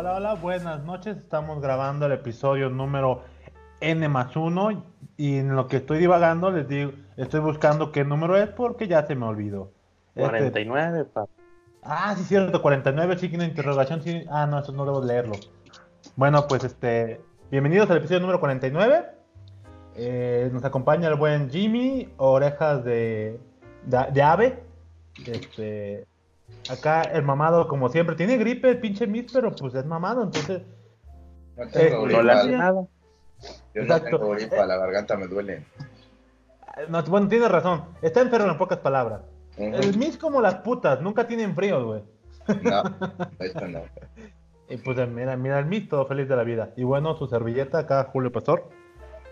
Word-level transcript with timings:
Hola, 0.00 0.14
hola, 0.14 0.34
buenas 0.34 0.82
noches. 0.82 1.18
Estamos 1.18 1.60
grabando 1.60 2.06
el 2.06 2.12
episodio 2.12 2.70
número 2.70 3.22
N 3.82 4.08
más 4.08 4.34
1 4.34 4.82
y 5.18 5.36
en 5.36 5.54
lo 5.54 5.68
que 5.68 5.76
estoy 5.76 5.98
divagando 5.98 6.50
les 6.50 6.66
digo, 6.66 6.92
estoy 7.18 7.40
buscando 7.40 7.92
qué 7.92 8.02
número 8.02 8.34
es 8.38 8.48
porque 8.48 8.88
ya 8.88 9.04
se 9.04 9.14
me 9.14 9.26
olvidó. 9.26 9.72
Este- 10.14 10.26
49, 10.26 11.04
papá. 11.04 11.30
Ah, 11.82 12.14
sí, 12.16 12.24
cierto, 12.24 12.62
49, 12.62 13.18
signo 13.18 13.40
de 13.40 13.50
interrogación. 13.50 14.00
Sí. 14.00 14.24
Ah, 14.30 14.46
no, 14.46 14.60
eso 14.60 14.72
no 14.72 14.86
debo 14.86 15.04
leerlo. 15.04 15.34
Bueno, 16.16 16.46
pues 16.48 16.64
este, 16.64 17.20
bienvenidos 17.50 17.90
al 17.90 17.98
episodio 17.98 18.20
número 18.20 18.40
49. 18.40 19.04
Eh, 19.96 20.48
nos 20.50 20.64
acompaña 20.64 21.08
el 21.08 21.16
buen 21.16 21.50
Jimmy, 21.50 22.08
orejas 22.16 22.82
de, 22.84 23.38
de, 23.84 24.06
de 24.14 24.22
ave. 24.22 24.64
Este, 25.26 26.06
acá 26.70 27.02
el 27.02 27.22
mamado, 27.22 27.66
como 27.68 27.88
siempre, 27.88 28.14
tiene 28.16 28.36
gripe 28.36 28.68
el 28.70 28.80
pinche 28.80 29.06
Miss, 29.06 29.32
pero 29.32 29.52
pues 29.54 29.74
es 29.74 29.84
mamado, 29.86 30.22
entonces. 30.24 30.62
No 31.56 31.64
Eh, 31.64 31.68
tengo 31.72 32.06
No 32.06 32.22
le 32.22 32.32
hace 32.32 32.46
gripa, 32.48 32.58
nada. 32.62 32.80
yo 32.82 32.88
no 33.74 33.82
Exacto. 33.82 34.18
tengo 34.18 34.30
gripa, 34.30 34.66
la 34.66 34.76
garganta 34.76 35.16
me 35.16 35.26
duele. 35.26 35.64
No, 36.88 37.02
bueno, 37.04 37.28
tiene 37.28 37.48
razón. 37.48 37.84
Está 38.00 38.20
enfermo 38.20 38.50
en 38.50 38.58
pocas 38.58 38.78
palabras. 38.78 39.20
El 39.56 39.98
Miss 39.98 40.16
como 40.16 40.40
las 40.40 40.56
putas, 40.56 41.00
nunca 41.02 41.26
tienen 41.26 41.54
frío, 41.54 41.84
güey. 41.84 42.02
No, 42.62 42.82
hecho 43.40 43.68
no. 43.68 43.80
Y 44.68 44.76
pues 44.78 44.96
eh, 44.98 45.06
mira, 45.06 45.36
mira 45.36 45.58
el 45.58 45.66
Miss, 45.66 45.88
todo 45.88 46.06
feliz 46.06 46.28
de 46.28 46.36
la 46.36 46.44
vida. 46.44 46.70
Y 46.76 46.84
bueno, 46.84 47.14
su 47.16 47.26
servilleta 47.26 47.80
acá, 47.80 48.08
Julio 48.12 48.32
Pastor, 48.32 48.68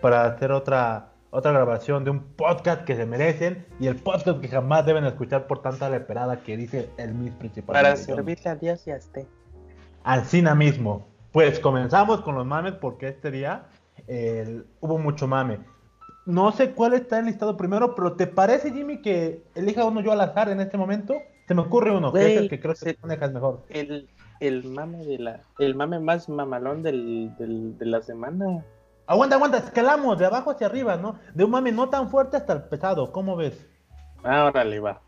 para 0.01 0.25
hacer 0.25 0.51
otra, 0.51 1.13
otra 1.31 1.51
grabación 1.51 2.03
de 2.03 2.09
un 2.11 2.21
podcast 2.35 2.83
que 2.85 2.95
se 2.95 3.05
merecen 3.05 3.65
y 3.79 3.87
el 3.87 3.95
podcast 3.97 4.39
que 4.41 4.47
jamás 4.47 4.85
deben 4.85 5.05
escuchar 5.05 5.47
por 5.47 5.61
tanta 5.61 5.89
leperada 5.89 6.41
que 6.43 6.57
dice 6.57 6.89
el 6.97 7.13
Miss 7.13 7.33
principal. 7.33 7.73
Para 7.73 7.95
servirle 7.95 8.49
a 8.49 8.55
Dios 8.55 8.87
y 8.87 8.91
a 8.91 8.97
usted. 8.97 9.25
Ancina 10.03 10.55
mismo. 10.55 11.07
Pues 11.31 11.59
comenzamos 11.59 12.21
con 12.21 12.35
los 12.35 12.45
mames 12.45 12.73
porque 12.73 13.09
este 13.09 13.29
día 13.29 13.65
eh, 14.07 14.63
hubo 14.79 14.97
mucho 14.97 15.27
mame. 15.27 15.59
No 16.25 16.51
sé 16.51 16.71
cuál 16.71 16.93
está 16.93 17.19
enlistado 17.19 17.57
primero, 17.57 17.95
pero 17.95 18.13
¿te 18.13 18.27
parece, 18.27 18.71
Jimmy, 18.71 19.01
que 19.01 19.43
elija 19.55 19.85
uno 19.85 20.01
yo 20.01 20.11
al 20.11 20.21
azar 20.21 20.49
en 20.49 20.59
este 20.61 20.77
momento? 20.77 21.15
Se 21.47 21.53
me 21.55 21.61
ocurre 21.61 21.95
uno, 21.95 22.11
que 22.13 22.33
es 22.33 22.37
el 22.41 22.49
que 22.49 22.59
creo 22.59 22.73
que 22.73 22.79
se- 22.79 22.97
manejas 23.01 23.31
mejor. 23.31 23.63
El, 23.69 24.07
el 24.39 24.63
mame 24.65 25.05
de 25.05 25.17
la, 25.19 25.41
el 25.59 25.75
mame 25.75 25.99
más 25.99 26.29
mamalón 26.29 26.83
del, 26.83 27.35
del- 27.37 27.77
de 27.77 27.85
la 27.85 28.01
semana. 28.01 28.63
Aguanta, 29.09 29.37
aguanta, 29.37 29.57
escalamos 29.57 30.19
de 30.19 30.27
abajo 30.27 30.51
hacia 30.51 30.67
arriba, 30.67 30.95
¿no? 30.95 31.15
De 31.33 31.43
un 31.43 31.49
mame 31.49 31.71
no 31.71 31.89
tan 31.89 32.11
fuerte 32.11 32.37
hasta 32.37 32.53
el 32.53 32.61
pesado, 32.65 33.11
¿cómo 33.11 33.35
ves? 33.35 33.65
Ahora 34.23 34.63
le 34.63 34.79
va. 34.79 35.01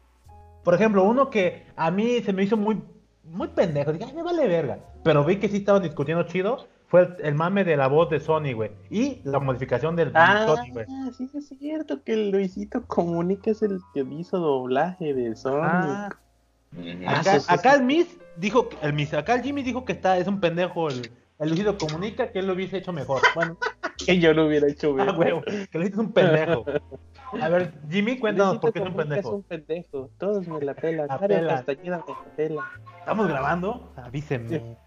Por 0.63 0.73
ejemplo, 0.73 1.03
uno 1.03 1.29
que 1.29 1.67
a 1.75 1.91
mí 1.91 2.19
se 2.21 2.33
me 2.33 2.41
hizo 2.43 2.57
muy, 2.57 2.81
muy 3.23 3.47
pendejo, 3.49 3.93
dije, 3.93 4.05
ay, 4.07 4.13
me 4.15 4.23
vale 4.23 4.47
verga. 4.47 4.79
Pero 5.03 5.23
vi 5.23 5.37
que 5.37 5.49
sí 5.49 5.57
estaban 5.57 5.83
discutiendo 5.83 6.23
chido, 6.23 6.65
fue 6.87 7.01
el, 7.01 7.15
el 7.19 7.35
mame 7.35 7.63
de 7.63 7.77
la 7.77 7.85
voz 7.85 8.09
de 8.09 8.19
Sony, 8.19 8.53
güey. 8.55 8.71
Y 8.89 9.21
la 9.23 9.39
modificación 9.39 9.95
del 9.95 10.11
Ah, 10.15 10.45
Sony, 10.47 10.71
güey. 10.73 10.85
sí 11.15 11.29
es 11.35 11.49
cierto 11.59 12.03
que 12.03 12.13
el 12.13 12.31
Luisito 12.31 12.81
Comunica 12.87 13.51
es 13.51 13.61
el 13.61 13.81
que 13.93 13.99
hizo 14.01 14.39
doblaje 14.39 15.13
de 15.13 15.35
Sonic. 15.35 15.63
Ah. 15.71 16.09
Ah, 17.05 17.19
acá, 17.19 17.37
acá 17.49 17.73
el 17.75 17.83
Miss 17.83 18.17
dijo, 18.35 18.67
el 18.81 18.93
Miss, 18.93 19.13
acá 19.13 19.35
el 19.35 19.43
Jimmy 19.43 19.61
dijo 19.61 19.85
que 19.85 19.91
está, 19.93 20.17
es 20.17 20.27
un 20.27 20.39
pendejo 20.39 20.87
el, 20.87 21.11
el 21.41 21.49
Luisito 21.49 21.77
comunica 21.77 22.31
que 22.31 22.39
él 22.39 22.47
lo 22.47 22.53
hubiese 22.53 22.77
hecho 22.77 22.93
mejor. 22.93 23.21
Bueno, 23.35 23.57
que 24.05 24.17
yo 24.19 24.33
lo 24.33 24.47
hubiera 24.47 24.67
hecho 24.67 24.95
ah, 24.97 25.03
bien. 25.03 25.17
huevo, 25.19 25.41
que 25.43 25.77
Luisito 25.77 26.01
es 26.01 26.07
un 26.07 26.13
pendejo. 26.13 26.65
A 27.41 27.49
ver, 27.49 27.73
Jimmy, 27.89 28.17
cuéntanos 28.19 28.57
por 28.59 28.73
qué 28.73 28.79
es 28.79 28.85
un 28.85 28.95
pendejo. 28.95 29.19
Es 29.29 29.33
un 29.35 29.43
pendejo. 29.43 30.09
Todos 30.17 30.47
me 30.47 30.61
la 30.61 30.73
pelan. 30.73 31.07
La 31.07 31.17
me 31.19 31.27
pela. 31.27 32.65
¿Estamos 32.99 33.27
grabando? 33.27 33.91
Avísenme. 33.97 34.77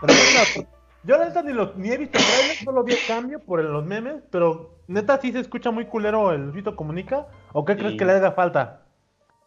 Pero, 0.00 0.14
bueno, 0.54 0.68
yo 1.04 1.18
la 1.18 1.26
neta 1.26 1.42
ni, 1.42 1.52
lo- 1.52 1.74
ni 1.74 1.90
he 1.90 1.98
visto 1.98 2.18
trailer, 2.18 2.56
solo 2.64 2.82
vi 2.84 2.92
el 2.92 2.98
cambio 3.06 3.40
por 3.40 3.62
los 3.62 3.84
memes, 3.84 4.22
pero 4.30 4.78
neta 4.86 5.18
sí 5.20 5.32
se 5.32 5.40
escucha 5.40 5.70
muy 5.70 5.86
culero 5.86 6.32
el 6.32 6.46
Luisito 6.46 6.76
Comunica. 6.76 7.26
¿O 7.52 7.64
qué 7.64 7.76
crees 7.76 7.92
Sí. 7.92 7.96
que 7.98 8.04
le 8.04 8.12
haga 8.12 8.32
falta? 8.32 8.82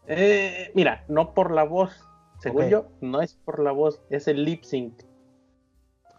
Eh, 0.07 0.71
mira, 0.75 1.03
no 1.07 1.33
por 1.33 1.51
la 1.51 1.63
voz. 1.63 1.91
Según 2.39 2.69
yo, 2.69 2.87
no 3.01 3.21
es 3.21 3.33
por 3.35 3.59
la 3.63 3.71
voz, 3.71 4.01
es 4.09 4.27
el 4.27 4.43
lip 4.43 4.63
sync. 4.63 5.01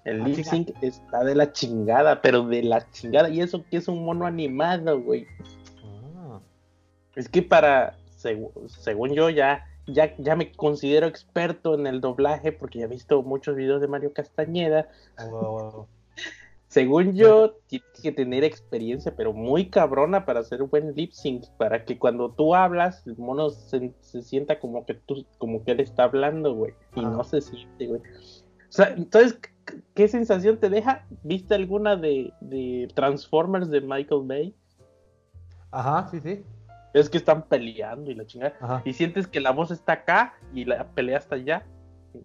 El 0.06 0.22
Ah, 0.22 0.28
lip 0.28 0.44
sync 0.44 0.70
está 0.82 1.24
de 1.24 1.34
la 1.34 1.52
chingada, 1.52 2.22
pero 2.22 2.44
de 2.46 2.62
la 2.62 2.88
chingada. 2.92 3.28
Y 3.28 3.40
eso 3.40 3.64
que 3.70 3.76
es 3.78 3.88
un 3.88 4.04
mono 4.04 4.24
animado, 4.26 5.00
güey. 5.02 5.26
Ah, 5.84 6.40
Es 7.16 7.28
que 7.28 7.42
para, 7.42 7.96
según 8.16 9.12
yo, 9.14 9.30
ya, 9.30 9.64
ya, 9.88 10.14
ya 10.16 10.36
me 10.36 10.52
considero 10.52 11.06
experto 11.08 11.74
en 11.74 11.86
el 11.86 12.00
doblaje 12.00 12.52
porque 12.52 12.78
ya 12.78 12.84
he 12.84 12.88
visto 12.88 13.22
muchos 13.22 13.56
videos 13.56 13.80
de 13.80 13.88
Mario 13.88 14.12
Castañeda. 14.12 14.88
huevo. 15.18 15.88
Según 16.68 17.14
yo, 17.14 17.52
tienes 17.68 17.88
que 18.02 18.12
tener 18.12 18.44
experiencia, 18.44 19.14
pero 19.16 19.32
muy 19.32 19.70
cabrona 19.70 20.26
para 20.26 20.40
hacer 20.40 20.62
buen 20.64 20.94
lip 20.94 21.12
sync, 21.12 21.46
para 21.56 21.84
que 21.84 21.98
cuando 21.98 22.30
tú 22.32 22.54
hablas, 22.54 23.06
el 23.06 23.16
mono 23.16 23.48
se, 23.50 23.92
se 24.00 24.20
sienta 24.20 24.58
como 24.60 24.84
que 24.84 24.94
tú, 24.94 25.24
como 25.38 25.64
que 25.64 25.72
él 25.72 25.80
está 25.80 26.04
hablando, 26.04 26.54
güey, 26.54 26.72
y 26.94 27.00
Ah. 27.00 27.08
no 27.10 27.24
se 27.24 27.40
siente, 27.40 27.86
güey. 27.86 28.02
Sea, 28.76 28.88
entonces, 28.96 29.38
¿qué- 29.64 29.80
¿qué 29.94 30.08
sensación 30.08 30.58
te 30.58 30.68
deja? 30.68 31.06
¿Viste 31.22 31.54
alguna 31.54 31.96
de, 31.96 32.32
de 32.40 32.88
Transformers 32.94 33.70
de 33.70 33.80
Michael 33.80 34.22
Bay? 34.24 34.54
Ajá, 35.70 36.08
sí, 36.10 36.20
sí. 36.20 36.42
Es 36.94 37.10
que 37.10 37.18
están 37.18 37.42
peleando 37.42 38.10
y 38.10 38.14
la 38.14 38.24
chingada. 38.26 38.54
Ajá. 38.60 38.82
Y 38.84 38.92
sientes 38.92 39.26
que 39.26 39.40
la 39.40 39.50
voz 39.50 39.70
está 39.70 39.92
acá 39.94 40.34
y 40.54 40.64
la 40.64 40.86
pelea 40.88 41.18
está 41.18 41.34
allá. 41.36 41.66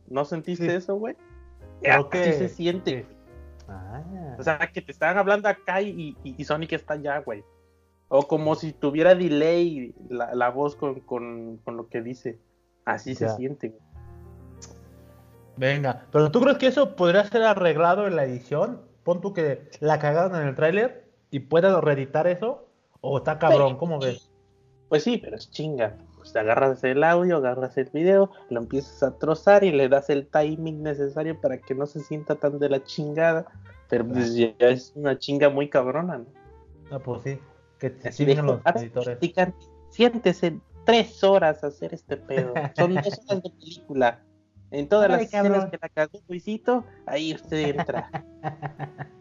¿No 0.08 0.24
sentiste 0.26 0.66
Sí. 0.70 0.72
eso, 0.76 0.96
güey? 0.96 1.16
Así 1.90 2.04
que- 2.12 2.34
se 2.34 2.50
siente. 2.50 3.06
Ah. 3.68 4.02
O 4.40 4.44
sea, 4.44 4.58
que 4.72 4.82
te 4.82 4.92
están 4.92 5.18
hablando 5.18 5.48
acá 5.50 5.82
y, 5.82 6.16
y, 6.24 6.36
y 6.38 6.44
Sonic 6.44 6.74
está 6.74 6.94
allá, 6.96 7.20
güey. 7.20 7.44
O 8.10 8.28
como 8.28 8.56
si 8.56 8.74
tuviera 8.74 9.16
delay 9.16 9.94
la, 10.10 10.36
la 10.36 10.50
voz 10.50 10.76
con, 10.76 11.00
con, 11.02 11.58
con 11.64 11.78
lo 11.78 11.88
que 11.88 12.02
dice. 12.02 12.40
Así 12.86 13.14
Ya. 13.14 13.30
se 13.30 13.36
siente, 13.38 13.70
güey. 13.70 13.82
Venga, 15.58 16.06
pero 16.12 16.32
¿tú 16.32 16.42
crees 16.42 16.58
que 16.58 16.68
eso 16.68 16.96
podría 16.96 17.26
ser 17.26 17.44
arreglado 17.44 18.08
en 18.08 18.16
la 18.16 18.24
edición? 18.26 18.82
Pon 19.04 19.22
tú 19.22 19.34
que 19.34 19.70
la 19.80 20.00
cagaron 20.00 20.40
en 20.40 20.48
el 20.48 20.56
tráiler 20.56 21.06
y 21.30 21.40
puedas 21.40 21.82
reeditar 21.84 22.28
eso. 22.28 22.68
¿O 23.02 23.18
está 23.18 23.40
cabrón? 23.40 23.78
¿Cómo 23.78 24.00
ves? 24.00 24.30
Pues 24.90 25.04
sí, 25.04 25.18
pero 25.18 25.36
es 25.38 25.50
chinga. 25.50 25.98
Pues 26.18 26.36
agarras 26.36 26.84
el 26.84 27.04
audio, 27.04 27.38
agarras 27.38 27.76
el 27.78 27.90
video, 27.92 28.30
lo 28.50 28.60
empiezas 28.60 29.02
a 29.02 29.18
trozar 29.18 29.64
y 29.64 29.72
le 29.72 29.90
das 29.90 30.10
el 30.12 30.28
timing 30.28 30.84
necesario 30.84 31.40
para 31.42 31.58
que 31.58 31.74
no 31.74 31.88
se 31.88 32.00
sienta 32.02 32.36
tan 32.36 32.60
de 32.60 32.70
la 32.70 32.84
chingada. 32.84 33.46
Pero 33.90 34.08
pues 34.08 34.36
ya 34.36 34.54
es 34.60 34.94
una 34.96 35.18
chinga 35.18 35.50
muy 35.50 35.68
cabrona, 35.70 36.20
¿no? 36.20 36.26
Ah, 36.92 37.00
pues 37.00 37.22
sí. 37.24 37.40
Que 37.80 37.90
te 37.90 38.12
chinguen 38.12 38.46
los 38.46 38.60
"A 38.64 38.72
ver, 38.74 38.84
editores. 38.84 39.18
siéntese 39.90 40.60
tres 40.86 41.24
horas 41.24 41.64
a 41.64 41.68
hacer 41.68 41.94
este 41.94 42.18
pedo. 42.18 42.54
Son 42.76 42.94
dos 42.94 43.06
horas 43.28 43.42
de 43.44 43.50
película. 43.50 44.20
En 44.72 44.88
todas 44.88 45.06
Ay, 45.10 45.12
las 45.12 45.22
escenas 45.24 45.52
cabrón. 45.52 45.72
que 45.72 45.80
la 45.82 45.90
cagó 45.90 46.20
Luisito, 46.28 46.86
ahí 47.06 47.34
usted 47.34 47.76
entra. 47.78 48.10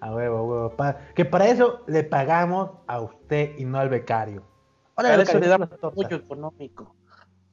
A 0.00 0.14
huevo, 0.14 0.38
a 0.38 0.42
huevo. 0.42 0.70
Pa- 0.76 0.96
que 1.14 1.24
para 1.24 1.48
eso 1.48 1.82
le 1.86 2.02
pagamos 2.02 2.70
a 2.86 3.00
usted 3.00 3.58
y 3.58 3.64
no 3.64 3.78
al 3.78 3.88
becario. 3.88 4.42
Ahora 4.94 5.10
Para 5.10 5.22
eso 5.22 5.38
le 5.38 5.48
damos 5.48 5.68
apoyo 5.72 6.16
económico. 6.16 6.94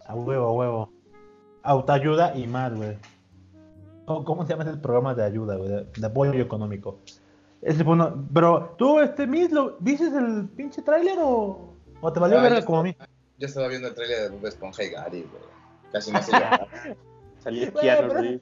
A 0.06 0.16
huevo, 0.16 0.48
a 0.48 0.52
huevo. 0.54 0.94
Autoayuda 1.64 2.36
y 2.38 2.48
más, 2.48 2.74
güey. 2.76 2.98
¿Cómo, 4.06 4.24
cómo 4.24 4.46
se 4.46 4.54
llama 4.54 4.64
ese 4.70 4.78
programa 4.78 5.14
de 5.16 5.24
ayuda, 5.26 5.56
güey? 5.58 5.70
De, 5.70 5.84
de 5.98 6.06
apoyo 6.08 6.34
económico. 6.42 7.00
Ese 7.62 7.84
fue 7.84 7.94
uno- 7.94 8.26
Pero, 8.34 8.76
¿tú, 8.78 9.00
este, 9.00 9.28
Miss, 9.28 9.52
lo, 9.52 9.78
viste 9.80 10.06
el 10.08 10.48
pinche 10.56 10.82
tráiler 10.82 11.18
o, 11.22 11.74
o 12.00 12.14
te 12.14 12.20
valió 12.20 12.40
Ah, 12.40 12.62
como 12.66 12.80
a 12.80 12.84
mí? 12.84 12.96
Yo 13.38 13.48
estaba 13.48 13.68
viendo 13.68 13.88
el 13.90 13.96
trailer 13.96 14.30
de 14.32 14.38
Bob 14.38 14.46
Esponja 14.46 14.84
y 14.84 14.90
Gary, 14.90 15.22
güey. 15.30 15.44
Casi 15.92 16.12
no 16.12 16.22
se 16.22 16.32
Güey, 17.44 17.72
Keanu 17.72 18.14
Reeves. 18.14 18.42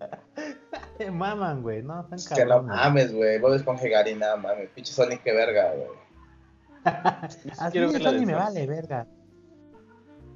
Maman, 1.12 1.62
güey, 1.62 1.82
no, 1.82 2.00
están 2.00 2.18
Es 2.18 2.28
que 2.28 2.44
no 2.44 2.62
mames, 2.62 3.12
güey. 3.12 3.38
Bob 3.38 3.54
Esponja 3.54 3.86
y 3.86 3.90
Gary, 3.90 4.14
nada 4.14 4.36
mames. 4.36 4.68
Pinche 4.70 4.92
Sonic, 4.92 5.22
qué 5.22 5.32
verga, 5.32 5.72
güey. 5.74 5.88
Así 7.58 7.72
quiero 7.72 7.90
Sony 7.92 8.12
de 8.20 8.26
me 8.26 8.34
vale, 8.34 8.66
verga. 8.66 9.06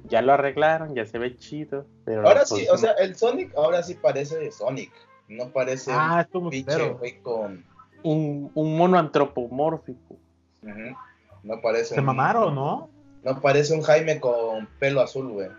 Ya 0.05 0.21
lo 0.21 0.33
arreglaron, 0.33 0.95
ya 0.95 1.05
se 1.05 1.17
ve 1.17 1.35
chido. 1.37 1.85
Pero 2.05 2.25
Ahora 2.25 2.43
pues, 2.47 2.61
sí, 2.61 2.67
o 2.71 2.77
sea, 2.77 2.91
el 2.93 3.15
Sonic 3.15 3.53
ahora 3.57 3.83
sí 3.83 3.95
parece 3.95 4.51
Sonic. 4.51 4.91
No 5.27 5.49
parece 5.51 5.91
Ah, 5.93 6.25
un 6.33 6.49
pinche 6.49 6.71
pero 6.71 6.97
güey 6.97 7.19
con. 7.21 7.65
un, 8.03 8.49
un 8.53 8.77
mono 8.77 8.97
antropomórfico. 8.97 10.15
Ujú. 10.63 10.95
No 11.43 11.61
parece 11.61 11.95
Se 11.95 11.99
un- 11.99 12.05
mamaron, 12.05 12.55
¿no? 12.55 12.89
No 13.23 13.41
parece 13.41 13.73
un 13.73 13.81
Jaime 13.81 14.21
con 14.21 14.67
pelo 14.79 15.01
azul, 15.01 15.29
güey. 15.33 15.49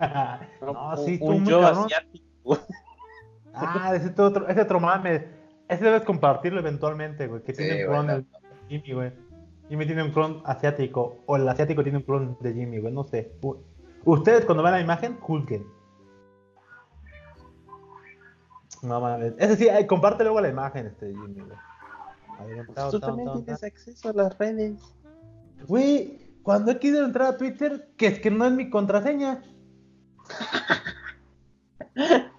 no, 0.62 0.90
un, 0.92 1.04
sí, 1.04 1.14
estuvo 1.14 1.30
un 1.30 1.42
muy 1.42 1.50
yo 1.52 1.60
cabrón. 1.60 1.84
asiático. 1.84 2.58
Ah, 3.52 3.92
ese 3.94 4.20
otro, 4.22 4.48
ese 4.48 4.60
otro 4.62 4.80
mame. 4.80 5.28
Ese 5.68 5.84
debes 5.84 6.02
compartirlo 6.02 6.60
eventualmente, 6.60 7.26
güey. 7.26 7.42
Que 7.42 7.52
Sí, 7.54 7.62
tiene 7.62 7.86
un 7.86 7.92
clon 7.92 8.10
el 8.10 8.26
Jimmy, 8.68 8.92
güey. 8.92 9.12
Jimmy 9.68 9.86
tiene 9.86 10.02
un 10.02 10.10
clon 10.12 10.42
asiático. 10.44 11.18
O 11.26 11.36
el 11.36 11.48
asiático 11.48 11.82
tiene 11.82 11.98
un 11.98 12.04
clon 12.04 12.36
de 12.40 12.52
Jimmy, 12.54 12.78
güey. 12.78 12.92
No 12.92 13.04
sé. 13.04 13.32
Ustedes 14.04 14.44
cuando 14.44 14.62
vean 14.62 14.74
la 14.76 14.80
imagen, 14.80 15.18
juzguen. 15.20 15.66
No 18.82 19.00
mames. 19.00 19.34
Ese 19.38 19.56
sí, 19.56 19.86
comparte 19.86 20.24
luego 20.24 20.40
la 20.40 20.48
imagen, 20.48 20.86
este 20.86 21.08
Jimmy, 21.08 21.40
güey. 21.40 21.58
Ver, 22.56 22.66
Pues 22.66 22.90
tú 22.90 23.00
también 23.00 23.26
tao, 23.26 23.34
tienes 23.42 23.60
tao. 23.60 23.68
acceso 23.68 24.08
a 24.08 24.12
las 24.14 24.38
redes. 24.38 24.80
Güey, 25.68 26.18
cuando 26.42 26.72
he 26.72 26.78
querido 26.78 27.04
entrar 27.04 27.34
a 27.34 27.36
Twitter, 27.36 27.90
que 27.98 28.06
es 28.06 28.18
que 28.18 28.30
no 28.30 28.46
es 28.46 28.52
mi 28.52 28.70
contraseña. 28.70 29.42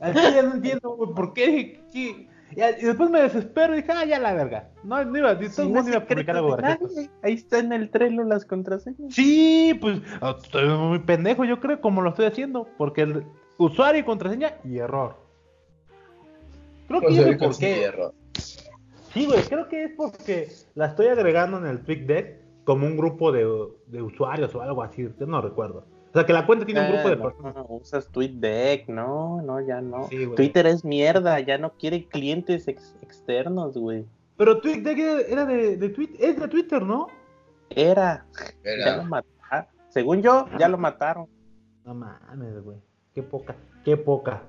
Así 0.00 0.34
ya 0.34 0.42
no 0.42 0.54
entiendo, 0.54 0.90
güey, 0.90 1.12
por 1.14 1.32
qué. 1.32 1.80
Y 1.92 2.84
después 2.84 3.10
me 3.10 3.20
desespero 3.22 3.74
y 3.74 3.78
dije, 3.78 3.92
ah, 3.92 4.04
ya 4.04 4.18
la 4.18 4.32
verga. 4.32 4.70
No, 4.82 5.04
no 5.04 5.18
iba, 5.18 5.34
no 5.34 5.40
modos 5.68 5.86
es 5.86 5.88
iba 5.88 5.98
a 5.98 6.06
publicar 6.06 6.36
algo 6.36 6.56
Ahí 7.22 7.34
está 7.34 7.58
en 7.58 7.72
el 7.72 7.90
Trello 7.90 8.24
las 8.24 8.44
contraseñas. 8.44 9.14
Sí, 9.14 9.76
pues 9.80 10.00
ah, 10.20 10.36
estoy 10.42 10.68
muy 10.68 10.98
pendejo, 11.00 11.44
yo 11.44 11.60
creo, 11.60 11.80
como 11.80 12.00
lo 12.00 12.10
estoy 12.10 12.26
haciendo, 12.26 12.68
porque 12.78 13.02
el 13.02 13.24
usuario 13.58 14.00
y 14.00 14.04
contraseña 14.04 14.54
y 14.64 14.78
error. 14.78 15.16
Creo 16.86 17.00
que 17.00 17.06
Pues 17.08 17.18
ahorita 17.18 17.44
por 17.44 17.54
sí, 17.54 17.60
qué. 17.60 17.82
error. 17.82 18.14
Sí, 19.12 19.26
güey, 19.26 19.42
creo 19.42 19.68
que 19.68 19.84
es 19.84 19.90
porque 19.96 20.48
la 20.74 20.86
estoy 20.86 21.08
agregando 21.08 21.58
en 21.58 21.66
el 21.66 21.80
TweetDeck 21.82 22.64
como 22.64 22.86
un 22.86 22.96
grupo 22.96 23.30
de, 23.32 23.46
de 23.86 24.02
usuarios 24.02 24.54
o 24.54 24.62
algo 24.62 24.82
así, 24.82 25.06
yo 25.18 25.26
no 25.26 25.40
recuerdo. 25.40 25.84
O 26.10 26.12
sea, 26.12 26.24
que 26.24 26.32
la 26.32 26.46
cuenta 26.46 26.64
tiene 26.64 26.80
un 26.80 26.92
grupo 26.92 27.08
de 27.10 27.16
personas. 27.16 27.54
no, 27.54 27.66
usas 27.68 28.08
TweetDeck, 28.08 28.88
no, 28.88 29.42
no, 29.42 29.60
ya 29.60 29.80
no. 29.80 30.08
Sí. 30.08 30.26
Twitter 30.34 30.66
es 30.66 30.84
mierda, 30.84 31.38
ya 31.40 31.58
no 31.58 31.72
quiere 31.74 32.06
clientes 32.06 32.66
ex- 32.66 32.94
externos, 33.02 33.76
güey. 33.76 34.06
Pero 34.36 34.60
TweetDeck 34.60 34.98
era- 34.98 35.20
era 35.20 35.44
de, 35.46 35.76
de 35.76 35.88
Twitter, 35.90 36.16
es 36.20 36.40
de 36.40 36.48
Twitter, 36.48 36.82
¿no? 36.82 37.08
Era, 37.70 38.24
ya 38.64 38.70
Era, 38.70 38.96
lo 38.98 39.04
mataron. 39.04 39.66
Según 39.90 40.22
yo, 40.22 40.46
ya 40.58 40.68
lo 40.68 40.78
mataron. 40.78 41.26
No 41.84 41.94
mames, 41.94 42.62
güey. 42.62 42.78
Qué 43.14 43.22
poca, 43.22 43.54
qué 43.84 43.96
poca. 43.96 44.42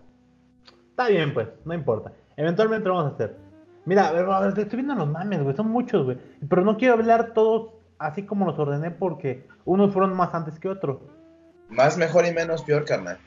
Está 0.92 1.08
bien, 1.10 1.34
pues, 1.34 1.48
no 1.66 1.74
importa. 1.74 2.12
Eventualmente 2.38 2.88
lo 2.88 2.96
vamos 2.96 3.12
a 3.12 3.16
hacer. 3.16 3.36
Mira, 3.86 4.08
a 4.10 4.12
ver, 4.12 4.26
a 4.30 4.40
ver, 4.42 4.54
te 4.54 4.62
estoy 4.62 4.78
viendo 4.78 4.96
los 4.96 5.08
mames, 5.10 5.44
güey. 5.44 5.56
Son 5.56 5.70
muchos, 5.70 6.06
güey. 6.06 6.18
Pero 6.48 6.64
no 6.64 6.78
quiero 6.78 6.94
hablar 6.94 7.34
todos 7.34 7.72
así 7.98 8.24
como 8.24 8.46
los 8.46 8.58
ordené 8.60 8.92
porque 8.92 9.46
unos 9.66 9.92
fueron 9.92 10.14
más 10.16 10.34
antes 10.34 10.60
que 10.60 10.70
otros. 10.70 11.00
Más 11.70 11.98
mejor 11.98 12.26
y 12.26 12.34
menos 12.34 12.64
peor, 12.64 12.86
carnal. 12.86 13.18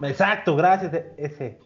Exacto, 0.00 0.56
gracias. 0.56 0.92
Ese. 1.16 1.58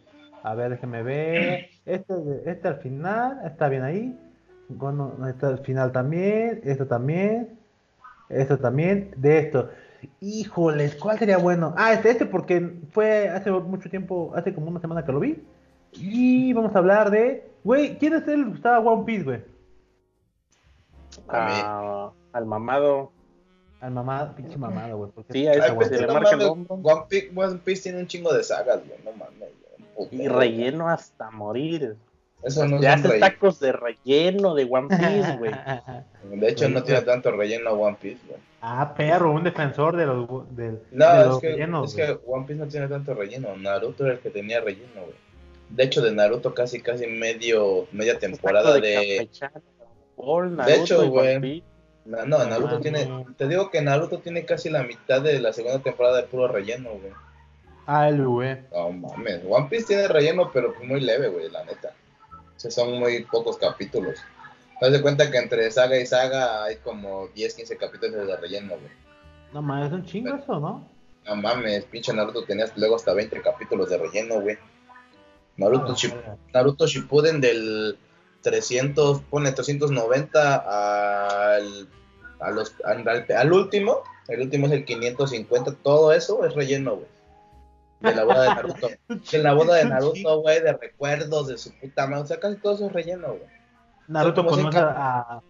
A 0.43 0.55
ver, 0.55 0.71
déjeme 0.71 1.03
ver. 1.03 1.69
Este, 1.87 2.13
este 2.45 2.67
al 2.67 2.81
final, 2.81 3.39
está 3.45 3.69
bien 3.69 3.81
ahí. 3.81 4.19
Bueno, 4.67 5.15
este 5.29 5.45
al 5.45 5.59
final 5.59 5.93
también. 5.93 6.59
Esto 6.65 6.85
también. 6.85 7.57
Esto 8.27 8.57
también. 8.57 9.11
De 9.15 9.39
esto. 9.39 9.69
Híjoles, 10.19 10.97
¿cuál 10.97 11.17
sería 11.17 11.37
bueno? 11.37 11.73
Ah, 11.77 11.93
este, 11.93 12.09
este 12.09 12.25
porque 12.25 12.81
fue 12.91 13.29
hace 13.29 13.51
mucho 13.51 13.89
tiempo, 13.89 14.33
hace 14.35 14.53
como 14.53 14.67
una 14.67 14.81
semana 14.81 15.05
que 15.05 15.13
lo 15.13 15.21
vi. 15.21 15.41
Y 15.93 16.51
vamos 16.51 16.75
a 16.75 16.79
hablar 16.79 17.09
de. 17.09 17.49
Güey, 17.63 17.97
¿quién 17.97 18.13
es 18.13 18.27
el 18.27 18.43
que 18.43 18.49
gustaba 18.49 18.79
One 18.79 19.05
Piece, 19.05 19.23
güey? 19.23 19.43
A 21.29 21.45
mí. 21.45 21.53
Ah, 21.63 22.11
al 22.33 22.45
mamado. 22.45 23.13
Al 23.79 23.91
mamado, 23.91 24.35
pinche 24.35 24.57
mamado, 24.57 24.97
güey. 24.97 25.11
porque- 25.13 25.33
Sí, 25.33 25.47
a 25.47 25.53
ese 25.53 25.73
pues, 25.73 25.89
se 25.89 25.99
le 26.01 26.07
no 26.07 26.13
marca 26.13 26.31
el 26.31 26.41
hombro. 26.41 26.75
One 26.75 27.03
Piece, 27.09 27.31
One 27.35 27.59
Piece 27.63 27.83
tiene 27.83 27.99
un 27.99 28.07
chingo 28.07 28.33
de 28.33 28.43
sagas, 28.43 28.79
güey. 28.87 28.99
No 29.05 29.11
mames, 29.13 29.49
güey. 29.95 30.23
Y 30.23 30.27
relleno 30.27 30.89
hasta 30.89 31.29
morir. 31.31 31.95
Eso 32.43 32.67
no 32.67 32.77
haces 32.77 33.03
relleno. 33.03 33.19
tacos 33.25 33.59
de 33.59 33.71
relleno 33.71 34.53
de 34.55 34.67
One 34.69 34.87
Piece, 34.89 35.37
güey. 35.37 35.51
De 36.39 36.49
hecho, 36.49 36.69
no 36.69 36.83
tiene 36.83 37.01
tanto 37.01 37.31
relleno 37.31 37.71
One 37.71 37.97
Piece, 37.99 38.19
güey. 38.27 38.39
ah, 38.61 38.93
perro, 38.95 39.31
un 39.31 39.43
defensor 39.43 39.95
de 39.95 40.05
los, 40.05 40.27
No, 40.29 40.45
de 40.55 40.67
es 41.21 41.27
los 41.27 41.39
que, 41.39 41.49
rellenos, 41.49 41.89
es 41.89 41.95
que 41.95 42.19
One 42.27 42.45
Piece 42.45 42.59
no 42.59 42.67
tiene 42.67 42.87
tanto 42.87 43.13
relleno. 43.13 43.55
Naruto 43.57 44.05
era 44.05 44.13
el 44.15 44.19
que 44.19 44.29
tenía 44.29 44.59
relleno, 44.61 45.01
güey. 45.01 45.15
De 45.69 45.83
hecho, 45.83 46.01
de 46.01 46.11
Naruto 46.13 46.53
casi, 46.53 46.81
casi 46.81 47.07
medio, 47.07 47.87
media 47.91 48.17
temporada 48.19 48.73
de... 48.79 49.27
De 50.65 50.75
hecho, 50.75 51.09
güey. 51.09 51.63
No, 52.07 52.25
no, 52.25 52.45
Naruto 52.45 52.77
Ah, 52.77 52.79
tiene... 52.81 53.05
no. 53.05 53.25
Te 53.37 53.47
digo 53.47 53.69
que 53.69 53.81
Naruto 53.81 54.19
tiene 54.19 54.45
casi 54.45 54.69
la 54.69 54.83
mitad 54.83 55.21
de 55.21 55.39
la 55.39 55.51
segunda 55.51 55.79
temporada 55.79 56.17
de 56.17 56.23
puro 56.23 56.47
relleno, 56.47 56.91
güey. 56.91 57.11
Ah, 57.85 58.07
el 58.09 58.25
güey. 58.25 58.57
No 58.71 58.91
mames, 58.91 59.41
One 59.47 59.67
Piece 59.69 59.87
tiene 59.87 60.07
relleno, 60.07 60.49
pero 60.51 60.73
pues 60.73 60.87
muy 60.87 61.01
leve, 61.01 61.27
güey, 61.27 61.49
la 61.49 61.63
neta. 61.65 61.91
O 62.31 62.59
sea, 62.59 62.71
son 62.71 62.97
muy 62.97 63.23
pocos 63.25 63.57
capítulos. 63.57 64.15
Te 64.79 64.89
das 64.89 65.01
cuenta 65.01 65.29
que 65.29 65.37
entre 65.37 65.69
saga 65.71 65.97
y 65.99 66.05
saga 66.05 66.63
hay 66.63 66.77
como 66.77 67.27
10, 67.35 67.53
15 67.55 67.77
capítulos 67.77 68.25
de 68.27 68.37
relleno, 68.37 68.75
güey. 68.77 68.91
No 69.53 69.61
mames, 69.61 69.87
es 69.87 69.93
un 69.93 70.05
chingo 70.05 70.35
eso, 70.35 70.59
¿no? 70.59 70.87
No 71.25 71.35
mames, 71.35 71.83
pinche 71.85 72.13
Naruto 72.13 72.45
tenías 72.45 72.71
luego 72.77 72.95
hasta 72.95 73.13
20 73.13 73.41
capítulos 73.41 73.89
de 73.89 73.97
relleno, 73.97 74.39
güey. 74.39 74.57
Naruto, 75.57 75.93
Ship- 75.95 76.13
verga. 76.13 76.37
Naruto 76.53 76.87
Shippuden 76.87 77.41
del 77.41 77.97
300, 78.41 79.21
pone 79.23 79.51
390 79.51 80.55
al, 81.55 81.89
a 82.39 82.51
los, 82.51 82.73
al, 82.85 83.07
al- 83.07 83.53
último. 83.53 84.03
El 84.27 84.41
último 84.41 84.67
es 84.67 84.73
el 84.73 84.85
550. 84.85 85.73
Todo 85.83 86.11
eso 86.11 86.45
es 86.45 86.53
relleno, 86.53 86.95
güey. 86.95 87.07
De 87.99 88.13
la 88.13 88.23
boda 88.25 88.43
de 88.43 88.49
Naruto. 88.49 88.89
De 89.31 89.37
la 89.39 89.53
boda 89.53 89.75
de 89.75 89.85
Naruto, 89.85 90.41
güey, 90.41 90.61
de 90.61 90.73
recuerdos 90.73 91.47
de 91.47 91.57
su 91.57 91.71
puta 91.79 92.05
madre. 92.07 92.23
O 92.23 92.27
sea, 92.27 92.39
casi 92.39 92.57
todo 92.57 92.75
eso 92.75 92.85
es 92.87 92.93
relleno, 92.93 93.29
güey. 93.29 93.57
Naruto 94.07 94.45
conoce 94.45 94.77
a. 94.79 95.41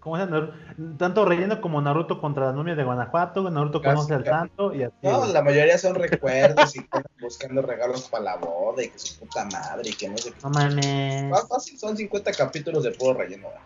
¿Cómo? 0.00 0.16
Naruto- 0.16 0.54
Tanto 0.96 1.24
relleno 1.26 1.60
como 1.60 1.80
Naruto 1.82 2.20
contra 2.20 2.46
las 2.46 2.54
momias 2.54 2.76
de 2.76 2.84
Guanajuato, 2.84 3.50
Naruto 3.50 3.82
Casi, 3.82 3.96
conoce 3.96 4.14
al 4.14 4.24
santo 4.24 4.74
y 4.74 4.82
así. 4.82 4.94
No, 5.02 5.26
la 5.26 5.42
mayoría 5.42 5.76
son 5.76 5.94
recuerdos 5.94 6.74
y 6.74 6.78
están 6.80 7.04
buscando 7.20 7.60
regalos 7.62 8.08
para 8.08 8.24
la 8.24 8.36
boda 8.36 8.82
y 8.82 8.88
que 8.88 8.98
su 8.98 9.18
puta 9.20 9.44
madre 9.52 9.90
y 9.90 9.92
que 9.92 10.08
no 10.08 10.16
sé 10.16 10.32
qué. 10.32 10.38
No 10.42 10.50
mames. 10.50 11.24
Más 11.24 11.46
fácil 11.48 11.78
son 11.78 11.96
50 11.96 12.32
capítulos 12.32 12.82
de 12.84 12.92
puro 12.92 13.14
relleno, 13.18 13.48
güey. 13.48 13.58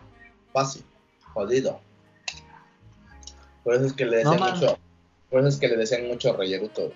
Fácil. 0.51 0.83
Jodido. 1.33 1.79
Por 3.63 3.75
eso 3.75 3.85
es 3.85 3.93
que 3.93 4.05
le 4.05 4.23
No 4.23 4.31
decían 4.31 4.39
mames. 4.47 4.61
mucho. 4.61 4.77
Por 5.29 5.39
eso 5.39 5.49
es 5.49 5.57
que 5.57 5.67
le 5.69 5.77
decían 5.77 6.07
mucho 6.07 6.33
relleruto. 6.35 6.81
güey. 6.83 6.93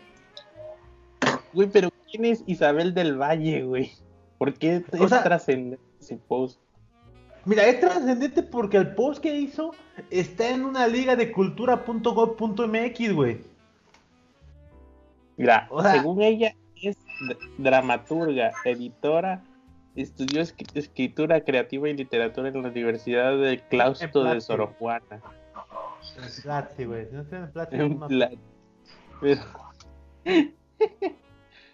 Güey, 1.54 1.70
pero 1.70 1.90
¿quién 2.12 2.26
es 2.26 2.44
Isabel 2.46 2.94
del 2.94 3.18
Valle, 3.20 3.64
güey? 3.64 3.94
¿Por 4.38 4.54
qué 4.54 4.84
O 4.92 5.04
es 5.04 5.10
sea- 5.10 5.24
trascendente 5.24 5.84
ese 6.00 6.18
post? 6.18 6.60
Mira, 7.50 7.66
es 7.68 7.80
trascendente 7.80 8.44
porque 8.44 8.78
el 8.78 8.94
post 8.94 9.24
que 9.24 9.34
hizo 9.36 9.72
está 10.12 10.50
en 10.52 10.64
una 10.66 10.86
liga 10.86 11.16
de 11.16 11.32
cultura.gov.mx, 11.32 13.14
güey. 13.16 13.42
Mira, 15.36 15.68
O 15.72 15.82
sea- 15.82 15.94
según 15.94 16.22
ella, 16.22 16.54
es 16.80 16.96
dramaturga, 17.58 18.52
editora, 18.66 19.42
estudió 19.96 20.42
escri- 20.44 20.70
escritura 20.76 21.42
creativa 21.44 21.90
y 21.90 21.96
literatura 21.96 22.50
en 22.50 22.62
la 22.62 22.70
Universidad 22.70 23.36
del 23.36 23.64
Claustro 23.64 24.26
de. 24.26 24.42
Sor 24.42 24.72
Juana. 24.78 25.20
En 26.18 26.42
Platzi, 26.44 26.86
güey. 26.86 27.08
Si 27.08 27.16
no 27.16 27.22
estoy 27.22 27.40
en 27.40 28.00
Pero, 29.22 29.42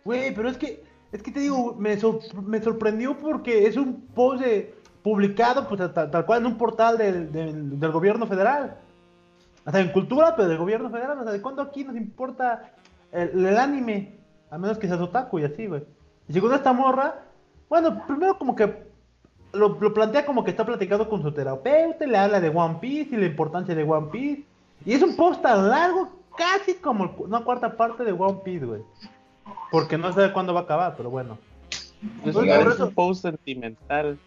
Güey, 0.06 0.34
pero 0.34 0.48
es 0.50 0.58
que, 0.58 0.84
es 1.12 1.22
que 1.22 1.32
te 1.32 1.42
digo, 1.42 1.76
me 1.76 1.98
sorprendió 2.00 3.18
porque 3.18 3.68
es 3.68 3.76
un 3.76 4.06
post 4.08 4.42
de- 4.42 4.74
publicado, 5.06 5.68
pues 5.68 5.94
tal, 5.94 6.10
tal 6.10 6.26
cual 6.26 6.40
en 6.40 6.48
un 6.48 6.58
portal 6.58 6.98
del, 6.98 7.32
del- 7.32 7.80
del 7.80 7.92
gobierno 7.92 8.26
federal. 8.26 8.76
O 9.64 9.70
sea, 9.70 9.80
en 9.80 9.90
cultura, 9.92 10.36
pero 10.36 10.50
del 10.50 10.58
gobierno 10.58 10.90
federal. 10.90 11.20
O 11.20 11.24
sea, 11.24 11.32
¿de 11.32 11.42
cuándo 11.44 11.62
aquí 11.62 11.84
nos 11.84 11.96
importa 11.96 12.72
el, 13.12 13.46
el 13.46 13.56
anime? 13.58 14.16
A 14.50 14.58
menos 14.58 14.80
que 14.80 14.88
seas 14.88 15.00
otaku 15.00 15.38
y 15.38 15.44
así, 15.44 15.68
güey. 15.68 15.84
Y 16.28 16.34
según 16.34 16.54
esta 16.56 16.74
morra, 16.74 17.20
bueno, 17.70 18.04
primero 18.08 18.36
como 18.40 18.56
que 18.56 18.84
lo, 19.54 19.78
lo 19.80 19.94
plantea 19.94 20.26
como 20.26 20.44
que 20.44 20.50
está 20.52 20.66
platicando 20.66 21.08
con 21.08 21.22
su 21.22 21.32
terapeuta, 21.32 22.08
le 22.08 22.18
habla 22.18 22.40
de 22.42 22.50
One 22.50 22.78
Piece 22.82 23.16
y 23.16 23.20
la 23.20 23.28
importancia 23.28 23.76
de 23.76 23.84
One 23.84 24.08
Piece. 24.12 24.44
Y 24.86 24.94
es 24.94 25.04
un 25.04 25.16
post 25.16 25.42
tan 25.44 25.70
largo, 25.70 26.10
casi 26.36 26.74
como 26.76 27.14
una 27.20 27.42
cuarta 27.44 27.78
parte 27.78 28.04
de 28.04 28.12
One 28.12 28.40
Piece, 28.44 28.66
güey. 28.66 28.82
Porque 29.70 30.00
no 30.00 30.12
sé 30.14 30.34
cuándo 30.34 30.52
va 30.54 30.62
a 30.62 30.64
acabar, 30.64 30.96
pero 30.98 31.12
bueno. 31.12 31.38
es 32.26 32.34
Pues, 32.34 32.48
es 32.48 32.80
un 32.80 32.94
post 32.96 33.22
sentimental. 33.22 34.18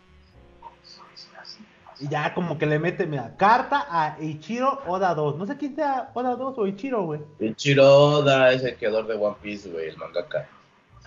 Y 2.00 2.08
ya 2.08 2.32
como 2.32 2.58
que 2.58 2.66
le 2.66 2.78
mete, 2.78 3.06
mira, 3.06 3.34
carta 3.36 3.86
a 3.90 4.16
Ichiro 4.22 4.80
Oda 4.86 5.14
2. 5.14 5.36
No 5.36 5.46
sé 5.46 5.56
quién 5.56 5.74
sea 5.74 6.10
Oda 6.14 6.36
2 6.36 6.58
o 6.58 6.66
Ichiro, 6.66 7.04
güey. 7.04 7.20
Ichiro 7.40 7.86
Oda 7.86 8.52
es 8.52 8.62
el 8.62 8.76
creador 8.76 9.06
de 9.06 9.14
One 9.14 9.36
Piece, 9.42 9.70
güey, 9.70 9.88
el 9.88 9.96
mangaka. 9.96 10.46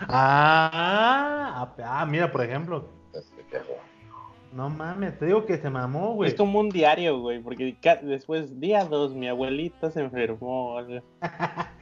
Ah, 0.08 1.68
ah, 1.84 2.06
mira, 2.06 2.32
por 2.32 2.44
ejemplo. 2.44 2.86
No 4.54 4.70
mames, 4.70 5.18
te 5.18 5.28
digo 5.28 5.46
que 5.46 5.58
se 5.58 5.70
mamó, 5.70 6.14
güey. 6.14 6.30
Es 6.30 6.36
como 6.36 6.60
un 6.60 6.70
diario, 6.70 7.20
güey, 7.20 7.40
porque 7.40 7.78
después, 8.02 8.60
día 8.60 8.84
dos, 8.84 9.14
mi 9.14 9.30
abuelita 9.30 9.92
se 9.92 10.02
enfermó. 10.02 10.78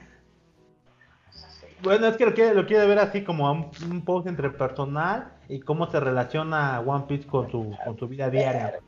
Bueno, 1.82 2.08
es 2.08 2.18
que 2.18 2.26
lo 2.26 2.34
quiere, 2.34 2.54
lo 2.54 2.66
quiere 2.66 2.86
ver 2.88 3.00
así 3.00 3.24
como 3.24 3.50
un, 3.50 3.72
un 3.90 4.04
post 4.04 4.28
entre 4.28 4.50
personal 4.50 5.32
y 5.48 5.62
cómo 5.62 5.90
se 5.90 5.98
relaciona 6.02 6.82
One 6.82 7.06
Piece 7.08 7.26
con 7.26 7.50
su, 7.50 7.74
con 7.86 7.98
su 7.98 8.06
vida 8.10 8.30
diaria. 8.30 8.82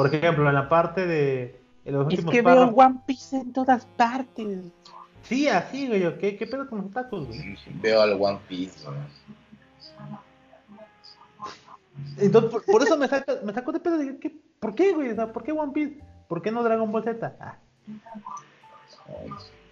Por 0.00 0.14
ejemplo, 0.14 0.48
en 0.48 0.54
la 0.54 0.68
parte 0.68 1.06
de 1.06 1.60
en 1.84 1.94
los 1.94 2.12
Es 2.12 2.24
que 2.24 2.42
veo 2.42 2.44
párrafos- 2.72 2.74
One 2.86 3.00
Piece 3.06 3.36
en 3.36 3.52
todas 3.52 3.84
partes. 3.96 4.64
Sí, 5.24 5.46
así, 5.48 5.86
güey. 5.88 6.18
¿Qué, 6.18 6.36
qué 6.36 6.46
pedo 6.46 6.68
con 6.68 6.80
los 6.82 6.90
tacos, 6.90 7.26
güey? 7.26 7.56
Veo 7.82 8.00
al 8.00 8.12
One 8.20 8.38
Piece, 8.48 8.84
güey. 8.86 8.98
Entonces, 12.18 12.50
por, 12.50 12.64
por 12.64 12.82
eso 12.82 12.96
me, 12.96 13.08
saca, 13.08 13.34
me 13.44 13.52
sacó 13.52 13.72
de 13.72 13.80
pedo. 13.80 13.98
Dije, 13.98 14.18
¿qué? 14.18 14.34
¿Por 14.58 14.74
qué, 14.74 14.92
güey? 14.94 15.10
O 15.10 15.14
sea, 15.14 15.32
¿por 15.32 15.42
qué 15.42 15.52
One 15.52 15.72
Piece? 15.72 16.00
¿Por 16.28 16.42
qué 16.42 16.50
no 16.50 16.62
Dragon 16.62 16.90
Ball 16.90 17.04
Z? 17.04 17.36
Ah, 17.40 17.56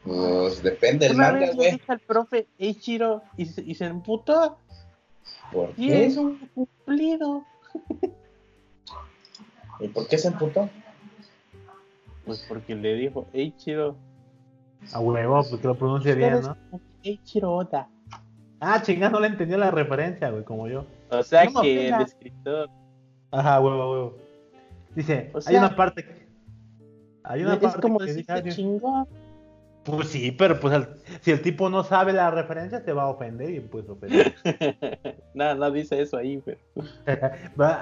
Pues 0.04 0.62
depende 0.62 1.08
del 1.08 1.16
manga, 1.16 1.32
vez 1.40 1.48
le 1.50 1.54
güey. 1.54 1.70
dije 1.72 1.84
al 1.92 2.00
profe 2.00 2.46
Eiichiro 2.58 3.22
y 3.36 3.46
se, 3.46 3.62
y 3.62 3.74
se 3.74 3.86
emputó. 3.86 4.58
¿Por 5.52 5.70
Y 5.76 5.88
qué? 5.88 6.06
es 6.06 6.16
un 6.16 6.36
cumplido. 6.54 7.44
¿Y 9.80 9.88
por 9.88 10.06
qué 10.08 10.18
se 10.18 10.28
emputó? 10.28 10.68
Pues 12.24 12.44
porque 12.48 12.74
le 12.74 12.94
dijo 12.94 13.26
Eiichiro. 13.32 13.96
a 14.92 15.00
huevo, 15.00 15.42
pues 15.48 15.60
que 15.60 15.66
lo 15.68 15.74
pronuncie 15.74 16.14
bien, 16.14 16.42
¿no? 16.42 16.56
como 16.70 16.82
Eiichiro 17.02 17.52
Oda. 17.54 17.88
Ah, 18.60 18.82
chingada, 18.82 19.12
no 19.12 19.20
le 19.20 19.28
entendió 19.28 19.56
la 19.56 19.70
referencia, 19.70 20.30
güey, 20.30 20.44
como 20.44 20.68
yo. 20.68 20.84
O 21.10 21.22
sea 21.22 21.44
No 21.44 21.62
que 21.62 21.88
el 21.88 21.94
escritor. 22.02 22.68
Ajá, 23.30 23.60
huevo, 23.60 23.92
huevo. 23.92 24.16
Dice, 24.94 25.30
O 25.32 25.38
hay 25.38 25.42
sea, 25.42 25.60
una 25.60 25.76
parte. 25.76 26.04
que- 26.04 26.28
Hay 27.22 27.42
una 27.42 27.54
Es 27.54 27.60
parte 27.60 27.80
como 27.80 27.98
que 27.98 28.06
decir 28.06 28.26
dice. 28.42 28.64
Pues 29.84 30.08
sí, 30.08 30.32
pero 30.32 30.58
pues 30.60 30.74
el- 30.74 30.88
si 31.22 31.30
el 31.30 31.40
tipo 31.40 31.70
no 31.70 31.84
sabe 31.84 32.12
la 32.12 32.30
referencia, 32.30 32.80
se 32.80 32.92
va 32.92 33.04
a 33.04 33.08
ofender 33.08 33.50
y 33.50 33.60
pues 33.60 33.88
ofender. 33.88 34.34
no, 35.34 35.54
no 35.54 35.70
dice 35.70 36.00
eso 36.02 36.16
ahí, 36.16 36.42
pero. 36.44 36.58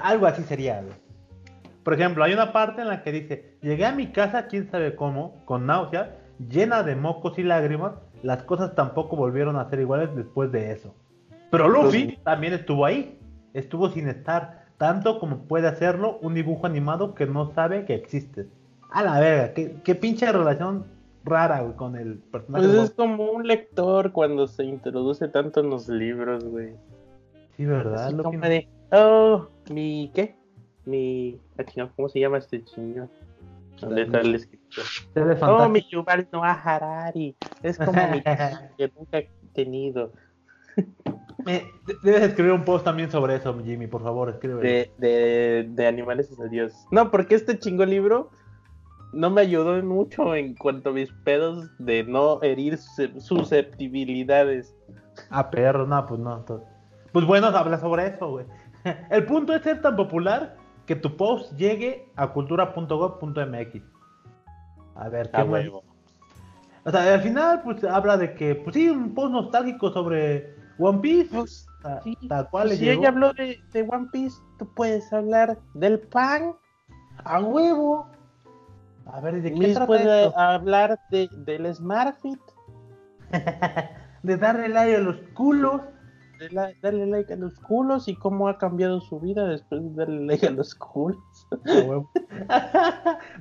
Algo 0.03 0.25
así 0.27 0.43
sería, 0.43 0.81
güey. 0.81 0.93
Por 1.87 1.93
ejemplo, 1.93 2.25
hay 2.25 2.33
una 2.33 2.51
parte 2.51 2.81
en 2.81 2.89
la 2.89 3.01
que 3.01 3.13
dice, 3.13 3.55
llegué 3.61 3.85
a 3.85 3.93
mi 3.93 4.07
casa, 4.07 4.47
quién 4.47 4.69
sabe 4.69 4.93
cómo, 4.93 5.41
con 5.45 5.67
náuseas, 5.67 6.09
llena 6.37 6.83
de 6.83 6.97
mocos 6.97 7.39
y 7.39 7.43
lágrimas, 7.43 7.93
las 8.23 8.43
cosas 8.43 8.75
tampoco 8.75 9.15
volvieron 9.15 9.55
a 9.55 9.69
ser 9.69 9.79
iguales 9.79 10.13
después 10.13 10.51
de 10.51 10.73
eso. 10.73 10.93
Pero 11.49 11.69
Luffy 11.69 12.19
también 12.25 12.51
estuvo 12.51 12.83
ahí, 12.83 13.17
estuvo 13.53 13.87
sin 13.87 14.09
estar, 14.09 14.65
tanto 14.77 15.17
como 15.17 15.47
puede 15.47 15.69
hacerlo 15.69 16.19
un 16.21 16.33
dibujo 16.33 16.65
animado 16.65 17.15
que 17.15 17.25
no 17.25 17.53
sabe 17.53 17.85
que 17.85 17.95
existe. 17.95 18.47
A 18.91 19.01
la 19.01 19.21
verga, 19.21 19.53
qué, 19.53 19.77
qué 19.85 19.95
pinche 19.95 20.29
relación 20.29 20.87
rara, 21.23 21.61
güey, 21.61 21.77
con 21.77 21.95
el 21.95 22.17
personaje. 22.17 22.67
Pues 22.67 22.77
es 22.79 22.91
como 22.95 23.31
un 23.31 23.47
lector 23.47 24.11
cuando 24.11 24.47
se 24.47 24.65
introduce 24.65 25.29
tanto 25.29 25.61
en 25.61 25.69
los 25.69 25.87
libros, 25.87 26.43
güey. 26.43 26.73
Sí, 27.55 27.65
¿verdad? 27.65 28.07
Así 28.07 28.11
Luffy? 28.13 28.23
como 28.23 28.41
de, 28.41 28.67
oh, 28.91 29.47
mi, 29.69 30.11
¿qué? 30.13 30.35
Mi, 30.87 31.37
¿cómo 31.95 32.07
se 32.09 32.19
llama 32.19 32.37
este 32.37 32.63
chingón? 32.63 33.09
¿Dónde 33.81 34.03
está 34.03 34.21
el 34.21 34.35
escritor? 34.35 34.85
Oh, 35.41 35.67
mi. 35.69 35.81
Yuval 35.91 36.27
Noah 36.31 36.53
Harari. 36.53 37.35
Es 37.61 37.77
como 37.77 38.07
mi 38.07 38.21
que 38.77 38.91
nunca 38.97 39.17
he 39.19 39.29
tenido. 39.53 40.13
Me- 41.45 41.65
de- 41.85 41.97
debes 42.03 42.23
escribir 42.23 42.53
un 42.53 42.63
post 42.63 42.85
también 42.85 43.11
sobre 43.11 43.35
eso, 43.35 43.55
Jimmy, 43.63 43.87
por 43.87 44.01
favor, 44.01 44.29
escribe. 44.29 44.61
De, 44.61 44.91
de, 44.97 45.67
de 45.69 45.87
animales 45.87 46.33
a 46.39 46.45
Dios. 46.45 46.73
No, 46.91 47.11
porque 47.11 47.35
este 47.35 47.59
chingo 47.59 47.85
libro 47.85 48.31
no 49.13 49.29
me 49.29 49.41
ayudó 49.41 49.81
mucho 49.83 50.35
en 50.35 50.55
cuanto 50.55 50.89
a 50.89 50.93
mis 50.93 51.11
pedos 51.23 51.69
de 51.79 52.03
no 52.03 52.41
herir 52.41 52.77
sus- 52.77 53.23
susceptibilidades. 53.23 54.73
Ah, 55.29 55.49
perro, 55.49 55.85
no, 55.85 56.05
pues 56.05 56.19
no. 56.19 56.45
Pues 57.11 57.25
bueno, 57.25 57.47
habla 57.47 57.77
sobre 57.79 58.07
eso, 58.07 58.29
güey. 58.29 58.45
El 59.09 59.25
punto 59.25 59.53
es 59.53 59.61
ser 59.63 59.81
tan 59.81 59.95
popular 59.95 60.55
que 60.87 60.95
tu 60.95 61.15
post 61.15 61.53
llegue 61.57 62.09
a 62.15 62.31
cultura.gov.mx. 62.33 63.81
A 64.95 65.09
ver, 65.09 65.29
¿qué 65.29 65.37
A 65.41 65.45
más? 65.45 65.51
huevo. 65.51 65.83
O 66.85 66.89
sea, 66.91 67.13
al 67.13 67.21
final, 67.21 67.61
pues 67.63 67.83
habla 67.83 68.17
de 68.17 68.33
que, 68.33 68.55
pues 68.55 68.73
sí, 68.73 68.89
un 68.89 69.13
post 69.13 69.31
nostálgico 69.33 69.91
sobre 69.91 70.55
One 70.79 70.99
Piece. 70.99 71.35
Pues, 71.35 71.67
ta- 71.83 72.01
sí, 72.01 72.17
tal 72.29 72.49
cual 72.49 72.69
le 72.69 72.77
si 72.77 72.85
llegó. 72.85 73.01
ella 73.01 73.09
habló 73.09 73.33
de, 73.33 73.59
de 73.73 73.81
One 73.81 74.07
Piece, 74.11 74.37
tú 74.57 74.67
puedes 74.73 75.11
hablar 75.11 75.59
del 75.73 75.99
pan. 75.99 76.55
A 77.25 77.39
huevo. 77.41 78.07
A 79.05 79.19
ver, 79.21 79.41
¿de 79.41 79.53
qué 79.53 79.75
puede 79.85 80.25
esto? 80.25 80.39
hablar 80.39 80.97
de, 81.11 81.29
del 81.45 81.73
Smartfit. 81.75 82.39
de 84.23 84.37
darle 84.37 84.69
like 84.69 84.95
a 84.95 84.99
los 84.99 85.17
culos. 85.33 85.81
De 86.39 86.49
la- 86.51 86.71
darle 86.81 87.05
like 87.07 87.33
a 87.33 87.35
los 87.35 87.59
culos 87.59 88.07
y 88.07 88.15
cómo 88.15 88.47
ha 88.47 88.57
cambiado 88.57 89.01
su 89.01 89.19
vida 89.19 89.45
después 89.47 89.81
de 89.83 89.89
darle 89.95 90.25
like 90.25 90.45
a 90.47 90.51
los 90.51 90.75
culos. 90.75 91.17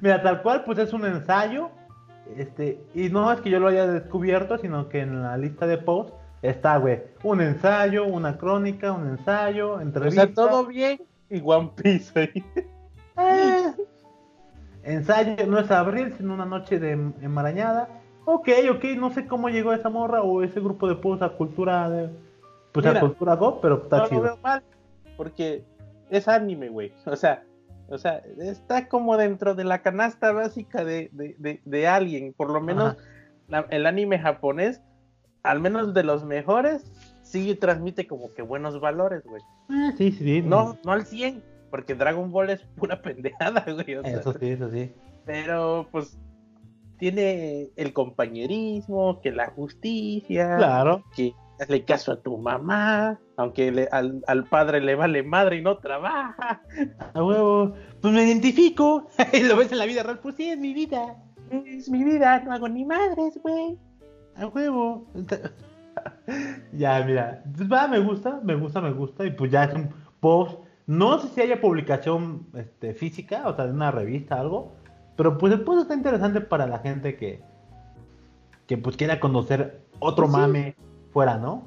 Mira, 0.00 0.22
tal 0.22 0.42
cual, 0.42 0.64
pues 0.64 0.78
es 0.78 0.92
un 0.92 1.04
ensayo. 1.04 1.70
Este, 2.36 2.80
y 2.94 3.08
no 3.08 3.30
es 3.32 3.40
que 3.40 3.50
yo 3.50 3.60
lo 3.60 3.68
haya 3.68 3.86
descubierto, 3.86 4.58
sino 4.58 4.88
que 4.88 5.00
en 5.00 5.22
la 5.22 5.36
lista 5.38 5.66
de 5.66 5.78
posts 5.78 6.12
está, 6.42 6.76
güey, 6.78 7.02
un 7.22 7.40
ensayo, 7.40 8.04
una 8.04 8.36
crónica, 8.36 8.92
un 8.92 9.06
ensayo, 9.08 9.74
O 9.74 9.80
entrevista. 9.80 10.24
sea, 10.26 10.34
todo 10.34 10.66
bien 10.66 11.00
y 11.30 11.40
One 11.44 11.70
Piece 11.76 12.18
ahí. 12.18 12.44
Eh, 13.18 13.72
ensayo, 14.82 15.46
no 15.46 15.58
es 15.58 15.70
abril, 15.70 16.14
sino 16.16 16.34
una 16.34 16.44
noche 16.46 16.78
de 16.80 16.92
enmarañada. 16.92 17.88
Ok, 18.24 18.48
ok, 18.72 18.84
no 18.98 19.10
sé 19.12 19.26
cómo 19.28 19.48
llegó 19.48 19.72
esa 19.72 19.88
morra 19.88 20.22
o 20.22 20.42
ese 20.42 20.58
grupo 20.60 20.88
de 20.88 20.96
posts 20.96 21.22
a 21.22 21.28
cultura 21.30 21.88
de. 21.88 22.10
Pues 22.76 22.86
a 22.86 22.90
Mira, 22.90 23.00
cultura 23.00 23.34
go, 23.36 23.60
pero 23.60 23.82
está 23.82 23.98
No 23.98 24.06
lo 24.08 24.20
veo 24.22 24.36
mal, 24.42 24.62
porque 25.16 25.64
es 26.10 26.28
anime, 26.28 26.68
güey. 26.68 26.92
O 27.06 27.16
sea, 27.16 27.42
o 27.88 27.98
sea, 27.98 28.22
está 28.38 28.88
como 28.88 29.16
dentro 29.16 29.54
de 29.54 29.64
la 29.64 29.80
canasta 29.82 30.32
básica 30.32 30.84
de, 30.84 31.08
de, 31.12 31.36
de, 31.38 31.60
de 31.64 31.86
alguien. 31.86 32.32
Por 32.32 32.50
lo 32.50 32.60
menos 32.60 32.96
la- 33.48 33.66
el 33.70 33.86
anime 33.86 34.18
japonés, 34.18 34.82
al 35.42 35.60
menos 35.60 35.94
de 35.94 36.02
los 36.02 36.24
mejores, 36.24 36.84
sí 37.22 37.54
transmite 37.54 38.06
como 38.08 38.32
que 38.34 38.42
buenos 38.42 38.80
valores, 38.80 39.22
güey. 39.24 39.40
Ah, 39.68 39.92
sí, 39.96 40.10
sí, 40.12 40.18
sí. 40.18 40.42
No, 40.42 40.76
no 40.84 40.92
al 40.92 41.06
100, 41.06 41.42
porque 41.70 41.94
Dragon 41.94 42.30
Ball 42.32 42.50
es 42.50 42.60
pura 42.76 43.00
pendejada, 43.02 43.64
güey. 43.64 43.96
o 43.96 44.02
sea, 44.02 44.18
Eso 44.20 44.32
sí, 44.32 44.48
eso 44.50 44.68
sí. 44.70 44.92
Pero 45.24 45.86
pues 45.92 46.18
tiene 46.98 47.68
el 47.76 47.92
compañerismo, 47.92 49.20
que 49.20 49.30
la 49.30 49.48
justicia, 49.50 50.56
Claro. 50.56 51.04
que 51.14 51.34
hazle 51.60 51.84
caso 51.84 52.12
a 52.12 52.20
tu 52.20 52.36
mamá, 52.38 53.18
aunque 53.36 53.70
le- 53.72 53.88
al, 53.90 54.22
al 54.26 54.44
padre 54.44 54.80
le 54.80 54.94
vale 54.94 55.22
madre 55.22 55.56
y 55.56 55.62
no 55.62 55.78
trabaja. 55.78 56.62
A 57.14 57.24
huevo. 57.24 57.74
Pues 58.00 58.12
me 58.14 58.24
identifico. 58.24 59.08
Lo 59.48 59.56
ves 59.56 59.72
en 59.72 59.78
la 59.78 59.86
vida 59.86 60.02
real. 60.02 60.18
Pues 60.20 60.36
sí, 60.36 60.50
es 60.50 60.58
mi 60.58 60.74
vida. 60.74 61.16
Es 61.50 61.88
mi 61.88 62.02
vida, 62.04 62.40
no 62.40 62.52
hago 62.52 62.68
ni 62.68 62.84
madres, 62.84 63.38
güey. 63.42 63.78
A 64.36 64.46
huevo. 64.48 65.06
ya, 66.72 67.02
mira. 67.04 67.42
Pues 67.56 67.70
va, 67.70 67.88
me 67.88 68.00
gusta, 68.00 68.40
me 68.42 68.54
gusta, 68.54 68.80
me 68.80 68.92
gusta. 68.92 69.24
Y 69.24 69.30
pues 69.30 69.50
ya 69.50 69.64
es 69.64 69.74
un 69.74 69.90
post. 70.20 70.60
No 70.86 71.18
sé 71.18 71.28
si 71.28 71.40
haya 71.40 71.60
publicación 71.60 72.46
este, 72.54 72.94
física, 72.94 73.48
o 73.48 73.56
sea, 73.56 73.66
de 73.66 73.72
una 73.72 73.90
revista, 73.90 74.38
algo. 74.40 74.72
Pero 75.16 75.38
pues 75.38 75.52
el 75.52 75.62
post 75.62 75.82
está 75.82 75.94
interesante 75.94 76.40
para 76.40 76.66
la 76.66 76.78
gente 76.78 77.16
que. 77.16 77.42
Que 78.66 78.76
pues 78.76 78.96
quiera 78.96 79.20
conocer 79.20 79.82
otro 80.00 80.26
Pues 80.26 80.36
sí. 80.36 80.40
Fuera, 81.16 81.38
¿no? 81.38 81.62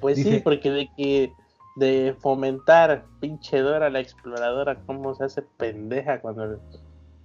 Pues 0.00 0.16
sí, 0.16 0.40
porque 0.42 0.70
de 0.70 0.88
que 0.96 1.30
de 1.76 2.16
fomentar 2.20 3.04
pinche 3.20 3.58
Dora 3.58 3.90
la 3.90 4.00
exploradora, 4.00 4.76
cómo 4.86 5.14
se 5.14 5.24
hace 5.24 5.42
pendeja 5.42 6.22
cuando 6.22 6.58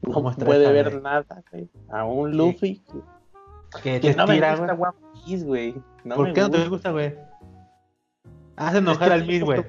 no 0.01 0.35
puede 0.35 0.69
ver 0.73 1.01
nada, 1.01 1.41
güey. 1.53 1.69
A 1.89 2.03
un 2.03 2.35
Luffy 2.35 2.83
Que 3.81 4.01
te 4.01 4.13
no 4.13 4.27
me 4.27 4.33
estira, 4.33 4.57
gusta 4.57 4.73
güey. 4.73 4.89
One 4.89 5.23
Piece, 5.23 5.45
güey. 5.45 5.81
No 6.03 6.15
¿Por 6.17 6.27
me 6.27 6.33
qué 6.33 6.41
no 6.41 6.49
te 6.49 6.57
gusta. 6.57 6.69
gusta, 6.69 6.91
güey? 6.91 7.15
Es 8.57 8.75
enojar 8.75 9.07
que 9.07 9.13
al 9.13 9.25
Miss, 9.25 9.43
güey. 9.45 9.63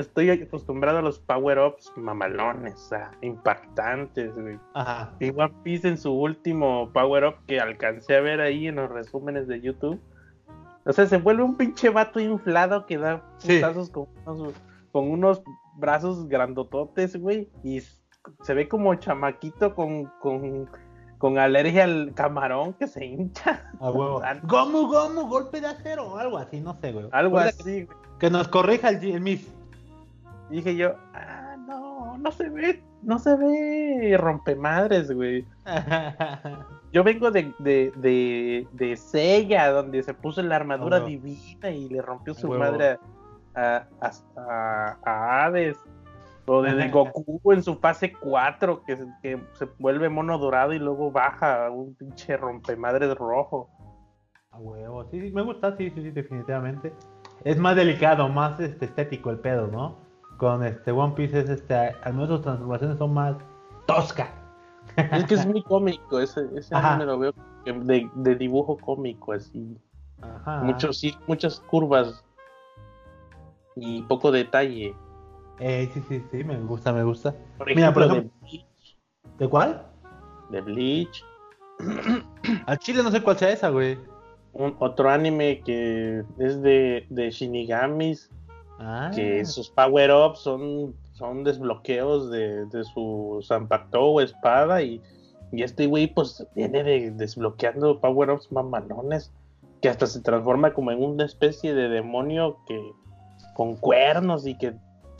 Estoy 0.00 0.30
acostumbrado 0.30 0.98
a 0.98 1.02
los 1.02 1.18
power-ups 1.20 1.92
mamalones, 1.96 2.74
o 2.74 2.88
sea, 2.88 3.10
impactantes, 3.22 4.34
güey. 4.34 4.58
Ajá. 4.74 5.12
Y 5.20 5.30
One 5.30 5.54
Piece 5.62 5.88
en 5.88 5.98
su 5.98 6.12
último 6.12 6.90
power-up 6.92 7.34
que 7.46 7.60
alcancé 7.60 8.16
a 8.16 8.20
ver 8.20 8.40
ahí 8.40 8.66
en 8.68 8.76
los 8.76 8.90
resúmenes 8.90 9.46
de 9.48 9.60
YouTube. 9.60 10.00
O 10.86 10.92
sea, 10.92 11.06
se 11.06 11.18
vuelve 11.18 11.42
un 11.42 11.56
pinche 11.56 11.90
vato 11.90 12.18
inflado 12.20 12.86
que 12.86 12.96
da 12.98 13.22
Sí. 13.38 13.56
putazos 13.56 13.90
con, 13.90 14.06
unos, 14.26 14.54
con 14.92 15.10
unos 15.10 15.42
brazos 15.76 16.26
grandototes, 16.28 17.16
güey. 17.20 17.48
Y 17.62 17.80
se 18.42 18.54
ve 18.54 18.68
como 18.68 18.94
chamaquito 18.94 19.74
con, 19.74 20.06
con, 20.20 20.68
con 21.18 21.38
alergia 21.38 21.84
al 21.84 22.12
camarón 22.14 22.72
que 22.74 22.86
se 22.86 23.04
hincha. 23.04 23.70
A 23.80 23.90
huevo. 23.90 24.22
Ah, 24.24 24.36
Gomu, 24.42 24.86
gomu, 24.88 25.28
golpe 25.28 25.60
de 25.60 25.66
acero, 25.66 26.16
algo 26.16 26.38
así, 26.38 26.60
no 26.60 26.74
sé, 26.80 26.92
güey. 26.92 27.06
Algo 27.12 27.36
que- 27.36 27.42
así, 27.44 27.84
güey. 27.84 27.98
Que 28.18 28.30
nos 28.30 28.48
corrija 28.48 28.90
el, 28.90 29.02
el 29.02 29.20
Miss. 29.20 29.50
Y 30.50 30.56
dije 30.56 30.76
yo, 30.76 30.94
ah, 31.14 31.56
no, 31.66 32.18
no 32.18 32.32
se 32.32 32.48
ve, 32.48 32.82
no 33.02 33.18
se 33.18 33.36
ve 33.36 34.16
rompemadres, 34.18 35.10
güey. 35.12 35.46
Yo 36.92 37.04
vengo 37.04 37.30
de, 37.30 37.52
de, 37.60 37.92
de, 37.96 38.66
de 38.72 38.96
Seiya, 38.96 39.70
donde 39.70 40.02
se 40.02 40.12
puso 40.12 40.42
la 40.42 40.56
armadura 40.56 40.98
divina 41.00 41.70
y 41.70 41.88
le 41.88 42.02
rompió 42.02 42.34
su 42.34 42.48
huevo. 42.48 42.64
madre 42.64 42.98
a, 43.54 43.84
a, 44.00 44.10
a- 44.36 44.98
a 45.04 45.44
Hades. 45.44 45.76
O 46.46 46.62
de. 46.62 46.88
Goku 46.90 47.52
en 47.52 47.62
su 47.62 47.76
fase 47.76 48.12
4, 48.12 48.82
que, 48.84 48.96
se- 48.96 49.06
que 49.22 49.40
se 49.52 49.68
vuelve 49.78 50.08
mono 50.08 50.36
dorado 50.38 50.72
y 50.72 50.80
luego 50.80 51.12
baja 51.12 51.66
a 51.66 51.70
un 51.70 51.94
pinche 51.94 52.36
rompemadres 52.36 53.14
rojo. 53.14 53.70
A 54.50 54.58
huevo, 54.58 55.04
sí, 55.12 55.20
sí, 55.20 55.30
me 55.30 55.42
gusta, 55.42 55.76
sí, 55.76 55.90
sí, 55.90 56.02
sí, 56.02 56.10
definitivamente. 56.10 56.92
es 57.44 57.56
más 57.56 57.76
delicado, 57.76 58.28
más 58.28 58.58
este, 58.58 58.86
estético 58.86 59.30
el 59.30 59.38
pedo, 59.38 59.68
¿no? 59.68 59.98
Con 60.40 60.64
este 60.64 60.90
One 60.90 61.12
Piece 61.14 61.38
es 61.38 61.50
este, 61.50 61.74
al 61.74 62.14
menos 62.14 62.28
sus 62.30 62.40
transformaciones 62.42 62.96
son 62.96 63.12
más 63.12 63.36
toscas. 63.86 64.30
Es 64.96 65.24
que 65.26 65.34
es 65.34 65.46
muy 65.46 65.62
cómico, 65.62 66.18
ese, 66.18 66.48
ese 66.56 66.74
anime 66.74 67.04
lo 67.04 67.18
veo 67.18 67.34
de, 67.66 68.10
de 68.14 68.34
dibujo 68.36 68.78
cómico, 68.78 69.32
así. 69.34 69.76
Ajá. 70.22 70.62
Muchos, 70.62 70.98
sí, 70.98 71.14
muchas 71.26 71.60
curvas 71.60 72.24
y 73.76 74.02
poco 74.04 74.32
detalle. 74.32 74.94
Eh, 75.58 75.90
sí, 75.92 76.02
sí, 76.08 76.24
sí, 76.30 76.42
me 76.42 76.56
gusta, 76.60 76.90
me 76.92 77.04
gusta. 77.04 77.34
Por 77.58 77.66
Mira, 77.74 77.92
por 77.92 78.04
ejemplo, 78.04 78.30
ejemplo- 78.30 78.40
de 78.40 78.48
Bleach, 78.48 78.98
¿De 79.38 79.48
cuál? 79.48 79.86
de 80.48 80.60
Bleach, 80.62 81.24
Al 82.66 82.78
chile 82.78 83.02
no 83.02 83.10
sé 83.10 83.22
cuál 83.22 83.36
sea 83.38 83.50
esa, 83.50 83.68
güey. 83.68 83.98
un- 84.54 84.74
otro 84.78 85.10
anime 85.10 85.60
que 85.64 86.24
es 86.38 86.62
de, 86.62 87.06
de 87.10 87.30
Shinigamis, 87.30 88.30
Ah. 88.82 89.10
que 89.14 89.44
sus 89.44 89.68
power-ups 89.68 90.38
son, 90.38 90.94
son 91.12 91.44
desbloqueos 91.44 92.30
de, 92.30 92.64
de 92.66 92.82
su 92.84 93.44
Zanpakuto 93.46 94.00
o 94.02 94.20
espada 94.22 94.80
y, 94.82 95.02
y 95.52 95.62
este 95.62 95.86
güey 95.86 96.06
pues 96.06 96.46
viene 96.54 96.82
de, 96.82 97.10
desbloqueando 97.10 98.00
power-ups 98.00 98.50
mamalones 98.50 99.30
que 99.82 99.90
hasta 99.90 100.06
se 100.06 100.20
transforma 100.22 100.72
como 100.72 100.92
en 100.92 101.02
una 101.02 101.26
especie 101.26 101.74
de 101.74 101.88
demonio 101.90 102.56
que 102.66 102.80
con 103.54 103.76
cuernos 103.76 104.46
y 104.46 104.56
que 104.56 104.72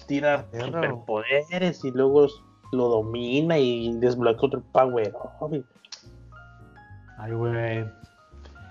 tira 0.06 0.46
superpoderes 0.52 1.84
y 1.84 1.90
luego 1.90 2.28
lo 2.72 2.88
domina 2.88 3.58
y 3.58 3.92
desbloquea 3.98 4.46
otro 4.46 4.62
power-up. 4.72 5.54
y- 5.54 5.64
Ay, 7.18 7.32
güey. 7.32 7.84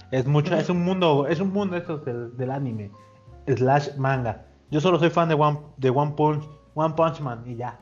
Es 0.10 0.26
mucho, 0.26 0.56
es 0.56 0.70
un 0.72 0.84
mundo, 0.84 1.28
es 1.28 1.40
un 1.40 1.54
mundo 1.54 1.78
eso 1.78 1.98
del, 2.00 2.36
del 2.36 2.50
anime. 2.50 2.90
Slash 3.48 3.96
manga. 3.98 4.46
Yo 4.72 4.80
solo 4.80 5.00
soy 5.00 5.10
fan 5.10 5.30
de 5.30 5.36
One, 5.36 5.60
de 5.78 5.90
One 5.90 6.14
Punch, 6.16 6.48
One 6.76 6.94
Punch 6.96 7.22
Man 7.22 7.44
y 7.46 7.56
ya. 7.56 7.80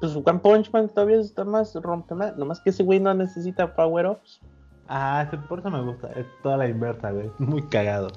Pues 0.00 0.16
One 0.16 0.38
Punch 0.40 0.72
Man 0.72 0.88
todavía 0.88 1.20
está 1.20 1.44
más 1.44 1.74
rompema, 1.74 2.32
nomás 2.32 2.60
que 2.60 2.70
ese 2.70 2.82
güey 2.82 2.98
no 2.98 3.12
necesita 3.14 3.74
power-ups. 3.74 4.40
Ah, 4.88 5.24
ese- 5.26 5.38
por 5.38 5.60
eso 5.60 5.70
me 5.70 5.80
gusta. 5.82 6.08
Es 6.12 6.26
toda 6.42 6.56
la 6.56 6.66
inversa, 6.68 7.10
güey. 7.12 7.30
Muy 7.38 7.62
cagado. 7.62 8.08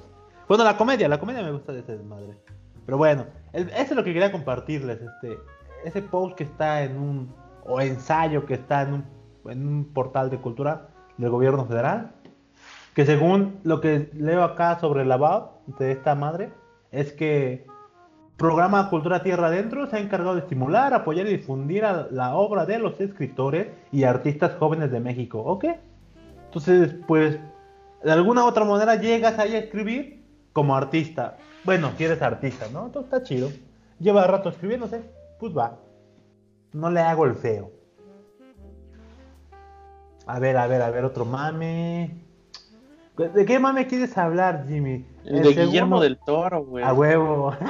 Bueno, 0.48 0.64
la 0.64 0.76
comedia, 0.76 1.08
la 1.08 1.18
comedia 1.20 1.42
me 1.42 1.52
gusta 1.52 1.72
de 1.72 1.80
ese 1.80 1.96
desmadre. 1.96 2.38
Pero 2.84 2.98
bueno, 2.98 3.26
el- 3.52 3.68
eso 3.70 3.80
es 3.82 3.96
lo 3.96 4.04
que 4.04 4.12
quería 4.12 4.32
compartirles. 4.32 5.00
Este, 5.00 5.38
ese 5.84 6.02
post 6.02 6.36
que 6.36 6.44
está 6.44 6.82
en 6.82 6.98
un, 6.98 7.34
o 7.64 7.80
ensayo 7.80 8.46
que 8.46 8.54
está 8.54 8.82
en 8.82 8.92
un, 8.94 9.04
en 9.50 9.66
un 9.68 9.84
portal 9.92 10.30
de 10.30 10.40
cultura 10.40 10.88
del 11.18 11.30
gobierno 11.30 11.64
federal. 11.66 12.12
Que 12.94 13.04
según 13.04 13.60
lo 13.62 13.80
que 13.80 14.10
leo 14.14 14.42
acá 14.42 14.78
sobre 14.80 15.04
la 15.04 15.18
BAB 15.18 15.50
de 15.78 15.92
esta 15.92 16.14
madre, 16.14 16.50
es 16.96 17.12
que 17.12 17.66
Programa 18.38 18.88
Cultura 18.88 19.22
Tierra 19.22 19.48
Adentro 19.48 19.86
se 19.86 19.96
ha 19.96 19.98
encargado 20.00 20.34
de 20.34 20.40
estimular, 20.40 20.94
apoyar 20.94 21.26
y 21.26 21.36
difundir 21.36 21.84
a 21.84 22.08
la 22.10 22.36
obra 22.36 22.64
de 22.64 22.78
los 22.78 22.98
escritores 23.00 23.68
y 23.92 24.04
artistas 24.04 24.54
jóvenes 24.58 24.90
de 24.90 25.00
México. 25.00 25.42
¿Ok? 25.42 25.66
Entonces, 26.46 26.94
pues, 27.06 27.38
de 28.02 28.12
alguna 28.12 28.46
otra 28.46 28.64
manera 28.64 28.94
llegas 28.96 29.38
ahí 29.38 29.54
a 29.54 29.58
escribir 29.58 30.24
como 30.54 30.74
artista. 30.74 31.36
Bueno, 31.64 31.90
si 31.98 32.04
eres 32.04 32.22
artista, 32.22 32.66
¿no? 32.72 32.86
Entonces 32.86 33.12
está 33.12 33.22
chido. 33.22 33.50
Lleva 33.98 34.26
rato 34.26 34.48
escribiéndose, 34.48 35.02
pues 35.38 35.56
va. 35.56 35.78
No 36.72 36.90
le 36.90 37.00
hago 37.00 37.26
el 37.26 37.34
feo. 37.34 37.70
A 40.26 40.38
ver, 40.38 40.56
a 40.56 40.66
ver, 40.66 40.80
a 40.80 40.90
ver, 40.90 41.04
otro 41.04 41.26
mame. 41.26 42.22
¿De 43.16 43.44
qué 43.44 43.58
mame 43.58 43.86
quieres 43.86 44.16
hablar, 44.16 44.64
Jimmy? 44.66 45.04
El 45.26 45.36
¿El 45.36 45.42
de 45.42 45.48
segundo? 45.48 45.66
Guillermo 45.66 46.00
del 46.00 46.18
Toro, 46.18 46.64
güey. 46.64 46.84
A 46.84 46.92
huevo. 46.92 47.54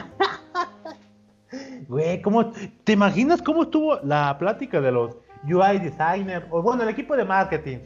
Güey, 1.88 2.20
¿cómo, 2.20 2.50
¿te 2.82 2.92
imaginas 2.92 3.40
cómo 3.40 3.62
estuvo 3.62 4.00
la 4.02 4.36
plática 4.38 4.80
de 4.80 4.90
los 4.90 5.16
UI 5.44 5.78
designers? 5.78 6.44
O 6.50 6.60
bueno, 6.60 6.82
el 6.82 6.88
equipo 6.88 7.16
de 7.16 7.24
marketing. 7.24 7.78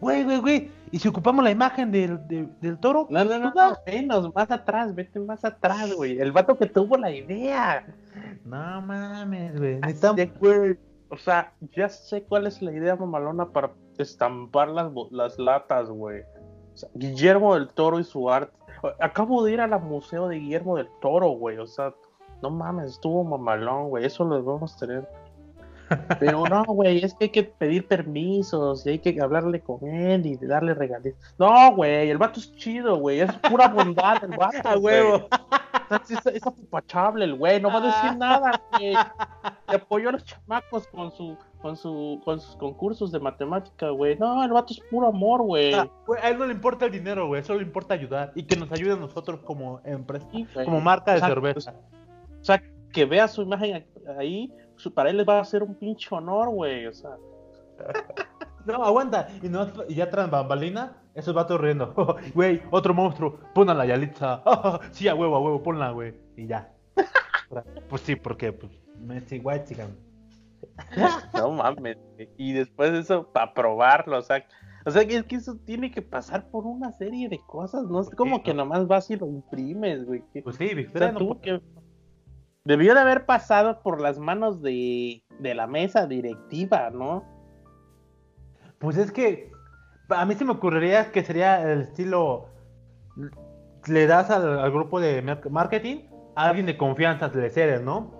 Güey, 0.00 0.24
güey, 0.24 0.38
güey. 0.38 0.70
¿Y 0.90 0.98
si 0.98 1.08
ocupamos 1.08 1.42
la 1.42 1.50
imagen 1.50 1.90
del, 1.90 2.26
del, 2.28 2.50
del 2.60 2.78
toro? 2.78 3.06
No, 3.10 3.24
no, 3.24 3.38
no, 3.38 3.52
no, 3.54 3.76
menos, 3.86 4.34
más 4.34 4.50
atrás, 4.50 4.94
vete 4.94 5.18
más 5.20 5.44
atrás, 5.44 5.92
güey. 5.94 6.18
El 6.20 6.32
vato 6.32 6.56
que 6.56 6.66
tuvo 6.66 6.96
la 6.98 7.10
idea. 7.10 7.86
No 8.44 8.82
mames, 8.82 9.58
güey. 9.58 9.80
O 11.08 11.16
sea, 11.16 11.52
ya 11.74 11.88
sé 11.88 12.22
cuál 12.24 12.46
es 12.46 12.60
la 12.60 12.72
idea 12.72 12.96
mamalona 12.96 13.48
para 13.48 13.72
estampar 13.96 14.68
las, 14.68 14.92
las 15.10 15.38
latas, 15.38 15.88
güey. 15.88 16.22
O 16.74 16.76
sea, 16.76 16.88
Guillermo 16.94 17.54
del 17.54 17.68
Toro 17.68 17.98
y 17.98 18.04
su 18.04 18.30
arte. 18.30 18.52
Acabo 19.00 19.44
de 19.44 19.52
ir 19.52 19.60
al 19.60 19.80
museo 19.82 20.28
de 20.28 20.38
Guillermo 20.38 20.76
del 20.76 20.88
Toro, 21.00 21.30
güey. 21.30 21.58
O 21.58 21.66
sea, 21.66 21.94
no 22.42 22.50
mames, 22.50 22.92
estuvo 22.92 23.24
mamalón, 23.24 23.88
güey. 23.90 24.04
Eso 24.04 24.24
lo 24.24 24.36
debemos 24.36 24.76
tener. 24.76 25.08
Pero 26.20 26.44
no, 26.46 26.64
güey, 26.64 27.04
es 27.04 27.14
que 27.14 27.24
hay 27.26 27.30
que 27.30 27.44
pedir 27.44 27.86
permisos 27.86 28.86
y 28.86 28.90
hay 28.90 28.98
que 28.98 29.20
hablarle 29.20 29.60
con 29.60 29.86
él 29.86 30.26
y 30.26 30.36
darle 30.36 30.74
regalías. 30.74 31.14
No, 31.38 31.74
güey, 31.74 32.10
el 32.10 32.18
vato 32.18 32.40
es 32.40 32.54
chido, 32.56 32.96
güey. 32.96 33.20
Es 33.20 33.32
pura 33.34 33.68
bondad 33.68 34.22
el 34.24 34.36
vato. 34.36 34.56
A 34.68 34.76
güey. 34.76 35.02
huevo. 35.02 35.28
Sea, 35.28 35.65
Es, 35.90 36.26
es 36.26 36.46
apapachable 36.46 37.24
el 37.24 37.34
güey, 37.34 37.60
no 37.60 37.68
va 37.68 37.78
a 37.78 37.86
decir 37.86 38.18
nada, 38.18 38.60
güey. 38.72 38.94
Le 39.68 39.76
apoyó 39.76 40.08
a 40.08 40.12
los 40.12 40.24
chamacos 40.24 40.86
con 40.88 41.12
su, 41.12 41.36
con 41.60 41.76
su, 41.76 42.20
con 42.24 42.40
sus 42.40 42.56
concursos 42.56 43.12
de 43.12 43.20
matemática, 43.20 43.90
güey. 43.90 44.16
No, 44.18 44.42
el 44.44 44.52
vato 44.52 44.72
es 44.72 44.80
puro 44.90 45.08
amor, 45.08 45.42
güey. 45.42 45.74
Ah, 45.74 45.88
güey, 46.06 46.20
a 46.22 46.30
él 46.30 46.38
no 46.38 46.46
le 46.46 46.52
importa 46.52 46.86
el 46.86 46.92
dinero, 46.92 47.26
güey. 47.26 47.42
Solo 47.42 47.60
le 47.60 47.66
importa 47.66 47.94
ayudar. 47.94 48.32
Y 48.34 48.44
que 48.44 48.56
nos 48.56 48.70
ayude 48.72 48.92
a 48.92 48.96
nosotros 48.96 49.40
como 49.44 49.80
empresa. 49.84 50.26
Sí. 50.32 50.46
Como 50.64 50.80
marca 50.80 51.12
de 51.12 51.18
O 51.18 51.20
sea, 51.20 51.28
cerveza. 51.28 51.74
O 52.40 52.44
sea, 52.44 52.62
que 52.92 53.04
vea 53.04 53.28
su 53.28 53.42
imagen 53.42 53.86
ahí, 54.18 54.52
para 54.94 55.10
él 55.10 55.18
les 55.18 55.28
va 55.28 55.40
a 55.40 55.44
ser 55.44 55.62
un 55.62 55.74
pinche 55.74 56.08
honor, 56.10 56.48
güey. 56.50 56.86
O 56.86 56.92
sea, 56.92 57.10
No, 58.66 58.82
aguanta. 58.84 59.28
Y, 59.42 59.48
no, 59.48 59.70
y 59.88 59.94
ya 59.94 60.10
tras 60.10 60.28
bambalina, 60.28 60.96
esos 61.16 61.34
vatos 61.34 61.60
riendo. 61.60 61.94
Güey, 62.34 62.62
otro 62.70 62.94
monstruo. 62.94 63.40
Pon 63.54 63.70
a 63.70 63.74
la 63.74 63.86
Yalitza. 63.86 64.42
sí, 64.92 65.08
a 65.08 65.14
huevo, 65.14 65.36
a 65.36 65.40
huevo, 65.40 65.62
ponla, 65.62 65.90
güey. 65.90 66.14
Y 66.36 66.46
ya. 66.46 66.72
pues 67.88 68.02
sí, 68.02 68.14
porque 68.16 68.52
pues 68.52 68.72
Messi 69.00 69.38
White 69.38 69.64
chican. 69.64 69.96
no 71.34 71.50
mames. 71.52 71.96
Y 72.36 72.52
después 72.52 72.92
de 72.92 73.00
eso, 73.00 73.32
para 73.32 73.52
probarlo, 73.54 74.18
o 74.18 74.22
sea. 74.22 74.44
O 74.84 74.90
sea, 74.92 75.04
que 75.04 75.16
es 75.16 75.24
que 75.24 75.34
eso 75.34 75.56
tiene 75.64 75.90
que 75.90 76.00
pasar 76.00 76.48
por 76.48 76.64
una 76.64 76.92
serie 76.92 77.28
de 77.28 77.40
cosas, 77.44 77.86
no 77.86 78.00
es 78.00 78.08
como 78.10 78.44
que 78.44 78.54
¿no? 78.54 78.58
nomás 78.64 78.86
vas 78.86 79.10
y 79.10 79.16
lo 79.16 79.26
imprimes, 79.26 80.04
güey. 80.04 80.22
Pues 80.44 80.54
sí, 80.54 80.64
O 80.64 80.68
sea, 80.68 80.74
Victoria 80.76 81.12
no 81.12 81.40
que- 81.40 81.60
Debió 82.64 82.94
de 82.94 83.00
haber 83.00 83.26
pasado 83.26 83.80
por 83.82 84.00
las 84.00 84.18
manos 84.20 84.62
de, 84.62 85.24
de 85.40 85.54
la 85.56 85.66
mesa 85.66 86.06
directiva, 86.06 86.90
¿no? 86.90 87.24
Pues 88.78 88.96
es 88.96 89.10
que 89.10 89.50
a 90.08 90.24
mí 90.26 90.34
se 90.34 90.44
me 90.44 90.52
ocurriría 90.52 91.10
que 91.12 91.22
sería 91.24 91.62
el 91.72 91.82
estilo. 91.82 92.46
Le 93.86 94.06
das 94.06 94.30
al, 94.30 94.58
al 94.58 94.70
grupo 94.72 95.00
de 95.00 95.22
mar- 95.22 95.48
marketing 95.50 96.08
a 96.34 96.48
alguien 96.48 96.66
de 96.66 96.76
confianza, 96.76 97.28
le 97.28 97.50
cedes, 97.50 97.82
¿no? 97.82 98.12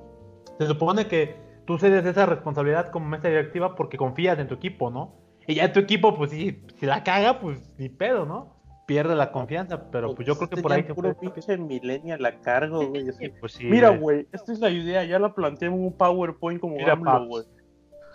Se 0.58 0.66
supone 0.66 1.06
que 1.08 1.36
tú 1.66 1.76
cedes 1.78 2.06
esa 2.06 2.24
responsabilidad 2.24 2.90
como 2.90 3.06
mesa 3.08 3.28
directiva 3.28 3.74
porque 3.74 3.96
confías 3.98 4.38
en 4.38 4.48
tu 4.48 4.54
equipo, 4.54 4.90
¿no? 4.90 5.14
Y 5.46 5.56
ya 5.56 5.72
tu 5.72 5.80
equipo, 5.80 6.16
pues 6.16 6.30
si, 6.30 6.62
si 6.78 6.86
la 6.86 7.02
caga, 7.04 7.40
pues 7.40 7.58
ni 7.78 7.88
pedo, 7.88 8.24
¿no? 8.26 8.54
Pierde 8.86 9.16
la 9.16 9.32
confianza, 9.32 9.90
pero 9.90 10.14
pues 10.14 10.26
yo 10.28 10.36
creo 10.36 10.48
que 10.48 10.62
por 10.62 10.72
ahí 10.72 10.84
puro 10.84 11.12
fue. 11.14 11.30
pinche 11.32 11.56
millennial 11.58 12.24
a 12.24 12.40
cargo, 12.40 12.86
güey. 12.86 13.10
Pues 13.40 13.52
sí, 13.52 13.64
Mira, 13.66 13.90
güey. 13.90 14.28
esta 14.32 14.52
es 14.52 14.60
la 14.60 14.70
idea, 14.70 15.02
ya 15.04 15.18
la 15.18 15.34
planteé 15.34 15.66
en 15.68 15.74
un 15.74 15.92
PowerPoint 15.92 16.60
como 16.60 16.76
Mira, 16.76 16.92
AMLO, 16.92 17.26
güey. 17.26 17.44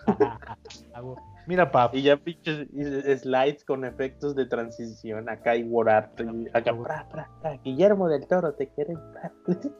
Mira, 1.51 1.69
pap. 1.69 1.93
Y 1.93 2.03
ya 2.03 2.15
pinches 2.15 2.65
slides 3.21 3.65
con 3.65 3.83
efectos 3.83 4.33
de 4.37 4.45
transición 4.45 5.27
acá 5.27 5.57
y 5.57 5.63
y 5.63 6.47
acá, 6.53 6.73
pra, 6.81 7.09
pra, 7.09 7.29
pra, 7.41 7.57
Guillermo 7.57 8.07
del 8.07 8.25
Toro, 8.25 8.53
te 8.53 8.69
quieren. 8.69 8.97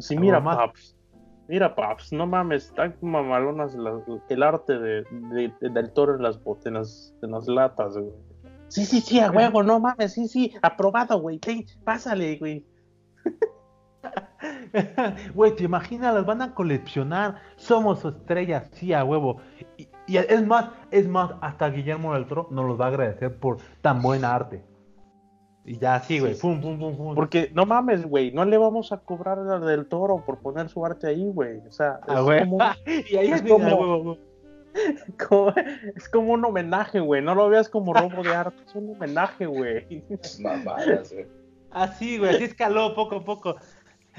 Sí, 0.00 0.18
mira, 0.18 0.42
paps. 0.42 0.96
Mira, 1.46 1.72
paps, 1.76 2.12
no 2.12 2.26
mames, 2.26 2.64
están 2.64 2.96
mamalonas 3.00 3.76
las- 3.76 4.02
el 4.28 4.42
arte 4.42 4.76
de, 4.76 5.04
de- 5.30 5.54
de- 5.60 5.70
del 5.70 5.92
toro 5.92 6.16
en 6.16 6.22
las, 6.24 6.40
en 6.64 6.74
las, 6.74 7.14
en 7.22 7.30
las 7.30 7.46
latas, 7.46 7.96
güey. 7.96 8.10
Sí, 8.66 8.84
sí, 8.84 9.00
sí, 9.00 9.20
a 9.20 9.30
huevo, 9.30 9.62
no 9.62 9.78
mames, 9.78 10.14
sí, 10.14 10.26
sí, 10.26 10.52
aprobado, 10.62 11.20
güey, 11.20 11.38
pásale, 11.84 12.38
güey. 12.38 12.66
Güey, 15.34 15.54
te 15.54 15.64
imaginas, 15.64 16.12
las 16.12 16.26
van 16.26 16.42
a 16.42 16.54
coleccionar. 16.54 17.36
Somos 17.56 18.00
su 18.00 18.08
estrella, 18.08 18.64
sí, 18.72 18.92
a 18.92 19.04
huevo. 19.04 19.40
Y, 19.78 19.88
y 20.06 20.16
es 20.18 20.46
más, 20.46 20.66
es 20.90 21.08
más, 21.08 21.32
hasta 21.40 21.68
Guillermo 21.70 22.14
del 22.14 22.26
Toro 22.26 22.48
nos 22.50 22.66
los 22.66 22.80
va 22.80 22.86
a 22.86 22.88
agradecer 22.88 23.36
por 23.38 23.58
tan 23.80 24.02
buena 24.02 24.34
arte. 24.34 24.62
Y 25.66 25.78
ya 25.78 25.94
así, 25.94 26.18
güey. 26.18 26.34
Sí, 26.34 26.42
Pum, 26.42 26.60
pum, 26.60 26.78
pum, 26.78 26.94
pum. 26.96 27.14
Porque, 27.14 27.50
no 27.54 27.64
mames, 27.64 28.04
güey, 28.06 28.30
no 28.32 28.44
le 28.44 28.58
vamos 28.58 28.92
a 28.92 28.98
cobrar 28.98 29.38
al 29.38 29.64
del 29.64 29.86
toro 29.86 30.22
por 30.26 30.40
poner 30.40 30.68
su 30.68 30.84
arte 30.84 31.06
ahí, 31.06 31.24
güey. 31.32 31.58
O 31.66 31.70
sea, 31.72 32.00
es, 32.06 32.14
Ah, 32.14 32.20
güey. 32.20 32.40
como, 32.40 32.58
y 33.10 33.16
ahí 33.16 33.30
es 33.32 33.42
es 33.42 33.50
como- 33.50 34.18
como. 35.28 35.52
es 35.96 36.08
como 36.10 36.32
un 36.34 36.44
homenaje, 36.44 37.00
güey. 37.00 37.22
No 37.22 37.34
lo 37.34 37.48
veas 37.48 37.68
como 37.70 37.94
robo 37.94 38.22
de 38.22 38.34
arte, 38.34 38.62
es 38.66 38.74
un 38.74 38.90
homenaje, 38.90 39.46
güey. 39.46 40.04
Mamadas, 40.40 41.12
güey. 41.12 41.26
Así, 41.70 42.18
güey, 42.18 42.34
así 42.34 42.44
escaló 42.44 42.94
poco 42.94 43.16
a 43.16 43.24
poco. 43.24 43.56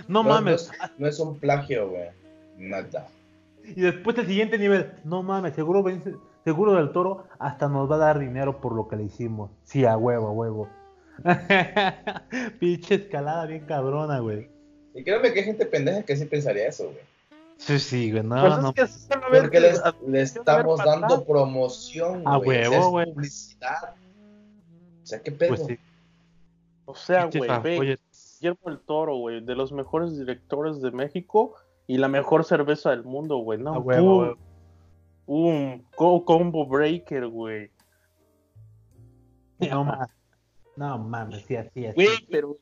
No, 0.08 0.24
No, 0.24 0.30
mames. 0.30 0.72
No 0.80 0.86
es, 0.86 0.92
no 1.00 1.08
es 1.08 1.20
un 1.20 1.40
plagio, 1.40 1.90
güey. 1.90 2.10
Nada. 2.58 3.08
Y 3.76 3.82
después 3.82 4.18
el 4.18 4.28
siguiente 4.28 4.58
nivel, 4.58 4.94
no 5.04 5.24
mames, 5.24 5.54
seguro 5.56 5.82
vence- 5.84 6.18
seguro 6.44 6.74
del 6.74 6.92
toro 6.92 7.26
hasta 7.40 7.68
nos 7.68 7.90
va 7.90 7.96
a 7.96 8.00
dar 8.00 8.20
dinero 8.20 8.62
por 8.62 8.74
lo 8.76 8.88
que 8.88 8.96
le 8.96 9.04
hicimos. 9.04 9.52
Sí, 9.64 9.86
a 9.86 9.98
huevo, 9.98 10.28
a 10.28 10.32
huevo. 10.32 10.70
Pinche 12.60 12.96
escalada 12.96 13.46
bien 13.46 13.66
cabrona, 13.66 14.20
güey. 14.20 14.50
Y 14.94 15.04
créeme 15.04 15.34
que 15.34 15.40
hay 15.40 15.46
gente 15.46 15.66
pendeja 15.66 16.04
que 16.04 16.16
sí 16.16 16.26
pensaría 16.26 16.68
eso, 16.68 16.86
güey. 16.86 16.98
Sí, 17.58 17.80
sí, 17.80 18.12
güey, 18.12 18.24
no, 18.24 18.36
Pues 18.42 18.54
es 18.54 18.60
no. 18.62 18.74
que 18.74 18.88
solamente- 18.88 19.42
Porque 19.42 19.60
le, 19.62 20.22
estamos 20.22 20.78
dando 20.84 21.24
promoción, 21.26 22.22
A 22.26 22.38
güey. 22.38 22.60
Sea, 22.60 22.70
huevo, 22.70 22.84
es 22.84 22.90
güey. 22.92 23.14
publicidad. 23.14 23.96
O 25.04 25.06
sea, 25.06 25.22
qué 25.22 25.32
pedo. 25.32 25.50
Pues 25.50 25.66
sí. 25.66 25.80
O 26.86 26.96
sea, 26.96 27.26
güey, 27.26 27.98
Guillermo 28.40 28.60
el 28.70 28.80
Toro, 28.80 29.16
güey, 29.18 29.44
de 29.44 29.56
los 29.56 29.72
mejores 29.72 30.18
directores 30.18 30.82
de 30.82 30.92
México 30.92 31.56
y 31.88 31.98
la 31.98 32.08
mejor 32.08 32.44
cerveza 32.44 32.90
del 32.92 33.04
mundo, 33.04 33.38
güey, 33.38 33.60
¿no? 33.60 33.74
huevo, 35.26 35.82
co- 35.96 36.26
combo 36.26 36.66
breaker, 36.66 37.28
güey. 37.28 37.70
No 39.60 39.84
mames. 39.84 40.08
No 40.76 40.98
mames, 40.98 41.46
sí, 41.46 41.56
así. 41.56 41.86
Güey, 41.96 42.10
pero 42.30 42.58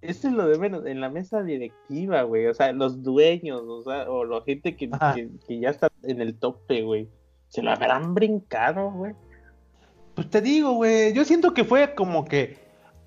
eso 0.00 0.28
es 0.28 0.34
lo 0.34 0.46
de 0.46 0.58
menos, 0.58 0.86
en 0.86 1.00
la 1.00 1.10
mesa 1.10 1.42
directiva, 1.42 2.22
güey, 2.22 2.46
o 2.46 2.54
sea, 2.54 2.72
los 2.72 3.02
dueños, 3.02 3.62
o 3.66 3.82
sea, 3.82 4.08
o 4.10 4.24
la 4.24 4.40
gente 4.42 4.76
que, 4.76 4.88
que, 4.90 5.28
que 5.46 5.58
ya 5.60 5.70
está 5.70 5.88
en 6.02 6.20
el 6.20 6.38
tope, 6.38 6.82
güey, 6.82 7.08
se 7.48 7.62
lo 7.62 7.70
habrán 7.70 8.14
brincado, 8.14 8.90
güey. 8.92 9.14
Pues 10.14 10.28
te 10.28 10.40
digo, 10.40 10.72
güey, 10.72 11.12
yo 11.14 11.24
siento 11.24 11.54
que 11.54 11.64
fue 11.64 11.94
como 11.94 12.24
que 12.24 12.58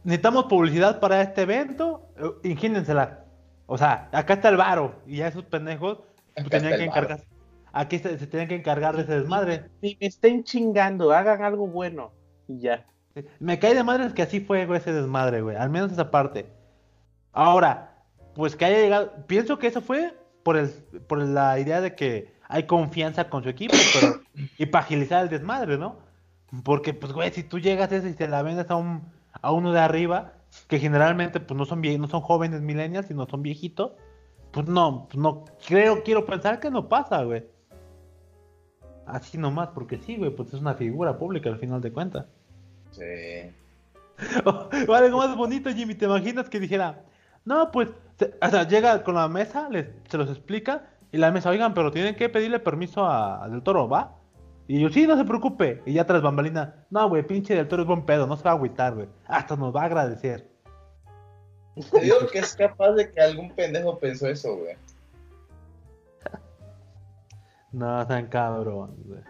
necesitamos 0.04 0.46
publicidad 0.46 1.00
para 1.00 1.22
este 1.22 1.44
evento, 1.44 2.08
eh, 2.18 2.50
ingéniensela. 2.50 3.25
O 3.68 3.78
sea, 3.78 4.10
acá 4.12 4.36
está 4.36 4.50
el 4.50 4.58
varo 4.58 5.02
y 5.06 5.18
ya 5.18 5.28
esos 5.28 5.44
pendejos 5.46 6.00
pues, 6.36 6.50
tenían 6.50 6.78
que 6.78 6.84
el 6.84 6.90
varo. 6.90 7.02
encargar. 7.02 7.28
Aquí 7.74 8.00
se, 8.00 8.18
se 8.18 8.28
tenían 8.28 8.48
que 8.48 8.56
encargar 8.56 8.96
de 8.96 9.04
ese 9.04 9.20
desmadre. 9.20 9.66
Ni 9.82 9.98
me 10.00 10.08
estén 10.08 10.44
chingando, 10.44 11.12
hagan 11.12 11.44
algo 11.44 11.68
bueno 11.68 12.14
y 12.48 12.60
ya. 12.60 12.86
Me 13.40 13.60
cae 13.60 13.74
de 13.76 13.84
madres 13.84 14.14
que 14.14 14.22
así 14.22 14.40
fue, 14.40 14.66
güey, 14.66 14.80
ese 14.80 14.94
desmadre, 14.94 15.42
güey. 15.42 15.56
Al 15.56 15.70
menos 15.70 15.92
esa 15.92 16.12
parte. 16.12 16.48
Ahora, 17.32 17.96
pues 18.36 18.56
que 18.56 18.66
haya 18.66 18.80
llegado. 18.80 19.14
Pienso 19.28 19.58
que 19.58 19.68
eso 19.68 19.82
fue 19.82 20.18
por 20.44 20.58
el, 20.58 20.70
por 21.08 21.20
la 21.20 21.60
idea 21.60 21.82
de 21.82 21.96
que 21.96 22.36
hay 22.48 22.64
confianza 22.64 23.30
con 23.30 23.44
su 23.44 23.50
equipo, 23.50 23.76
pero. 23.94 24.22
y 24.58 24.66
para 24.66 24.84
agilizar 24.84 25.24
el 25.24 25.30
desmadre, 25.30 25.78
¿no? 25.78 25.98
Porque, 26.64 26.94
pues, 26.94 27.12
güey, 27.12 27.32
si 27.32 27.44
tú 27.44 27.60
llegas 27.60 27.92
a 27.92 27.96
eso 27.96 28.08
y 28.08 28.14
te 28.14 28.28
la 28.28 28.42
vendes 28.42 28.70
a 28.70 28.76
un, 28.76 29.12
a 29.42 29.52
uno 29.52 29.72
de 29.72 29.80
arriba, 29.80 30.34
que 30.68 30.80
generalmente, 30.80 31.40
pues, 31.40 31.58
no 31.58 31.66
son 31.66 31.82
vie- 31.82 32.00
no 32.00 32.08
son 32.08 32.22
jóvenes 32.22 32.62
millennials, 32.62 33.08
sino 33.08 33.28
son 33.28 33.42
viejitos, 33.42 33.94
pues 34.52 34.68
no, 34.68 35.08
pues 35.10 35.18
no, 35.18 35.46
creo, 35.68 36.04
quiero 36.04 36.26
pensar 36.26 36.60
que 36.60 36.72
no 36.72 36.88
pasa, 36.90 37.24
güey. 37.24 37.46
Así 39.06 39.38
nomás, 39.38 39.70
porque 39.70 39.98
sí, 40.00 40.18
güey, 40.18 40.32
pues 40.32 40.54
es 40.54 40.60
una 40.62 40.74
figura 40.74 41.18
pública 41.18 41.50
al 41.50 41.60
final 41.60 41.82
de 41.82 41.92
cuentas. 41.92 42.26
Sí. 42.92 43.04
O 44.88 44.94
algo 44.94 45.18
más 45.18 45.36
bonito, 45.36 45.70
Jimmy, 45.70 45.94
¿te 45.96 46.06
imaginas 46.06 46.50
que 46.50 46.60
dijera, 46.60 47.04
no, 47.44 47.70
pues, 47.72 47.90
se- 48.18 48.34
o 48.42 48.50
sea, 48.50 48.68
llega 48.68 49.04
con 49.04 49.16
la 49.16 49.28
mesa, 49.28 49.70
les, 49.70 49.88
se 50.10 50.18
los 50.18 50.30
explica, 50.30 50.90
y 51.12 51.18
la 51.18 51.32
mesa, 51.32 51.50
oigan, 51.50 51.74
pero 51.74 51.92
tienen 51.92 52.16
que 52.16 52.30
pedirle 52.30 52.60
permiso 52.60 53.06
a, 53.06 53.44
a 53.44 53.50
Del 53.50 53.62
Toro, 53.62 53.88
¿va? 53.88 54.16
Y 54.68 54.80
yo, 54.80 54.90
sí, 54.90 55.06
no 55.06 55.16
se 55.18 55.26
preocupe. 55.26 55.84
Y 55.86 55.94
ya 55.94 56.06
tras 56.06 56.22
bambalina, 56.24 56.86
no, 56.90 57.08
güey, 57.10 57.28
pinche 57.28 57.54
Del 57.56 57.68
Toro 57.68 57.84
es 57.84 57.88
buen 57.88 58.06
pedo, 58.06 58.26
no 58.26 58.36
se 58.38 58.44
va 58.44 58.52
a 58.52 58.54
agüitar, 58.56 58.96
güey. 58.96 59.08
Hasta 59.28 59.56
nos 59.56 59.76
va 59.76 59.82
a 59.84 59.86
agradecer. 59.86 60.50
Te 61.92 62.00
digo 62.00 62.28
que 62.32 62.40
es 62.40 62.56
capaz 62.56 62.92
de 62.94 63.12
que 63.12 63.22
algún 63.22 63.52
pendejo 63.54 64.00
pensó 64.00 64.28
eso, 64.28 64.56
güey. 64.56 64.76
No, 67.72 68.08
tan 68.08 68.28
cabrón, 68.28 68.96
güey. 69.06 69.22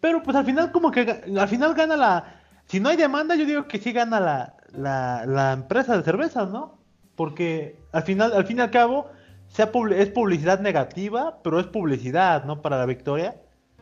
Pero 0.00 0.22
pues 0.22 0.36
al 0.36 0.44
final 0.44 0.70
como 0.70 0.92
que 0.92 1.22
al 1.36 1.48
final 1.48 1.74
gana 1.74 1.96
la... 1.96 2.40
Si 2.66 2.78
no 2.78 2.88
hay 2.88 2.96
demanda, 2.96 3.34
yo 3.34 3.44
digo 3.44 3.66
que 3.66 3.78
sí 3.78 3.92
gana 3.92 4.20
la, 4.20 4.56
la, 4.72 5.24
la 5.26 5.52
empresa 5.52 5.96
de 5.96 6.04
cervezas, 6.04 6.48
¿no? 6.50 6.78
Porque 7.16 7.80
al 7.92 8.02
final, 8.02 8.32
al 8.32 8.46
fin 8.46 8.58
y 8.58 8.60
al 8.60 8.70
cabo, 8.70 9.10
sea 9.48 9.70
es 9.96 10.10
publicidad 10.10 10.60
negativa, 10.60 11.40
pero 11.42 11.58
es 11.58 11.66
publicidad, 11.66 12.44
¿no? 12.44 12.62
Para 12.62 12.78
la 12.78 12.86
victoria. 12.86 13.40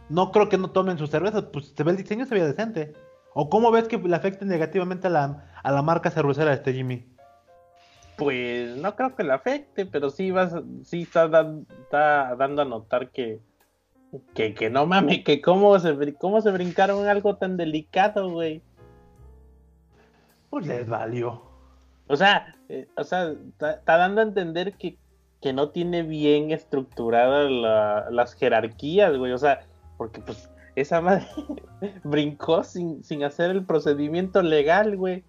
No 0.08 0.32
creo 0.32 0.48
que 0.48 0.58
no 0.58 0.70
tomen 0.70 0.98
sus 0.98 1.10
cervezas, 1.10 1.44
pues 1.52 1.72
se 1.74 1.82
ve 1.82 1.90
el 1.90 1.96
diseño, 1.96 2.26
se 2.26 2.34
ve 2.34 2.46
decente. 2.46 2.92
¿O 3.34 3.50
cómo 3.50 3.70
ves 3.70 3.88
que 3.88 3.98
le 3.98 4.14
afecte 4.16 4.44
negativamente 4.44 5.08
a 5.08 5.10
la, 5.10 5.50
a 5.62 5.72
la 5.72 5.82
marca 5.82 6.10
cervecera 6.10 6.52
este 6.52 6.72
Jimmy? 6.72 7.04
Pues 8.16 8.76
no 8.76 8.94
creo 8.94 9.16
que 9.16 9.24
le 9.24 9.32
afecte, 9.32 9.86
pero 9.86 10.08
sí 10.08 10.30
vas, 10.30 10.54
sí 10.84 11.02
está, 11.02 11.26
dan- 11.26 11.66
está 11.82 12.36
dando 12.36 12.62
a 12.62 12.64
notar 12.64 13.10
que, 13.10 13.40
que, 14.34 14.54
que 14.54 14.70
no 14.70 14.86
mames, 14.86 15.24
que 15.24 15.40
cómo 15.42 15.76
se, 15.80 16.14
cómo 16.14 16.40
se 16.40 16.52
brincaron 16.52 17.08
algo 17.08 17.36
tan 17.36 17.56
delicado, 17.56 18.30
güey. 18.30 18.62
Pues 20.50 20.66
les 20.66 20.88
valió. 20.88 21.42
O 22.06 22.16
sea, 22.16 22.54
eh, 22.68 22.86
o 22.96 23.02
sea, 23.02 23.30
está, 23.48 23.72
está 23.72 23.96
dando 23.96 24.20
a 24.20 24.24
entender 24.24 24.74
que, 24.74 24.96
que 25.40 25.52
no 25.52 25.70
tiene 25.70 26.02
bien 26.04 26.52
estructuradas 26.52 27.50
la- 27.50 28.06
las 28.10 28.34
jerarquías, 28.34 29.16
güey. 29.16 29.32
O 29.32 29.38
sea, 29.38 29.66
porque 29.96 30.20
pues 30.20 30.48
esa 30.76 31.00
madre 31.00 31.26
brincó 32.04 32.64
sin, 32.64 33.02
sin 33.04 33.24
hacer 33.24 33.50
el 33.50 33.64
procedimiento 33.64 34.42
legal, 34.42 34.96
güey. 34.96 35.24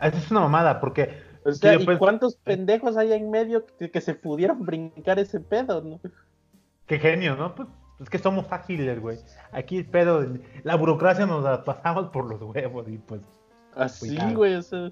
Eso 0.00 0.16
es 0.16 0.30
una 0.30 0.40
mamada, 0.40 0.80
porque 0.80 1.22
O 1.44 1.52
sea, 1.52 1.74
¿y 1.74 1.84
pues- 1.84 1.98
cuántos 1.98 2.36
pendejos 2.36 2.96
hay 2.96 3.12
en 3.12 3.30
medio 3.30 3.66
que, 3.78 3.90
que 3.90 4.00
se 4.00 4.14
pudieron 4.14 4.64
brincar 4.64 5.18
ese 5.18 5.40
pedo, 5.40 5.82
no? 5.82 6.00
Qué 6.86 6.98
genio, 6.98 7.36
¿no? 7.36 7.54
Pues 7.54 7.68
es 8.00 8.08
que 8.08 8.18
somos 8.18 8.46
ágiles, 8.50 9.00
güey. 9.00 9.18
Aquí, 9.52 9.82
pero 9.82 10.24
la 10.62 10.76
burocracia 10.76 11.26
nos 11.26 11.42
la 11.42 11.64
pasamos 11.64 12.10
por 12.10 12.26
los 12.30 12.40
huevos 12.40 12.88
y 12.88 12.98
pues. 12.98 13.20
Así, 13.74 14.08
Cuidado. 14.08 14.36
güey, 14.36 14.54
o 14.54 14.62
sea. 14.62 14.90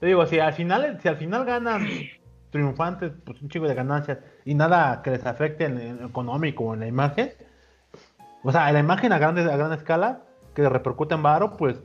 Te 0.00 0.06
digo, 0.06 0.26
si 0.26 0.38
al 0.38 0.52
final, 0.54 0.98
si 1.00 1.08
al 1.08 1.16
final 1.16 1.44
ganan 1.44 1.86
triunfantes, 2.50 3.12
pues 3.24 3.40
un 3.42 3.48
chico 3.48 3.66
de 3.68 3.74
ganancias 3.74 4.18
y 4.44 4.54
nada 4.54 5.02
que 5.02 5.10
les 5.10 5.24
afecte 5.26 5.64
en 5.64 5.78
en 5.80 6.04
económico 6.04 6.64
o 6.64 6.74
en 6.74 6.80
la 6.80 6.86
imagen. 6.86 7.32
O 8.42 8.52
sea, 8.52 8.70
la 8.72 8.78
imagen 8.78 9.12
a 9.12 9.18
grande, 9.18 9.42
a 9.42 9.56
gran 9.56 9.72
escala, 9.72 10.22
que 10.54 10.68
repercute 10.68 11.14
en 11.14 11.22
varo, 11.22 11.56
pues, 11.56 11.76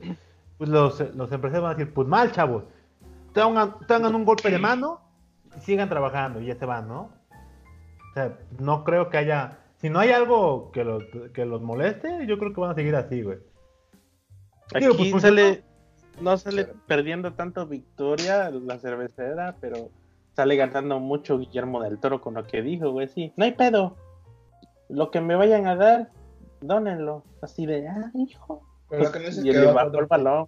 pues 0.58 0.70
los, 0.70 1.00
los 1.14 1.32
empresarios 1.32 1.62
van 1.62 1.72
a 1.72 1.74
decir, 1.74 1.92
pues 1.92 2.08
mal, 2.08 2.32
chavos. 2.32 2.64
Tengan, 3.32 3.76
tengan 3.86 4.14
un 4.14 4.24
golpe 4.24 4.50
de 4.50 4.58
mano 4.58 5.00
y 5.56 5.60
sigan 5.60 5.88
trabajando 5.88 6.40
y 6.40 6.46
ya 6.46 6.54
se 6.54 6.66
van, 6.66 6.88
¿no? 6.88 7.10
O 8.10 8.14
sea, 8.14 8.38
no 8.58 8.84
creo 8.84 9.08
que 9.08 9.18
haya. 9.18 9.58
Si 9.78 9.90
no 9.90 9.98
hay 9.98 10.10
algo 10.10 10.70
que 10.70 10.84
los, 10.84 11.02
que 11.34 11.44
los 11.44 11.60
moleste, 11.62 12.26
yo 12.26 12.38
creo 12.38 12.52
que 12.52 12.60
van 12.60 12.70
a 12.70 12.74
seguir 12.74 12.94
así, 12.94 13.22
güey. 13.22 13.38
Aquí 14.74 14.86
Digo, 14.86 14.96
pues, 14.96 15.22
sale, 15.22 15.64
no 16.20 16.36
sale 16.36 16.68
perdiendo 16.86 17.32
tanto 17.32 17.66
victoria 17.66 18.50
la 18.50 18.78
cervecera, 18.78 19.56
pero 19.60 19.90
sale 20.34 20.56
ganando 20.56 21.00
mucho 21.00 21.38
Guillermo 21.38 21.82
del 21.82 21.98
Toro 21.98 22.20
con 22.20 22.34
lo 22.34 22.46
que 22.46 22.62
dijo, 22.62 22.90
güey, 22.90 23.08
sí. 23.08 23.32
No 23.36 23.44
hay 23.44 23.52
pedo. 23.52 23.96
Lo 24.88 25.10
que 25.10 25.20
me 25.20 25.34
vayan 25.34 25.66
a 25.66 25.76
dar, 25.76 26.10
dónenlo. 26.62 27.24
Así 27.42 27.66
de, 27.66 27.86
ah, 27.88 28.10
hijo. 28.14 28.62
Pero 28.88 29.04
lo 29.04 29.12
que 29.12 29.18
no 29.20 29.28
es 29.28 29.38
y 29.38 29.42
que 29.42 29.52
le 29.52 29.72
va 29.72 29.86
otro, 29.86 30.00
el 30.00 30.06
balón. 30.06 30.46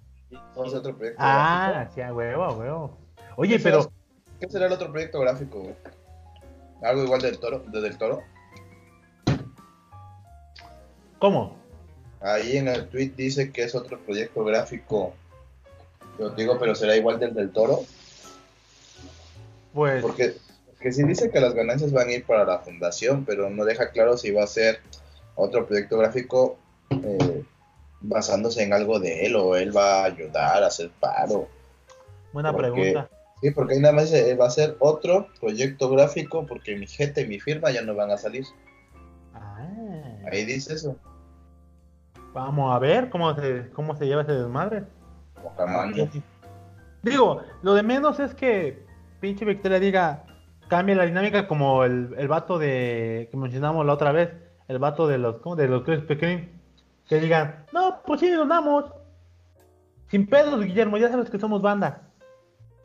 vamos 0.57 0.74
a 0.74 0.79
otro 0.79 0.96
proyecto 0.96 1.20
Ah, 1.22 1.68
gráfico. 1.70 1.94
sí, 1.94 2.00
a 2.03 2.14
huevo, 2.14 2.44
a 2.44 2.53
huevo. 2.53 2.98
Oye, 3.37 3.57
¿Qué 3.59 3.62
pero. 3.62 3.83
será- 3.83 3.94
¿Qué 4.40 4.48
será 4.50 4.66
el 4.66 4.72
otro 4.72 4.90
proyecto 4.90 5.20
gráfico, 5.20 5.61
güey? 5.61 5.74
Algo 6.83 7.05
igual 7.05 7.20
del 7.22 7.38
toro, 7.38 7.61
de 7.68 7.81
del 7.81 7.96
toro. 7.96 8.22
¿Cómo? 11.18 11.57
Ahí 12.20 12.57
en 12.57 12.68
el 12.68 12.88
tweet 12.88 13.12
dice 13.16 13.53
que 13.53 13.62
es 13.64 13.74
otro 13.74 13.98
proyecto 14.00 14.44
gráfico. 14.44 15.14
Yo 16.18 16.31
digo, 16.31 16.59
pero 16.59 16.74
será 16.74 16.96
igual 16.96 17.18
del 17.18 17.35
del 17.35 17.50
toro. 17.50 17.81
Pues. 19.72 20.03
Porque, 20.03 20.37
porque 20.66 20.92
sí 20.92 21.03
dice 21.05 21.31
que 21.31 21.40
las 21.40 21.55
ganancias 21.55 21.92
van 21.92 22.09
a 22.09 22.12
ir 22.12 22.24
para 22.24 22.44
la 22.44 22.59
fundación, 22.61 23.24
pero 23.24 23.50
no 23.50 23.64
deja 23.64 23.90
claro 23.90 24.16
si 24.16 24.31
va 24.31 24.44
a 24.44 24.46
ser 24.48 24.81
otro 25.36 25.66
proyecto 25.66 25.98
gráfico 25.98 26.56
eh, 26.90 27.42
basándose 28.00 28.62
en 28.62 28.72
algo 28.72 28.98
de 29.00 29.26
él 29.26 29.36
o 29.36 29.56
él 29.56 29.76
va 29.76 30.02
a 30.02 30.04
ayudar 30.04 30.62
a 30.62 30.66
hacer 30.66 30.90
paro. 31.00 31.48
Buena 32.32 32.52
porque- 32.52 32.70
pregunta. 32.70 33.08
Sí, 33.42 33.50
porque 33.50 33.78
nada 33.78 33.92
más 33.94 34.04
dice, 34.10 34.30
eh, 34.30 34.36
va 34.36 34.46
a 34.46 34.50
ser 34.50 34.76
otro 34.78 35.28
proyecto 35.38 35.90
gráfico 35.90 36.46
porque 36.46 36.76
mi 36.76 36.86
gente 36.86 37.20
y 37.22 37.26
mi 37.26 37.38
firma 37.40 37.70
ya 37.70 37.82
no 37.82 37.94
van 37.94 38.10
a 38.10 38.16
salir. 38.16 38.44
Ah, 39.34 39.68
Ahí 40.32 40.44
dice 40.46 40.74
eso. 40.74 40.96
vamos 42.32 42.74
a 42.74 42.78
ver 42.78 43.10
cómo 43.10 43.34
se, 43.34 43.68
cómo 43.70 43.94
se 43.96 44.06
lleva 44.06 44.22
ese 44.22 44.32
desmadre. 44.32 44.84
Ojalá. 45.44 45.92
Digo, 47.02 47.42
lo 47.62 47.74
de 47.74 47.82
menos 47.82 48.18
es 48.18 48.34
que 48.34 48.82
pinche 49.20 49.44
Victoria 49.44 49.78
diga, 49.78 50.24
cambie 50.68 50.94
la 50.94 51.04
dinámica 51.04 51.46
como 51.46 51.84
el, 51.84 52.14
el 52.16 52.28
vato 52.28 52.58
de 52.58 53.28
que 53.30 53.36
mencionamos 53.36 53.84
la 53.84 53.92
otra 53.92 54.12
vez, 54.12 54.30
el 54.68 54.79
vato 54.79 55.07
de 55.07 55.18
los, 55.18 55.37
¿cómo? 55.37 55.57
De 55.57 55.68
los 55.68 55.83
Krispy 55.83 56.16
Kreme, 56.16 56.48
que 57.09 57.20
digan, 57.20 57.66
no, 57.72 58.00
pues 58.07 58.20
sí, 58.20 58.31
nos 58.31 58.48
damos. 58.48 58.87
sin 60.09 60.27
pedos, 60.27 60.62
Guillermo, 60.64 60.96
ya 60.96 61.11
sabes 61.11 61.31
que 61.31 61.38
somos 61.38 61.61
banda. 61.62 62.11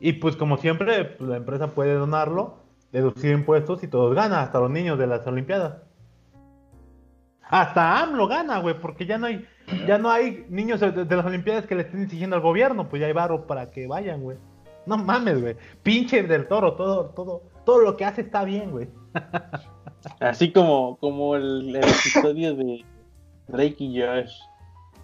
Y 0.00 0.14
pues 0.14 0.36
como 0.36 0.56
siempre, 0.56 1.04
pues, 1.04 1.28
la 1.28 1.36
empresa 1.36 1.68
puede 1.68 1.94
donarlo, 1.94 2.58
deducir 2.92 3.32
impuestos 3.32 3.82
y 3.82 3.88
todos 3.88 4.14
ganan, 4.14 4.40
hasta 4.40 4.60
los 4.60 4.70
niños 4.70 4.98
de 4.98 5.06
las 5.06 5.26
Olimpiadas. 5.26 5.82
Hasta 7.42 8.00
AMLO 8.00 8.28
gana, 8.28 8.58
güey, 8.60 8.78
porque 8.78 9.06
ya 9.06 9.18
no 9.18 9.26
hay, 9.26 9.44
ya 9.86 9.98
no 9.98 10.10
hay 10.10 10.46
niños 10.48 10.80
de, 10.80 11.04
las 11.04 11.26
Olimpiadas 11.26 11.66
que 11.66 11.74
le 11.74 11.82
estén 11.82 12.02
exigiendo 12.02 12.36
al 12.36 12.42
gobierno, 12.42 12.88
pues 12.88 13.00
ya 13.00 13.06
hay 13.06 13.12
barro 13.12 13.46
para 13.46 13.70
que 13.70 13.86
vayan, 13.86 14.22
güey. 14.22 14.38
No 14.86 14.96
mames, 14.96 15.40
güey. 15.40 15.56
Pinche 15.82 16.22
del 16.22 16.46
toro, 16.46 16.74
todo, 16.74 17.06
todo, 17.10 17.42
todo 17.64 17.80
lo 17.80 17.96
que 17.96 18.04
hace 18.04 18.22
está 18.22 18.44
bien, 18.44 18.70
güey. 18.70 18.88
Así 20.20 20.52
como, 20.52 20.96
como 20.96 21.36
el, 21.36 21.68
el 21.70 21.76
episodio 21.76 22.54
de 22.54 22.84
Drake 23.48 23.76
y 23.78 24.00
Josh, 24.00 24.32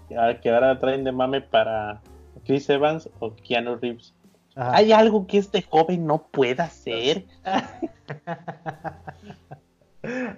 que 0.09 0.16
ahora- 0.16 0.40
que 0.40 0.50
ahora 0.50 0.78
traen 0.78 1.04
de 1.04 1.12
mame 1.12 1.40
para 1.40 2.00
Chris 2.44 2.68
Evans 2.70 3.09
o 3.20 3.35
Keanu 3.35 3.76
Reeves. 3.76 4.14
Ajá. 4.54 4.74
¿Hay 4.76 4.92
algo 4.92 5.26
que 5.26 5.38
este 5.38 5.61
joven 5.62 6.06
no 6.06 6.18
pueda 6.28 6.64
hacer? 6.64 7.26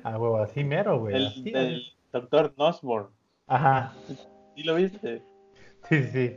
Ah, 0.02 0.16
huevo, 0.18 0.38
así 0.42 0.64
mero, 0.64 0.98
güey. 1.00 1.14
El, 1.54 1.82
Doctor 2.12 2.54
Nosborn. 2.56 3.08
Ajá. 3.46 3.92
¿Sí 4.56 4.62
lo 4.62 4.74
viste? 4.76 5.22
Sí, 5.88 6.02
sí. 6.04 6.36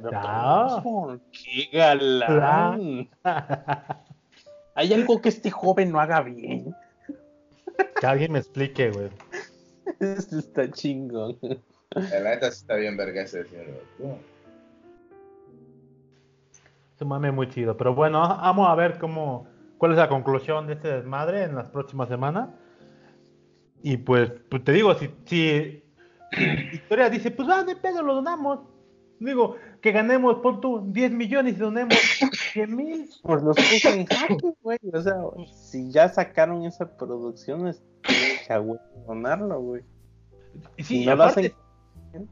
Doctor. 0.00 0.22
Nosborn, 0.22 1.22
¡Qué 1.32 1.68
galán! 1.76 3.08
¿Hay 4.74 4.92
algo 4.94 5.20
que 5.20 5.28
este 5.28 5.50
joven 5.50 5.92
no 5.92 6.00
haga 6.00 6.22
bien? 6.22 6.74
Que 8.02 8.08
alguien 8.08 8.32
me 8.32 8.40
explique, 8.40 8.90
güey. 8.90 9.10
Esto 10.00 10.40
está 10.40 10.68
chingón. 10.68 11.38
La 11.94 12.20
neta 12.20 12.50
sí 12.50 12.62
está 12.62 12.74
bien 12.74 12.96
verga 12.96 13.22
ese 13.22 13.44
señor. 13.44 13.66
güey. 13.96 14.16
Es 16.96 17.00
un 17.00 17.06
mame 17.06 17.30
muy 17.30 17.48
chido. 17.48 17.76
Pero 17.76 17.94
bueno, 17.94 18.18
vamos 18.18 18.68
a 18.68 18.74
ver 18.74 18.98
cómo, 18.98 19.46
cuál 19.78 19.92
es 19.92 19.98
la 19.98 20.08
conclusión 20.08 20.66
de 20.66 20.72
este 20.72 20.88
desmadre 20.88 21.44
en 21.44 21.54
las 21.54 21.70
próximas 21.70 22.08
semanas. 22.08 22.48
Y 23.84 23.98
pues, 23.98 24.32
pues 24.50 24.64
te 24.64 24.72
digo, 24.72 24.92
si, 24.94 25.08
si, 25.24 25.84
si 26.32 26.44
Victoria 26.72 27.08
dice, 27.08 27.30
pues 27.30 27.48
ah, 27.52 27.62
de 27.62 27.76
pedo, 27.76 28.02
lo 28.02 28.16
donamos. 28.16 28.58
Digo, 29.24 29.56
que 29.80 29.92
ganemos, 29.92 30.36
pon 30.36 30.60
tú 30.60 30.82
10 30.92 31.12
millones 31.12 31.54
y 31.54 31.56
donemos 31.58 31.94
100 32.52 32.76
mil. 32.76 33.08
Pues 33.22 33.42
los 33.42 33.56
puso 33.56 33.88
en 33.88 34.06
jaque, 34.06 34.36
güey. 34.62 34.78
O 34.92 35.00
sea, 35.00 35.16
si 35.52 35.90
ya 35.90 36.08
sacaron 36.08 36.64
esa 36.64 36.96
producción, 36.96 37.66
es 37.68 37.82
que 38.02 38.60
donarlo, 39.06 39.60
güey. 39.60 39.82
Y 40.76 40.82
Sí, 40.82 41.06
no 41.06 41.16
lo 41.16 41.24
aparte- 41.24 41.54
hacen- 42.12 42.28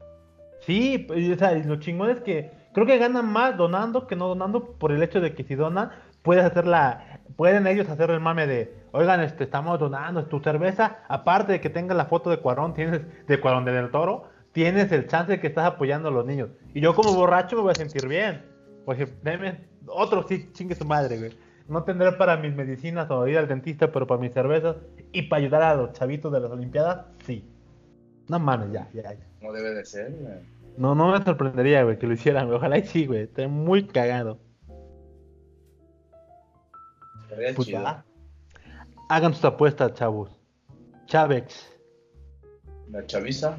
Sí, 0.61 0.99
pues, 0.99 1.27
o 1.31 1.35
sea, 1.39 1.53
lo 1.53 1.77
chingón 1.77 2.11
es 2.11 2.21
que 2.21 2.51
creo 2.73 2.85
que 2.85 2.97
ganan 2.99 3.25
más 3.31 3.57
donando 3.57 4.05
que 4.05 4.15
no 4.15 4.27
donando 4.27 4.73
por 4.73 4.91
el 4.91 5.01
hecho 5.01 5.19
de 5.19 5.33
que 5.33 5.43
si 5.43 5.55
donan, 5.55 5.89
puedes 6.21 6.45
hacer 6.45 6.67
la, 6.67 7.19
pueden 7.35 7.65
ellos 7.65 7.89
hacer 7.89 8.11
el 8.11 8.19
mame 8.19 8.45
de, 8.45 8.75
oigan, 8.91 9.21
este, 9.21 9.45
estamos 9.45 9.79
donando 9.79 10.25
tu 10.25 10.39
cerveza, 10.39 10.99
aparte 11.07 11.53
de 11.53 11.61
que 11.61 11.71
tenga 11.71 11.95
la 11.95 12.05
foto 12.05 12.29
de 12.29 12.37
Cuarón, 12.37 12.75
tienes, 12.75 13.01
de 13.27 13.39
Cuarón 13.41 13.65
de 13.65 13.71
del 13.71 13.89
Toro, 13.89 14.25
tienes 14.51 14.91
el 14.91 15.07
chance 15.07 15.31
de 15.33 15.39
que 15.39 15.47
estás 15.47 15.65
apoyando 15.65 16.09
a 16.09 16.11
los 16.11 16.25
niños. 16.25 16.49
Y 16.73 16.81
yo 16.81 16.93
como 16.95 17.13
borracho 17.13 17.55
me 17.57 17.61
voy 17.63 17.71
a 17.71 17.75
sentir 17.75 18.07
bien. 18.07 18.43
Porque, 18.85 19.07
deme, 19.23 19.67
otro 19.87 20.25
sí, 20.27 20.49
chingue 20.53 20.75
su 20.75 20.85
madre, 20.85 21.17
güey. 21.17 21.37
No 21.67 21.83
tendré 21.83 22.11
para 22.13 22.35
mis 22.37 22.53
medicinas 22.53 23.09
o 23.11 23.27
ir 23.27 23.37
al 23.37 23.47
dentista, 23.47 23.91
pero 23.91 24.07
para 24.07 24.19
mis 24.19 24.33
cervezas 24.33 24.77
y 25.13 25.23
para 25.23 25.41
ayudar 25.41 25.61
a 25.61 25.75
los 25.75 25.93
chavitos 25.93 26.31
de 26.31 26.39
las 26.39 26.51
Olimpiadas, 26.51 27.05
sí. 27.25 27.47
No 28.27 28.39
mames, 28.39 28.71
ya, 28.71 28.89
ya, 28.93 29.03
ya. 29.03 29.17
No 29.41 29.51
debe 29.53 29.73
de 29.73 29.85
ser, 29.85 30.11
güey. 30.11 30.33
No, 30.77 30.95
no 30.95 31.11
me 31.11 31.23
sorprendería, 31.23 31.83
güey, 31.83 31.97
que 31.99 32.07
lo 32.07 32.13
hicieran, 32.13 32.45
güey. 32.47 32.57
Ojalá 32.57 32.77
y 32.77 32.83
sí, 32.85 33.05
güey. 33.05 33.21
Estoy 33.23 33.47
muy 33.47 33.85
cagado. 33.87 34.39
Estaría 37.23 37.53
Pues 37.55 37.67
chido. 37.67 37.83
va. 37.83 38.05
Hagan 39.09 39.33
sus 39.33 39.43
apuestas, 39.45 39.93
chavos. 39.93 40.31
Chavex. 41.05 41.69
La 42.89 43.05
chaviza. 43.05 43.57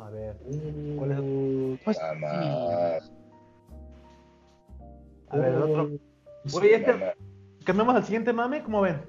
A 0.00 0.10
ver. 0.10 0.36
¿Cuál 0.98 1.12
es? 1.12 1.80
Pues, 1.84 1.96
La 1.98 2.14
ma- 2.14 2.98
A 5.30 5.36
ver, 5.36 5.54
el 5.54 5.62
otro. 5.62 5.88
Sí, 6.46 6.56
Oye, 6.56 6.74
este-. 6.76 7.14
Cambiamos 7.64 7.94
al 7.96 8.04
siguiente 8.04 8.32
mame, 8.32 8.62
¿cómo 8.62 8.82
ven? 8.82 9.00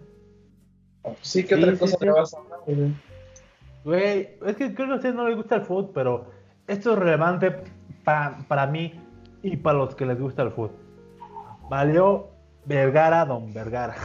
Sí, 1.22 1.44
¿qué 1.46 1.56
Sí, 1.56 1.62
otra 1.62 1.74
sí, 1.74 1.80
cosa 1.80 1.98
sí. 2.00 2.06
le 2.06 2.12
vas 2.12 2.34
a 2.34 2.38
hablar, 2.38 2.60
güey? 2.66 2.94
Güey, 3.84 4.38
es 4.46 4.56
que 4.56 4.74
creo 4.74 4.88
que 4.88 4.94
a 4.94 4.96
ustedes 4.96 5.14
no 5.16 5.28
les 5.28 5.36
gusta 5.36 5.56
el 5.56 5.62
fútbol, 5.62 5.92
pero 5.94 6.26
esto 6.68 6.94
es 6.94 7.00
relevante 7.00 7.52
pa- 8.04 8.38
para 8.48 8.66
mí 8.66 9.00
y 9.44 9.58
para 9.58 9.78
los 9.78 9.94
que 9.96 10.06
les 10.06 10.20
gusta 10.20 10.42
el 10.44 10.52
fútbol. 10.52 10.72
Valió 11.70 12.30
Vergara, 12.66 13.26
don 13.26 13.54
Vergara. 13.54 13.96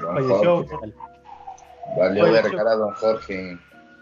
Don 0.00 0.14
Falleció. 0.14 0.56
Jorge. 0.66 0.94
Valió 1.96 2.24
Falleció. 2.26 2.42
vergar 2.50 2.66
a 2.68 2.74
don 2.76 2.94
Jorge. 2.94 3.58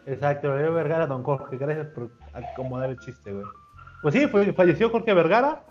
Exacto, 0.06 0.48
valió 0.48 0.72
Vergara, 0.72 1.06
don 1.06 1.22
Jorge. 1.22 1.56
Gracias 1.56 1.86
por 1.88 2.10
acomodar 2.32 2.90
el 2.90 2.98
chiste, 2.98 3.32
güey. 3.32 3.44
Pues 4.02 4.14
sí, 4.14 4.26
falleció 4.54 4.90
Jorge 4.90 5.14
Vergara. 5.14 5.64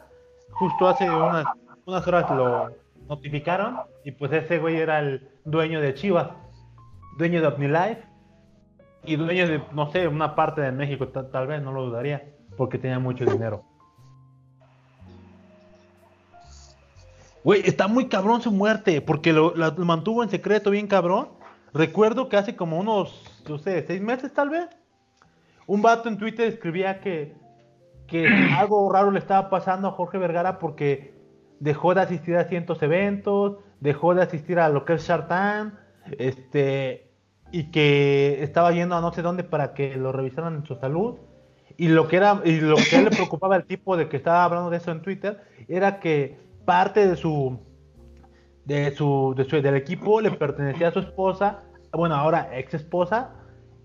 Justo 0.51 0.87
hace 0.87 1.09
unas, 1.09 1.45
unas 1.85 2.07
horas 2.07 2.29
lo 2.31 2.71
notificaron. 3.09 3.79
Y 4.05 4.11
pues 4.11 4.31
ese 4.31 4.59
güey 4.59 4.77
era 4.77 4.99
el 4.99 5.29
dueño 5.43 5.81
de 5.81 5.93
Chivas, 5.93 6.29
dueño 7.17 7.41
de 7.41 7.47
OmniLife 7.47 8.03
y 9.03 9.15
dueño 9.15 9.47
de, 9.47 9.63
no 9.73 9.91
sé, 9.91 10.07
una 10.07 10.35
parte 10.35 10.61
de 10.61 10.71
México, 10.71 11.07
ta- 11.09 11.29
tal 11.29 11.47
vez, 11.47 11.61
no 11.61 11.71
lo 11.73 11.85
dudaría, 11.87 12.23
porque 12.55 12.77
tenía 12.77 12.99
mucho 12.99 13.25
dinero. 13.25 13.63
Güey, 17.43 17.61
está 17.65 17.87
muy 17.87 18.07
cabrón 18.07 18.41
su 18.41 18.51
muerte, 18.51 19.01
porque 19.01 19.33
lo 19.33 19.53
mantuvo 19.79 20.21
en 20.23 20.29
secreto 20.29 20.69
bien 20.69 20.87
cabrón. 20.87 21.29
Recuerdo 21.73 22.29
que 22.29 22.37
hace 22.37 22.55
como 22.55 22.77
unos, 22.79 23.23
no 23.47 23.57
sé, 23.57 23.83
seis 23.85 24.01
meses 24.01 24.33
tal 24.33 24.49
vez, 24.49 24.69
un 25.67 25.81
vato 25.81 26.09
en 26.09 26.17
Twitter 26.17 26.47
escribía 26.47 26.99
que, 26.99 27.35
que 28.07 28.27
algo 28.57 28.91
raro 28.91 29.11
le 29.11 29.19
estaba 29.19 29.49
pasando 29.49 29.87
a 29.87 29.91
Jorge 29.91 30.17
Vergara 30.17 30.59
porque 30.59 31.13
dejó 31.59 31.93
de 31.93 32.01
asistir 32.01 32.35
a 32.37 32.45
cientos 32.45 32.81
eventos, 32.81 33.57
dejó 33.79 34.15
de 34.15 34.23
asistir 34.23 34.59
a 34.59 34.69
lo 34.69 34.85
que 34.85 34.93
es 34.93 35.07
Shark 35.07 35.27
Tank, 35.27 35.73
este, 36.17 37.11
y 37.51 37.71
que 37.71 38.43
estaba 38.43 38.71
yendo 38.71 38.95
a 38.95 39.01
no 39.01 39.13
sé 39.13 39.21
dónde 39.21 39.43
para 39.43 39.73
que 39.73 39.95
lo 39.95 40.11
revisaran 40.11 40.55
en 40.55 40.65
su 40.65 40.75
salud. 40.75 41.17
Y 41.77 41.87
lo 41.87 42.07
que 42.07 42.17
era, 42.17 42.41
y 42.43 42.59
lo 42.59 42.75
que 42.75 43.01
le 43.01 43.09
preocupaba 43.09 43.55
al 43.55 43.65
tipo 43.65 43.97
de 43.97 44.07
que 44.07 44.17
estaba 44.17 44.43
hablando 44.43 44.69
de 44.69 44.77
eso 44.77 44.91
en 44.91 45.01
Twitter, 45.01 45.41
era 45.67 45.99
que 45.99 46.37
parte 46.65 47.07
de 47.07 47.15
su 47.15 47.59
de 48.65 48.91
su, 48.95 49.33
de 49.35 49.45
su 49.45 49.61
del 49.61 49.75
equipo 49.75 50.21
le 50.21 50.31
pertenecía 50.31 50.89
a 50.89 50.91
su 50.91 50.99
esposa, 50.99 51.63
bueno, 51.93 52.15
ahora 52.15 52.49
ex 52.57 52.73
esposa, 52.73 53.31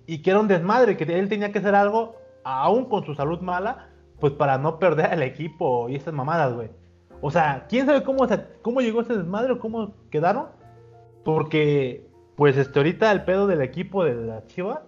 y 0.07 0.23
que 0.23 0.31
era 0.31 0.40
un 0.40 0.49
desmadre, 0.49 0.97
que 0.97 1.05
él 1.05 1.29
tenía 1.29 1.53
que 1.53 1.59
hacer 1.59 1.75
algo, 1.75 2.16
aún 2.45 2.85
con 2.87 3.05
su 3.05 3.14
salud 3.14 3.40
mala, 3.40 3.88
pues 4.21 4.33
para 4.33 4.59
no 4.59 4.79
perder 4.79 5.07
al 5.07 5.23
equipo 5.23 5.88
y 5.88 5.97
esas 5.97 6.14
mamadas, 6.14 6.55
güey. 6.55 6.71
O 7.21 7.31
sea, 7.31 7.66
quién 7.69 7.87
sabe 7.87 8.03
cómo, 8.03 8.27
cómo 8.62 8.81
llegó 8.81 9.01
ese 9.01 9.16
desmadre 9.16 9.53
o 9.53 9.59
cómo 9.59 9.95
quedaron, 10.11 10.47
porque, 11.25 12.07
pues, 12.37 12.57
este, 12.57 12.79
ahorita 12.79 13.11
el 13.11 13.25
pedo 13.25 13.47
del 13.47 13.62
equipo 13.62 14.05
de 14.05 14.14
la 14.14 14.47
Chivas, 14.47 14.81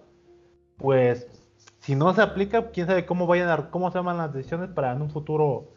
pues, 0.77 1.27
si 1.79 1.95
no 1.95 2.13
se 2.13 2.21
aplica, 2.21 2.69
quién 2.71 2.87
sabe 2.87 3.05
cómo 3.05 3.27
vayan 3.27 3.49
a, 3.49 3.69
cómo 3.69 3.91
se 3.91 3.97
llaman 3.97 4.17
las 4.17 4.33
decisiones 4.33 4.69
para 4.69 4.93
en 4.93 5.01
un 5.01 5.09
futuro, 5.09 5.67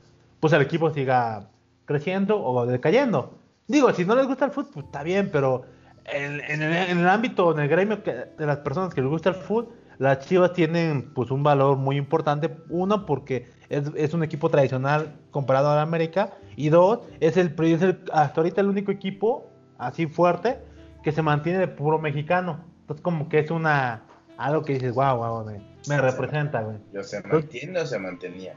pues, 0.40 0.52
el 0.52 0.62
equipo 0.62 0.90
siga 0.90 1.48
creciendo 1.84 2.42
o 2.42 2.64
decayendo. 2.66 3.34
Digo, 3.66 3.92
si 3.92 4.04
no 4.04 4.14
les 4.14 4.26
gusta 4.26 4.44
el 4.44 4.50
fútbol, 4.50 4.70
pues 4.72 4.86
está 4.86 5.02
bien, 5.02 5.30
pero 5.32 5.62
en, 6.06 6.40
en 6.40 6.62
el, 6.62 6.72
en 6.90 6.98
el 6.98 7.08
ámbito, 7.08 7.52
en 7.52 7.60
el 7.60 7.68
gremio 7.68 8.02
que- 8.02 8.12
de 8.38 8.46
las 8.46 8.58
personas 8.58 8.92
que 8.94 9.00
les 9.00 9.10
gusta 9.10 9.30
el 9.30 9.34
fútbol, 9.36 9.68
las 9.98 10.20
Chivas 10.26 10.52
tienen 10.52 11.12
pues 11.14 11.30
un 11.30 11.42
valor 11.42 11.76
muy 11.76 11.96
importante. 11.96 12.50
Uno, 12.70 13.06
porque 13.06 13.48
es, 13.68 13.84
es 13.96 14.14
un 14.14 14.22
equipo 14.24 14.48
tradicional 14.50 15.14
comparado 15.30 15.70
a 15.70 15.76
la 15.76 15.82
América. 15.82 16.30
Y 16.56 16.70
dos, 16.70 17.00
es 17.20 17.36
el, 17.36 17.54
es 17.60 17.82
el- 17.82 18.00
hasta 18.12 18.40
ahorita 18.40 18.60
el 18.60 18.68
único 18.68 18.90
equipo 18.90 19.50
así 19.78 20.06
fuerte 20.06 20.58
que 21.02 21.12
se 21.12 21.22
mantiene 21.22 21.58
de 21.60 21.68
puro 21.68 21.98
mexicano. 21.98 22.64
Entonces 22.80 23.02
como 23.02 23.28
que 23.28 23.38
es 23.40 23.50
una 23.50 24.02
algo 24.38 24.62
que 24.62 24.74
dices, 24.74 24.92
wow, 24.94 25.16
wow, 25.18 25.44
me, 25.44 25.60
me 25.88 26.00
representa, 26.00 26.62
güey. 26.62 26.78
¿Yo 26.92 27.02
se 27.02 27.22
mantiene 27.22 27.80
o 27.80 27.86
se 27.86 27.98
mantenía? 27.98 28.54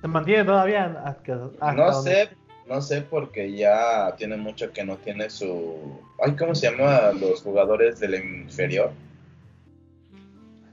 Se 0.00 0.08
mantiene 0.08 0.44
todavía 0.44 0.84
hasta, 1.04 1.34
hasta 1.60 1.72
No 1.72 1.92
sé, 1.92 2.30
no 2.70 2.80
sé 2.80 3.02
porque 3.02 3.52
ya 3.52 4.14
tiene 4.16 4.36
mucho 4.36 4.72
que 4.72 4.84
no 4.84 4.96
tiene 4.96 5.28
su... 5.28 6.00
Ay, 6.24 6.36
¿cómo 6.36 6.54
se 6.54 6.70
llama 6.70 7.10
los 7.12 7.42
jugadores 7.42 7.98
del 7.98 8.14
inferior? 8.14 8.92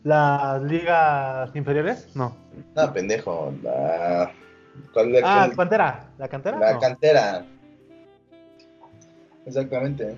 ¿Las 0.04 0.62
ligas 0.62 1.54
inferiores? 1.56 2.16
No. 2.16 2.36
No, 2.76 2.94
pendejo, 2.94 3.52
la... 3.64 4.32
¿Cuál 4.94 5.12
de 5.12 5.22
Ah, 5.24 5.46
cuál- 5.48 5.56
cantera. 5.58 6.06
¿La 6.20 6.28
cantera? 6.28 6.60
La 6.60 6.74
No. 6.74 6.80
cantera. 6.80 7.46
Exactamente. 9.46 10.18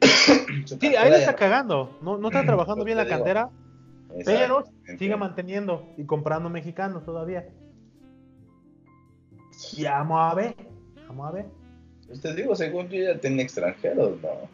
Sí, 0.80 0.96
ahí 0.96 1.10
le 1.10 1.18
está 1.18 1.36
cagando. 1.36 1.98
No, 2.02 2.16
no 2.18 2.28
está 2.28 2.44
trabajando 2.44 2.76
Pues 2.82 2.86
bien 2.86 2.96
la 2.98 3.04
digo. 3.04 3.16
cantera. 3.16 3.50
Pero 4.24 4.64
sigue 4.98 5.16
manteniendo 5.16 5.86
y 5.96 6.04
comprando 6.04 6.48
mexicanos 6.50 7.04
todavía. 7.04 7.46
Y 9.76 9.84
vamos 9.84 10.18
a 10.20 10.34
ver. 10.34 10.56
Vamos 11.10 11.28
a 11.28 11.32
ver. 11.32 11.46
Usted 12.08 12.36
digo, 12.36 12.54
según 12.54 12.88
yo 12.88 13.02
ya 13.02 13.18
tiene 13.18 13.42
extranjeros, 13.42 14.12
¿no? 14.22 14.48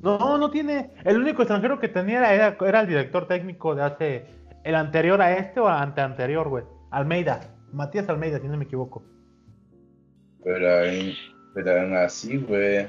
No, 0.00 0.38
no 0.38 0.50
tiene. 0.50 0.90
El 1.04 1.18
único 1.18 1.42
extranjero 1.42 1.78
que 1.78 1.88
tenía 1.88 2.32
era, 2.32 2.56
era 2.66 2.80
el 2.80 2.86
director 2.86 3.28
técnico 3.28 3.74
de 3.74 3.82
hace. 3.82 4.26
El 4.64 4.76
anterior 4.76 5.20
a 5.20 5.36
este 5.36 5.60
o 5.60 5.68
ante 5.68 6.00
anterior, 6.00 6.48
güey. 6.48 6.64
Almeida. 6.90 7.40
Matías 7.72 8.08
Almeida, 8.08 8.40
si 8.40 8.48
no 8.48 8.56
me 8.56 8.64
equivoco. 8.64 9.02
Pero, 10.42 10.66
pero 11.54 11.80
aún 11.82 11.96
así, 11.96 12.38
güey. 12.38 12.86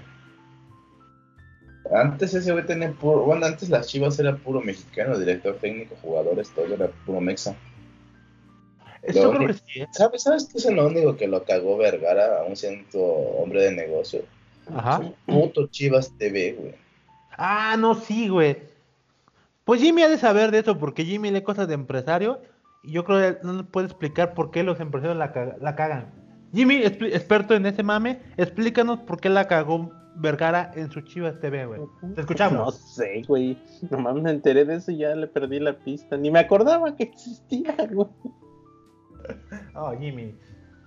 Antes 1.93 2.34
ese 2.34 2.53
güey 2.53 2.65
tenía 2.65 2.91
puro. 2.93 3.23
Bueno, 3.23 3.45
antes 3.45 3.69
las 3.69 3.88
chivas 3.88 4.17
era 4.19 4.38
puro 4.38 4.62
mexicano, 4.62 5.19
director 5.19 5.58
técnico, 5.58 5.95
jugadores, 6.01 6.49
todo 6.51 6.73
era 6.73 6.88
puro 7.05 7.19
mexa. 7.19 7.55
Creo 9.08 9.32
que 9.39 9.54
sí. 9.54 9.82
¿eh? 9.82 9.88
¿Sabes, 9.91 10.24
¿Sabes 10.24 10.46
qué 10.52 10.58
es 10.58 10.65
lo 10.72 10.88
único 10.88 11.15
que 11.18 11.28
lo 11.28 11.44
cagó 11.44 11.78
Vergara, 11.78 12.41
aún 12.41 12.56
siendo 12.56 13.00
hombre 13.02 13.63
de 13.63 13.72
negocio? 13.72 14.22
Ajá. 14.76 15.02
Puto 15.26 15.68
Chivas 15.68 16.12
TV, 16.18 16.54
güey. 16.60 16.76
Ah, 17.38 17.76
no, 17.78 17.96
sí, 17.96 18.28
güey. 18.30 18.58
Pues 19.63 19.82
Jimmy 19.82 20.04
ha 20.04 20.10
de 20.10 20.18
saber 20.18 20.52
de 20.52 20.60
eso, 20.60 20.78
porque 20.78 21.06
Jimmy 21.06 21.32
lee 21.32 21.41
cosas 21.41 21.68
de 21.68 21.74
empresario. 21.74 22.39
Y 22.84 22.91
yo 22.91 23.04
creo 23.04 23.20
que 23.20 23.39
no 23.46 23.54
nos 23.54 23.65
puede 23.68 23.88
explicar 23.88 24.34
por 24.34 24.52
qué 24.52 24.63
los 24.63 24.80
empresarios 24.80 25.18
la, 25.18 25.34
caga- 25.34 25.58
la 25.60 25.76
cagan. 25.76 26.06
Jimmy, 26.54 26.76
experto 26.84 27.54
en 27.56 27.65
ese 27.65 27.84
mame, 27.84 28.20
explícanos 28.38 29.00
por 29.00 29.20
qué 29.20 29.30
la 29.30 29.48
cagó 29.48 29.91
Vergara 30.18 30.72
en 30.76 30.89
su 30.91 31.02
Chivas 31.02 31.39
TV, 31.41 31.65
güey. 31.65 31.82
Te 32.00 32.08
No 32.08 32.13
escuchamos. 32.22 32.76
sé, 32.76 33.24
güey. 33.28 33.58
Nomás 33.89 34.15
me 34.15 34.30
enteré 34.32 34.63
de 34.63 34.76
eso 34.76 34.91
y 34.91 34.98
ya 35.00 35.13
le 35.15 35.28
perdí 35.28 35.60
la 35.60 35.74
pista. 35.74 36.15
Ni 36.15 36.32
me 36.32 36.39
acordaba 36.39 36.96
que 36.96 37.04
existía, 37.04 37.76
güey. 37.91 38.08
Oh, 39.75 39.91
Jimmy. 39.99 40.35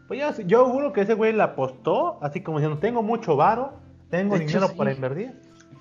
Pues 0.06 0.20
yo, 0.38 0.42
yo 0.46 0.64
juro 0.70 0.92
que 0.92 1.02
ese 1.02 1.14
güey 1.14 1.32
la 1.32 1.44
apostó, 1.44 2.18
así 2.22 2.40
como 2.42 2.58
diciendo, 2.58 2.80
tengo 2.80 3.02
mucho 3.02 3.36
varo, 3.36 3.78
tengo 4.10 4.36
hecho, 4.36 4.46
dinero 4.46 4.68
sí. 4.68 4.74
para 4.76 4.92
invertir. 4.92 5.32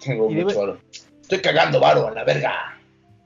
Tengo 0.03 0.29
Y 0.29 0.35
mucho 0.35 0.47
debe- 0.49 0.57
oro. 0.57 0.77
Estoy 1.21 1.39
cagando 1.39 1.79
varo 1.79 2.07
a 2.07 2.11
la 2.11 2.23
verga. 2.23 2.53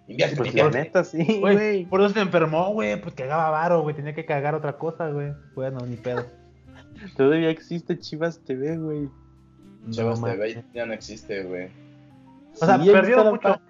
Invierte, 0.08 0.36
Pues 0.36 0.54
la 0.54 0.62
invierte. 0.64 0.78
neta, 0.90 1.04
sí, 1.04 1.40
Güey, 1.40 1.56
güey. 1.56 1.86
por 1.86 2.02
eso 2.02 2.10
se 2.14 2.20
enfermó, 2.20 2.72
güey, 2.74 3.00
pues 3.02 3.14
cagaba 3.16 3.50
varo, 3.50 3.82
güey, 3.82 3.96
tenía 3.96 4.14
que 4.14 4.26
cagar 4.26 4.54
otra 4.56 4.78
cosa, 4.78 5.10
güey. 5.10 5.34
Bueno, 5.56 5.80
ni 5.88 5.96
pedo. 5.96 6.26
Todavía 7.18 7.50
existe 7.50 7.98
Chivas 7.98 8.40
TV, 8.44 8.78
güey. 8.78 9.10
Chivas 9.90 10.20
No, 10.20 10.28
TV 10.28 10.64
ya 10.74 10.86
no 10.86 10.94
existe, 10.94 11.44
güey. 11.44 11.70
O 12.54 12.66
sea, 12.66 12.78
Sí, 12.80 12.86
la 12.92 13.24
mucho. 13.24 13.40
pa- 13.42 13.62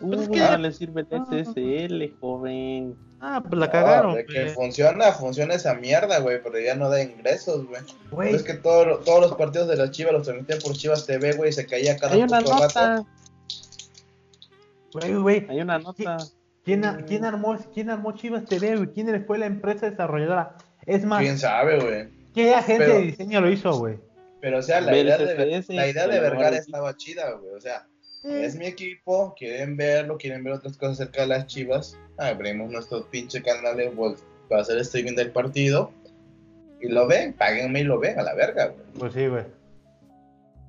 Pues 0.00 0.20
es 0.22 0.28
Uh, 0.28 0.32
que- 0.32 0.40
no 0.40 0.58
le 0.58 0.72
sirve 0.72 1.06
el. 1.08 1.24
SSL, 1.46 2.14
joven. 2.20 2.96
Ah, 3.26 3.40
pues 3.42 3.58
la 3.58 3.66
No, 3.66 3.72
cagaron. 3.72 4.14
de 4.16 4.26
que 4.26 4.42
güey. 4.42 4.54
funciona, 4.54 5.12
funciona 5.12 5.54
esa 5.54 5.72
mierda, 5.74 6.18
güey, 6.20 6.42
pero 6.42 6.60
ya 6.60 6.74
no 6.74 6.90
da 6.90 7.02
ingresos, 7.02 7.64
güey. 8.10 8.34
Es 8.34 8.42
que 8.42 8.52
todo- 8.52 8.98
todos 8.98 9.20
los 9.22 9.34
partidos 9.36 9.66
de 9.68 9.76
las 9.76 9.90
Chivas 9.92 10.12
los 10.12 10.24
transmitían 10.24 10.58
por 10.60 10.74
Chivas 10.74 11.06
TV, 11.06 11.32
güey, 11.32 11.48
y 11.48 11.52
se 11.54 11.66
caía 11.66 11.96
cada 11.96 12.14
Hay 12.14 12.22
una 12.22 12.40
nota. 12.42 13.04
güey, 14.92 15.14
güey. 15.14 15.46
Hay 15.48 15.60
una 15.60 15.78
nota. 15.78 16.18
¿Quién, 16.64 16.84
a- 16.84 17.04
quién 17.06 17.24
armó, 17.24 17.58
¿Quién 17.72 17.90
armó 17.90 18.12
Chivas 18.12 18.44
TV, 18.44 18.76
güey? 18.76 18.88
¿Quién 18.92 19.24
fue 19.26 19.38
la 19.38 19.46
empresa 19.46 19.88
desarrolladora? 19.90 20.56
Es 20.86 21.04
más, 21.04 21.20
¿Quién 21.22 21.38
sabe, 21.38 21.78
güey? 21.80 22.08
¿qué 22.34 22.54
agente 22.54 22.84
Pero- 22.84 22.94
de 22.98 23.00
diseño 23.02 23.40
lo 23.40 23.50
hizo, 23.50 23.78
güey? 23.78 23.98
Pero, 24.40 24.58
o 24.58 24.62
sea, 24.62 24.80
la 24.82 24.96
idea 24.98 25.16
de, 25.16 25.64
la 25.68 25.86
idea 25.88 26.06
de 26.06 26.20
Vergara 26.20 26.56
estaba 26.58 26.94
chida, 26.96 27.30
güey. 27.32 27.54
O 27.54 27.60
sea, 27.60 27.86
es 28.24 28.56
mi 28.56 28.66
equipo, 28.66 29.34
quieren 29.36 29.76
verlo, 29.76 30.16
quieren 30.16 30.42
ver 30.44 30.54
otras 30.54 30.76
cosas 30.76 31.00
acerca 31.00 31.22
de 31.22 31.26
las 31.28 31.46
Chivas. 31.46 31.98
Abrimos 32.16 32.70
nuestro 32.70 33.08
pinche 33.10 33.42
canal 33.42 33.76
de 33.76 33.88
Wolf 33.90 34.22
para 34.48 34.62
hacer 34.62 34.78
streaming 34.78 35.14
del 35.14 35.30
partido. 35.30 35.92
Y 36.80 36.88
lo 36.88 37.06
ven, 37.06 37.32
páguenme 37.34 37.80
y 37.80 37.84
lo 37.84 37.98
ven 37.98 38.18
a 38.18 38.22
la 38.22 38.34
verga, 38.34 38.68
güey. 38.68 38.86
Pues 38.98 39.12
sí, 39.12 39.26
güey. 39.26 39.44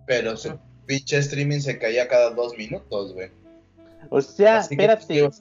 Pero 0.08 0.38
su 0.38 0.58
pinche 0.86 1.18
streaming 1.18 1.60
se 1.60 1.78
caía 1.80 2.08
cada 2.08 2.32
dos 2.32 2.58
minutos, 2.58 3.14
güey. 3.14 3.32
O 4.10 4.22
sea, 4.22 4.60
Así 4.60 4.76
que, 4.76 4.84
espérate. 4.84 5.14
digo, 5.14 5.32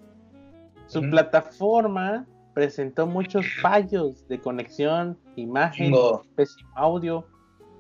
Su 0.87 1.01
plataforma 1.03 2.27
presentó 2.55 3.07
muchos 3.07 3.45
fallos 3.61 4.27
de 4.29 4.41
conexión, 4.41 5.19
imagen, 5.37 5.93
pésimo 6.37 6.71
audio. 6.75 7.27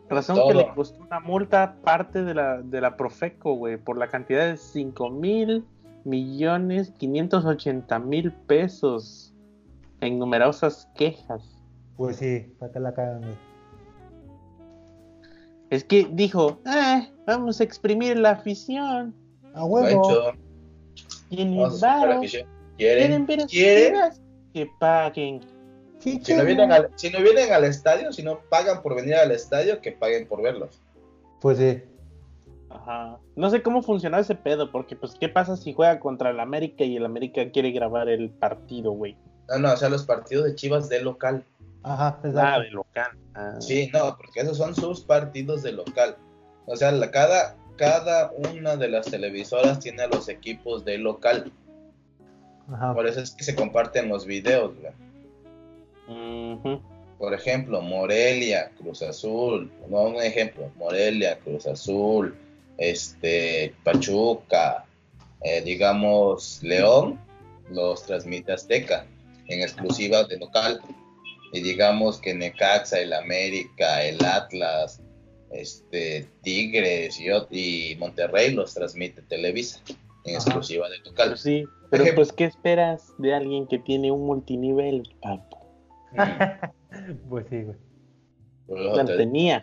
Razón 0.08 0.36
Todo. 0.36 0.48
que 0.48 0.54
le 0.54 0.74
costó 0.74 1.02
una 1.02 1.20
multa 1.20 1.76
parte 1.82 2.22
de 2.24 2.34
la, 2.34 2.60
de 2.60 2.80
la 2.80 2.96
Profeco, 2.96 3.54
güey, 3.54 3.76
por 3.78 3.96
la 3.96 4.08
cantidad 4.08 4.46
de 4.46 4.56
5 4.56 5.10
mil 5.10 5.64
millones 6.04 6.92
580 6.98 7.98
mil 8.00 8.32
pesos 8.32 9.32
en 10.00 10.18
numerosas 10.18 10.88
quejas. 10.94 11.58
Pues 11.96 12.16
sí, 12.16 12.52
para 12.58 12.72
que 12.72 12.80
la 12.80 12.92
cagan, 12.92 13.22
güey. 13.22 13.34
Es 15.70 15.84
que 15.84 16.06
dijo, 16.12 16.60
ah, 16.66 17.08
vamos 17.26 17.60
a 17.60 17.64
exprimir 17.64 18.18
la 18.18 18.32
afición. 18.32 19.14
A 19.54 19.64
huevo. 19.64 20.32
Tienen 21.30 21.56
varo, 21.80 22.20
quieren 22.20 22.46
¿Quieren? 22.76 23.26
ver 23.26 23.38
a 23.40 23.42
sus 23.42 23.52
¿Quieren? 23.52 24.00
que 24.52 24.70
paguen. 24.78 25.40
Si 26.22 26.34
no, 26.34 26.44
vienen 26.44 26.70
al, 26.72 26.90
si 26.96 27.10
no 27.10 27.20
vienen 27.20 27.52
al 27.52 27.64
estadio, 27.64 28.12
si 28.12 28.22
no 28.22 28.40
pagan 28.50 28.82
por 28.82 28.94
venir 28.94 29.14
al 29.16 29.30
estadio, 29.30 29.80
que 29.80 29.92
paguen 29.92 30.26
por 30.28 30.42
verlos. 30.42 30.80
Pues 31.40 31.58
sí. 31.58 31.82
Ajá. 32.70 33.18
No 33.36 33.50
sé 33.50 33.62
cómo 33.62 33.82
funcionaba 33.82 34.20
ese 34.20 34.34
pedo, 34.34 34.70
porque 34.72 34.96
pues 34.96 35.14
qué 35.18 35.28
pasa 35.28 35.56
si 35.56 35.72
juega 35.72 36.00
contra 36.00 36.30
el 36.30 36.40
América 36.40 36.84
y 36.84 36.96
el 36.96 37.04
América 37.04 37.50
quiere 37.50 37.70
grabar 37.70 38.08
el 38.08 38.30
partido, 38.30 38.92
güey. 38.92 39.16
No, 39.48 39.58
no, 39.58 39.72
o 39.72 39.76
sea, 39.76 39.88
los 39.88 40.04
partidos 40.04 40.44
de 40.44 40.54
Chivas 40.54 40.88
de 40.88 41.00
local. 41.02 41.44
Ajá, 41.82 42.18
Ah, 42.22 42.26
exacto. 42.28 42.60
de 42.62 42.70
local. 42.70 43.10
Ah. 43.34 43.54
Sí, 43.60 43.90
no, 43.92 44.16
porque 44.16 44.40
esos 44.40 44.56
son 44.56 44.74
sus 44.74 45.02
partidos 45.02 45.62
de 45.62 45.72
local. 45.72 46.16
O 46.66 46.76
sea, 46.76 46.90
la- 46.92 47.10
cada, 47.10 47.56
cada 47.76 48.32
una 48.50 48.76
de 48.76 48.88
las 48.88 49.06
televisoras 49.06 49.80
tiene 49.80 50.02
a 50.02 50.08
los 50.08 50.28
equipos 50.28 50.84
de 50.84 50.98
local. 50.98 51.52
Ajá. 52.72 52.94
Por 52.94 53.06
eso 53.06 53.20
es 53.20 53.30
que 53.32 53.44
se 53.44 53.54
comparten 53.54 54.08
los 54.08 54.24
videos, 54.26 54.72
güey. 54.80 54.92
Por 57.18 57.32
ejemplo, 57.32 57.80
Morelia, 57.80 58.70
Cruz 58.78 59.02
Azul, 59.02 59.70
no 59.88 60.02
un 60.02 60.16
ejemplo, 60.22 60.70
Morelia, 60.76 61.38
Cruz 61.38 61.66
Azul, 61.66 62.34
este, 62.78 63.72
Pachuca, 63.84 64.84
eh, 65.42 65.62
digamos, 65.62 66.60
León, 66.62 67.18
los 67.70 68.04
transmite 68.04 68.52
Azteca 68.52 69.06
en 69.48 69.62
exclusiva 69.62 70.24
de 70.24 70.38
local. 70.38 70.80
Y 71.52 71.60
digamos 71.60 72.18
que 72.18 72.34
Necaxa, 72.34 72.98
el 73.00 73.12
América, 73.12 74.02
el 74.04 74.22
Atlas, 74.24 75.00
este, 75.52 76.26
Tigres 76.42 77.18
y, 77.20 77.92
y 77.92 77.96
Monterrey 77.96 78.52
los 78.52 78.74
transmite 78.74 79.22
Televisa 79.22 79.80
en 80.24 80.36
Ajá. 80.36 80.44
exclusiva 80.44 80.88
de 80.88 80.96
Pero 80.98 81.10
local. 81.10 81.38
sí, 81.38 81.64
pero 81.90 82.04
pues 82.16 82.32
¿qué 82.32 82.44
esperas 82.44 83.12
de 83.18 83.34
alguien 83.34 83.68
que 83.68 83.78
tiene 83.78 84.10
un 84.10 84.26
multinivel, 84.26 85.08
papu? 85.22 85.58
Pues 87.28 87.46
sí, 87.50 87.62
güey. 87.62 87.76
Bueno, 88.66 89.04
te- 89.04 89.16
tenía. 89.16 89.60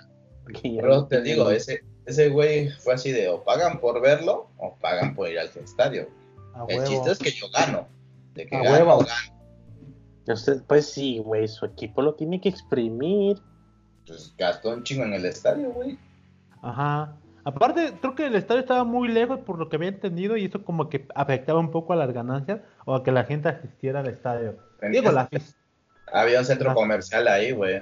no 0.84 1.08
te 1.08 1.22
digo, 1.22 1.50
ese, 1.50 1.84
ese 2.06 2.30
güey 2.30 2.70
fue 2.70 2.94
así 2.94 3.12
de 3.12 3.30
o 3.30 3.44
pagan 3.44 3.80
por 3.80 4.02
verlo 4.02 4.50
o 4.58 4.76
pagan 4.76 5.16
por 5.16 5.30
ir 5.30 5.40
al 5.40 5.48
estadio. 5.48 6.08
A 6.54 6.66
El 6.68 6.80
huevo. 6.80 6.90
chiste 6.92 7.12
es 7.12 7.20
que 7.20 7.32
yo 7.32 7.48
gano. 7.50 7.88
De 8.36 8.46
que 8.46 8.56
A 8.56 8.64
gano, 8.64 8.76
huevo. 8.76 9.00
gano. 9.00 9.42
Entonces, 10.20 10.62
pues 10.68 10.86
sí, 10.88 11.20
güey, 11.20 11.48
su 11.48 11.66
equipo 11.66 12.02
lo 12.02 12.14
tiene 12.16 12.40
que 12.42 12.50
exprimir. 12.50 13.38
Pues 14.06 14.34
gastó 14.38 14.70
un 14.72 14.84
chingo 14.84 15.04
en 15.04 15.14
el 15.14 15.26
estadio, 15.26 15.72
güey. 15.72 15.98
Ajá. 16.62 17.16
Aparte, 17.44 17.94
creo 18.02 18.14
que 18.14 18.28
el 18.28 18.36
estadio 18.36 18.62
estaba 18.62 18.84
muy 18.84 19.08
lejos 19.08 19.40
por 19.40 19.58
lo 19.58 19.68
que 19.68 19.78
había 19.78 19.90
entendido 19.90 20.38
y 20.38 20.46
eso 20.46 20.64
como 20.64 20.90
que 20.90 21.08
afectaba 21.16 21.60
un 21.60 21.72
poco 21.72 21.94
a 21.94 21.96
las 21.96 22.14
ganancias 22.14 22.60
o 22.86 22.94
a 22.94 23.04
que 23.04 23.12
la 23.12 23.24
gente 23.24 23.50
asistiera 23.50 24.02
al 24.02 24.08
estadio. 24.08 24.58
Digo, 24.92 25.12
la 25.12 25.28
Había 26.14 26.40
un 26.40 26.46
centro 26.46 26.70
Ajá. 26.70 26.76
comercial 26.76 27.28
ahí, 27.28 27.52
güey. 27.52 27.82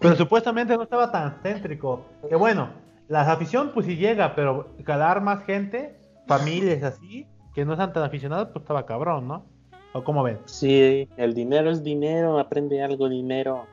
pero 0.00 0.16
supuestamente 0.16 0.76
no 0.76 0.82
estaba 0.82 1.10
tan 1.10 1.36
céntrico. 1.42 2.04
Que 2.28 2.36
bueno, 2.36 2.70
la 3.08 3.22
afición 3.30 3.70
pues 3.72 3.86
sí 3.86 3.96
llega, 3.96 4.34
pero 4.34 4.68
calar 4.84 5.20
más 5.20 5.44
gente, 5.44 5.96
familias 6.26 6.82
así, 6.82 7.26
que 7.54 7.64
no 7.64 7.72
están 7.72 7.92
tan 7.92 8.02
aficionados, 8.04 8.48
pues 8.52 8.62
estaba 8.62 8.86
cabrón, 8.86 9.28
¿no? 9.28 9.44
¿O 9.92 10.04
cómo 10.04 10.22
ven? 10.22 10.38
Sí, 10.44 11.08
el 11.16 11.34
dinero 11.34 11.70
es 11.70 11.82
dinero, 11.82 12.38
aprende 12.38 12.82
algo 12.82 13.08
dinero. 13.08 13.66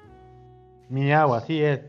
Mi 0.89 1.11
agua, 1.11 1.37
así 1.39 1.61
es. 1.63 1.81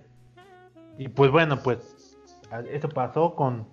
Y 0.98 1.08
pues 1.08 1.30
bueno, 1.30 1.58
pues 1.62 2.16
a- 2.50 2.60
eso 2.60 2.88
pasó 2.88 3.34
con. 3.34 3.66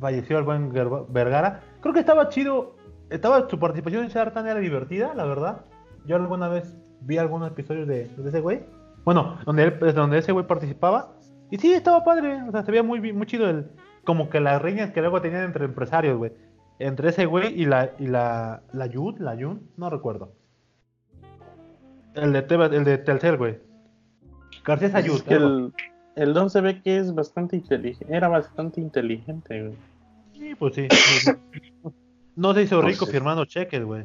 Falleció 0.00 0.38
el 0.38 0.44
buen 0.44 0.72
Vergara. 1.08 1.60
Creo 1.80 1.92
que 1.94 2.00
estaba 2.00 2.28
chido. 2.28 2.76
Estaba 3.10 3.48
su 3.48 3.58
participación 3.58 4.04
en 4.04 4.10
Shark 4.10 4.34
Tank 4.34 4.46
era 4.46 4.60
divertida, 4.60 5.14
la 5.14 5.24
verdad. 5.24 5.62
Yo 6.08 6.16
alguna 6.16 6.48
vez 6.48 6.76
vi 7.02 7.18
algunos 7.18 7.50
episodios 7.52 7.86
de, 7.86 8.08
de 8.08 8.28
ese 8.28 8.40
güey. 8.40 8.62
Bueno, 9.04 9.38
donde 9.46 9.62
él, 9.62 9.78
pues, 9.78 9.94
donde 9.94 10.18
ese 10.18 10.32
güey 10.32 10.46
participaba. 10.46 11.14
Y 11.50 11.58
sí, 11.58 11.72
estaba 11.72 12.02
padre. 12.04 12.42
O 12.48 12.50
sea, 12.50 12.64
se 12.64 12.70
veía 12.72 12.82
muy, 12.82 13.12
muy 13.12 13.26
chido 13.26 13.48
el. 13.48 13.66
Como 14.04 14.28
que 14.30 14.40
las 14.40 14.60
riñas 14.60 14.90
que 14.90 15.00
luego 15.00 15.20
tenían 15.20 15.44
entre 15.44 15.66
empresarios, 15.66 16.16
güey. 16.18 16.32
entre 16.78 17.10
ese 17.10 17.26
güey 17.26 17.52
y 17.60 17.66
la, 17.66 17.90
y 17.98 18.06
la, 18.06 18.62
la 18.72 18.86
Yud, 18.86 19.18
la 19.18 19.34
Yun, 19.34 19.68
no 19.76 19.90
recuerdo. 19.90 20.32
El 22.14 22.32
de, 22.32 22.46
Teba- 22.46 22.72
el 22.74 22.84
de 22.84 22.98
Telcel, 22.98 23.36
güey. 23.36 23.58
García 24.64 24.90
Sayud. 24.90 25.14
Es 25.16 25.22
que 25.22 25.34
el, 25.34 25.72
el 26.16 26.34
don 26.34 26.50
se 26.50 26.60
ve 26.60 26.80
que 26.82 26.96
es 26.98 27.14
bastante 27.14 27.56
inteligente. 27.56 28.14
Era 28.14 28.28
bastante 28.28 28.80
inteligente, 28.80 29.62
güey. 29.62 29.74
Sí, 30.32 30.54
pues 30.54 30.74
sí. 30.74 30.88
No 32.36 32.54
se 32.54 32.62
hizo 32.62 32.80
Pues 32.80 32.94
rico 32.94 33.06
sí. 33.06 33.12
firmando 33.12 33.44
cheques, 33.46 33.84
güey. 33.84 34.04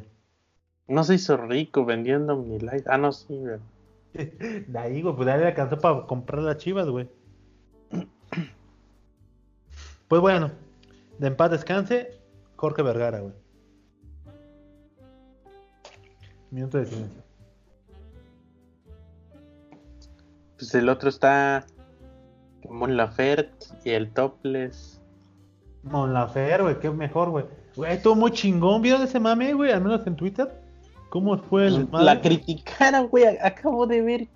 No 0.86 1.02
se 1.04 1.14
hizo 1.14 1.36
rico 1.36 1.84
vendiendo 1.84 2.34
Omnilight. 2.34 2.86
Ah, 2.88 2.98
no, 2.98 3.12
sí, 3.12 3.38
güey. 3.38 3.58
De 4.66 4.78
ahí, 4.78 5.02
güey, 5.02 5.16
pues 5.16 5.28
ahí 5.28 5.40
le 5.40 5.46
alcanzó 5.48 5.78
para 5.78 6.06
comprar 6.06 6.42
las 6.42 6.58
chivas, 6.58 6.88
güey. 6.88 7.08
Pues 10.06 10.20
bueno, 10.20 10.50
de 11.18 11.28
en 11.28 11.36
paz 11.36 11.50
descanse, 11.50 12.20
Jorge 12.56 12.82
Vergara, 12.82 13.20
güey. 13.20 13.32
Minuto 16.50 16.78
de 16.78 16.86
silencio. 16.86 17.22
Pues 20.56 20.74
el 20.74 20.88
otro 20.88 21.08
está 21.08 21.64
Mon 22.68 22.96
Laferte 22.96 23.66
y 23.84 23.90
el 23.90 24.12
Topless. 24.12 25.00
Mon 25.82 26.14
Lafer, 26.14 26.62
güey, 26.62 26.78
qué 26.78 26.90
mejor, 26.90 27.30
güey. 27.30 27.46
Güey, 27.74 27.94
estuvo 27.94 28.14
muy 28.14 28.30
chingón. 28.30 28.82
¿Vieron 28.82 29.02
ese 29.02 29.18
mame, 29.18 29.52
güey? 29.52 29.72
Al 29.72 29.82
menos 29.82 30.06
en 30.06 30.16
Twitter. 30.16 30.63
¿Cómo 31.14 31.38
fue 31.38 31.68
el 31.68 31.88
La 31.92 32.20
criticaron, 32.20 33.06
güey. 33.06 33.24
Acabo 33.40 33.86
de 33.86 34.02
ver. 34.02 34.28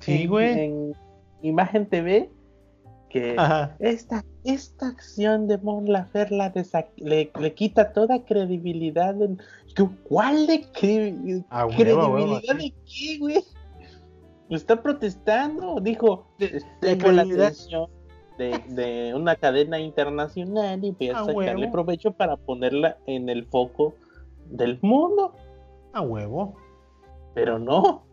Sí, 0.00 0.22
en- 0.22 0.28
güey. 0.28 0.58
En 0.64 0.92
Imagen 1.42 1.86
TV 1.88 2.28
que 3.08 3.36
Ajá. 3.38 3.76
esta, 3.78 4.24
esta 4.42 4.88
acción 4.88 5.46
de 5.46 5.56
Mon 5.58 5.90
Laferte 5.90 6.34
la 6.34 6.52
le, 6.96 7.30
le 7.40 7.54
quita 7.54 7.92
toda 7.92 8.24
credibilidad. 8.24 9.22
en- 9.22 9.38
¿Qué- 9.76 9.88
¿Cuál 10.02 10.48
de 10.48 10.62
cre- 10.72 11.44
A 11.48 11.66
huevo, 11.66 12.00
a 12.00 12.08
huevo, 12.08 12.40
credibilidad 12.40 12.56
de 12.56 12.74
qué, 12.84 13.18
güey? 13.20 13.44
Está 14.50 14.82
protestando. 14.82 15.78
Dijo: 15.80 16.26
De- 16.40 16.60
Tengo 16.80 17.12
la 17.12 17.22
atención 17.22 17.88
de, 18.36 18.58
de 18.68 19.14
una 19.14 19.36
cadena 19.36 19.78
internacional 19.78 20.84
y 20.84 20.90
voy 20.90 21.08
a 21.10 21.20
A 21.20 21.24
sacarle 21.24 21.68
provecho 21.68 22.10
para 22.10 22.36
ponerla 22.36 22.98
en 23.06 23.28
el 23.28 23.46
foco 23.46 23.94
del 24.50 24.80
mundo. 24.82 25.34
A 25.92 26.00
huevo. 26.00 26.56
Pero 27.34 27.58
no. 27.58 28.06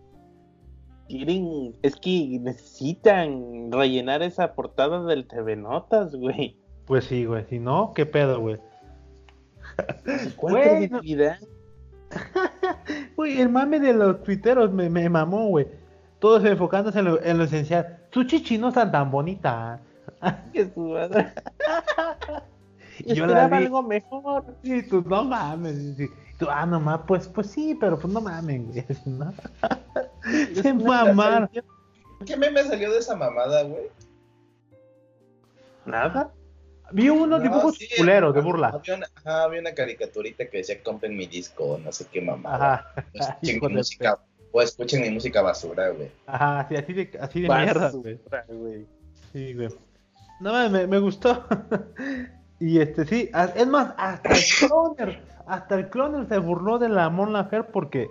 Quieren, 1.08 1.76
es 1.84 1.96
que 1.96 2.40
necesitan 2.42 3.72
rellenar 3.72 4.24
esa 4.24 4.54
portada 4.56 5.04
del 5.04 5.28
TV 5.28 5.56
Notas, 5.56 6.16
güey. 6.16 6.58
Pues 6.86 7.06
sí, 7.06 7.26
güey. 7.26 7.46
Si 7.46 7.60
no, 7.60 7.94
¿qué 7.94 8.06
pedo, 8.06 8.40
güey? 8.40 8.58
¿Cuál 10.36 10.54
Güey, 10.54 10.90
credibilidad? 10.90 11.38
Güey, 13.16 13.42
el 13.42 13.50
mame 13.50 13.80
de 13.80 13.94
los 13.94 14.24
tuiteros 14.24 14.72
me, 14.72 14.90
me 14.90 15.10
mamó, 15.10 15.48
güey. 15.48 15.68
Todos 16.20 16.46
enfocándose 16.46 17.00
en 17.00 17.06
lo, 17.06 17.22
en 17.22 17.38
lo 17.38 17.44
esencial. 17.44 18.00
Su 18.12 18.24
chichi 18.24 18.58
no 18.58 18.70
están 18.70 18.92
tan 18.92 19.12
bonita. 19.12 19.82
Que 20.54 20.66
su 20.70 20.96
madre. 23.04 23.16
Yo 23.16 23.26
la 23.26 23.48
vi. 23.48 23.56
algo 23.58 23.84
mejor. 23.84 24.46
Sí, 24.64 24.84
tú 24.84 25.04
no 25.08 25.24
mames. 25.26 25.76
sí, 25.76 25.94
sí. 25.96 26.10
Tú, 26.38 26.48
ah, 26.50 26.66
no 26.66 26.80
mames, 26.80 27.06
pues, 27.08 27.28
pues 27.30 27.48
sí, 27.52 27.78
pero 27.80 27.98
pues 27.98 28.14
no 28.14 28.20
mames, 28.22 28.62
güey. 28.68 28.86
¿no? 29.06 29.34
Se 30.62 30.74
mamaron. 30.74 31.50
¿Qué 32.26 32.36
meme 32.38 32.64
salió 32.64 32.92
de 32.92 33.00
esa 33.00 33.16
mamada, 33.16 33.64
güey? 33.64 33.86
Nada. 35.86 36.32
Vi 36.92 37.10
unos 37.10 37.40
No, 37.40 37.40
dibujos 37.40 37.78
sí, 37.78 37.88
culeros 37.98 38.34
de 38.34 38.40
había- 38.40 38.52
burla. 38.52 38.68
Había 38.70 38.96
una, 38.96 39.08
ajá, 39.16 39.44
había 39.44 39.60
una 39.62 39.74
caricaturita 39.74 40.48
que 40.50 40.58
decía 40.58 40.82
compren 40.84 41.16
mi 41.18 41.26
disco, 41.26 41.80
no 41.84 41.92
sé 41.92 42.06
qué 42.12 42.22
mamada. 42.22 42.76
Ajá. 42.76 42.94
O 43.14 43.18
escuchen 43.20 43.60
mi 43.62 43.70
música, 43.78 44.20
o 44.52 44.62
escuchen 44.62 45.02
mi 45.02 45.10
música 45.10 45.42
basura, 45.42 45.90
güey. 45.90 46.12
Ajá, 46.28 46.68
sí, 46.70 46.76
así 46.76 46.94
de, 46.94 47.18
así 47.20 47.42
de 47.42 47.50
mierda, 47.50 47.90
güey. 47.92 48.16
Basura, 48.16 48.46
güey. 48.50 48.86
Sí, 49.34 49.54
güey. 49.54 49.70
No 50.42 50.52
mames, 50.54 50.72
me, 50.72 50.88
me 50.88 51.00
gustó. 51.00 51.44
y 52.60 52.80
este, 52.80 53.06
sí, 53.06 53.30
a- 53.34 53.46
es 53.46 53.68
más, 53.68 53.94
hasta 53.98 54.30
el 54.34 54.44
cloner, 54.60 55.24
hasta 55.48 55.76
el 55.76 55.90
cloner 55.90 56.28
se 56.28 56.38
burló 56.40 56.80
de 56.80 56.90
la 56.90 57.10
Mon 57.10 57.34
Laferte 57.34 57.70
porque 57.72 58.10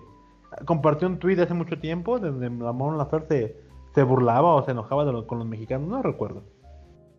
compartió 0.66 1.08
un 1.08 1.18
tweet 1.18 1.40
hace 1.40 1.54
mucho 1.54 1.78
tiempo 1.80 2.18
donde 2.18 2.50
la 2.50 2.72
Mon 2.72 2.96
Laferte 2.98 3.56
se, 3.92 3.94
se 3.94 4.02
burlaba 4.02 4.54
o 4.54 4.64
se 4.64 4.70
enojaba 4.72 5.04
de 5.04 5.12
lo- 5.12 5.26
con 5.26 5.38
los 5.38 5.46
mexicanos, 5.48 5.88
no 5.88 6.02
recuerdo. 6.02 6.42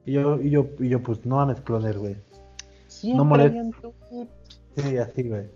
Y 0.06 0.14
yo, 0.14 0.40
y 0.40 0.52
yo, 0.52 0.68
y 0.80 0.90
yo, 0.90 1.02
pues 1.02 1.26
no 1.26 1.38
mames, 1.38 1.62
cloner, 1.62 1.98
güey. 1.98 2.16
Siempre 2.88 3.26
molest- 3.26 3.52
hay 3.54 3.60
un 3.60 3.72
tweet. 3.74 4.28
Sí, 4.78 4.98
así, 4.98 5.24
güey. 5.28 5.48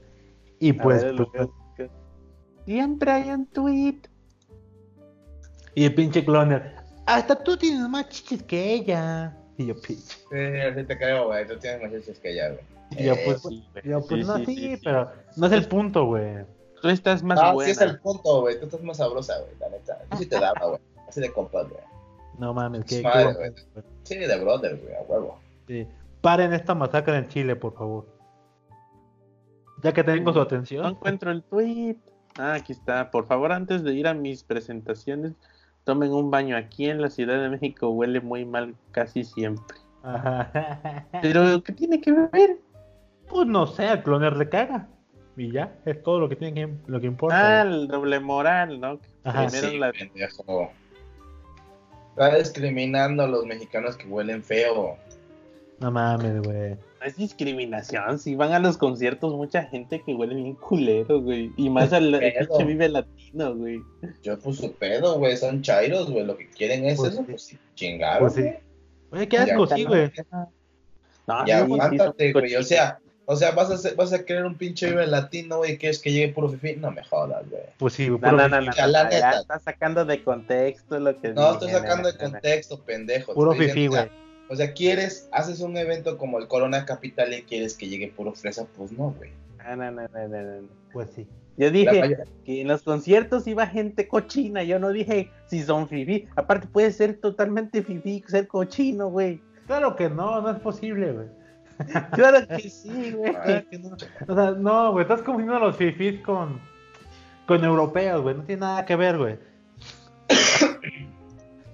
Y 0.59 0.73
pues, 0.73 1.03
ver, 1.03 1.15
pues, 1.15 1.49
que- 1.77 1.89
Siempre 2.65 3.11
hay 3.11 3.29
un 3.31 3.45
tweet. 3.45 3.99
y 5.75 5.85
el 5.85 5.93
pinche 5.95 6.25
cloner, 6.25 6.75
hasta 7.05 7.35
tú 7.43 7.55
tienes 7.57 7.87
más 7.89 8.09
chichis 8.09 8.43
que 8.43 8.73
ella. 8.73 9.37
Y 9.59 9.65
yo, 9.67 9.75
pinche. 9.75 10.15
Sí, 10.31 10.59
así 10.71 10.83
te 10.85 10.97
creo, 10.97 11.27
güey. 11.27 11.45
Tú 11.45 11.57
tienes 11.57 11.81
más 11.81 11.91
chistes 11.91 12.17
que 12.19 12.31
ella, 12.31 12.49
güey. 12.49 12.61
Y 12.91 13.03
yo, 13.03 13.13
Eh, 13.13 13.21
pues, 13.25 13.41
sí, 13.41 13.67
güey. 13.73 13.83
yo, 13.85 13.99
pues 14.07 14.21
Sí, 14.21 14.27
no, 14.27 14.37
sí, 14.37 14.45
sí, 14.45 14.55
sí, 14.55 14.75
sí. 14.77 14.81
pero 14.83 15.11
no 15.35 15.45
es 15.47 15.51
el 15.51 15.67
punto, 15.67 16.05
güey. 16.05 16.45
Tú 16.81 16.87
estás 16.87 17.21
más 17.23 17.37
Ah, 17.41 17.51
buena. 17.53 17.65
sí 17.65 17.71
es 17.71 17.81
el 17.81 17.99
punto, 17.99 18.39
güey. 18.41 18.57
Tú 18.59 18.65
estás 18.67 18.81
más 18.81 18.97
sabrosa, 18.97 19.37
güey, 19.41 19.51
la 19.59 19.69
neta. 19.69 19.99
Yo 20.11 20.17
sí 20.17 20.25
te 20.27 20.39
daba, 20.39 20.65
güey. 20.65 20.79
Así 21.09 21.19
de 21.19 21.31
compas, 21.33 21.67
güey. 21.69 21.81
No 22.37 22.53
mames, 22.53 22.85
qué, 22.85 23.01
Madre, 23.01 23.33
güey. 23.33 23.51
Sí, 24.03 24.15
de 24.17 24.39
brother, 24.39 24.77
güey, 24.81 24.95
a 24.95 25.01
huevo. 25.01 25.37
Sí. 25.67 25.85
Paren 26.21 26.53
esta 26.53 26.73
masacre 26.73 27.17
en 27.17 27.27
Chile, 27.27 27.55
por 27.57 27.73
favor. 27.73 28.05
Ya 29.83 29.91
que 29.93 30.03
tengo 30.03 30.31
su 30.31 30.37
No 30.39 30.43
atención. 30.43 30.85
encuentro 30.85 31.31
el 31.31 31.43
tweet. 31.43 31.97
Ah, 32.37 32.53
aquí 32.53 32.71
está. 32.71 33.11
Por 33.11 33.27
favor, 33.27 33.51
antes 33.51 33.83
de 33.83 33.93
ir 33.93 34.07
a 34.07 34.13
mis 34.13 34.43
presentaciones, 34.43 35.33
tomen 35.83 36.11
un 36.11 36.29
baño. 36.31 36.55
Aquí 36.57 36.89
en 36.89 37.01
la 37.01 37.09
Ciudad 37.09 37.41
de 37.41 37.49
México 37.49 37.89
huele 37.89 38.21
muy 38.21 38.45
mal 38.45 38.75
casi 38.91 39.23
siempre. 39.23 39.77
Ajá. 40.03 40.51
Pero, 41.21 41.61
¿qué 41.63 41.73
tiene 41.73 41.99
que 42.01 42.11
ver? 42.11 42.57
Pues 43.29 43.47
no 43.47 43.67
sé, 43.67 43.87
al 43.87 44.03
cloner 44.03 44.35
le 44.37 44.49
caga. 44.49 44.87
Y 45.37 45.51
ya, 45.51 45.73
es 45.85 46.01
todo 46.03 46.19
lo 46.19 46.27
que 46.29 46.35
tiene 46.35 46.53
que, 46.53 46.73
lo 46.87 46.99
que 46.99 47.07
Ah, 47.07 47.09
importa. 47.09 47.63
güey. 47.65 47.73
el 47.81 47.87
doble 47.87 48.19
moral, 48.19 48.79
¿no? 48.79 48.99
Ajá. 49.23 49.47
Primero 49.47 49.69
Sí, 49.69 49.77
la- 49.77 49.91
pendejo. 49.91 50.71
Está 52.11 52.35
discriminando 52.35 53.23
a 53.23 53.27
los 53.27 53.45
mexicanos 53.45 53.95
que 53.95 54.05
huelen 54.07 54.43
feo. 54.43 54.97
No 55.79 55.91
mames, 55.91 56.41
güey. 56.41 56.75
No 56.99 57.05
es 57.05 57.15
discriminación. 57.15 58.19
Si 58.19 58.35
van 58.35 58.51
a 58.51 58.59
los 58.59 58.77
conciertos, 58.77 59.33
mucha 59.33 59.63
gente 59.63 60.01
que 60.05 60.13
huele 60.13 60.35
bien 60.35 60.55
culero, 60.55 61.21
güey. 61.21 61.51
Y 61.57 61.69
más 61.69 61.93
al 61.93 62.19
pinche 62.19 62.65
vive 62.65 62.89
latino, 62.89 63.55
güey. 63.55 63.81
Yo 64.21 64.37
pues 64.39 64.57
su 64.57 64.73
pedo, 64.73 65.17
güey. 65.17 65.37
Son 65.37 65.61
chairos, 65.61 66.09
güey. 66.11 66.25
Lo 66.25 66.35
que 66.37 66.49
quieren 66.49 66.85
es 66.85 66.97
Pues 66.97 67.13
eso, 67.13 67.21
sí. 67.21 67.27
pues 67.31 67.57
Pues 68.19 68.33
sí. 68.33 68.41
güey. 68.41 68.53
Oye, 69.11 69.27
qué 69.27 69.37
asco, 69.37 69.67
sí, 69.67 69.83
¿no? 69.83 69.89
güey. 69.89 70.11
No, 71.27 71.45
Ya 71.45 71.59
sí, 71.59 71.65
sí, 71.65 71.73
aguántate, 71.73 72.31
son 72.33 72.41
güey. 72.41 72.55
O 72.55 72.63
sea, 72.63 72.99
o 73.25 73.35
sea, 73.35 73.51
vas 73.51 73.69
a, 73.69 73.75
hacer- 73.75 73.95
vas 73.95 74.11
a 74.13 74.25
querer 74.25 74.43
un 74.45 74.55
pinche 74.55 74.89
vive 74.89 75.05
latino, 75.07 75.57
güey, 75.59 75.77
que 75.77 75.89
es 75.89 75.99
que 75.99 76.11
llegue 76.11 76.33
puro 76.33 76.49
fifi. 76.49 76.75
No 76.75 76.91
me 76.91 77.03
jodas, 77.03 77.47
güey. 77.49 77.61
Pues 77.77 77.93
sí, 77.93 78.09
güey. 78.09 78.19
No, 78.21 78.29
puro 78.31 78.41
no, 78.49 78.49
no, 78.49 78.61
no, 78.61 78.71
Ya, 78.75 78.87
la 78.87 79.03
no, 79.03 79.09
neta. 79.09 79.31
ya 79.33 79.39
está 79.39 79.59
sacando 79.59 80.03
de 80.05 80.23
contexto 80.23 80.99
lo 80.99 81.19
que 81.19 81.29
No, 81.29 81.41
dije, 81.53 81.53
estoy 81.53 81.69
sacando 81.71 82.07
de 82.11 82.17
no, 82.17 82.19
no, 82.23 82.25
no. 82.27 82.31
contexto, 82.33 82.79
pendejo. 82.83 83.33
Puro 83.33 83.53
fifi, 83.53 83.87
güey. 83.87 84.09
O 84.49 84.55
sea, 84.55 84.73
quieres, 84.73 85.29
haces 85.31 85.61
un 85.61 85.77
evento 85.77 86.17
como 86.17 86.39
el 86.39 86.47
Corona 86.47 86.85
Capital 86.85 87.33
y 87.33 87.43
quieres 87.43 87.75
que 87.75 87.87
llegue 87.87 88.07
puro 88.07 88.33
fresa, 88.33 88.65
pues 88.75 88.91
no, 88.91 89.11
güey. 89.11 89.31
No, 89.63 89.75
no, 89.75 89.91
no, 89.91 90.01
no, 90.07 90.27
no, 90.27 90.61
no. 90.61 90.67
Pues 90.91 91.11
sí. 91.11 91.27
Yo 91.57 91.69
dije 91.69 92.17
que 92.45 92.61
en 92.61 92.69
los 92.69 92.83
conciertos 92.83 93.45
iba 93.45 93.67
gente 93.67 94.07
cochina, 94.07 94.63
yo 94.63 94.79
no 94.79 94.89
dije 94.89 95.29
si 95.45 95.61
son 95.61 95.89
fifi. 95.89 96.25
Aparte 96.35 96.67
puede 96.67 96.91
ser 96.91 97.17
totalmente 97.17 97.83
fifi, 97.83 98.23
ser 98.27 98.47
cochino, 98.47 99.09
güey. 99.09 99.41
Claro 99.67 99.95
que 99.95 100.09
no, 100.09 100.41
no 100.41 100.51
es 100.51 100.59
posible, 100.59 101.11
güey. 101.11 101.27
Claro 102.13 102.47
que 102.47 102.59
sí, 102.69 103.11
güey. 103.11 103.33
Claro 103.33 103.69
que 103.69 103.77
no. 103.77 103.89
O 104.27 104.35
sea, 104.35 104.51
no, 104.51 104.93
güey, 104.93 105.03
estás 105.03 105.21
confundiendo 105.21 105.57
a 105.57 105.67
los 105.67 105.75
fifis 105.75 106.21
con, 106.21 106.59
con 107.45 107.63
europeos, 107.63 108.21
güey. 108.21 108.35
No 108.35 108.43
tiene 108.43 108.61
nada 108.61 108.85
que 108.85 108.95
ver, 108.95 109.17
güey. 109.17 109.37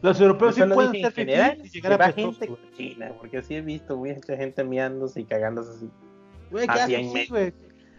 Los 0.06 0.22
europeos 0.22 0.56
sí 0.56 0.60
Yo 0.60 0.66
solo 0.66 0.76
pueden 0.76 0.96
en 0.96 1.12
general, 1.12 1.58
y 1.64 1.70
llegar 1.70 2.02
a 2.02 2.12
gente 2.12 2.48
güey. 2.48 2.60
cochina, 2.62 3.12
porque 3.20 3.42
sí 3.42 3.56
he 3.56 3.62
visto 3.62 3.98
mucha 3.98 4.38
gente 4.38 4.64
meándose 4.64 5.22
y 5.22 5.26
cagándose 5.26 5.72
así. 5.72 5.90
Güey, 6.52 6.68
qué 6.68 6.72
asco, 6.80 7.18
sí, 7.18 7.28
güey. 7.30 7.54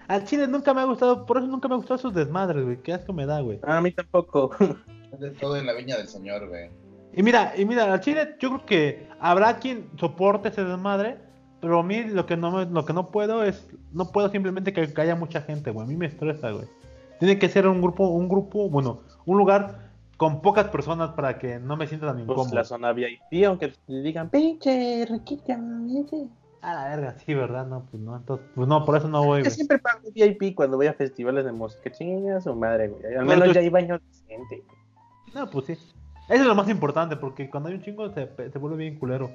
Al 0.08 0.24
chile 0.24 0.46
nunca 0.46 0.72
me 0.72 0.82
ha 0.82 0.84
gustado, 0.84 1.26
por 1.26 1.38
eso 1.38 1.46
nunca 1.48 1.66
me 1.68 1.74
ha 1.74 1.78
gustado 1.78 1.98
sus 1.98 2.14
desmadres, 2.14 2.64
güey. 2.64 2.80
Qué 2.80 2.92
asco 2.92 3.12
me 3.12 3.26
da, 3.26 3.40
güey. 3.40 3.58
A 3.62 3.80
mí 3.80 3.90
tampoco. 3.90 4.50
Es 5.12 5.20
de 5.20 5.30
todo 5.30 5.56
en 5.56 5.66
la 5.66 5.72
viña 5.72 5.96
del 5.96 6.08
señor, 6.08 6.48
güey. 6.48 6.68
Y 7.14 7.22
mira, 7.22 7.52
y 7.56 7.64
mira, 7.64 7.92
al 7.92 8.00
chile 8.00 8.36
yo 8.40 8.50
creo 8.50 8.66
que 8.66 9.08
habrá 9.20 9.56
quien 9.58 9.88
soporte 9.98 10.48
ese 10.48 10.64
desmadre, 10.64 11.16
pero 11.60 11.78
a 11.78 11.82
mí 11.82 12.02
lo 12.04 12.26
que 12.26 12.36
no 12.36 12.50
me- 12.50 12.66
lo 12.66 12.84
que 12.84 12.92
no 12.92 13.10
puedo 13.10 13.42
es 13.44 13.66
no 13.92 14.10
puedo 14.12 14.28
simplemente 14.30 14.72
que, 14.72 14.92
que 14.92 15.00
haya 15.00 15.14
mucha 15.14 15.40
gente, 15.42 15.70
güey. 15.70 15.86
A 15.86 15.88
mí 15.88 15.96
me 15.96 16.06
estresa, 16.06 16.50
güey. 16.50 16.66
Tiene 17.18 17.38
que 17.38 17.48
ser 17.48 17.66
un 17.66 17.80
grupo, 17.80 18.08
un 18.08 18.28
grupo, 18.28 18.68
bueno, 18.68 19.00
un 19.24 19.38
lugar 19.38 19.85
con 20.16 20.40
pocas 20.40 20.68
personas 20.68 21.10
para 21.10 21.38
que 21.38 21.58
no 21.58 21.76
me 21.76 21.86
sienta 21.86 22.06
tan 22.06 22.16
Pues 22.16 22.28
incómodo. 22.38 22.54
la 22.54 22.64
zona 22.64 22.92
VIP, 22.92 23.44
aunque 23.46 23.68
te 23.68 23.92
digan, 24.02 24.30
pinche, 24.30 25.06
riquilla, 25.08 25.56
pinche. 25.56 26.28
A 26.62 26.72
la 26.74 26.88
verga, 26.88 27.14
sí, 27.18 27.34
¿verdad? 27.34 27.66
No, 27.66 27.84
pues 27.90 28.02
no, 28.02 28.16
entonces, 28.16 28.46
pues 28.54 28.66
no, 28.66 28.84
por 28.84 28.96
eso 28.96 29.08
no 29.08 29.22
voy, 29.24 29.44
Yo 29.44 29.50
siempre 29.50 29.78
pago 29.78 30.00
VIP 30.12 30.54
cuando 30.54 30.76
voy 30.78 30.86
a 30.86 30.94
festivales 30.94 31.44
de 31.44 31.52
música. 31.52 31.92
Chinga 31.92 32.40
su 32.40 32.54
madre, 32.54 32.88
güey. 32.88 33.14
Al 33.14 33.24
menos 33.26 33.52
ya 33.52 33.60
hay 33.60 33.68
baño 33.68 33.98
decente. 33.98 34.62
No, 35.34 35.48
pues 35.50 35.66
sí. 35.66 35.72
Eso 35.72 35.92
es 36.42 36.46
lo 36.46 36.54
más 36.56 36.68
importante, 36.68 37.16
porque 37.16 37.48
cuando 37.48 37.68
hay 37.68 37.76
un 37.76 37.82
chingo 37.82 38.08
se, 38.10 38.28
se 38.50 38.58
vuelve 38.58 38.78
bien 38.78 38.98
culero. 38.98 39.30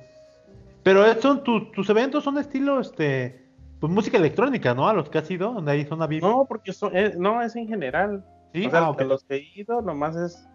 Pero 0.84 1.05
son 1.21 1.43
tus, 1.43 1.71
tus 1.71 1.89
eventos 1.89 2.23
son 2.23 2.36
de 2.36 2.41
estilo, 2.41 2.79
este, 2.82 3.45
pues 3.79 3.93
música 3.93 4.17
electrónica, 4.17 4.73
¿no? 4.73 4.88
A 4.89 4.93
los 4.93 5.09
que 5.09 5.19
has 5.19 5.29
ido, 5.32 5.53
donde 5.53 5.71
hay 5.71 5.86
zona 5.86 6.07
VIP. 6.07 6.23
No, 6.23 6.45
porque 6.45 6.73
son- 6.73 6.91
eh, 6.97 7.13
no, 7.17 7.41
es 7.41 7.55
en 7.55 7.67
general. 7.67 8.25
sí, 8.51 8.65
O 8.65 8.69
sea, 8.71 8.88
ah, 8.88 9.03
los 9.03 9.23
que 9.23 9.36
he 9.36 9.59
ido, 9.59 9.82
nomás 9.82 10.15
es. 10.17 10.47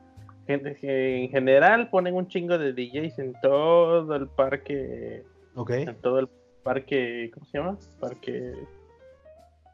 Gente 0.46 0.76
que 0.76 1.24
en 1.24 1.30
general 1.30 1.90
ponen 1.90 2.14
un 2.14 2.28
chingo 2.28 2.58
de 2.58 2.72
DJs 2.72 3.18
en 3.18 3.34
todo 3.42 4.14
el 4.14 4.28
parque. 4.28 5.24
Ok. 5.54 5.70
En 5.70 5.96
todo 5.96 6.20
el 6.20 6.28
parque. 6.62 7.30
¿Cómo 7.34 7.46
se 7.46 7.58
llama? 7.58 7.78
Parque. 8.00 8.54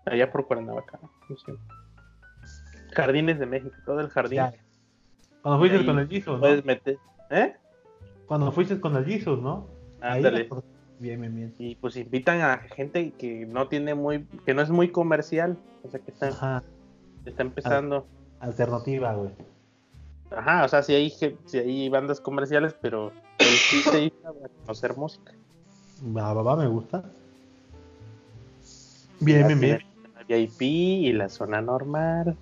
Allá 0.06 0.30
por 0.30 0.46
Cuernavaca. 0.46 0.98
¿cómo 1.26 1.38
se 1.38 1.52
llama? 1.52 1.64
Jardines 2.92 3.38
de 3.38 3.46
México, 3.46 3.74
todo 3.86 4.00
el 4.00 4.08
jardín. 4.08 4.36
Ya. 4.36 4.52
Cuando 5.42 5.58
fuiste 5.58 5.84
con 5.84 5.98
el 5.98 6.08
Jesus, 6.08 6.34
¿no? 6.34 6.40
Puedes 6.40 6.64
meter. 6.64 6.98
¿Eh? 7.30 7.54
Cuando 8.26 8.52
fuiste 8.52 8.80
con 8.80 8.96
el 8.96 9.04
Jesus, 9.04 9.40
¿no? 9.40 9.66
Ándale. 10.00 10.48
Bien, 10.98 11.20
bien, 11.20 11.34
bien. 11.34 11.54
Y 11.58 11.74
pues 11.76 11.96
invitan 11.96 12.40
a 12.42 12.58
gente 12.58 13.12
que 13.12 13.46
no 13.46 13.68
tiene 13.68 13.94
muy. 13.94 14.24
que 14.44 14.54
no 14.54 14.62
es 14.62 14.70
muy 14.70 14.88
comercial. 14.90 15.56
O 15.82 15.90
sea, 15.90 16.00
que 16.00 16.12
está, 16.12 16.28
Ajá. 16.28 16.62
está 17.24 17.42
empezando. 17.42 18.06
Alternativa, 18.40 19.14
güey. 19.14 19.30
Ajá, 20.36 20.64
o 20.64 20.68
sea, 20.68 20.82
si 20.82 20.94
hay, 20.94 21.10
si 21.10 21.58
hay 21.58 21.88
bandas 21.88 22.20
comerciales, 22.20 22.74
pero 22.80 23.12
el 23.38 23.56
chiste 23.70 23.96
ahí 23.96 24.06
está 24.06 24.32
para 24.32 24.48
conocer 24.48 24.96
música. 24.96 25.32
Va, 26.16 26.32
va, 26.32 26.42
va, 26.42 26.56
me 26.56 26.66
gusta. 26.66 27.04
Bien, 29.20 29.46
bien, 29.46 29.60
bien. 29.60 29.78
El 30.28 30.48
VIP 30.48 30.62
y 30.62 31.12
la 31.12 31.28
zona 31.28 31.60
normal. 31.60 32.36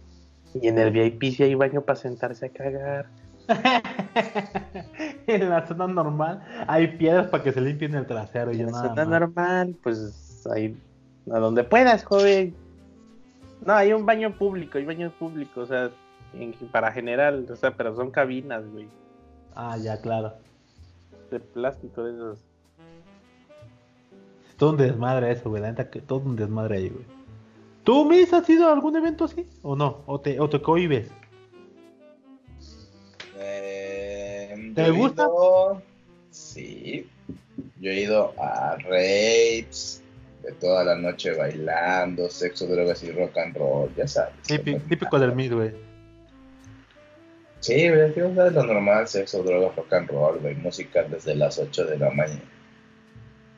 Y 0.55 0.69
en 0.69 0.79
el 0.79 0.91
VIP 0.91 1.35
si 1.35 1.43
hay 1.43 1.55
baño 1.55 1.83
para 1.83 1.97
sentarse 1.97 2.47
a 2.47 2.49
cagar. 2.49 3.07
en 5.27 5.49
la 5.49 5.67
zona 5.67 5.89
normal 5.89 6.41
hay 6.69 6.87
piedras 6.97 7.27
para 7.29 7.43
que 7.43 7.53
se 7.53 7.61
limpien 7.61 7.95
el 7.97 8.07
trasero 8.07 8.53
y 8.53 8.61
en 8.61 8.67
la 8.67 8.73
nada 8.73 8.89
zona 8.89 9.05
más. 9.05 9.21
normal, 9.21 9.77
pues 9.83 10.47
ahí 10.53 10.77
a 11.33 11.39
donde 11.39 11.65
puedas, 11.65 12.05
joven. 12.05 12.55
No, 13.67 13.75
hay 13.75 13.93
un 13.93 14.07
baño 14.07 14.33
público, 14.33 14.79
hay 14.79 14.85
baños 14.85 15.13
públicos, 15.15 15.65
o 15.65 15.67
sea, 15.67 15.91
en- 16.35 16.53
para 16.73 16.93
general, 16.93 17.47
o 17.51 17.57
sea, 17.57 17.73
pero 17.77 17.95
son 17.95 18.11
cabinas, 18.11 18.65
güey, 18.73 18.89
Ah, 19.55 19.77
ya, 19.77 20.01
claro. 20.01 20.35
de 21.31 21.41
plástico 21.41 22.05
de 22.05 22.13
esos. 22.15 22.39
Todo 24.57 24.71
un 24.71 24.77
desmadre 24.77 25.31
eso, 25.33 25.49
güey. 25.49 25.63
La 25.63 25.71
neta 25.71 25.89
que 25.91 26.01
todo 26.01 26.19
un 26.21 26.37
desmadre 26.37 26.77
ahí, 26.79 26.89
güey. 26.91 27.05
¿Tú, 27.85 28.05
Miss, 28.05 28.33
has 28.35 28.49
ido 28.51 28.69
a 28.69 28.73
algún 28.73 28.95
evento 28.95 29.25
así? 29.25 29.47
¿O 29.63 29.75
no? 29.75 30.03
¿O 30.07 30.21
te, 30.21 30.39
o 30.39 30.49
te 30.51 30.61
cohibes? 30.61 31.11
Eh, 33.39 34.73
¿Te 34.75 34.91
gusta? 34.91 35.23
ido- 35.25 35.83
Sí. 36.31 37.09
Yo 37.81 37.91
he 37.91 38.03
ido 38.03 38.33
a 38.39 38.77
rapes 38.77 40.03
de 40.43 40.53
toda 40.53 40.85
la 40.85 40.95
noche 40.97 41.35
bailando, 41.37 42.29
sexo, 42.29 42.67
drogas 42.67 43.03
y 43.03 43.11
rock 43.13 43.37
and 43.39 43.57
roll, 43.57 43.91
ya 43.97 44.07
sabes. 44.07 44.35
Típico, 44.47 44.79
típico 44.89 45.19
del 45.19 45.35
Miss, 45.35 45.53
güey. 45.53 45.73
Sí, 47.61 47.89
güey, 47.89 48.11
es 48.11 48.17
lo 48.17 48.65
normal, 48.65 49.07
sexo, 49.07 49.43
drogas, 49.43 49.77
rock 49.77 49.93
and 49.93 50.09
roll, 50.11 50.39
güey, 50.39 50.55
música 50.55 51.03
desde 51.03 51.35
las 51.35 51.59
8 51.59 51.85
de 51.85 51.99
la 51.99 52.11
mañana. 52.11 52.41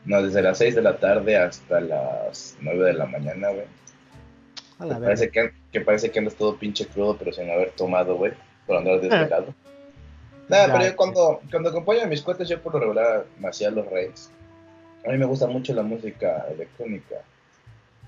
No, 0.05 0.21
desde 0.23 0.43
las 0.43 0.59
6 0.59 0.75
de 0.75 0.83
la 0.83 0.97
tarde 0.97 1.37
hasta 1.37 1.81
las 1.81 2.57
9 2.61 2.85
de 2.87 2.93
la 2.95 3.07
mañana, 3.07 3.51
güey. 3.51 3.67
A 4.81 4.87
la 4.87 4.97
Que 4.97 5.01
parece 5.03 5.31
que, 5.31 5.53
que 5.71 5.81
parece 5.81 6.11
que 6.11 6.19
andas 6.19 6.35
todo 6.35 6.57
pinche 6.57 6.87
crudo, 6.87 7.17
pero 7.17 7.33
sin 7.33 7.49
haber 7.49 7.71
tomado, 7.71 8.17
güey, 8.17 8.33
por 8.67 8.77
andar 8.77 9.01
desvelado. 9.01 9.55
Nada, 10.49 10.67
Ya. 10.67 10.73
pero 10.73 10.85
yo 10.87 10.97
cuando, 10.97 11.41
cuando 11.51 11.69
acompaño 11.71 12.03
a 12.03 12.07
mis 12.07 12.23
cuates, 12.23 12.49
yo 12.49 12.61
por 12.61 12.75
lo 12.75 12.81
regular 12.81 13.25
me 13.39 13.49
hacía 13.49 13.71
los 13.71 13.87
reyes. 13.87 14.31
A 15.07 15.11
mí 15.11 15.19
me 15.19 15.25
gusta 15.27 15.47
mucho 15.47 15.73
la 15.75 15.83
música 15.83 16.45
electrónica, 16.51 17.17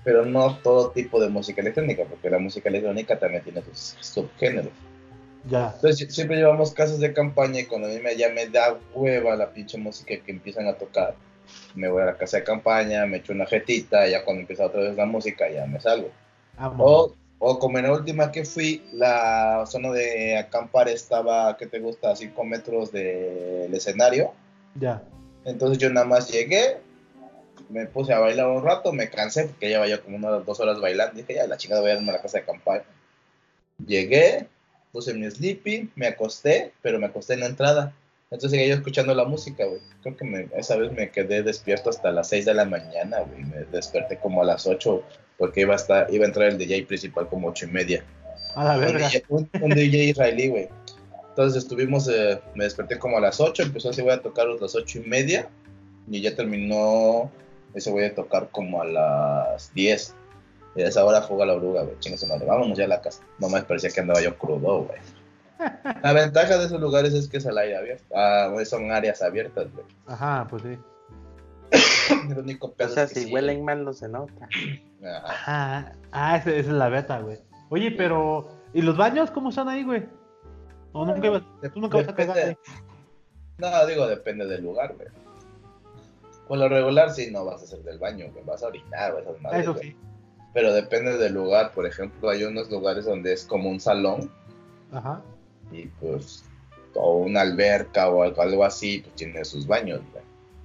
pero 0.03 0.25
no 0.25 0.57
todo 0.57 0.91
tipo 0.91 1.21
de 1.21 1.29
música 1.29 1.61
electrónica, 1.61 2.03
porque 2.03 2.29
la 2.29 2.39
música 2.39 2.67
electrónica 2.67 3.17
también 3.17 3.43
tiene 3.43 3.61
sus 3.73 3.95
subgéneros. 4.01 4.71
Ya. 5.49 5.71
Entonces 5.75 6.13
siempre 6.13 6.37
llevamos 6.37 6.73
casas 6.73 6.99
de 6.99 7.13
campaña 7.13 7.59
y 7.59 7.65
cuando 7.65 7.87
a 7.87 7.91
mí 7.91 7.99
me, 7.99 8.15
ya 8.15 8.29
me 8.29 8.47
da 8.47 8.77
hueva 8.93 9.35
la 9.35 9.51
pinche 9.51 9.77
música 9.77 10.15
que 10.17 10.31
empiezan 10.31 10.67
a 10.67 10.73
tocar, 10.73 11.15
me 11.75 11.87
voy 11.87 12.01
a 12.01 12.05
la 12.05 12.17
casa 12.17 12.37
de 12.37 12.43
campaña, 12.43 13.05
me 13.05 13.17
echo 13.17 13.33
una 13.33 13.45
jetita, 13.45 14.07
y 14.07 14.11
ya 14.11 14.23
cuando 14.23 14.41
empieza 14.41 14.65
otra 14.65 14.81
vez 14.81 14.95
la 14.95 15.05
música 15.05 15.49
ya 15.49 15.65
me 15.67 15.79
salgo. 15.79 16.09
O, 16.77 17.13
o 17.39 17.59
como 17.59 17.77
en 17.77 17.85
la 17.85 17.93
última 17.93 18.31
que 18.31 18.45
fui, 18.45 18.83
la 18.93 19.65
zona 19.67 19.91
de 19.91 20.37
acampar 20.37 20.87
estaba, 20.87 21.55
¿qué 21.57 21.67
te 21.67 21.79
gusta? 21.79 22.11
A 22.11 22.15
5 22.15 22.43
metros 22.43 22.91
del 22.91 23.73
escenario. 23.73 24.31
Ya. 24.79 25.03
Entonces 25.43 25.77
yo 25.77 25.89
nada 25.89 26.07
más 26.07 26.31
llegué, 26.31 26.77
me 27.69 27.85
puse 27.85 28.13
a 28.13 28.19
bailar 28.19 28.47
un 28.47 28.63
rato, 28.63 28.93
me 28.93 29.09
cansé 29.09 29.45
porque 29.45 29.67
llevaba 29.67 29.87
yo 29.87 30.03
como 30.03 30.17
unas 30.17 30.45
dos 30.45 30.59
horas 30.59 30.79
bailando. 30.79 31.15
Dije, 31.15 31.35
ya, 31.35 31.47
la 31.47 31.57
chingada 31.57 31.81
voy 31.81 31.91
a 31.91 31.95
irme 31.95 32.09
a 32.09 32.13
la 32.13 32.21
casa 32.21 32.37
de 32.37 32.43
acampar. 32.43 32.83
Llegué, 33.85 34.47
puse 34.95 35.13
mi 35.13 35.29
sleepy, 35.29 35.89
me 35.97 36.07
acosté, 36.07 36.71
pero 36.81 36.97
me 36.99 37.07
acosté 37.07 37.33
en 37.33 37.41
la 37.41 37.47
entrada. 37.47 37.93
Entonces 38.31 38.51
seguía 38.51 38.67
yo 38.67 38.75
escuchando 38.75 39.13
la 39.13 39.25
música, 39.25 39.65
güey. 39.65 39.81
Creo 40.01 40.15
que 40.15 40.23
me- 40.23 40.47
esa 40.55 40.77
vez 40.77 40.89
me 40.93 41.09
quedé 41.11 41.43
despierto 41.43 41.89
hasta 41.89 42.11
las 42.13 42.29
6 42.29 42.45
de 42.45 42.53
la 42.53 42.63
mañana, 42.63 43.19
güey. 43.19 43.43
Me 43.43 43.65
desperté 43.65 44.17
como 44.17 44.41
a 44.41 44.45
las 44.45 44.65
8 44.65 45.03
porque 45.37 45.61
iba 45.61 45.73
a, 45.73 45.75
estar, 45.75 46.07
iba 46.13 46.23
a 46.23 46.27
entrar 46.29 46.47
el 46.47 46.57
DJ 46.57 46.85
principal 46.85 47.27
como 47.27 47.49
8 47.49 47.65
y 47.65 47.71
media. 47.71 48.05
A 48.55 48.63
la 48.63 48.73
Un 48.75 48.79
verga. 48.79 49.07
DJ, 49.09 49.23
un- 49.27 49.49
un 49.61 49.69
DJ 49.71 50.03
israelí, 50.05 50.47
güey. 50.47 50.69
Entonces 51.29 51.61
estuvimos, 51.63 52.07
eh, 52.07 52.39
me 52.55 52.63
desperté 52.63 52.97
como 52.97 53.17
a 53.17 53.19
las 53.21 53.41
8, 53.41 53.63
empezó 53.63 53.89
ese 53.89 54.01
güey 54.01 54.15
a 54.15 54.21
tocar 54.21 54.47
a 54.47 54.53
las 54.53 54.75
8 54.75 54.99
y 54.99 55.09
media 55.09 55.49
y 56.09 56.21
ya 56.21 56.33
terminó 56.33 57.29
ese 57.73 57.91
güey 57.91 58.05
a 58.05 58.15
tocar 58.15 58.47
como 58.49 58.81
a 58.81 58.85
las 58.85 59.73
10. 59.73 60.15
Y 60.75 60.81
a 60.81 60.87
esa 60.87 61.05
hora 61.05 61.21
fuga 61.21 61.45
la 61.45 61.53
oruga, 61.53 61.83
güey. 61.83 61.97
Chinga 61.99 62.17
su 62.17 62.27
madre, 62.27 62.45
vámonos 62.45 62.77
ya 62.77 62.85
a 62.85 62.89
la 62.89 63.01
casa. 63.01 63.23
No 63.39 63.49
me 63.49 63.61
parecía 63.63 63.89
que 63.89 64.01
andaba 64.01 64.21
yo 64.21 64.37
crudo, 64.37 64.83
güey. 64.83 64.99
La 66.03 66.11
ventaja 66.11 66.57
de 66.57 66.65
esos 66.65 66.81
lugares 66.81 67.13
es 67.13 67.29
que 67.29 67.37
es 67.37 67.45
al 67.45 67.57
aire 67.57 67.77
abierto. 67.77 68.03
Ah, 68.13 68.49
güey, 68.51 68.65
son 68.65 68.91
áreas 68.91 69.21
abiertas, 69.21 69.71
güey. 69.71 69.85
Ajá, 70.05 70.45
pues 70.49 70.63
sí. 70.63 70.77
El 72.29 72.39
único 72.39 72.67
O 72.67 72.73
pedo 72.73 72.89
sea, 72.89 73.03
es 73.03 73.13
que 73.13 73.19
si 73.21 73.25
sí. 73.27 73.33
huelen 73.33 73.63
mal 73.63 73.85
no 73.85 73.93
se 73.93 74.09
nota. 74.09 74.49
Ajá. 75.01 75.31
Ajá. 75.31 75.95
Ah, 76.11 76.37
esa, 76.37 76.51
es 76.51 76.67
la 76.67 76.89
beta, 76.89 77.19
güey. 77.19 77.39
Oye, 77.69 77.91
pero. 77.91 78.49
¿Y 78.73 78.81
los 78.81 78.97
baños 78.97 79.31
cómo 79.31 79.49
están 79.49 79.69
ahí, 79.69 79.83
güey? 79.83 80.05
¿O 80.91 81.05
nunca 81.05 81.25
ibas, 81.27 81.43
tú 81.73 81.79
nunca 81.79 81.97
vas 81.97 82.09
a 82.09 82.15
cagar? 82.15 82.35
Depende. 82.35 82.59
No, 83.57 83.85
digo, 83.85 84.07
depende 84.07 84.45
del 84.45 84.63
lugar, 84.63 84.95
güey. 84.95 85.07
Por 86.47 86.57
lo 86.57 86.69
regular, 86.69 87.11
sí, 87.11 87.31
no 87.31 87.45
vas 87.45 87.61
a 87.61 87.63
hacer 87.63 87.79
del 87.83 87.97
baño, 87.97 88.27
güey. 88.31 88.43
Vas 88.43 88.63
a 88.63 88.67
orinar, 88.67 89.13
o 89.13 89.19
esas 89.19 89.41
madres, 89.41 89.61
Eso 89.61 89.73
güey. 89.73 89.95
Pero 90.55 90.73
depende 90.73 91.17
del 91.17 91.33
lugar. 91.33 91.73
Por 91.73 91.85
ejemplo, 91.85 92.29
hay 92.29 92.45
unos 92.45 92.71
lugares 92.71 93.03
donde 93.03 93.33
es 93.33 93.43
como 93.43 93.69
un 93.69 93.81
salón 93.81 94.31
Ajá. 94.91 95.21
y 95.69 95.87
pues 95.87 96.45
o 96.93 97.17
una 97.17 97.41
alberca 97.41 98.09
o 98.09 98.23
algo, 98.23 98.63
así, 98.63 98.99
pues 98.99 99.15
tiene 99.15 99.43
sus 99.43 99.67
baños, 99.67 99.99
güey. 100.13 100.23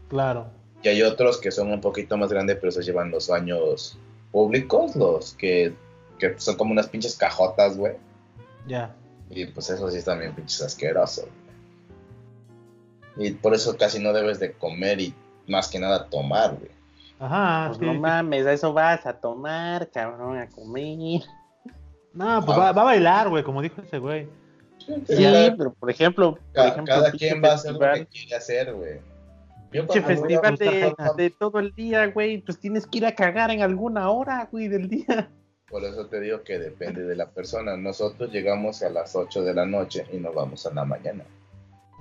Claro. 0.09 0.47
Y 0.81 0.89
hay 0.89 1.03
otros 1.03 1.39
que 1.39 1.51
son 1.51 1.73
un 1.73 1.81
poquito 1.81 2.17
más 2.17 2.31
grandes, 2.31 2.57
pero 2.61 2.71
se 2.71 2.83
llevan 2.83 3.11
los 3.11 3.27
baños 3.27 3.99
públicos, 4.31 4.95
los 4.95 5.35
que, 5.35 5.75
que 6.21 6.39
son 6.39 6.57
como 6.57 6.71
unas 6.71 6.87
pinches 6.87 7.17
cajotas, 7.17 7.77
güey. 7.77 7.95
Ya. 8.69 8.95
Y 9.29 9.47
pues 9.47 9.71
eso 9.71 9.91
sí 9.91 9.99
están 9.99 10.21
bien 10.21 10.37
pinches 10.37 10.63
asquerosos. 10.63 11.27
Y 13.17 13.33
por 13.33 13.55
eso 13.55 13.77
casi 13.77 13.99
no 13.99 14.13
debes 14.13 14.39
de 14.39 14.53
comer 14.53 15.01
y 15.01 15.15
más 15.49 15.67
que 15.67 15.81
nada 15.81 16.07
tomar, 16.07 16.55
güey. 16.55 16.71
Ajá. 17.21 17.67
Pues 17.69 17.79
sí, 17.79 17.85
no 17.85 17.95
mames, 17.95 18.47
a 18.47 18.53
eso 18.53 18.73
vas 18.73 19.05
a 19.07 19.13
tomar, 19.13 19.89
cabrón, 19.91 20.39
a 20.39 20.49
comer. 20.49 21.21
No, 22.13 22.45
pues 22.45 22.59
va, 22.59 22.73
va 22.73 22.83
a 22.83 22.85
bailar, 22.87 23.29
güey, 23.29 23.45
como 23.45 23.63
dijo 23.63 23.81
ese 23.83 23.99
güey. 23.99 24.27
Sí, 25.07 25.23
Cada, 25.23 25.57
pero 25.57 25.73
por 25.75 25.91
ejemplo, 25.91 26.33
por 26.35 26.53
ca- 26.53 26.69
ejemplo, 26.69 26.95
cada 26.95 27.13
quien 27.13 27.43
va 27.45 27.51
a 27.51 27.55
hacer 27.55 27.73
lo 27.75 27.79
que 27.79 27.85
festival- 27.87 28.09
quiere 28.09 28.35
hacer, 28.37 28.73
güey. 28.75 29.01
Yo 29.73 29.87
festival 29.87 30.57
de 31.17 31.31
todo 31.39 31.61
el 31.61 31.73
día, 31.75 32.07
güey, 32.09 32.39
pues 32.39 32.59
tienes 32.59 32.87
que 32.89 32.99
ir 32.99 33.07
a 33.07 33.15
cagar 33.15 33.53
en 33.53 33.63
alguna 33.63 34.11
hora, 34.11 34.49
güey, 34.51 34.67
del 34.67 34.89
día. 34.89 35.31
Por 35.69 35.85
eso 35.85 36.07
te 36.07 36.19
digo 36.21 36.43
que 36.43 36.59
depende 36.59 37.05
de 37.05 37.15
la 37.15 37.29
persona. 37.31 37.77
Nosotros 37.77 38.33
llegamos 38.33 38.83
a 38.83 38.91
las 38.91 39.15
8 39.15 39.45
de 39.45 39.55
la 39.55 39.67
noche 39.67 40.05
y 40.13 40.17
nos 40.17 40.35
vamos 40.35 40.67
a 40.67 40.75
la 40.75 40.85
mañana. 40.85 41.23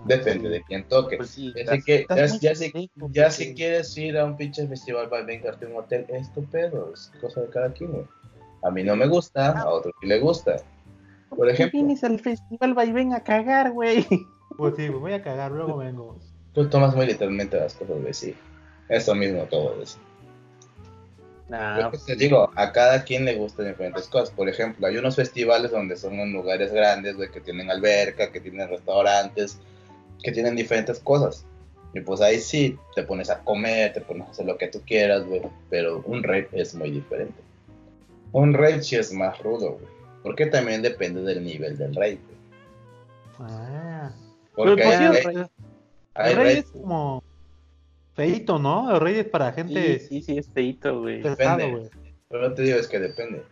Depende 0.06 0.50
de 0.50 0.64
quién 0.64 0.84
toque. 0.88 1.18
Pues 1.18 1.30
sí, 1.32 1.54
Ya 1.56 1.62
estás- 1.62 1.78
si, 1.80 1.84
que, 1.84 2.06
ya, 2.10 2.16
ya 2.16 3.12
ya 3.12 3.32
si 3.32 3.54
quieres 3.54 3.98
ir 3.98 4.18
a 4.18 4.26
un 4.26 4.38
pinche 4.38 4.66
festival 4.68 5.10
para 5.10 5.24
vengarte 5.26 5.66
a 5.66 5.70
un 5.70 5.76
hotel, 5.78 6.06
es 6.10 6.32
tu 6.34 6.44
pedo, 6.46 6.92
es 6.94 7.12
cosa 7.22 7.42
de 7.42 7.50
cada 7.50 7.72
quien. 7.74 7.92
güey. 7.92 8.06
A 8.64 8.72
mí 8.72 8.84
no 8.84 8.96
me 8.96 9.08
gusta, 9.08 9.52
a 9.60 9.70
otro 9.70 9.92
sí 10.02 10.08
le 10.08 10.20
gusta. 10.20 10.58
Por 11.30 11.38
¿Por 11.40 11.48
qué 11.48 11.54
ejemplo, 11.54 11.80
vienes 11.80 12.04
al 12.04 12.20
festival 12.20 12.74
vaivén 12.74 13.14
a 13.14 13.24
cagar, 13.24 13.72
güey? 13.72 14.06
Pues 14.58 14.76
sí, 14.76 14.90
voy 14.90 15.14
a 15.14 15.22
cagar, 15.22 15.52
luego 15.52 15.78
vengo. 15.78 16.18
tú 16.54 16.68
tomas 16.70 16.94
muy 16.96 17.06
literalmente 17.06 17.58
las 17.58 17.76
cosas, 17.76 18.02
güey, 18.02 18.14
sí. 18.14 18.36
Eso 18.90 19.14
mismo 19.16 19.44
todo 19.44 19.82
eso. 19.82 19.98
Ah, 21.52 21.90
Yo 21.92 22.00
te 22.06 22.16
digo, 22.16 22.52
a 22.56 22.72
cada 22.72 23.04
quien 23.04 23.26
le 23.26 23.36
gustan 23.36 23.68
diferentes 23.68 24.08
cosas. 24.08 24.30
Por 24.32 24.48
ejemplo, 24.50 24.86
hay 24.86 24.98
unos 24.98 25.16
festivales 25.16 25.72
donde 25.72 25.96
son 25.98 26.14
en 26.20 26.32
lugares 26.34 26.72
grandes, 26.72 27.16
güey, 27.16 27.32
que 27.32 27.42
tienen 27.42 27.72
alberca, 27.72 28.32
que 28.32 28.40
tienen 28.40 28.70
restaurantes, 28.70 29.58
que 30.24 30.32
tienen 30.32 30.56
diferentes 30.56 31.00
cosas. 31.00 31.46
Y 31.94 32.02
pues 32.02 32.22
ahí 32.22 32.40
sí, 32.40 32.78
te 32.96 33.04
pones 33.04 33.30
a 33.30 33.40
comer, 33.40 33.94
te 33.94 34.02
pones 34.02 34.28
a 34.28 34.32
hacer 34.32 34.46
lo 34.46 34.58
que 34.58 34.68
tú 34.68 34.82
quieras, 34.86 35.26
güey. 35.26 35.42
Pero 35.70 36.04
un 36.06 36.22
rave 36.24 36.50
es 36.52 36.76
muy 36.76 36.92
diferente. 36.92 37.42
Un 38.32 38.54
rave 38.54 38.84
sí 38.84 38.96
es 38.96 39.12
más 39.12 39.40
rudo, 39.40 39.74
güey. 39.74 39.86
Porque 40.22 40.46
también 40.46 40.82
depende 40.82 41.22
del 41.22 41.44
nivel 41.44 41.78
del 41.78 41.94
güey. 41.94 42.20
Ah. 43.40 44.12
Porque 44.56 44.76
Pero, 44.76 44.88
pues, 44.90 45.26
hay, 45.26 45.36
el, 45.36 45.50
hay 46.14 46.32
el 46.32 46.38
rey 46.38 46.46
rave- 46.46 46.60
es 46.60 46.66
como 46.72 47.24
feito, 48.14 48.60
¿no? 48.60 48.94
El 48.94 49.00
rey 49.00 49.20
es 49.20 49.28
para 49.28 49.52
gente 49.54 50.00
sí, 50.00 50.08
sí, 50.08 50.22
sí, 50.22 50.38
es 50.38 50.50
feito, 50.50 51.00
güey. 51.00 51.22
Depende. 51.22 51.72
güey. 51.72 51.90
Pero 52.28 52.50
no 52.50 52.54
te 52.54 52.62
digo, 52.64 52.78
es 52.78 52.88
que 52.88 53.00
depende. 53.00 53.44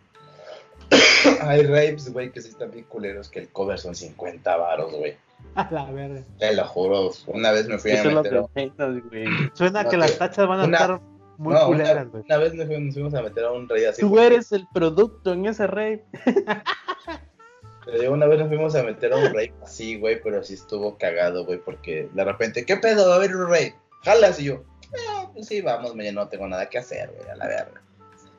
hay 1.42 1.64
raves, 1.64 2.12
güey, 2.12 2.32
que 2.32 2.42
sí 2.42 2.50
están 2.50 2.72
bien 2.72 2.86
culeros, 2.86 3.30
que 3.30 3.40
el 3.40 3.50
cover 3.50 3.80
son 3.80 3.96
50 3.96 4.56
varos, 4.58 4.94
güey. 4.94 5.16
A 5.70 5.72
la 5.72 5.86
verga. 5.92 6.24
Te 6.40 6.54
lo 6.56 6.66
juro, 6.66 7.12
una 7.28 7.52
vez 7.52 7.68
me 7.68 7.78
fui 7.80 7.92
a 7.92 8.02
Eso 8.02 8.12
meter 8.12 8.38
a- 8.38 8.48
que 8.54 8.72
menos, 8.78 9.04
güey. 9.10 9.26
Suena 9.54 9.84
No, 9.84 9.90
que 9.90 9.96
tío. 9.96 10.00
las 10.06 10.18
tachas 10.18 10.48
van 10.48 10.60
a 10.62 10.64
Una- 10.66 10.78
estar 10.78 11.02
muy 11.38 11.54
no, 11.54 11.66
culeras, 11.68 11.92
una, 11.94 12.04
güey. 12.06 12.24
una 12.26 12.38
vez 12.38 12.54
nos 12.54 12.66
fuimos, 12.68 12.84
nos 12.86 12.94
fuimos 12.94 13.14
a 13.16 13.22
meter 13.24 13.44
a 13.46 13.52
un 13.52 13.68
rey 13.70 13.86
así. 13.86 14.02
Tú 14.02 14.10
porque- 14.12 14.26
eres 14.28 14.52
el 14.52 14.68
producto 14.74 15.34
en 15.34 15.46
ese 15.48 15.68
rey. 15.68 16.02
Te 17.86 18.00
digo, 18.00 18.14
una 18.14 18.26
vez 18.26 18.40
nos 18.40 18.50
fuimos 18.50 18.76
a 18.76 18.84
meter 18.84 19.14
a 19.14 19.16
un 19.18 19.34
rey 19.34 19.54
así, 19.64 19.98
güey, 19.98 20.22
pero 20.22 20.44
sí 20.44 20.56
estuvo 20.56 20.98
cagado, 20.98 21.46
güey, 21.46 21.58
porque 21.60 22.10
de 22.14 22.24
repente, 22.26 22.66
¿qué 22.66 22.76
pedo? 22.76 23.08
Va 23.08 23.14
a 23.14 23.18
haber 23.18 23.34
un 23.36 23.50
rey. 23.50 23.74
Jalas 24.04 24.40
y 24.42 24.46
yo, 24.46 24.64
"Ah, 25.10 25.30
pues 25.34 25.48
sí, 25.48 25.62
vamos, 25.62 25.96
mañana 25.96 26.24
no 26.24 26.28
tengo 26.28 26.48
nada 26.48 26.68
que 26.70 26.78
hacer, 26.80 27.10
güey, 27.16 27.30
a 27.30 27.36
la 27.36 27.48
verga. 27.48 27.82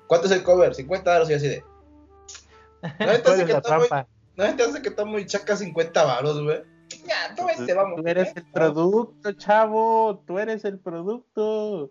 ¿Cuánto 0.06 0.26
es 0.26 0.32
el 0.32 0.42
cover? 0.42 0.74
50 0.74 1.10
varos 1.10 1.30
y 1.30 1.34
así 1.34 1.48
de. 1.48 1.64
¿No 4.36 4.52
te 4.52 4.62
hace 4.62 4.82
que 4.82 4.88
está 4.90 5.04
muy 5.06 5.24
chaca 5.26 5.56
50 5.56 6.04
varos, 6.04 6.42
güey? 6.42 6.62
Ya, 7.08 7.34
tú 7.34 7.46
vete, 7.46 7.74
vamos. 7.74 8.00
Tú 8.00 8.06
eres 8.06 8.36
el 8.36 8.44
producto, 8.44 9.32
chavo. 9.32 10.22
Tú 10.26 10.38
eres 10.38 10.64
el 10.64 10.78
producto. 10.78 11.90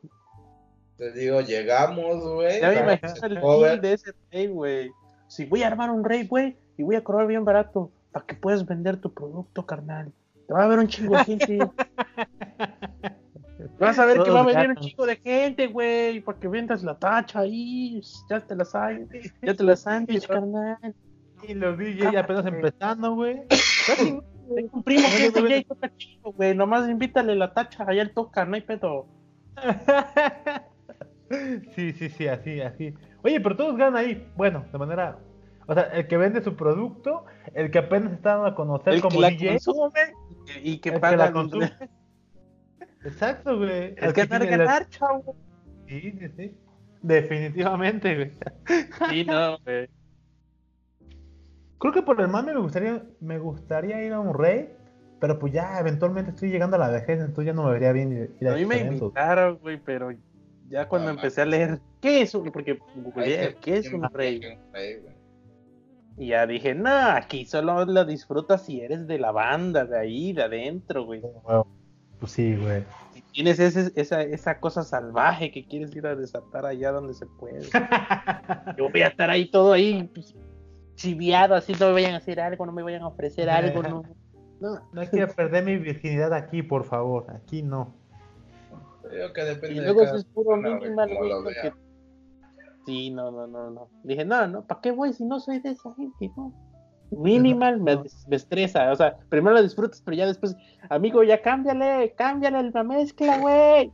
Te 0.97 1.11
digo, 1.11 1.41
llegamos, 1.41 2.23
güey. 2.23 2.61
Ya 2.61 2.69
me 2.69 2.79
imagino 2.81 3.25
el 3.25 3.35
deal 3.41 3.81
de 3.81 3.93
ese 3.93 4.13
rey, 4.31 4.47
güey. 4.47 4.91
Si 5.27 5.45
voy 5.45 5.63
a 5.63 5.67
armar 5.67 5.91
un 5.91 6.03
rey, 6.03 6.25
güey, 6.27 6.57
y 6.77 6.83
voy 6.83 6.95
a 6.95 7.03
cobrar 7.03 7.27
bien 7.27 7.45
barato, 7.45 7.91
para 8.11 8.25
que 8.25 8.35
puedas 8.35 8.65
vender 8.65 8.97
tu 8.97 9.13
producto, 9.13 9.65
carnal. 9.65 10.11
Te 10.47 10.53
va 10.53 10.63
a 10.63 10.67
ver 10.67 10.79
un 10.79 10.87
chingo 10.87 11.17
de 11.17 11.25
gente. 11.25 11.59
Vas 13.79 13.99
a 13.99 14.05
ver 14.05 14.23
que 14.23 14.31
va 14.31 14.41
a 14.41 14.45
venir 14.45 14.69
un 14.69 14.75
chingo 14.75 15.05
de 15.05 15.15
gente, 15.17 15.67
güey, 15.67 16.21
para 16.21 16.39
que 16.39 16.47
vendas 16.47 16.83
la 16.83 16.97
tacha 16.97 17.39
ahí. 17.39 18.01
Ya 18.29 18.39
te 18.39 18.55
la 18.55 18.65
sabes, 18.65 19.07
ya 19.41 19.53
te 19.53 19.63
la 19.63 19.75
sabes, 19.75 20.27
carnal. 20.27 20.95
Y 21.47 21.53
los 21.53 21.77
DJ 21.77 22.17
apenas 22.17 22.45
empezando, 22.45 23.15
güey. 23.15 23.41
Tengo 24.55 24.69
un 24.77 24.83
primo 24.83 25.03
que 25.15 25.25
es 25.27 25.33
DJ 25.33 25.63
toca 25.65 25.95
chido, 25.97 26.31
güey. 26.33 26.55
Nomás 26.55 26.89
invítale 26.89 27.35
la 27.35 27.53
tacha, 27.53 27.85
allá 27.87 28.01
él 28.01 28.13
toca, 28.13 28.45
no 28.45 28.55
hay 28.55 28.61
pedo. 28.61 29.07
Sí, 31.75 31.91
sí, 31.91 32.09
sí, 32.09 32.27
así, 32.27 32.61
así. 32.61 32.93
Oye, 33.21 33.41
pero 33.41 33.57
todos 33.57 33.75
ganan 33.75 33.97
ahí. 33.97 34.25
Bueno, 34.37 34.63
de 34.71 34.77
manera. 34.77 35.19
O 35.67 35.73
sea, 35.73 35.83
el 35.83 36.07
que 36.07 36.15
vende 36.15 36.41
su 36.41 36.55
producto, 36.55 37.25
el 37.53 37.69
que 37.69 37.79
apenas 37.79 38.13
está 38.13 38.35
dando 38.35 38.45
a 38.47 38.55
conocer 38.55 38.93
El 38.93 39.01
que 39.01 39.07
como 39.09 39.19
la 39.19 39.29
DJ, 39.29 39.49
consume 39.49 39.99
y 40.63 40.77
que 40.79 40.89
el 40.89 40.95
que 40.95 40.99
paga 41.01 41.17
la 41.17 41.25
el- 41.27 41.33
consume. 41.33 41.73
Exacto, 43.03 43.57
güey. 43.57 43.93
Es 43.97 44.03
El 44.03 44.13
que 44.13 44.25
ganar, 44.25 44.49
la- 44.49 44.57
ganar, 44.57 44.89
chavo. 44.89 45.35
Sí, 45.89 46.13
sí, 46.17 46.27
sí. 46.37 46.57
Definitivamente, 47.01 48.15
güey. 48.15 48.31
Sí, 49.09 49.25
no, 49.25 49.57
güey. 49.65 49.89
Creo 51.79 51.93
que 51.93 52.01
por 52.01 52.19
el 52.19 52.27
mame 52.27 52.53
me 52.53 52.59
gustaría, 52.59 53.03
me 53.19 53.37
gustaría 53.39 54.03
ir 54.03 54.13
a 54.13 54.19
un 54.19 54.33
rey, 54.33 54.69
pero 55.19 55.37
pues 55.37 55.53
ya 55.53 55.79
eventualmente 55.79 56.31
estoy 56.31 56.49
llegando 56.49 56.75
a 56.75 56.79
la 56.79 56.89
vejez, 56.89 57.19
entonces 57.19 57.45
ya 57.45 57.53
no 57.53 57.63
me 57.65 57.71
vería 57.71 57.91
bien 57.91 58.31
ir, 58.39 58.47
a 58.47 58.53
A 58.53 58.55
mí 58.55 58.65
me 58.65 58.79
invitaron, 58.79 59.57
güey, 59.57 59.79
pero 59.83 60.11
ya 60.69 60.87
cuando 60.87 61.09
No, 61.09 61.15
empecé 61.15 61.41
a 61.41 61.45
leer, 61.45 61.79
¿qué 62.01 62.21
es 62.21 62.33
un? 62.33 62.51
Porque 62.51 62.79
googleé, 62.95 63.55
¿qué 63.61 63.77
es 63.77 63.91
un 63.93 64.03
rey? 64.11 64.41
Y 66.19 66.29
ya 66.29 66.47
dije, 66.47 66.73
no, 66.73 66.89
aquí 66.89 67.45
solo 67.45 67.85
lo 67.85 68.03
disfrutas 68.03 68.65
si 68.65 68.81
eres 68.81 69.05
de 69.05 69.19
la 69.19 69.31
banda, 69.31 69.85
de 69.85 69.99
ahí, 69.99 70.33
de 70.33 70.43
adentro, 70.43 71.05
güey. 71.05 71.21
Pues 72.19 72.31
sí, 72.31 72.55
güey. 72.55 72.83
Si 73.13 73.21
tienes 73.33 73.59
ese- 73.59 73.91
esa, 73.95 74.23
esa 74.23 74.59
cosa 74.59 74.81
salvaje 74.81 75.51
que 75.51 75.67
quieres 75.67 75.95
ir 75.95 76.07
a 76.07 76.15
desatar 76.15 76.65
allá 76.65 76.91
donde 76.91 77.13
se 77.13 77.27
puede. 77.27 77.61
Yo 78.77 78.89
voy 78.89 79.01
a 79.03 79.07
estar 79.09 79.29
ahí 79.29 79.49
todo 79.51 79.73
ahí, 79.73 80.09
pues, 80.11 80.33
chiviado, 80.97 81.55
así 81.55 81.73
no 81.79 81.87
me 81.87 81.93
vayan 81.93 82.15
a 82.15 82.17
hacer 82.17 82.41
algo, 82.41 82.65
no 82.65 82.73
me 82.73 82.83
vayan 82.83 83.03
a 83.03 83.07
ofrecer 83.07 83.49
algo, 83.49 83.81
no. 83.81 84.03
No, 84.59 84.81
No 84.91 85.05
quiero 85.05 85.31
perder 85.35 85.63
mi 85.63 85.77
virginidad 85.77 86.33
aquí, 86.33 86.63
por 86.63 86.83
favor. 86.83 87.27
Aquí 87.29 87.61
no. 87.61 87.93
Digo 89.11 89.31
que 89.31 89.43
depende 89.43 89.75
Y 89.75 89.79
de 89.79 89.83
luego 89.83 89.99
cada 89.99 90.09
eso 90.09 90.17
es 90.17 90.25
puro 90.25 90.57
minimal, 90.57 91.09
vea. 91.45 91.75
Sí, 92.83 93.11
no, 93.11 93.29
no, 93.29 93.45
no, 93.45 93.69
no. 93.69 93.87
Dije, 94.03 94.25
no, 94.25 94.47
no, 94.47 94.65
¿para 94.65 94.81
qué 94.81 94.89
voy 94.89 95.13
si 95.13 95.25
no 95.25 95.39
soy 95.39 95.59
de 95.59 95.69
esa 95.69 95.93
gente? 95.93 96.31
No. 96.35 96.51
Minimal 97.11 97.79
me, 97.81 97.97
me 98.27 98.35
estresa, 98.35 98.91
o 98.91 98.95
sea, 98.95 99.15
primero 99.29 99.55
lo 99.55 99.61
disfrutas, 99.61 100.01
pero 100.01 100.17
ya 100.17 100.25
después, 100.25 100.55
amigo, 100.89 101.23
ya 101.23 101.39
cámbiale, 101.39 102.15
cámbiale 102.17 102.71
la 102.71 102.83
mezcla, 102.83 103.37
güey. 103.37 103.93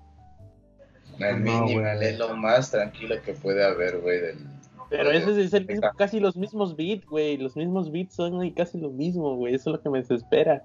El 1.19 1.43
No, 1.43 1.65
minimal 1.65 2.01
es 2.01 2.17
lo 2.17 2.37
más 2.37 2.71
tranquilo 2.71 3.15
que 3.21 3.33
puede 3.33 3.65
haber, 3.65 3.99
güey. 3.99 4.21
Del... 4.21 4.52
Pero 4.97 5.11
ese 5.11 5.41
es 5.41 5.53
el 5.53 5.65
mismo, 5.65 5.89
casi 5.97 6.19
los 6.19 6.35
mismos 6.37 6.75
beats, 6.75 7.05
güey, 7.05 7.37
los 7.37 7.55
mismos 7.55 7.91
beats 7.91 8.15
son 8.15 8.49
casi 8.51 8.79
lo 8.79 8.89
mismo, 8.91 9.35
güey, 9.35 9.55
eso 9.55 9.69
es 9.71 9.77
lo 9.77 9.81
que 9.81 9.89
me 9.89 9.99
desespera. 9.99 10.61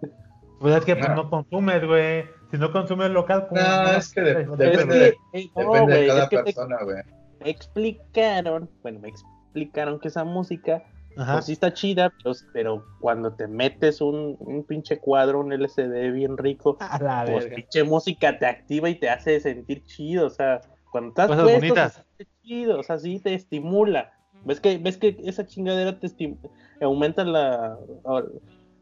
Pues 0.60 0.76
es 0.76 0.84
que 0.84 0.96
pues, 0.96 1.08
No. 1.08 1.14
no 1.16 1.30
consumes, 1.30 1.86
güey. 1.86 2.24
Si 2.50 2.56
no 2.58 2.72
consumes 2.72 3.10
local, 3.10 3.46
¿cómo 3.48 3.60
No, 3.60 3.90
es 3.92 4.12
que 4.12 4.20
de- 4.20 4.46
No 4.46 4.56
depende 4.56 4.82
es 4.82 4.88
te- 4.88 4.88
que, 4.88 5.38
de- 5.38 5.44
eh, 5.44 5.50
no, 5.56 5.72
Depende 5.72 6.00
de 6.00 6.06
cada 6.08 6.22
es 6.24 6.28
que 6.28 6.36
te 6.38 6.42
persona, 6.44 6.76
güey. 6.84 6.96
me 7.44 7.50
explicaron, 7.50 8.70
bueno, 8.82 9.00
me 9.00 9.08
explicaron 9.08 9.98
que 10.00 10.08
esa 10.08 10.24
música 10.24 10.82
Ajá. 11.16 11.32
Pues 11.32 11.46
sí 11.46 11.52
está 11.52 11.72
chida, 11.72 12.12
pero, 12.22 12.32
pero 12.52 12.84
cuando 13.00 13.32
te 13.32 13.48
metes 13.48 14.00
un, 14.00 14.36
un 14.38 14.62
pinche 14.62 14.98
cuadro, 15.00 15.40
un 15.40 15.52
LCD 15.52 16.12
bien 16.12 16.36
rico, 16.38 16.76
A 16.78 17.02
la 17.02 17.24
pues 17.24 17.42
verga. 17.44 17.56
pinche 17.56 17.82
música 17.82 18.38
te 18.38 18.46
activa 18.46 18.88
y 18.88 18.94
te 18.94 19.08
hace 19.10 19.40
sentir 19.40 19.82
chido, 19.84 20.28
o 20.28 20.30
sea, 20.30 20.60
cuando 20.92 21.08
estás 21.08 21.26
Cosas 21.26 21.42
puesto, 21.42 21.58
bonitas. 21.60 21.92
se 21.94 22.02
siente 22.24 22.32
chido, 22.42 22.78
o 22.78 22.82
sea, 22.84 22.98
sí 22.98 23.18
te 23.18 23.34
estimula. 23.34 24.12
¿Ves 24.44 24.60
que, 24.60 24.78
ves 24.78 24.96
que 24.96 25.16
esa 25.24 25.46
chingadera 25.46 25.98
te 25.98 26.08
aumenta 26.80 27.24
la, 27.24 27.76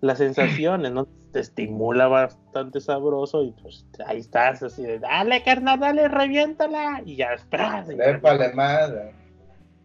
las 0.01 0.19
sensaciones, 0.19 0.93
¿no? 0.93 1.07
Te 1.33 1.41
estimula 1.41 2.07
bastante 2.07 2.81
sabroso 2.81 3.43
y 3.43 3.51
pues 3.53 3.85
ahí 4.07 4.19
estás 4.19 4.63
así 4.63 4.83
de, 4.83 4.99
dale 4.99 5.43
carnal, 5.43 5.81
dale, 5.81 6.09
reviéntala 6.09 7.03
y 7.05 7.17
ya 7.17 7.33
esperas. 7.35 7.91
y 7.91 7.95
Dépale 7.95 8.53
más, 8.55 8.93
güey. 8.93 9.11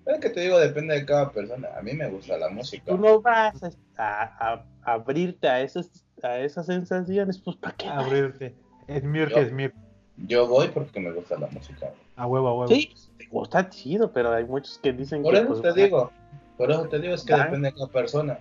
Es 0.05 0.19
que 0.19 0.30
te 0.30 0.41
digo, 0.41 0.59
depende 0.59 0.95
de 0.95 1.05
cada 1.05 1.32
persona. 1.32 1.69
A 1.78 1.82
mí 1.82 1.93
me 1.93 2.09
gusta 2.09 2.38
la 2.38 2.49
música. 2.49 2.86
tú 2.88 2.97
no 2.97 3.22
vas 3.22 3.63
a, 3.63 3.69
a- 3.97 4.65
a 4.84 4.93
abrirte 4.93 5.47
a 5.47 5.61
esas, 5.61 5.89
a 6.24 6.39
esas 6.39 6.65
sensaciones, 6.65 7.39
pues 7.39 7.55
¿para 7.57 7.76
qué? 7.76 7.88
Abrirte. 7.88 8.55
Es 8.88 9.01
que 9.01 9.41
es 9.41 9.51
mir. 9.51 9.74
Yo 10.28 10.47
voy 10.47 10.67
porque 10.69 10.99
me 10.99 11.11
gusta 11.11 11.38
la 11.39 11.47
música. 11.47 11.91
A 12.15 12.28
huevo, 12.28 12.47
a 12.49 12.53
huevo. 12.53 12.67
Sí, 12.67 12.89
pues, 12.91 13.09
te 13.17 13.26
gusta 13.28 13.69
chido, 13.69 14.11
pero 14.11 14.32
hay 14.34 14.43
muchos 14.45 14.78
que 14.80 14.91
dicen 14.93 15.24
Por 15.24 15.34
que 15.34 15.39
eso 15.39 15.47
pues, 15.47 15.61
te 15.74 15.82
digo. 15.82 16.11
Por 16.57 16.72
eso 16.72 16.88
te 16.88 16.99
digo, 16.99 17.13
es 17.15 17.24
que 17.24 17.34
Ah. 17.34 17.45
depende 17.45 17.69
de 17.69 17.74
cada 17.76 17.88
persona. 17.88 18.39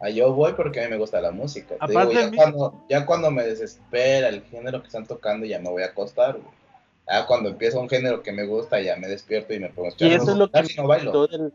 A 0.00 0.10
yo 0.10 0.32
voy 0.34 0.52
porque 0.52 0.80
a 0.80 0.84
mí 0.84 0.90
me 0.90 0.98
gusta 0.98 1.20
la 1.22 1.30
música. 1.30 1.68
Te 1.76 1.84
Aparte, 1.84 2.14
digo, 2.18 2.30
ya, 2.30 2.36
cuando, 2.36 2.84
ya 2.90 3.06
cuando 3.06 3.30
me 3.30 3.44
desespera 3.44 4.28
el 4.28 4.42
género 4.42 4.80
que 4.82 4.88
están 4.88 5.06
tocando, 5.06 5.46
ya 5.46 5.58
me 5.58 5.70
voy 5.70 5.82
a 5.82 5.86
acostar, 5.86 6.32
güey. 6.34 6.54
Ya 7.08 7.24
cuando 7.26 7.48
empieza 7.50 7.78
un 7.78 7.88
género 7.88 8.22
que 8.22 8.32
me 8.32 8.44
gusta, 8.46 8.80
ya 8.80 8.96
me 8.96 9.06
despierto 9.08 9.54
y 9.54 9.60
me 9.60 9.70
pongo 9.70 9.88
a 9.88 9.92
Y 10.04 10.12
eso 10.12 10.32
es 10.32 10.36
lo 10.36 10.50
que 10.50 10.62
no 10.76 10.86
bailo. 10.86 11.12
gustó 11.12 11.26
del- 11.28 11.52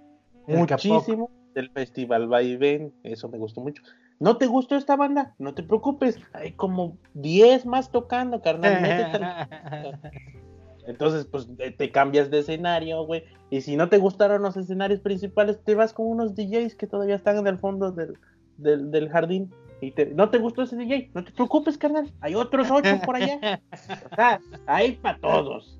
El 0.48 0.58
muchísimo 0.58 1.30
del 1.54 1.70
festival 1.70 2.28
Vaivén, 2.28 2.94
eso 3.04 3.30
me 3.30 3.38
gustó 3.38 3.62
mucho. 3.62 3.84
¿No 4.22 4.38
te 4.38 4.46
gustó 4.46 4.76
esta 4.76 4.96
banda? 4.96 5.34
No 5.40 5.56
te 5.56 5.64
preocupes, 5.64 6.20
hay 6.34 6.52
como 6.52 6.96
10 7.16 7.66
más 7.66 7.90
tocando, 7.92 8.40
carnal. 8.42 10.00
Entonces, 10.88 11.26
pues 11.26 11.48
te- 11.58 11.72
te 11.72 11.92
cambias 11.92 12.30
de 12.30 12.40
escenario, 12.40 13.04
güey. 13.04 13.24
Y 13.50 13.62
si 13.62 13.76
no 13.76 13.90
te 13.90 13.98
gustaron 13.98 14.44
los 14.44 14.56
escenarios 14.58 15.00
principales, 15.00 15.60
te 15.64 15.74
vas 15.74 15.92
con 15.94 16.06
unos 16.06 16.36
DJs 16.36 16.76
que 16.76 16.86
todavía 16.86 17.16
están 17.16 17.38
en 17.38 17.48
el 17.48 17.58
fondo 17.58 17.92
del, 17.92 18.18
del, 18.58 18.92
del 18.92 19.10
jardín. 19.10 19.52
Y 19.82 19.90
te- 19.92 20.06
no 20.14 20.30
te 20.30 20.38
gustó 20.38 20.62
ese 20.62 20.76
DJ, 20.76 21.10
no 21.16 21.24
te 21.24 21.32
preocupes, 21.32 21.78
carnal. 21.80 22.12
Hay 22.22 22.36
otros 22.36 22.70
ocho 22.70 23.00
por 23.04 23.16
allá. 23.16 23.60
O 24.12 24.16
sea, 24.16 24.40
hay 24.68 24.92
para 24.98 25.18
todos. 25.20 25.80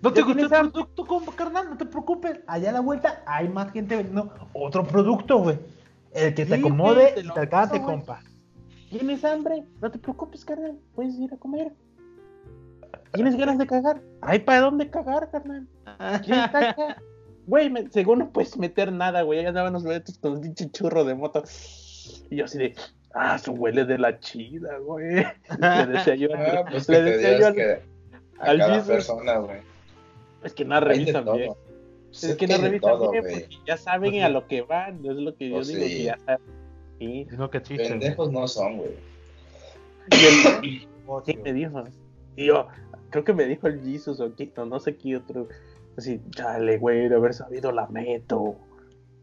¿No 0.00 0.10
te 0.10 0.20
¿Ya 0.20 0.26
gustó 0.26 0.40
el 0.40 0.48
producto, 0.70 1.06
carnal? 1.36 1.68
No 1.68 1.76
te 1.76 1.84
preocupes. 1.84 2.40
Allá 2.46 2.70
a 2.70 2.72
la 2.72 2.80
vuelta 2.80 3.22
hay 3.26 3.48
más 3.50 3.70
gente 3.72 3.94
vendiendo 3.96 4.32
otro 4.54 4.84
producto, 4.84 5.36
güey. 5.38 5.58
El 6.14 6.34
que 6.34 6.44
te 6.46 6.54
Sí, 6.56 6.60
acomode 6.60 7.12
te 7.12 7.20
y 7.20 7.28
te 7.28 7.40
alcance, 7.40 7.80
compa. 7.80 8.20
¿Tienes 8.90 9.24
hambre? 9.24 9.64
No 9.80 9.90
te 9.90 9.98
preocupes, 9.98 10.44
carnal. 10.44 10.78
Puedes 10.94 11.14
ir 11.18 11.32
a 11.32 11.36
comer. 11.38 11.72
¿Tienes 13.12 13.36
ganas 13.36 13.58
de 13.58 13.66
cagar? 13.66 14.00
¿Hay 14.22 14.40
para 14.40 14.60
dónde 14.60 14.88
cagar, 14.90 15.30
carnal? 15.30 15.66
¿Quién 16.24 16.38
está 16.38 16.70
acá? 16.70 17.02
Güey, 17.44 17.68
me- 17.70 17.90
según 17.90 18.20
no 18.20 18.30
puedes 18.30 18.56
meter 18.56 18.92
nada, 18.92 19.22
güey. 19.22 19.40
Ahí 19.40 19.46
andaban 19.46 19.72
los 19.72 19.82
boletos 19.82 20.16
con 20.18 20.34
un 20.34 20.40
pinche 20.42 20.70
churro 20.70 21.02
de 21.04 21.16
moto. 21.16 21.42
Y 22.30 22.36
yo 22.36 22.44
así 22.44 22.56
de, 22.56 22.76
ah, 23.14 23.34
eso 23.34 23.50
huele 23.52 23.84
de 23.84 23.98
la 23.98 24.20
chida, 24.20 24.78
güey. 24.78 25.24
Le 25.58 25.86
decía 25.88 26.14
yo, 26.14 26.28
al- 26.36 26.58
Ah, 26.58 26.64
pues 26.70 26.86
que 26.86 26.92
le 26.92 27.02
decía 27.02 27.38
yo 27.40 27.46
al- 27.48 27.82
a 28.38 28.56
cada 28.58 28.84
persona, 28.84 29.38
güey. 29.38 29.60
es 30.44 30.54
que 30.54 30.64
de 30.64 30.80
revisan 30.80 31.24
todo. 31.24 31.36
bien. 31.36 31.52
Pues 32.12 32.24
Es 32.24 32.36
que 32.36 32.46
no 32.46 32.58
revisan 32.58 32.80
todo, 32.92 33.10
bien 33.10 33.24
porque 33.24 33.48
ya 33.66 33.76
saben 33.78 34.22
a 34.22 34.28
lo 34.28 34.46
que 34.46 34.60
van. 34.62 34.96
Es 35.04 35.16
lo 35.16 35.34
que 35.34 35.48
yo 35.48 35.56
Pues 35.56 35.68
digo, 35.68 35.80
sí. 35.82 35.88
que 35.88 36.02
ya 36.04 36.18
saben. 36.26 36.46
Sí. 36.98 37.26
Que 37.50 37.62
chiste. 37.62 37.74
güey. 37.76 37.88
Pendejos 37.88 38.30
no 38.32 38.46
son, 38.46 38.76
güey. 38.76 38.90
Y 40.10 40.66
el-. 40.66 40.88
Sí, 41.26 41.36
me 41.42 41.52
dijo. 41.52 41.84
Y 42.36 42.46
yo, 42.46 42.68
creo 43.10 43.24
que 43.24 43.32
me 43.34 43.44
dijo 43.46 43.66
el 43.66 43.82
Jesus 43.82 44.20
o 44.20 44.34
Quito, 44.34 44.64
no 44.64 44.78
sé 44.78 44.96
qué 44.96 45.16
otro. 45.16 45.48
Así, 45.96 46.20
chale, 46.30 46.78
güey, 46.78 47.08
de 47.08 47.16
haber 47.16 47.34
sabido 47.34 47.72
la 47.72 47.86
meto. 47.88 48.56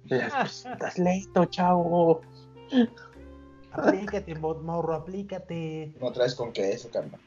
Pues, 0.08 0.22
Estás 0.66 0.98
lento, 1.00 1.46
chavo. 1.46 2.22
Aplícate, 3.72 4.36
mo- 4.36 4.56
morro, 4.56 4.94
aplícate. 4.96 5.94
No 6.02 6.12
traes 6.12 6.36
con 6.36 6.52
qué 6.52 6.72
eso, 6.72 6.90
carnal. 6.92 7.20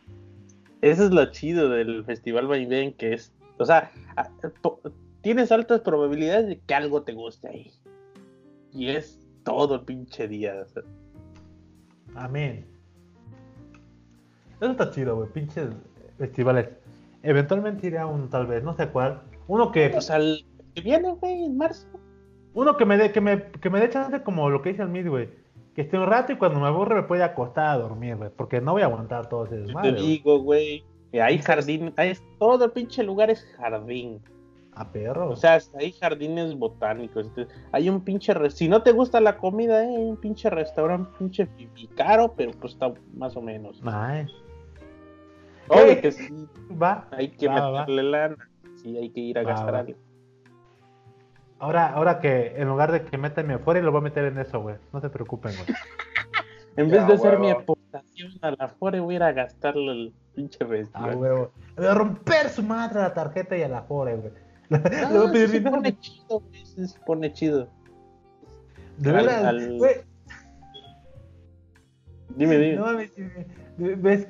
Eso 0.81 1.05
es 1.05 1.11
lo 1.13 1.25
chido 1.31 1.69
del 1.71 2.05
Festival 2.05 2.47
Vaivén, 2.49 2.93
que 2.95 3.15
es, 3.15 3.33
o 3.59 3.65
sea, 3.65 3.91
tienes 5.23 5.51
altas 5.53 5.81
probabilidades 5.81 6.47
de 6.49 6.61
que 6.61 6.75
algo 6.75 7.03
te 7.03 7.13
guste 7.13 7.49
ahí. 7.49 7.73
Y 8.73 8.89
es 8.89 9.19
todo 9.45 9.77
el 9.77 9.81
pinche 9.83 10.29
día. 10.29 10.55
o 10.63 10.67
sea. 10.69 10.83
Amén. 12.15 12.67
Eso 14.61 14.71
está 14.71 14.91
chido, 14.91 15.17
güey. 15.17 15.29
Pinches 15.31 15.71
festivales. 16.19 16.69
Eventualmente 17.23 17.87
iré 17.87 17.99
a 17.99 18.07
un, 18.07 18.29
tal 18.31 18.47
vez, 18.47 18.63
no 18.63 18.75
sé 18.77 18.89
cuál. 18.89 19.23
Uno 19.49 19.73
que, 19.73 19.93
O 19.97 20.01
sea, 20.01 20.17
el 20.17 20.45
que 20.75 20.81
viene, 20.83 21.13
güey, 21.15 21.45
en 21.45 21.57
marzo. 21.57 21.87
uno 22.55 22.77
que 22.77 22.85
me 22.85 22.97
dé, 22.97 23.13
que 23.13 23.21
me, 23.21 23.51
que 23.51 23.71
me 23.71 23.81
dé 23.81 23.91
chance 23.91 24.23
como 24.23 24.51
lo 24.51 24.63
que 24.63 24.71
dice 24.71 24.83
el 24.83 24.89
Mid, 24.89 25.09
güey. 25.09 25.29
Que 25.75 25.83
esté 25.83 25.99
un 25.99 26.07
rato 26.07 26.33
y 26.33 26.37
cuando 26.37 26.61
me 26.61 26.67
aburre 26.67 26.95
me 26.97 27.03
pueda 27.05 27.27
acostar 27.27 27.67
a 27.71 27.79
dormir, 27.79 28.17
güey. 28.17 28.31
Porque 28.37 28.61
no 28.61 28.73
voy 28.73 28.83
a 28.83 28.87
aguantar 28.87 29.29
todo 29.29 29.47
ese 29.47 29.57
Te 29.57 29.61
desmadre. 29.63 29.93
güey. 29.93 30.07
digo, 30.07 30.39
güey. 30.41 30.85
que 31.11 31.23
Hay 31.23 31.39
jardín, 31.39 31.93
hay, 31.97 32.15
todo 32.39 32.65
el 32.67 32.71
pinche 32.73 33.03
lugar 33.03 33.31
es 33.31 33.45
jardín. 33.57 34.21
A 34.75 34.91
perro. 34.91 35.29
O 35.31 35.37
sea, 35.37 35.55
hasta 35.57 35.79
hay 35.79 35.93
jardines 35.93 36.55
botánicos. 36.57 37.27
entonces, 37.27 37.55
hay 37.73 37.91
un 37.91 38.01
pinche. 38.03 38.33
re- 38.33 38.51
Si 38.51 38.69
no 38.69 38.83
te 38.83 38.93
gusta 38.93 39.21
la 39.21 39.37
comida, 39.37 39.85
eh, 39.85 39.89
hay 39.97 40.05
un 40.11 40.17
pinche 40.17 40.49
restaurante, 40.49 41.11
pinche 41.19 41.47
fifi 41.47 41.89
caro, 41.89 42.33
pero 42.37 42.53
pues 42.53 42.73
está 42.73 42.93
más 43.15 43.37
o 43.37 43.43
menos. 43.43 43.83
Nice. 43.83 44.33
Obvio 45.69 46.01
que 46.01 46.13
sí, 46.13 46.49
Va. 46.81 47.07
hay 47.13 47.29
que 47.29 47.49
Va, 47.49 47.55
va, 47.61 47.71
va. 47.71 47.81
meterle 47.81 48.03
lana. 48.05 48.37
Sí, 48.83 48.97
hay 48.97 49.11
que 49.11 49.21
ir 49.21 49.39
a 49.39 49.43
Va, 49.43 49.51
gastar 49.51 49.75
va. 49.75 49.79
algo. 49.81 49.95
Ahora, 51.59 51.93
ahora 51.93 52.19
que 52.19 52.55
en 52.57 52.67
lugar 52.69 52.91
de 52.91 53.03
que 53.05 53.17
metanme 53.19 53.55
afuera, 53.55 53.81
lo 53.81 53.93
voy 53.93 54.01
a 54.01 54.05
meter 54.05 54.25
en 54.25 54.39
eso, 54.39 54.61
güey. 54.61 54.77
No 54.93 55.01
se 55.01 55.11
preocupen, 55.11 55.53
güey. 55.55 55.67
En 56.75 56.89
Ya, 56.89 57.01
vez 57.01 57.07
de 57.09 57.13
hacer 57.13 57.39
mi 57.39 57.49
huevo. 57.49 57.61
aportación 57.61 58.33
a 58.41 58.51
la 58.53 58.69
Fore, 58.69 58.99
voy 59.01 59.13
a 59.13 59.17
ir 59.17 59.23
a 59.25 59.33
gastarle 59.33 59.93
el 59.93 60.15
pinche 60.35 60.59
Ah, 60.65 60.67
festival. 60.67 61.17
huevo. 61.17 61.51
Le 61.77 61.83
voy 61.83 61.87
a 61.87 61.95
romper 61.95 62.49
su 62.49 62.63
madre 62.63 63.01
a 63.01 63.03
la 63.03 63.13
tarjeta 63.13 63.59
y 63.59 63.63
a 63.63 63.69
la 63.69 63.83
fore, 63.83 64.17
güey. 64.17 64.33
Ah, 64.71 65.25
a 65.29 65.33
pedir 65.33 65.49
se 65.49 65.59
dinero. 65.59 65.77
pone 65.77 65.99
chido, 66.01 66.41
güey, 66.41 66.67
se 66.67 66.99
pone 67.01 67.33
chido. 67.33 67.69
De 68.99 69.11
al- 69.11 69.17
veras, 69.17 69.45
al- 69.45 69.79
güey. 69.79 69.95
Dime, 72.37 72.57
dime. 72.59 72.77
No 72.77 72.87
mames. 72.87 73.11
¿ves? 73.77 74.27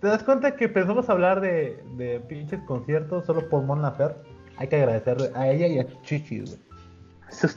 ¿Te 0.00 0.08
das 0.08 0.22
cuenta 0.22 0.56
que 0.56 0.68
pensamos 0.68 1.08
hablar 1.08 1.40
de, 1.40 1.82
de 1.96 2.20
pinches 2.20 2.60
conciertos 2.62 3.26
solo 3.26 3.48
por 3.48 3.62
Mon 3.62 3.82
Lafer? 3.82 4.16
Hay 4.58 4.68
que 4.68 4.76
agradecerle 4.76 5.30
a 5.34 5.48
ella 5.50 5.66
y 5.66 5.78
a 5.78 6.02
Chichis, 6.02 6.44
güey. 6.56 6.60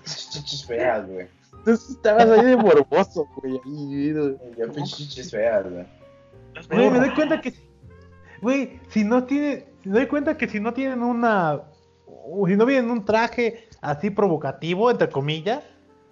Chichis 0.03 0.66
feas, 0.66 1.07
güey. 1.07 1.28
Tú 1.64 1.72
estabas 1.72 2.28
ahí 2.30 2.45
de 2.45 2.57
morboso, 2.57 3.28
güey. 3.38 3.60
Ahí, 3.66 4.14
güey. 4.14 4.38
Yo 4.57 4.72
pinches 4.74 4.97
chichis 4.97 5.32
feas, 5.32 5.70
güey. 5.72 5.86
Güey, 6.72 6.89
me 6.89 6.99
doy 6.99 7.14
cuenta 7.14 7.39
que. 7.39 7.53
Güey, 8.41 8.80
si 8.89 9.03
no 9.03 9.24
tiene. 9.26 9.66
Me 9.86 9.93
doy 9.99 10.07
cuenta 10.07 10.38
que 10.38 10.47
si 10.47 10.60
no 10.60 10.74
tienen 10.74 11.03
una. 11.03 11.62
Si 12.48 12.56
no 12.56 12.66
vienen 12.66 12.92
un 12.92 13.06
traje 13.06 13.68
así 13.82 14.10
provocativo, 14.10 14.92
entre 14.92 15.10
comillas, 15.10 15.64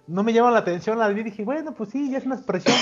no 0.06 0.22
me 0.22 0.32
llaman 0.32 0.52
la 0.54 0.60
atención. 0.60 0.98
La 0.98 1.08
vi 1.08 1.20
y 1.20 1.24
dije, 1.24 1.44
bueno, 1.44 1.74
pues 1.74 1.90
sí, 1.90 2.10
ya 2.10 2.18
es 2.18 2.26
una 2.26 2.36
expresión, 2.36 2.74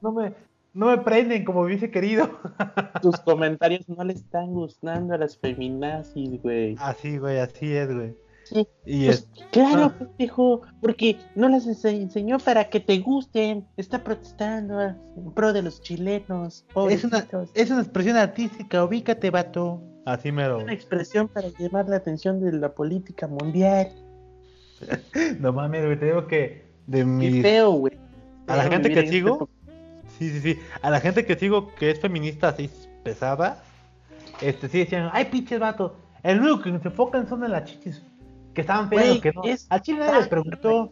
no, 0.00 0.10
no 0.10 0.20
me. 0.20 0.34
No 0.74 0.86
me 0.86 0.96
prenden 0.96 1.44
como 1.44 1.60
hubiese 1.60 1.90
querido. 1.90 2.30
Tus 3.02 3.20
comentarios 3.20 3.86
no 3.90 4.02
le 4.04 4.14
están 4.14 4.46
gustando 4.54 5.12
a 5.12 5.18
las 5.18 5.36
feminazis, 5.36 6.40
güey. 6.42 6.76
Así, 6.78 7.18
güey, 7.18 7.38
así 7.40 7.70
es, 7.74 7.94
güey. 7.94 8.16
Sí, 8.44 8.66
Y 8.86 9.04
Pues, 9.04 9.28
es. 9.36 9.44
claro, 9.52 9.92
ah. 9.94 9.94
pendejo, 9.98 10.62
porque 10.80 11.18
no 11.34 11.50
las 11.50 11.66
ense- 11.66 12.00
enseñó 12.00 12.38
para 12.38 12.70
que 12.70 12.80
te 12.80 12.98
gusten. 13.00 13.66
Está 13.76 14.02
protestando 14.02 14.80
en 14.80 14.96
pro 15.34 15.52
de 15.52 15.60
los 15.60 15.82
chilenos. 15.82 16.64
Es 16.88 17.04
una, 17.04 17.28
es 17.54 17.70
una 17.70 17.80
expresión 17.82 18.16
artística, 18.16 18.82
ubícate, 18.82 19.28
vato. 19.30 19.82
Así 20.04 20.32
mero. 20.32 20.58
una 20.58 20.72
expresión 20.72 21.28
para 21.28 21.48
llamar 21.58 21.88
la 21.88 21.96
atención 21.96 22.40
de 22.40 22.52
la 22.52 22.72
política 22.72 23.26
mundial. 23.28 23.88
No 25.38 25.52
mames, 25.52 25.84
güey, 25.84 25.98
te 25.98 26.06
digo 26.06 26.26
que 26.26 26.64
de 26.88 26.98
Qué 26.98 27.04
mis. 27.04 27.42
feo, 27.42 27.70
güey. 27.72 27.98
A 28.48 28.56
la 28.56 28.64
gente 28.64 28.88
que 28.92 28.98
este 29.00 29.12
sigo, 29.12 29.34
época. 29.36 29.52
Sí, 30.18 30.30
sí, 30.30 30.40
sí. 30.40 30.58
A 30.82 30.90
la 30.90 31.00
gente 31.00 31.24
que 31.24 31.36
sigo 31.36 31.72
que 31.76 31.90
es 31.92 32.00
feminista 32.00 32.48
así 32.48 32.68
pesada, 33.04 33.62
este 34.40 34.68
sí 34.68 34.78
decían, 34.80 35.08
ay 35.12 35.26
pinches 35.26 35.60
vatos, 35.60 35.92
el 36.24 36.40
único 36.40 36.62
que 36.62 36.78
se 36.80 36.88
enfocan 36.88 37.28
son 37.28 37.44
en 37.44 37.52
las 37.52 37.64
chichis, 37.64 38.02
que 38.54 38.60
estaban 38.62 38.88
feas 38.88 39.20
que 39.20 39.32
no. 39.32 39.44
es 39.44 39.66
Al 39.70 39.82
chile 39.82 40.00
nadie 40.00 40.18
les 40.18 40.28
preguntó. 40.28 40.90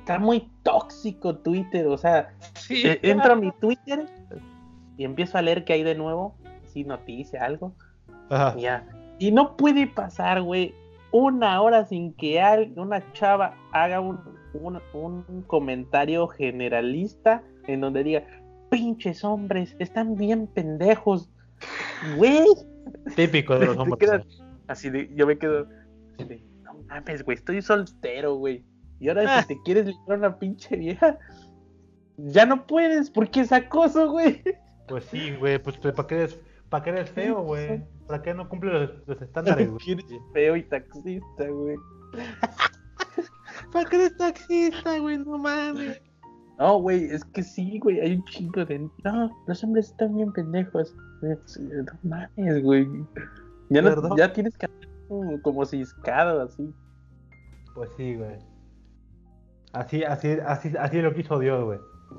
Está 0.00 0.18
muy 0.18 0.50
tóxico 0.62 1.36
Twitter, 1.36 1.86
o 1.86 1.96
sea, 1.98 2.32
Sí, 2.58 2.82
eh, 2.86 2.98
entro 3.02 3.34
a 3.34 3.36
mi 3.36 3.52
Twitter 3.52 4.06
y 4.96 5.04
empiezo 5.04 5.36
a 5.38 5.42
leer 5.42 5.64
qué 5.64 5.74
hay 5.74 5.82
de 5.84 5.94
nuevo, 5.94 6.34
si 6.72 6.82
noticia, 6.84 7.44
algo, 7.44 7.74
Ajá. 8.30 8.54
y 8.58 8.62
ya. 8.62 8.88
Y 9.18 9.30
no 9.32 9.56
puede 9.56 9.86
pasar, 9.86 10.42
güey, 10.42 10.74
una 11.12 11.60
hora 11.60 11.84
sin 11.86 12.14
que 12.14 12.40
una 12.76 13.12
chava 13.12 13.54
haga 13.72 14.00
un, 14.00 14.18
un, 14.54 14.80
un 14.94 15.42
comentario 15.42 16.26
generalista 16.28 17.42
en 17.66 17.80
donde 17.82 18.02
diga, 18.02 18.24
pinches 18.70 19.22
hombres, 19.22 19.76
están 19.78 20.16
bien 20.16 20.46
pendejos. 20.48 21.30
Güey, 22.16 22.44
Típico 23.14 23.58
de 23.58 23.66
los 23.66 23.76
hombres. 23.78 23.98
quedas 23.98 24.26
así 24.66 24.90
de, 24.90 25.10
yo 25.14 25.26
me 25.26 25.38
quedo 25.38 25.68
así 26.14 26.24
de, 26.24 26.42
no 26.64 26.74
mames, 26.88 27.22
güey, 27.24 27.36
estoy 27.36 27.62
soltero, 27.62 28.34
güey. 28.36 28.64
Y 28.98 29.08
ahora 29.08 29.38
Ah. 29.38 29.42
si 29.42 29.48
te 29.48 29.62
quieres 29.64 29.86
ligar 29.86 30.10
a 30.10 30.14
una 30.14 30.38
pinche 30.38 30.76
vieja, 30.76 31.18
ya 32.16 32.46
no 32.46 32.66
puedes, 32.66 33.10
porque 33.10 33.40
es 33.40 33.52
acoso, 33.52 34.10
güey. 34.10 34.42
Pues 34.88 35.04
sí, 35.04 35.32
güey, 35.38 35.58
pues 35.62 35.76
¿para 35.76 36.06
qué 36.06 36.14
eres, 36.16 36.40
para 36.68 36.82
qué 36.84 36.90
eres 36.90 37.10
feo, 37.10 37.42
güey? 37.42 37.82
¿Para 38.06 38.22
qué 38.22 38.34
no 38.34 38.48
cumple 38.48 38.72
los, 38.72 38.90
los 39.06 39.22
estándares, 39.22 39.70
güey? 39.84 39.98
Feo 40.32 40.56
y 40.56 40.62
taxista, 40.64 41.48
güey. 41.48 41.76
¿Para 43.72 43.88
qué 43.88 43.96
eres 43.96 44.16
taxista, 44.16 44.98
güey? 44.98 45.18
No 45.18 45.38
mames. 45.38 46.00
No, 46.58 46.78
güey, 46.78 47.04
es 47.04 47.24
que 47.24 47.42
sí, 47.42 47.78
güey, 47.78 48.00
hay 48.00 48.16
un 48.16 48.24
chingo 48.24 48.64
de... 48.64 48.78
No, 49.04 49.30
los 49.46 49.64
hombres 49.64 49.86
están 49.90 50.14
bien 50.14 50.32
pendejos. 50.32 50.94
No 51.22 51.84
mames, 52.02 52.62
güey. 52.62 52.86
Ya, 53.70 53.82
no- 53.82 54.16
ya 54.16 54.32
tienes 54.32 54.56
que 54.58 54.66
hacer 54.66 54.88
como, 55.08 55.40
como 55.42 55.64
ciscado, 55.64 56.42
así. 56.42 56.72
Pues 57.74 57.88
sí, 57.96 58.14
güey. 58.16 58.38
Así, 59.72 60.04
así, 60.04 60.32
así, 60.46 60.72
así 60.78 61.00
lo 61.00 61.14
quiso 61.14 61.38
Dios, 61.38 61.64
güey. 61.64 61.78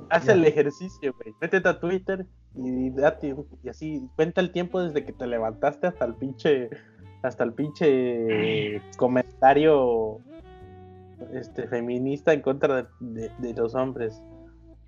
Haz 0.09 0.25
Ya. 0.25 0.33
el 0.33 0.43
ejercicio, 0.45 1.13
güey. 1.21 1.35
Métete 1.39 1.69
a 1.69 1.79
Twitter 1.79 2.25
y 2.55 2.89
date 2.91 3.35
y 3.63 3.69
así 3.69 4.07
cuenta 4.15 4.41
el 4.41 4.51
tiempo 4.51 4.81
desde 4.81 5.03
que 5.05 5.11
te 5.13 5.25
levantaste 5.27 5.87
hasta 5.87 6.05
el 6.05 6.13
pinche 6.15 6.69
hasta 7.23 7.43
el 7.43 7.53
pinche 7.53 8.81
comentario 8.97 10.19
este 11.33 11.67
feminista 11.67 12.33
en 12.33 12.41
contra 12.41 12.75
de, 12.75 12.85
de- 12.99 13.31
de 13.39 13.53
los 13.53 13.73
hombres. 13.75 14.21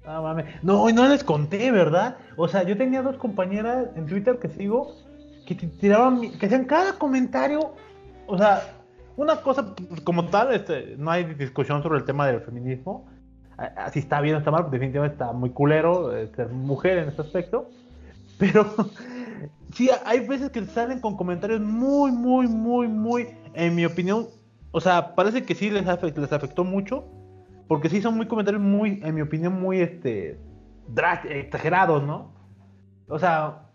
No 0.06 0.22
mames. 0.22 0.46
No, 0.62 0.88
y 0.90 0.94
no 0.94 1.08
les 1.08 1.24
conté, 1.24 1.72
¿verdad? 1.72 2.18
O 2.38 2.48
sea, 2.48 2.64
yo 2.64 2.78
tenía 2.78 3.02
dos 3.02 3.18
compañeras 3.18 3.88
en 3.96 4.06
Twitter 4.06 4.38
que 4.38 4.50
sigo 4.50 4.94
que 5.48 5.56
tiraban, 5.56 6.20
mi- 6.20 6.32
que 6.38 6.46
hacían 6.48 6.66
cada 6.66 6.94
comentario. 6.94 7.74
O 8.28 8.38
sea, 8.38 8.62
una 9.16 9.38
cosa 9.42 9.74
como 10.04 10.26
tal, 10.28 10.54
este, 10.54 10.96
no 10.98 11.10
hay 11.12 11.24
discusión 11.36 11.82
sobre 11.82 12.00
el 12.00 12.06
tema 12.06 12.28
del 12.28 12.42
feminismo. 12.42 13.06
Si 13.94 14.00
está 14.00 14.22
bien 14.22 14.36
o 14.36 14.40
está 14.40 14.52
mal, 14.52 14.70
definitivamente 14.70 15.16
está 15.16 15.32
muy 15.32 15.50
culero 15.50 16.16
eh, 16.16 16.30
ser 16.36 16.50
mujer 16.50 16.98
en 16.98 17.10
este 17.10 17.22
aspecto. 17.22 17.70
Pero 18.38 18.66
sí, 19.74 19.90
hay 20.06 20.28
veces 20.28 20.50
que 20.50 20.66
salen 20.66 21.00
con 21.00 21.16
comentarios 21.16 21.62
muy, 21.62 22.12
muy, 22.12 22.48
muy, 22.48 22.88
muy, 22.88 23.28
en 23.54 23.76
mi 23.76 23.86
opinión, 23.86 24.28
o 24.72 24.82
sea, 24.82 25.16
parece 25.16 25.46
que 25.46 25.56
sí 25.56 25.70
les, 25.70 25.86
les 25.86 26.34
afectó 26.34 26.64
mucho, 26.66 27.06
porque 27.68 27.90
sí 27.90 28.02
son 28.02 28.18
muy 28.18 28.28
comentarios 28.28 28.62
muy, 28.62 29.00
en 29.04 29.16
mi 29.16 29.22
opinión, 29.22 29.54
muy, 29.54 29.80
este, 29.80 30.38
exagerados, 31.30 32.04
¿no? 32.04 32.34
O 33.08 33.20
sea, 33.20 33.70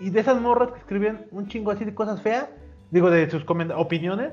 Y 0.00 0.10
de 0.10 0.20
esas 0.20 0.40
morras 0.40 0.72
que 0.72 0.78
escribían 0.80 1.26
un 1.30 1.46
chingo 1.46 1.70
así 1.70 1.84
de 1.84 1.94
cosas 1.94 2.20
feas, 2.20 2.48
digo, 2.90 3.10
de 3.10 3.30
sus 3.30 3.44
opiniones, 3.76 4.32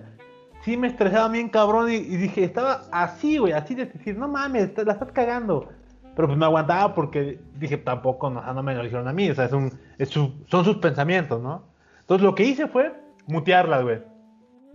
sí 0.64 0.78
me 0.78 0.88
estresaba 0.88 1.28
bien 1.30 1.50
cabrón 1.50 1.92
y, 1.92 2.00
dije, 2.00 2.44
estaba 2.44 2.84
así, 2.92 3.38
güey, 3.38 3.54
así 3.54 3.76
de 3.76 3.86
decir, 3.86 4.18
no 4.18 4.28
mames, 4.28 4.72
la 4.86 4.94
estás 4.94 5.12
cagando. 5.12 5.70
Pero 6.16 6.28
pues 6.28 6.38
me 6.38 6.46
aguantaba 6.46 6.94
porque 6.94 7.40
dije, 7.58 7.78
tampoco, 7.78 8.30
no, 8.30 8.42
no 8.54 8.64
me 8.64 8.76
lo 8.76 8.84
dijeron 8.84 9.08
a 9.08 9.14
mí, 9.14 9.30
o 9.30 9.36
sea, 9.36 9.46
es 9.46 9.54
un, 9.54 9.72
es 9.98 10.10
su- 10.10 10.34
son 10.50 10.66
sus 10.66 10.78
pensamientos, 10.78 11.42
¿no? 11.42 11.64
Entonces 12.02 12.24
lo 12.26 12.36
que 12.36 12.44
hice 12.44 12.68
fue 12.68 12.94
mutearlas, 13.28 13.84
güey. 13.84 14.02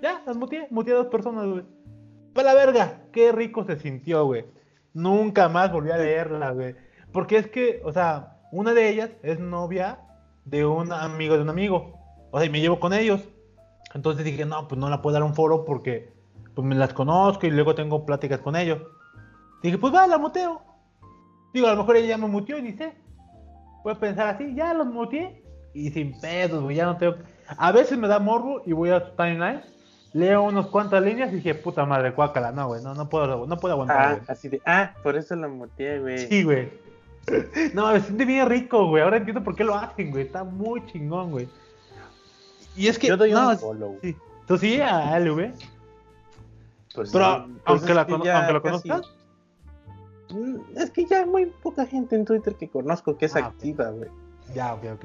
Ya, 0.00 0.22
las 0.26 0.36
muteé, 0.36 0.66
muteé 0.70 0.94
a 0.94 0.98
dos 0.98 1.06
personas, 1.08 1.46
güey. 1.46 1.62
Para 2.34 2.52
la 2.52 2.64
verga, 2.66 3.00
qué 3.12 3.32
rico 3.32 3.64
se 3.64 3.78
sintió, 3.78 4.24
güey. 4.24 4.44
Nunca 4.94 5.48
más 5.48 5.70
volví 5.72 5.90
a 5.90 5.98
leerla, 5.98 6.50
güey. 6.52 6.74
Porque 7.12 7.36
es 7.36 7.48
que, 7.48 7.80
o 7.84 7.92
sea, 7.92 8.38
una 8.52 8.72
de 8.72 8.88
ellas 8.88 9.10
es 9.22 9.38
novia 9.38 9.98
de 10.44 10.64
un 10.64 10.92
amigo 10.92 11.36
de 11.36 11.42
un 11.42 11.48
amigo. 11.50 11.98
O 12.30 12.38
sea, 12.38 12.46
y 12.46 12.50
me 12.50 12.60
llevo 12.60 12.80
con 12.80 12.92
ellos. 12.92 13.28
Entonces 13.96 14.26
dije, 14.26 14.44
no, 14.44 14.68
pues 14.68 14.78
no 14.78 14.90
la 14.90 15.00
puedo 15.00 15.14
dar 15.14 15.22
un 15.22 15.34
foro 15.34 15.64
porque 15.64 16.12
pues 16.54 16.66
me 16.68 16.74
las 16.74 16.92
conozco 16.92 17.46
y 17.46 17.50
luego 17.50 17.74
tengo 17.74 18.04
pláticas 18.04 18.40
con 18.40 18.54
ellos. 18.54 18.78
Dije, 19.62 19.78
pues 19.78 19.94
va, 19.94 20.06
la 20.06 20.18
muteo. 20.18 20.60
Digo, 21.54 21.66
a 21.66 21.70
lo 21.70 21.78
mejor 21.78 21.96
ella 21.96 22.08
ya 22.08 22.18
me 22.18 22.26
muteó 22.28 22.58
y 22.58 22.72
sé. 22.74 22.92
Voy 23.82 23.94
a 23.94 23.98
pensar 23.98 24.28
así, 24.28 24.54
ya 24.54 24.74
los 24.74 24.86
muteé. 24.86 25.42
Y 25.72 25.90
sin 25.90 26.18
pedos, 26.20 26.62
güey, 26.62 26.76
ya 26.76 26.84
no 26.84 26.98
tengo... 26.98 27.14
A 27.56 27.72
veces 27.72 27.96
me 27.96 28.06
da 28.06 28.18
morbo 28.18 28.60
y 28.66 28.72
voy 28.74 28.90
a 28.90 29.00
su 29.00 29.12
timeline, 29.12 29.62
leo 30.12 30.42
unas 30.42 30.66
cuantas 30.66 31.02
líneas 31.02 31.32
y 31.32 31.36
dije, 31.36 31.54
puta 31.54 31.86
madre, 31.86 32.12
cuácala. 32.12 32.52
No, 32.52 32.66
güey, 32.68 32.82
no, 32.82 32.92
no 32.94 33.08
puedo, 33.08 33.46
no 33.46 33.56
puedo 33.56 33.72
aguantar, 33.72 33.98
Ah, 33.98 34.10
güey. 34.16 34.22
así 34.28 34.48
de, 34.50 34.60
ah, 34.66 34.92
por 35.02 35.16
eso 35.16 35.34
la 35.36 35.48
muteé, 35.48 36.00
güey. 36.00 36.18
Sí, 36.18 36.44
güey. 36.44 36.68
No, 37.74 37.90
me 37.92 38.00
siente 38.00 38.26
bien 38.26 38.46
rico, 38.46 38.86
güey. 38.88 39.02
Ahora 39.02 39.16
entiendo 39.16 39.42
por 39.42 39.56
qué 39.56 39.64
lo 39.64 39.74
hacen, 39.74 40.10
güey. 40.10 40.26
Está 40.26 40.44
muy 40.44 40.84
chingón, 40.86 41.30
güey. 41.30 41.48
Y 42.76 42.88
es 42.88 42.98
que. 42.98 43.08
Yo 43.08 43.16
doy 43.16 43.32
no, 43.32 43.50
un 43.50 43.58
follow. 43.58 43.98
sí. 44.02 44.16
Tú 44.46 44.56
sí 44.58 44.80
a 44.80 45.18
LV. 45.18 45.52
Pues 46.94 47.10
Pero 47.10 47.46
pues 47.66 47.82
aunque, 47.82 47.94
la 47.94 48.02
aunque 48.02 48.52
lo 48.52 48.62
conozcas. 48.62 49.02
Mm, 50.30 50.56
Es 50.76 50.90
que 50.90 51.04
ya 51.04 51.20
hay 51.20 51.26
muy 51.26 51.46
poca 51.46 51.84
gente 51.86 52.16
en 52.16 52.24
Twitter 52.24 52.54
que 52.54 52.68
conozco 52.68 53.16
que 53.16 53.26
es 53.26 53.36
Ah, 53.36 53.46
activa, 53.46 53.90
güey. 53.90 54.08
Ya, 54.54 54.74
ok, 54.74 54.84
ok. 54.94 55.04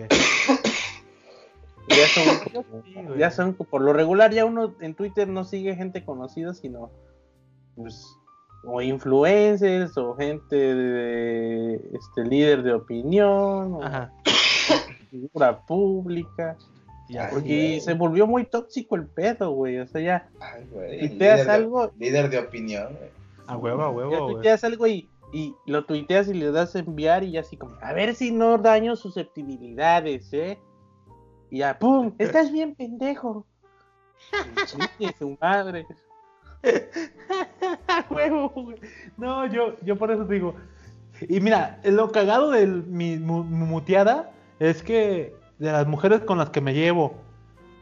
Ya 1.90 2.08
son, 2.14 2.24
Sí, 2.86 2.94
güey. 2.94 3.20
ya 3.20 3.32
son, 3.32 3.54
por 3.56 3.82
lo 3.82 3.94
regular, 3.94 4.32
ya 4.32 4.46
uno 4.46 4.74
en 4.80 4.94
Twitter 4.96 5.28
no 5.28 5.44
sigue 5.44 5.76
gente 5.76 6.06
conocida, 6.06 6.54
sino 6.54 6.92
pues, 7.76 8.06
o 8.64 8.82
influencers 8.82 9.98
o 9.98 10.16
gente 10.16 10.56
de 10.56 11.76
este 11.94 12.24
líder 12.24 12.62
de 12.64 12.74
opinión 12.74 13.74
o 13.74 13.82
figura 15.10 15.60
pública. 15.66 16.56
Ya, 17.12 17.30
Porque 17.30 17.80
se 17.82 17.94
volvió 17.94 18.26
muy 18.26 18.46
tóxico 18.46 18.96
el 18.96 19.06
pedo, 19.06 19.52
güey. 19.52 19.80
O 19.80 19.88
sea, 19.88 20.02
ya 20.02 20.30
Ay, 20.40 20.66
güey, 20.72 21.00
tuiteas 21.00 21.40
líder 21.40 21.46
de- 21.46 21.52
algo, 21.52 21.92
Líder 22.00 22.30
de 22.30 22.40
opinión, 22.40 22.96
güey. 22.98 23.10
A 23.48 23.58
huevo, 23.58 23.82
a 23.82 23.86
ya 23.86 23.90
huevo, 23.92 24.24
güey. 24.24 24.34
tuiteas 24.36 24.64
algo 24.64 24.88
y, 24.88 25.10
y 25.34 25.54
lo 25.66 25.84
tuiteas 25.86 26.28
y 26.30 26.34
le 26.34 26.52
das 26.52 26.76
a 26.76 26.80
enviar 26.80 27.24
y 27.24 27.32
ya 27.32 27.42
así 27.42 27.58
como, 27.58 27.76
a 27.82 27.92
ver 27.94 28.16
si 28.16 28.32
no 28.32 28.58
daño 28.58 28.96
susceptibilidades, 28.96 30.32
¿eh? 30.32 30.58
Y 31.50 31.58
ya, 31.60 31.78
¡pum! 31.78 32.14
Estás 32.18 32.50
bien 32.52 32.76
pendejo. 32.76 33.46
Chingue 34.68 35.14
su 35.20 35.38
madre. 35.42 35.86
A 37.88 38.06
huevo, 38.10 38.50
güey. 38.50 38.78
No, 39.18 39.46
yo, 39.48 39.76
yo 39.84 39.98
por 39.98 40.12
eso 40.12 40.26
digo. 40.26 40.56
Y 41.28 41.40
mira, 41.40 41.80
lo 41.84 42.12
cagado 42.12 42.52
de 42.52 42.66
mi 42.68 43.18
mu- 43.18 43.44
mu- 43.44 43.66
muteada 43.66 44.32
es 44.60 44.82
que 44.82 45.34
de 45.62 45.72
las 45.72 45.86
mujeres 45.88 46.22
con 46.22 46.40
las 46.40 46.50
que 46.50 46.60
me 46.60 46.74
llevo, 46.74 47.14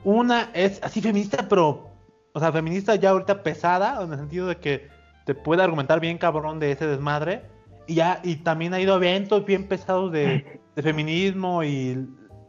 una 0.04 0.50
es 0.54 0.82
así 0.84 1.02
feminista, 1.02 1.48
pero, 1.48 1.90
o 2.34 2.40
sea, 2.40 2.52
feminista 2.52 2.96
ya 2.96 3.12
ahorita 3.12 3.42
pesada, 3.42 4.04
en 4.04 4.12
el 4.12 4.20
sentido 4.20 4.48
de 4.48 4.58
que 4.58 4.90
te 5.26 5.34
puede 5.34 5.64
argumentar 5.64 6.00
bien 6.00 6.18
cabrón 6.18 6.60
de 6.60 6.72
ese 6.72 6.88
desmadre. 6.88 7.44
Y 7.88 7.96
ya, 7.96 8.20
y 8.24 8.38
también 8.38 8.74
ha 8.74 8.80
ido 8.80 8.94
a 8.94 8.98
eventos 8.98 9.46
bien 9.46 9.68
pesados 9.68 10.12
de, 10.12 10.60
de 10.76 10.82
feminismo 10.82 11.64
y 11.64 12.06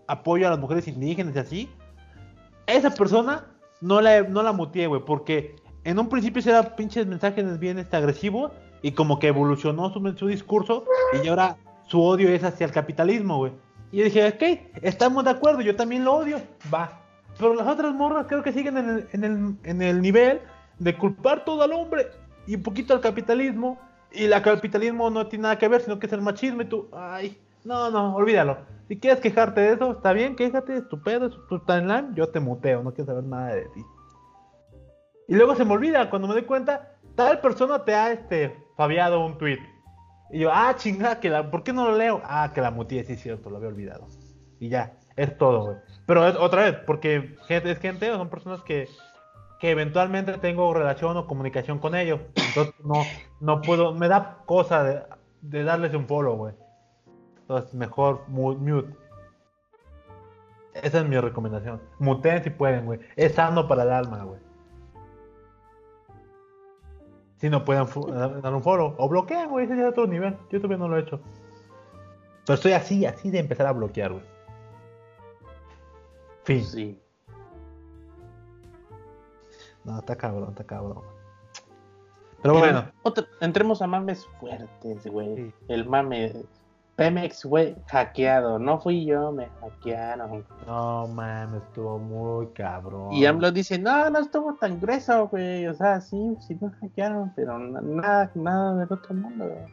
apoyo 0.08 0.48
a 0.48 0.50
las 0.50 0.58
mujeres 0.58 0.88
indígenas 0.88 1.36
y 1.36 1.38
así. 1.38 1.70
Esa 2.66 2.90
persona 2.90 3.46
no 3.80 4.00
la, 4.00 4.22
no 4.22 4.42
la 4.42 4.52
muteé, 4.52 4.88
güey, 4.88 5.02
porque 5.04 5.56
en 5.84 5.98
un 5.98 6.08
principio 6.08 6.42
era 6.44 6.74
pinches 6.74 7.06
mensajes 7.06 7.58
bien 7.58 7.78
este, 7.78 7.96
agresivos 7.96 8.50
y 8.82 8.92
como 8.92 9.18
que 9.20 9.28
evolucionó 9.28 9.92
su, 9.92 10.14
su 10.16 10.26
discurso 10.26 10.84
y 11.22 11.28
ahora 11.28 11.56
su 11.86 12.02
odio 12.02 12.28
es 12.30 12.42
hacia 12.42 12.66
el 12.66 12.72
capitalismo, 12.72 13.38
güey. 13.38 13.52
Y 13.92 13.98
yo 13.98 14.04
dije, 14.04 14.28
ok, 14.28 14.82
estamos 14.82 15.24
de 15.24 15.30
acuerdo, 15.30 15.60
yo 15.62 15.74
también 15.74 16.04
lo 16.04 16.14
odio, 16.14 16.40
va. 16.72 17.00
Pero 17.38 17.54
las 17.54 17.66
otras 17.66 17.94
morras 17.94 18.26
creo 18.28 18.42
que 18.42 18.52
siguen 18.52 18.76
en 18.76 18.88
el, 18.88 19.08
en 19.12 19.24
el, 19.24 19.56
en 19.64 19.82
el 19.82 20.00
nivel 20.00 20.40
de 20.78 20.96
culpar 20.96 21.44
todo 21.44 21.62
al 21.62 21.72
hombre 21.72 22.08
y 22.46 22.56
un 22.56 22.62
poquito 22.62 22.94
al 22.94 23.00
capitalismo. 23.00 23.78
Y 24.12 24.24
el 24.24 24.42
capitalismo 24.42 25.08
no 25.10 25.26
tiene 25.26 25.44
nada 25.44 25.58
que 25.58 25.68
ver, 25.68 25.82
sino 25.82 25.98
que 25.98 26.06
es 26.06 26.12
el 26.12 26.20
machismo 26.20 26.62
y 26.62 26.64
tú, 26.66 26.88
ay, 26.92 27.38
no, 27.64 27.90
no, 27.90 28.14
olvídalo. 28.14 28.58
Si 28.88 28.98
quieres 28.98 29.20
quejarte 29.20 29.60
de 29.60 29.72
eso, 29.74 29.92
está 29.92 30.12
bien, 30.12 30.34
quéjate, 30.34 30.76
es 30.76 30.88
tu 30.88 31.00
pedo, 31.00 31.26
es 31.26 31.34
tu 31.48 31.58
timeline, 31.60 32.12
yo 32.14 32.28
te 32.28 32.40
muteo, 32.40 32.82
no 32.82 32.92
quiero 32.92 33.06
saber 33.06 33.24
nada 33.24 33.54
de 33.54 33.66
ti. 33.66 33.84
Y 35.28 35.34
luego 35.36 35.54
se 35.54 35.64
me 35.64 35.74
olvida, 35.74 36.10
cuando 36.10 36.26
me 36.26 36.34
doy 36.34 36.42
cuenta, 36.42 36.96
tal 37.14 37.40
persona 37.40 37.84
te 37.84 37.94
ha 37.94 38.10
este, 38.10 38.56
fabiado 38.76 39.24
un 39.24 39.38
tweet. 39.38 39.60
Y 40.32 40.40
yo, 40.40 40.50
ah, 40.52 40.74
chingada, 40.76 41.20
que 41.20 41.28
la, 41.30 41.50
¿por 41.50 41.62
qué 41.62 41.72
no 41.72 41.90
lo 41.90 41.96
leo? 41.96 42.20
Ah, 42.24 42.52
que 42.54 42.60
la 42.60 42.70
muteé, 42.70 43.04
sí 43.04 43.16
cierto, 43.16 43.50
lo 43.50 43.56
había 43.56 43.68
olvidado. 43.68 44.06
Y 44.58 44.68
ya, 44.68 44.92
es 45.16 45.36
todo, 45.38 45.64
güey. 45.64 45.76
Pero 46.06 46.26
es, 46.26 46.36
otra 46.36 46.64
vez, 46.64 46.76
porque 46.86 47.36
es 47.48 47.78
gente 47.78 48.12
son 48.12 48.28
personas 48.28 48.62
que, 48.62 48.88
que 49.58 49.70
eventualmente 49.70 50.32
tengo 50.38 50.72
relación 50.74 51.16
o 51.16 51.26
comunicación 51.26 51.78
con 51.78 51.94
ellos. 51.94 52.20
Entonces 52.48 52.74
no, 52.84 53.02
no 53.40 53.62
puedo, 53.62 53.92
me 53.94 54.08
da 54.08 54.38
cosa 54.46 54.84
de, 54.84 55.02
de 55.42 55.64
darles 55.64 55.94
un 55.94 56.06
follow, 56.06 56.36
güey. 56.36 56.54
Entonces 57.40 57.74
mejor 57.74 58.22
mu- 58.28 58.54
mute. 58.56 58.94
Esa 60.74 60.98
es 61.00 61.04
mi 61.04 61.18
recomendación. 61.18 61.80
Muteen 61.98 62.44
si 62.44 62.50
pueden, 62.50 62.86
güey. 62.86 63.00
Es 63.16 63.34
sano 63.34 63.66
para 63.66 63.82
el 63.82 63.90
alma, 63.90 64.22
güey. 64.22 64.40
Si 67.40 67.48
no 67.48 67.64
pueden 67.64 67.88
fu- 67.88 68.06
dar 68.06 68.54
un 68.54 68.62
follow. 68.62 68.94
O 68.98 69.08
bloquean, 69.08 69.48
güey. 69.48 69.64
Ese 69.64 69.76
ya 69.76 69.84
es 69.84 69.88
otro 69.90 70.06
nivel. 70.06 70.36
Yo 70.50 70.58
todavía 70.58 70.76
no 70.76 70.88
lo 70.88 70.96
he 70.98 71.00
hecho. 71.00 71.20
Pero 72.44 72.54
estoy 72.54 72.72
así, 72.72 73.06
así 73.06 73.30
de 73.30 73.38
empezar 73.38 73.66
a 73.66 73.72
bloquear, 73.72 74.12
güey. 74.12 74.24
Fin. 76.44 76.64
Sí. 76.64 77.00
No, 79.84 79.98
está 79.98 80.16
cabrón, 80.16 80.50
está 80.50 80.64
cabrón. 80.64 81.00
Pero 82.42 82.58
bueno. 82.58 82.84
Entremos 83.40 83.80
a 83.82 83.86
mames 83.86 84.26
fuertes, 84.38 85.06
güey. 85.06 85.36
Sí. 85.36 85.54
El 85.68 85.86
mame. 85.86 86.32
Pemex, 87.00 87.46
güey, 87.46 87.74
hackeado. 87.86 88.58
No 88.58 88.78
fui 88.78 89.06
yo, 89.06 89.32
me 89.32 89.48
hackearon. 89.62 90.44
No 90.66 91.06
mames, 91.06 91.62
estuvo 91.62 91.98
muy 91.98 92.48
cabrón. 92.48 93.10
Y 93.14 93.24
AMLO 93.24 93.50
dice, 93.52 93.78
no, 93.78 94.10
no 94.10 94.18
estuvo 94.18 94.52
tan 94.56 94.78
grueso, 94.78 95.26
güey. 95.28 95.66
O 95.66 95.72
sea, 95.72 96.02
sí, 96.02 96.36
sí 96.46 96.58
nos 96.60 96.74
hackearon, 96.74 97.32
pero 97.34 97.58
na- 97.58 97.80
nada, 97.80 98.30
nada 98.34 98.74
del 98.74 98.92
otro 98.92 99.14
mundo, 99.14 99.46
güey. 99.46 99.64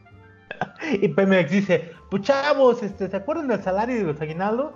Y 1.02 1.08
Pemex 1.08 1.50
dice, 1.50 1.92
pues 2.10 2.22
chavos, 2.22 2.82
este, 2.82 3.10
¿se 3.10 3.16
acuerdan 3.18 3.48
del 3.48 3.62
salario 3.62 3.96
y 3.96 3.98
de 3.98 4.04
los 4.04 4.20
aguinaldos? 4.22 4.72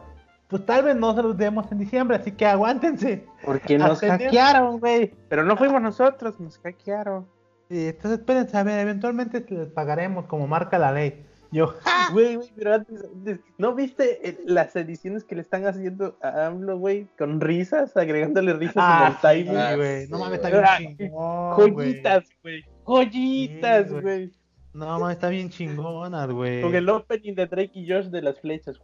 Pues 0.49 0.67
tal 0.67 0.85
vez 0.85 0.95
no 0.95 1.15
se 1.15 1.23
los 1.23 1.39
demos 1.39 1.73
en 1.73 1.79
diciembre, 1.79 2.19
así 2.19 2.33
que 2.33 2.45
aguántense. 2.45 3.25
Porque 3.47 3.79
nos 3.79 3.99
hackearon, 4.01 4.79
güey. 4.79 5.15
Pero 5.31 5.43
no 5.43 5.57
fuimos 5.57 5.81
nosotros, 5.81 6.39
nos 6.39 6.59
hackearon. 6.59 7.27
Y 7.71 7.87
entonces 7.87 8.19
espérense, 8.19 8.59
a 8.59 8.63
ver, 8.63 8.79
eventualmente 8.81 9.43
les 9.49 9.71
pagaremos 9.71 10.27
como 10.27 10.47
marca 10.47 10.79
la 10.79 10.93
ley. 10.93 11.25
Yo, 11.53 11.75
Güey, 12.13 12.37
güey, 12.37 12.51
pero 12.57 12.75
antes, 12.75 13.05
antes, 13.05 13.41
¿no 13.59 13.75
viste 13.75 14.27
eh, 14.27 14.39
las 14.47 14.75
ediciones 14.75 15.23
que 15.23 15.35
le 15.35 15.43
están 15.43 15.67
haciendo 15.67 16.19
a 16.23 16.47
AMLO, 16.47 16.79
güey? 16.79 17.09
Con 17.19 17.41
risas, 17.43 17.95
agregándole 17.97 18.55
risas 18.55 18.77
ah, 18.79 19.07
en 19.07 19.13
el 19.13 19.47
timing. 19.47 19.61
Ah, 19.61 19.77
güey, 19.77 20.07
sí, 20.07 20.13
no 20.13 20.19
mames, 20.19 20.41
está 20.43 20.49
Ah, 20.49 20.79
bien 20.79 20.97
chingón, 20.97 21.73
güey. 21.73 21.93
Joyitas, 21.93 22.25
güey. 22.43 22.65
Joyitas, 22.85 23.93
güey. 23.93 24.33
No 24.73 24.99
mames, 24.99 25.17
está 25.17 25.29
bien 25.29 25.51
chingonas, 25.51 26.31
güey. 26.31 26.63
Con 26.63 26.75
el 26.75 26.89
opening 26.89 27.35
de 27.35 27.47
Drake 27.47 27.73
y 27.75 27.87
Josh 27.87 28.07
de 28.07 28.23
las 28.23 28.41
flechas. 28.41 28.81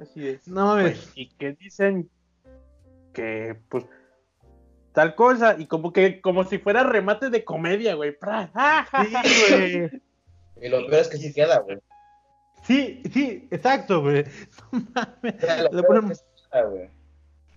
Así 0.00 0.26
es. 0.26 0.48
No 0.48 0.66
mames. 0.66 0.98
Pues, 0.98 1.12
y 1.14 1.28
que 1.36 1.52
dicen 1.52 2.10
que, 3.12 3.56
pues, 3.68 3.86
tal 4.92 5.14
cosa. 5.14 5.54
Y 5.56 5.66
como 5.66 5.92
que, 5.92 6.20
como 6.20 6.42
si 6.42 6.58
fuera 6.58 6.82
remate 6.82 7.30
de 7.30 7.44
comedia, 7.44 7.94
güey. 7.94 8.16
¡Ah! 8.22 8.88
Sí, 9.24 9.54
güey. 9.56 10.02
Y 10.60 10.68
lo 10.68 10.78
peor 10.86 10.94
es 11.00 11.08
que 11.08 11.16
sí 11.16 11.32
queda, 11.32 11.58
güey. 11.60 11.78
Sí, 12.62 13.02
sí, 13.12 13.48
exacto, 13.50 14.00
güey. 14.02 14.24
No 14.72 14.80
mames. 14.94 15.34
O 15.36 15.46
sea, 15.46 15.62
lo 15.64 15.70
Lo 15.72 15.82
peor 15.82 15.86
ponen- 16.04 16.12
es 16.12 16.22
que 16.22 16.24
sí 16.36 16.44
queda, 16.50 16.64
güey. 16.64 16.90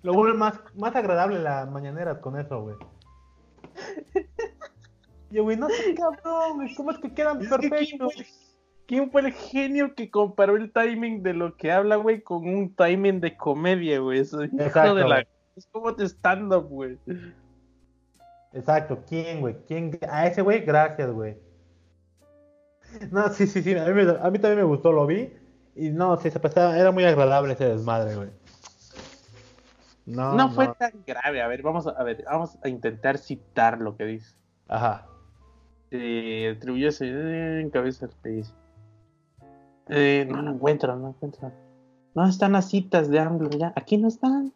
Lo 0.04 0.14
vuelve 0.14 0.38
más, 0.38 0.60
más 0.76 0.96
agradable 0.96 1.40
las 1.40 1.70
mañaneras 1.70 2.20
con 2.20 2.40
eso, 2.40 2.62
güey. 2.62 2.76
Yo, 5.30 5.44
güey, 5.44 5.58
no 5.58 5.68
sé, 5.70 5.94
cabrón, 5.96 6.56
güey, 6.58 6.74
¿cómo 6.76 6.92
es 6.92 7.00
que 7.00 7.14
quedan 7.14 7.42
Es 7.42 7.50
perfectos? 7.50 8.14
¿Quién 8.86 9.12
fue 9.12 9.22
el 9.22 9.34
genio 9.34 9.94
que 9.96 10.10
comparó 10.10 10.56
el 10.56 10.72
timing 10.72 11.22
de 11.22 11.34
lo 11.34 11.58
que 11.58 11.74
habla, 11.74 11.98
güey, 11.98 12.22
con 12.22 12.48
un 12.48 12.74
timing 12.74 13.20
de 13.20 13.36
comedia, 13.36 14.00
güey? 14.00 14.20
Eso, 14.20 14.46
hijo 14.46 14.56
Exacto, 14.58 14.96
de 14.96 15.04
la... 15.06 15.28
Es 15.58 15.68
como 15.68 15.92
de 15.92 16.06
stand-up, 16.06 16.68
güey. 16.70 16.98
Exacto, 18.54 19.04
¿quién, 19.06 19.42
güey? 19.42 19.58
¿Quién? 19.68 20.00
A 20.10 20.28
ese 20.28 20.42
güey, 20.42 20.62
gracias, 20.62 21.12
güey. 21.12 21.36
No, 23.12 23.30
sí, 23.30 23.48
sí, 23.48 23.62
sí, 23.62 23.76
a 23.76 23.86
mí, 23.86 23.94
me- 23.94 24.18
a 24.20 24.30
mí 24.32 24.40
también 24.40 24.58
me 24.58 24.64
gustó, 24.64 24.92
lo 24.92 25.06
vi. 25.06 25.32
Y 25.76 25.90
no, 25.90 26.18
sí, 26.18 26.32
se 26.32 26.40
pasaba, 26.40 26.78
era 26.78 26.92
muy 26.92 27.04
agradable 27.06 27.54
ese 27.54 27.66
desmadre, 27.70 28.16
güey. 28.16 28.30
No, 30.06 30.34
No, 30.36 30.50
fue 30.52 30.68
tan 30.80 30.92
grave. 31.06 31.42
A 31.42 31.48
ver, 31.48 31.62
vamos 31.62 31.86
a, 31.86 31.92
a 31.92 32.04
ver, 32.04 32.24
vamos 32.26 32.58
a 32.64 32.70
intentar 32.70 33.18
citar 33.18 33.80
lo 33.80 33.96
que 33.98 34.06
dice. 34.06 34.36
Ajá. 34.68 35.06
Eh, 35.92 36.56
atribuyó 36.58 36.90
eh, 37.02 37.62
en 37.62 37.70
cabeza 37.70 38.08
país. 38.24 38.54
Eh, 39.90 40.28
no 40.30 40.42
lo 40.42 40.52
encuentro, 40.52 40.96
no 40.96 41.02
lo 41.04 41.08
encuentro. 41.10 41.52
No 42.16 42.26
están 42.28 42.54
las 42.54 42.70
citas 42.70 43.10
de 43.10 43.20
AMLO 43.20 43.50
ya. 43.52 43.74
Aquí 43.76 43.98
no 43.98 44.08
están. 44.08 44.54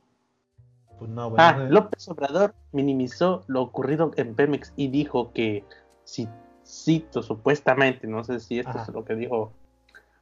Pues 0.98 1.10
no, 1.12 1.30
güey. 1.30 1.42
Ah. 1.42 1.68
López 1.70 2.08
Obrador 2.10 2.54
minimizó 2.72 3.44
lo 3.48 3.62
ocurrido 3.62 4.12
en 4.16 4.36
Pemex 4.36 4.74
y 4.76 4.88
dijo 4.88 5.32
que, 5.34 5.66
si 6.04 6.28
cito 6.72 7.22
supuestamente, 7.22 8.08
no 8.08 8.24
sé 8.24 8.40
si 8.40 8.60
esto 8.60 8.72
Ajá. 8.72 8.84
es 8.84 8.90
lo 8.90 9.04
que 9.04 9.16
dijo, 9.16 9.52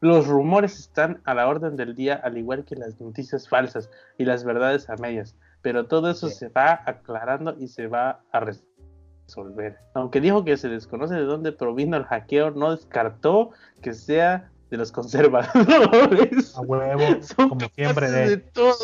los 0.02 0.28
rumores 0.28 0.80
están 0.80 1.22
a 1.26 1.34
la 1.34 1.48
orden 1.48 1.76
del 1.76 1.96
día, 1.96 2.16
al 2.16 2.38
igual 2.38 2.66
que 2.66 2.76
las 2.76 3.00
noticias 3.00 3.48
falsas 3.48 3.90
y 4.18 4.26
las 4.26 4.44
verdades 4.44 4.90
a 4.90 4.96
medias, 4.96 5.36
pero 5.62 5.86
todo 5.86 6.10
eso 6.10 6.28
Sí. 6.30 6.36
se 6.36 6.50
va 6.50 6.82
aclarando 6.86 7.56
y 7.60 7.68
se 7.68 7.88
va 7.88 8.22
a 8.32 8.40
resolver. 8.40 9.78
Aunque 9.94 10.22
dijo 10.22 10.44
que 10.44 10.58
se 10.58 10.70
desconoce 10.70 11.16
de 11.16 11.24
dónde 11.26 11.52
provino 11.52 11.98
el 11.98 12.06
hackeo, 12.06 12.52
no 12.52 12.72
descartó 12.76 13.52
que 13.82 13.94
sea 13.94 14.50
de 14.72 14.78
los 14.78 14.92
conservadores. 14.94 16.56
A 16.58 16.62
huevo, 16.62 17.22
Son 17.22 17.50
como 17.50 17.60
siempre, 17.76 18.08
capaces 18.08 18.12
de... 18.12 18.30
de 18.30 18.38
todo. 18.38 18.76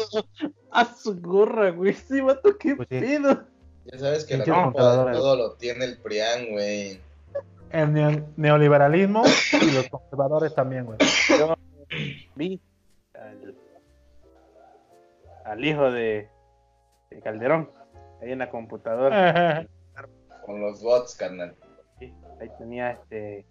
A 0.72 0.86
su 0.86 1.20
gorra, 1.22 1.72
güey. 1.72 1.94
Sí, 1.94 2.20
vato, 2.22 2.58
qué 2.58 2.76
Pues 2.76 2.90
sí. 2.90 3.00
pedo. 3.00 3.44
Ya 3.86 4.00
sabes 4.00 4.26
que 4.26 4.38
la 4.38 4.44
culpa 4.44 5.06
de 5.06 5.12
todo 5.14 5.36
lo 5.38 5.52
tiene 5.54 5.86
el 5.86 5.98
PRIAN, 6.00 6.52
güey. 6.52 7.00
El 7.80 7.92
neo- 7.94 8.26
neoliberalismo 8.38 9.24
y 9.62 9.72
los 9.72 9.88
conservadores 9.90 10.54
también, 10.56 10.86
güey. 10.86 10.98
Yo 11.38 11.56
vi 12.36 12.62
al, 13.14 13.56
al 15.46 15.66
hijo 15.66 15.92
de, 15.92 16.30
de 17.10 17.22
Calderón 17.22 17.70
ahí 18.22 18.32
en 18.32 18.40
la 18.40 18.50
computadora. 18.50 19.68
Con 20.46 20.62
los 20.62 20.82
bots, 20.84 21.16
carnal. 21.16 21.56
Sí, 22.00 22.14
ahí 22.40 22.50
tenía 22.60 22.92
este 22.92 23.46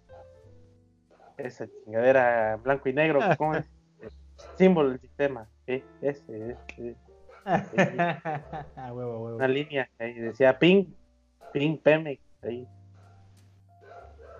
esa 1.37 1.67
chingadera 1.67 2.55
blanco 2.63 2.87
y 2.89 2.93
negro. 2.93 3.19
¿Cómo 3.37 3.55
es? 3.55 3.65
El 4.01 4.09
símbolo 4.57 4.89
del 4.91 4.99
sistema. 5.01 5.47
Sí, 5.65 5.83
ese, 6.01 6.55
ese. 6.77 6.95
A 7.45 7.57
huevo, 8.93 9.13
a 9.13 9.19
huevo. 9.19 9.35
una 9.35 9.47
línea 9.47 9.89
ahí 9.99 10.13
decía 10.13 10.57
ping, 10.57 10.85
ping 11.53 11.77
Pemex 11.77 12.21
ahí. 12.43 12.67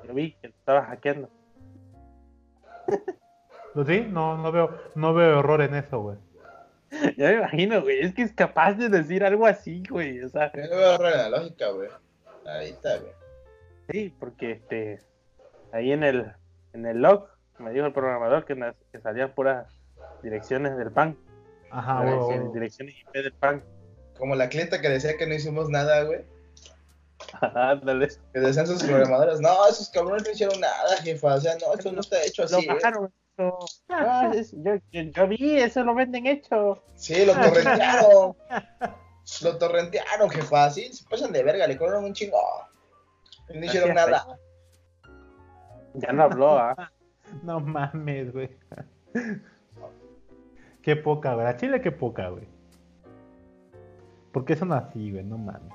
Yo 0.07 0.13
vi 0.13 0.33
que 0.33 0.47
lo 0.49 0.53
estaba 0.55 0.83
hackeando. 0.85 1.29
¿Pues 3.73 3.87
sí? 3.87 4.07
No, 4.09 4.37
no 4.37 4.51
veo, 4.51 4.77
no 4.95 5.13
veo 5.13 5.39
error 5.39 5.61
en 5.61 5.75
eso, 5.75 5.99
güey. 6.01 6.17
Ya 7.17 7.29
me 7.29 7.33
imagino, 7.37 7.81
güey, 7.81 7.99
es 8.01 8.13
que 8.13 8.21
es 8.21 8.33
capaz 8.33 8.73
de 8.73 8.89
decir 8.89 9.23
algo 9.23 9.45
así, 9.45 9.83
güey, 9.89 10.21
o 10.21 10.29
sea, 10.29 10.51
Yo 10.53 10.63
no 10.63 10.75
veo 10.77 10.93
error 10.95 11.11
en 11.11 11.17
la 11.17 11.29
lógica, 11.39 11.69
güey. 11.71 11.89
Ahí 12.45 12.69
está, 12.69 12.97
güey. 12.99 13.11
sí, 13.89 14.13
porque 14.19 14.51
este, 14.51 14.99
ahí 15.73 15.91
en 15.91 16.03
el, 16.03 16.31
en 16.73 16.85
el 16.85 17.01
log 17.01 17.27
me 17.57 17.71
dijo 17.71 17.85
el 17.87 17.93
programador 17.93 18.45
que, 18.45 18.55
nas- 18.55 18.75
que 18.91 18.99
salían 18.99 19.33
puras 19.33 19.67
direcciones 20.21 20.77
del 20.77 20.91
PAN, 20.91 21.17
Ajá, 21.71 22.01
huevo. 22.01 22.51
direcciones 22.53 22.95
IP 23.01 23.11
del 23.13 23.33
PAN. 23.33 23.63
Como 24.17 24.35
la 24.35 24.47
clienta 24.47 24.79
que 24.79 24.87
decía 24.89 25.17
que 25.17 25.25
no 25.27 25.33
hicimos 25.33 25.69
nada, 25.69 26.03
güey. 26.03 26.21
Ándale. 27.55 28.07
Que 28.33 28.39
decían 28.39 28.67
sus 28.67 28.83
programadores, 28.83 29.39
no, 29.41 29.67
esos 29.67 29.89
cabrones 29.89 30.23
no 30.23 30.31
hicieron 30.31 30.59
nada, 30.59 30.97
jefa. 31.03 31.35
O 31.35 31.39
sea, 31.41 31.55
no, 31.55 31.73
eso 31.77 31.91
no 31.91 32.01
está 32.01 32.21
hecho 32.23 32.43
Lo 32.43 32.57
así. 32.57 32.65
¿eh? 32.65 32.73
bajaron, 32.73 33.11
eso. 33.37 33.59
Ah, 33.89 34.31
es- 34.33 34.51
yo, 34.53 34.75
yo, 34.91 35.01
yo 35.01 35.27
vi, 35.27 35.57
eso 35.57 35.83
lo 35.83 35.93
venden 35.95 36.25
hecho. 36.27 36.81
Sí, 36.95 37.25
lo 37.25 37.33
torrentearon. 37.33 38.35
lo 39.43 39.57
torrentearon, 39.57 40.29
jefa. 40.29 40.69
Sí, 40.71 40.91
se 40.93 41.03
pasan 41.09 41.31
de 41.31 41.43
verga, 41.43 41.67
le 41.67 41.77
cobraron 41.77 42.05
un 42.05 42.13
chingo. 42.13 42.37
No 43.53 43.65
hicieron 43.65 43.93
nada. 43.93 44.25
Ya 45.93 46.11
no 46.11 46.23
habló, 46.23 46.57
¿ah? 46.57 46.91
No 47.43 47.59
mames, 47.59 48.31
güey. 48.31 48.49
Qué 50.83 50.95
poca, 50.95 51.33
güey. 51.33 51.47
A 51.47 51.57
Chile 51.57 51.81
qué 51.81 51.91
poca, 51.91 52.29
güey. 52.29 52.47
¿Por 54.31 54.45
qué 54.45 54.55
son 54.55 54.71
así, 54.73 55.11
güey? 55.11 55.23
No 55.23 55.37
mames. 55.37 55.73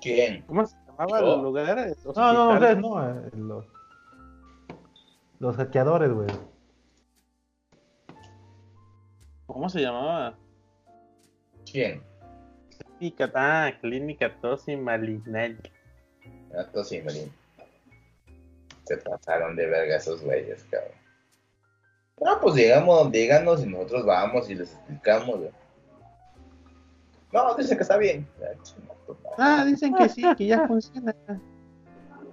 ¿Quién? 0.00 0.42
¿Cómo 0.46 0.66
se 0.66 0.76
llamaba 0.86 1.20
Yo. 1.20 1.34
el 1.36 1.42
lugar? 1.42 1.96
No, 2.14 2.32
no, 2.32 2.50
ustedes 2.54 2.78
no. 2.78 3.08
eh, 3.10 3.30
Los, 3.36 3.66
los 5.38 5.56
hackeadores, 5.56 6.12
güey. 6.12 6.28
¿Cómo 9.46 9.68
se 9.68 9.80
llamaba? 9.80 10.38
¿Quién? 11.70 12.02
Clínica, 12.98 13.30
ah, 13.34 13.72
Clínica 13.80 14.40
Tosi 14.40 14.76
Malinal. 14.76 15.58
Gato 16.50 16.84
Simmerin. 16.84 17.32
Se 18.84 18.96
pasaron 18.98 19.56
de 19.56 19.66
verga 19.66 19.96
esos 19.96 20.22
güeyes, 20.22 20.64
cabrón. 20.70 20.92
No, 22.20 22.40
pues 22.40 22.54
llegamos, 22.56 23.10
díganos 23.10 23.62
y 23.64 23.66
nosotros 23.66 24.04
vamos 24.04 24.50
y 24.50 24.54
les 24.54 24.72
explicamos, 24.74 25.38
güey. 25.38 25.50
No, 27.32 27.54
dice 27.54 27.76
que 27.76 27.82
está 27.82 27.96
bien. 27.96 28.26
Ah, 29.38 29.64
dicen 29.64 29.94
que 29.94 30.08
sí, 30.08 30.22
que 30.36 30.46
ya 30.46 30.66
funciona. 30.66 31.14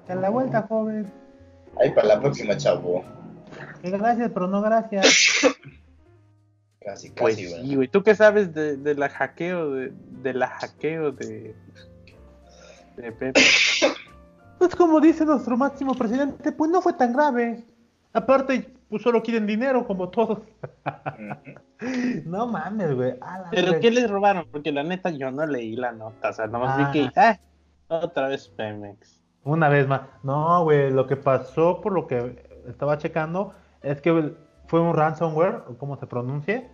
A 0.08 0.16
la 0.16 0.30
vuelta, 0.30 0.64
joven. 0.64 1.12
Ahí 1.80 1.92
para 1.92 2.08
la 2.08 2.20
próxima, 2.20 2.56
chavo. 2.58 3.04
Que 3.82 3.92
Gracias, 3.92 4.32
pero 4.34 4.48
no 4.48 4.62
gracias. 4.62 5.06
Casi, 6.80 7.10
Pues 7.12 7.36
casi, 7.36 7.50
güey. 7.50 7.62
sí, 7.68 7.76
güey. 7.76 7.88
¿Tú 7.90 8.02
qué 8.02 8.16
sabes 8.16 8.54
de, 8.54 8.78
de 8.78 8.96
la 8.96 9.10
hackeo 9.10 9.72
de, 9.72 9.92
de 10.22 10.34
la 10.34 10.48
hackeo 10.48 11.12
de 11.12 11.54
de 12.96 13.12
Pepe? 13.12 13.40
Pues 14.58 14.74
como 14.76 15.00
dice 15.00 15.24
nuestro 15.24 15.56
máximo 15.56 15.94
presidente, 15.94 16.52
pues 16.52 16.72
no 16.72 16.82
fue 16.82 16.94
tan 16.94 17.14
grave. 17.14 17.64
Aparte, 18.12 18.74
pues 18.90 19.02
solo 19.04 19.22
quieren 19.22 19.46
dinero, 19.46 19.86
como 19.86 20.10
todos. 20.10 20.40
No 22.26 22.48
mames, 22.48 22.96
güey. 22.96 23.16
¿Pero 23.52 23.66
verga. 23.68 23.80
qué 23.80 23.92
les 23.92 24.10
robaron? 24.10 24.48
Porque 24.52 24.72
la 24.72 24.84
neta 24.84 25.10
yo 25.12 25.32
no 25.32 25.46
leí 25.46 25.76
la 25.76 25.92
nota, 25.92 26.30
o 26.30 26.34
sea, 26.34 26.48
nomás 26.48 26.78
Ah. 26.80 26.92
vi 26.92 27.10
que 27.12 27.20
ah, 27.20 27.38
otra 27.90 28.28
vez 28.28 28.48
Pemex. 28.50 29.22
Una 29.44 29.70
vez 29.70 29.88
más. 29.88 30.02
No, 30.24 30.64
güey, 30.64 30.92
lo 30.92 31.08
que 31.08 31.16
pasó 31.16 31.80
por 31.82 31.94
lo 31.94 32.08
que 32.08 32.44
estaba 32.68 32.98
checando 32.98 33.54
es 33.82 34.02
que 34.02 34.34
fue 34.68 34.82
un 34.82 34.96
ransomware, 34.96 35.64
o 35.70 35.78
como 35.78 35.96
se 35.98 36.08
pronuncie, 36.08 36.70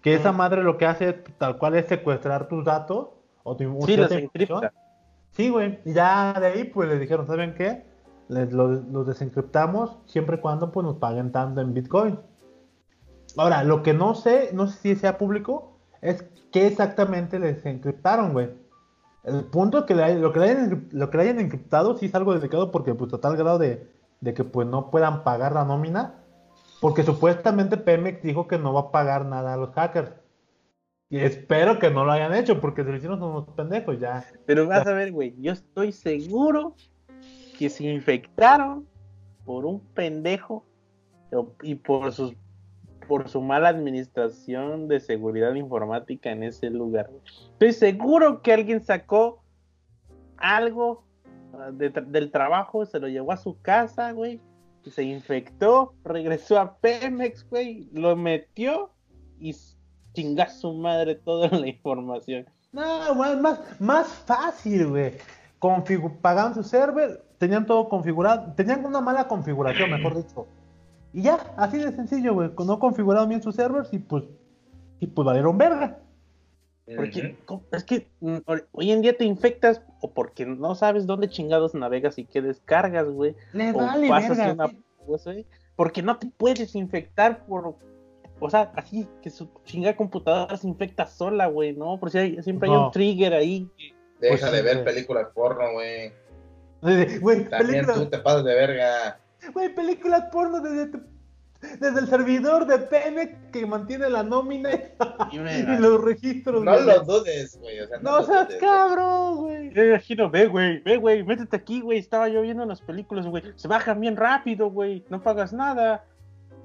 que 0.00 0.14
esa 0.14 0.32
madre 0.32 0.62
lo 0.62 0.78
que 0.78 0.86
hace 0.86 1.12
tal 1.12 1.58
cual 1.58 1.74
es 1.76 1.86
secuestrar 1.86 2.48
tus 2.48 2.64
datos 2.64 3.08
o 3.42 3.56
tu 3.56 3.82
Sí, 3.82 3.96
los 3.96 4.10
encripta. 4.12 4.72
Sí, 5.32 5.50
güey. 5.50 5.80
Y 5.84 5.92
ya 5.92 6.32
de 6.38 6.46
ahí, 6.46 6.64
pues 6.64 6.88
les 6.88 7.00
dijeron, 7.00 7.26
¿saben 7.26 7.54
qué? 7.54 7.84
Les 8.28 8.52
lo- 8.52 8.68
los 8.68 9.06
desencriptamos 9.06 9.98
siempre 10.06 10.36
y 10.36 10.40
cuando 10.40 10.72
pues 10.72 10.84
nos 10.84 10.96
paguen 10.96 11.30
tanto 11.32 11.60
en 11.60 11.74
Bitcoin. 11.74 12.18
Ahora, 13.36 13.64
lo 13.64 13.82
que 13.82 13.94
no 13.94 14.14
sé, 14.14 14.50
no 14.52 14.66
sé 14.66 14.78
si 14.78 14.96
sea 14.96 15.18
público, 15.18 15.78
es 16.00 16.24
qué 16.52 16.66
exactamente 16.66 17.38
les 17.38 17.64
encriptaron, 17.66 18.32
güey. 18.32 18.50
El 19.24 19.44
punto 19.44 19.78
es 19.78 19.84
que 19.84 19.94
le 19.94 20.18
lo, 20.18 20.32
que 20.32 20.38
le 20.38 20.50
hayan, 20.50 20.70
encrip- 20.70 20.92
lo 20.92 21.10
que 21.10 21.16
le 21.16 21.22
hayan 21.24 21.40
encriptado 21.40 21.96
sí 21.96 22.06
es 22.06 22.14
algo 22.14 22.34
delicado 22.34 22.70
porque 22.70 22.94
pues 22.94 23.12
a 23.14 23.18
tal 23.20 23.36
grado 23.36 23.58
de, 23.58 23.90
de 24.20 24.34
que 24.34 24.44
pues 24.44 24.68
no 24.68 24.90
puedan 24.90 25.24
pagar 25.24 25.52
la 25.52 25.64
nómina. 25.64 26.20
Porque 26.80 27.02
supuestamente 27.02 27.78
Pemex 27.78 28.22
dijo 28.22 28.46
que 28.46 28.58
no 28.58 28.74
va 28.74 28.80
a 28.80 28.90
pagar 28.92 29.24
nada 29.24 29.54
a 29.54 29.56
los 29.56 29.70
hackers. 29.72 30.12
Y 31.08 31.18
espero 31.18 31.78
que 31.78 31.90
no 31.90 32.04
lo 32.04 32.12
hayan 32.12 32.34
hecho 32.34 32.60
porque 32.60 32.84
se 32.84 32.90
lo 32.90 32.96
hicieron 32.96 33.22
unos 33.22 33.48
pendejos 33.50 33.98
ya. 33.98 34.24
Pero 34.44 34.66
vas 34.66 34.86
a 34.86 34.92
ver, 34.92 35.12
güey, 35.12 35.34
yo 35.40 35.52
estoy 35.52 35.92
seguro 35.92 36.74
que 37.56 37.70
se 37.70 37.84
infectaron 37.84 38.86
por 39.44 39.64
un 39.64 39.80
pendejo 39.80 40.64
y 41.62 41.74
por 41.76 42.12
sus 42.12 42.34
por 43.08 43.28
su 43.28 43.42
mala 43.42 43.68
administración 43.68 44.88
de 44.88 44.98
seguridad 44.98 45.54
informática 45.54 46.30
en 46.30 46.42
ese 46.42 46.70
lugar. 46.70 47.10
Estoy 47.52 47.72
seguro 47.74 48.40
que 48.40 48.52
alguien 48.54 48.82
sacó 48.82 49.42
algo 50.38 51.04
ah, 51.52 51.70
del 51.70 52.30
trabajo, 52.30 52.86
se 52.86 52.98
lo 53.00 53.08
llevó 53.08 53.32
a 53.32 53.36
su 53.36 53.60
casa, 53.60 54.12
güey, 54.12 54.40
se 54.90 55.02
infectó, 55.02 55.92
regresó 56.02 56.58
a 56.58 56.78
Pemex, 56.78 57.46
güey, 57.50 57.90
lo 57.92 58.16
metió 58.16 58.90
y 59.38 59.50
s- 59.50 59.76
chingá 60.14 60.48
su 60.48 60.72
madre 60.72 61.14
toda 61.14 61.48
la 61.58 61.68
información. 61.68 62.46
No, 62.72 63.14
güey, 63.14 63.36
más, 63.36 63.60
más 63.80 64.08
fácil, 64.08 64.88
güey. 64.88 65.12
Pagaron 66.22 66.54
su 66.54 66.62
server, 66.62 67.22
tenían 67.44 67.66
todo 67.66 67.90
configurado, 67.90 68.54
tenían 68.54 68.86
una 68.86 69.02
mala 69.02 69.28
configuración, 69.28 69.90
mejor 69.90 70.16
dicho. 70.26 70.46
Y 71.12 71.22
ya, 71.22 71.34
así 71.58 71.76
de 71.78 71.92
sencillo, 71.92 72.32
güey, 72.32 72.50
no 72.64 72.78
configuraron 72.78 73.28
bien 73.28 73.42
sus 73.42 73.54
servers 73.54 73.92
y 73.92 73.98
pues, 73.98 74.24
y 74.98 75.06
pues 75.06 75.26
valieron 75.26 75.58
verga. 75.58 75.98
Porque 76.96 77.36
es 77.72 77.84
que 77.84 78.08
mm, 78.20 78.38
hoy 78.72 78.92
en 78.92 79.02
día 79.02 79.16
te 79.16 79.24
infectas 79.24 79.82
o 80.00 80.10
porque 80.10 80.46
no 80.46 80.74
sabes 80.74 81.06
dónde 81.06 81.28
chingados 81.28 81.74
navegas 81.74 82.18
y 82.18 82.24
qué 82.24 82.40
descargas, 82.40 83.08
güey. 83.08 83.36
Le 83.52 83.70
o 83.72 83.74
vale 83.74 84.08
pasas 84.08 84.38
verga, 84.38 84.52
una 84.54 84.68
sí. 84.68 84.84
cosa, 85.06 85.32
güey, 85.32 85.46
porque 85.76 86.02
no 86.02 86.16
te 86.16 86.26
puedes 86.26 86.74
infectar 86.74 87.44
por 87.44 87.76
o 88.40 88.50
sea, 88.50 88.72
así 88.74 89.06
que 89.22 89.30
su 89.30 89.48
chingada 89.64 89.96
computadora 89.96 90.56
se 90.56 90.66
infecta 90.66 91.06
sola, 91.06 91.46
güey, 91.46 91.74
¿no? 91.74 91.98
Por 92.00 92.10
si 92.10 92.18
hay, 92.18 92.42
siempre 92.42 92.68
hay 92.68 92.76
un 92.76 92.90
trigger 92.90 93.34
ahí. 93.34 93.70
Deja 94.20 94.48
Pues, 94.48 94.52
de 94.52 94.62
ver 94.62 94.84
películas 94.84 95.28
porno, 95.34 95.72
güey. 95.72 96.12
Güey, 97.20 97.48
También 97.48 97.86
tú 97.86 97.92
películas, 97.92 98.10
te 98.10 98.18
pasas 98.18 98.44
de 98.44 98.54
verga. 98.54 99.18
güey, 99.52 99.74
películas 99.74 100.24
porno 100.30 100.60
desde, 100.60 100.86
tu- 100.88 101.02
desde 101.80 102.00
el 102.00 102.06
servidor 102.08 102.66
de 102.66 102.78
Pemex 102.78 103.32
que 103.50 103.64
mantiene 103.64 104.10
la 104.10 104.22
nómina 104.22 104.70
y, 104.70 105.36
Y 105.36 105.38
me- 105.38 105.58
y 105.60 105.78
los 105.78 106.02
registros. 106.04 106.62
No 106.62 106.72
güey. 106.74 106.84
lo 106.86 107.00
dudes, 107.04 107.58
güey. 107.58 107.80
O 107.80 107.86
sea, 107.88 107.98
no, 108.00 108.22
seas 108.22 108.48
dudes, 108.48 108.60
cabrón, 108.60 109.36
güey. 109.36 109.72
Yo 109.72 109.82
imagino, 109.84 110.28
ve, 110.30 110.46
güey, 110.46 110.80
ve, 110.80 110.98
güey, 110.98 111.22
métete 111.24 111.56
aquí, 111.56 111.80
güey. 111.80 111.98
Estaba 111.98 112.28
yo 112.28 112.42
viendo 112.42 112.66
las 112.66 112.82
películas, 112.82 113.26
güey. 113.26 113.42
Se 113.56 113.66
bajan 113.66 113.98
bien 114.00 114.16
rápido, 114.16 114.70
güey. 114.70 115.04
No 115.08 115.22
pagas 115.22 115.52
nada. 115.54 116.04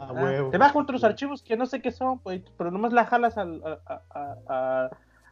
Ah, 0.02 0.14
huevo. 0.14 0.50
te 0.50 0.58
bajan 0.58 0.82
otros 0.84 1.04
archivos 1.04 1.44
que 1.44 1.58
no 1.58 1.66
sé 1.66 1.82
qué 1.82 1.92
son, 1.92 2.20
güey. 2.24 2.44
Pero 2.58 2.72
nomás 2.72 2.94
la 2.94 3.06
jalas 3.06 3.38
al- 3.38 3.62
a, 3.66 3.80
a- 3.94 4.02
a- 4.10 4.38
a- 4.48 4.90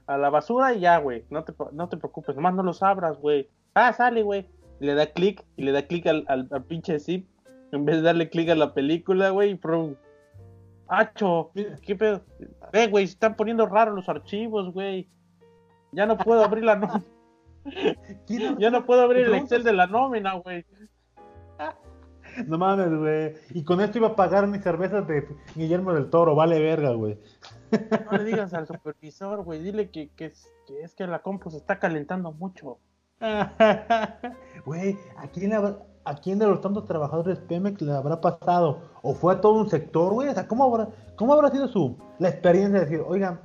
a 0.07 0.17
la 0.17 0.29
basura 0.29 0.73
y 0.73 0.79
ya, 0.81 0.97
güey. 0.97 1.25
No 1.29 1.43
te, 1.43 1.53
no 1.73 1.89
te 1.89 1.97
preocupes, 1.97 2.35
nomás 2.35 2.53
no 2.53 2.63
los 2.63 2.81
abras, 2.83 3.17
güey. 3.17 3.49
Ah, 3.73 3.91
sale, 3.93 4.23
güey. 4.23 4.49
Le 4.79 4.93
da 4.93 5.07
clic 5.07 5.43
y 5.55 5.63
le 5.63 5.71
da 5.71 5.83
clic 5.87 6.05
al, 6.07 6.23
al, 6.27 6.47
al 6.51 6.63
pinche 6.63 6.99
zip. 6.99 7.27
En 7.71 7.85
vez 7.85 7.97
de 7.97 8.01
darle 8.03 8.29
clic 8.29 8.49
a 8.49 8.55
la 8.55 8.73
película, 8.73 9.29
güey. 9.31 9.55
prum. 9.55 9.95
¡Acho! 10.87 11.51
¿Qué 11.81 11.95
pedo? 11.95 12.21
Ve, 12.71 12.87
güey, 12.87 13.07
se 13.07 13.13
están 13.13 13.35
poniendo 13.35 13.65
raros 13.65 13.93
los 13.95 14.07
archivos, 14.09 14.71
güey. 14.73 15.09
Ya 15.91 16.05
no 16.05 16.17
puedo 16.17 16.43
abrir 16.43 16.63
la 16.63 16.75
nómina. 16.77 17.03
¿Quién- 18.25 18.57
Ya 18.59 18.69
no 18.69 18.85
puedo 18.85 19.01
abrir 19.01 19.25
el? 19.25 19.35
Excel 19.35 19.63
de 19.63 19.73
la 19.73 19.87
nómina, 19.87 20.35
güey. 20.35 20.65
No 22.45 22.57
mames, 22.57 22.93
güey. 22.97 23.33
Y 23.49 23.63
con 23.63 23.81
esto 23.81 23.97
iba 23.97 24.09
a 24.09 24.15
pagar 24.15 24.47
mis 24.47 24.61
cervezas 24.61 25.07
de 25.07 25.27
Guillermo 25.55 25.91
del 25.93 26.09
Toro, 26.09 26.35
vale 26.35 26.59
verga, 26.59 26.91
güey. 26.91 27.17
No 28.11 28.17
le 28.17 28.23
digas 28.23 28.53
al 28.53 28.67
supervisor, 28.67 29.43
güey. 29.43 29.61
Dile 29.61 29.89
que, 29.89 30.09
que, 30.09 30.25
es, 30.27 30.47
que 30.67 30.81
es 30.83 30.93
que 30.93 31.07
la 31.07 31.19
compu 31.23 31.49
se 31.49 31.57
está 31.57 31.79
calentando 31.79 32.31
mucho. 32.31 32.77
Güey, 34.65 34.97
¿a 35.17 35.27
quién, 35.27 35.53
habrá- 35.53 35.77
¿a 36.03 36.15
quién 36.15 36.39
de 36.39 36.47
los 36.47 36.61
tantos 36.61 36.85
trabajadores 36.85 37.39
Pemex 37.39 37.81
le 37.81 37.93
habrá 37.93 38.19
pasado? 38.19 38.79
¿O 39.01 39.13
fue 39.13 39.33
a 39.33 39.41
todo 39.41 39.53
un 39.53 39.69
sector, 39.69 40.13
güey? 40.13 40.29
O 40.29 40.33
sea, 40.33 40.47
¿cómo 40.47 40.63
habrá, 40.65 40.89
cómo 41.15 41.33
habrá 41.33 41.49
sido 41.51 41.67
su, 41.67 41.97
la 42.19 42.29
experiencia 42.29 42.79
de 42.79 42.85
decir, 42.85 43.03
oigan, 43.07 43.39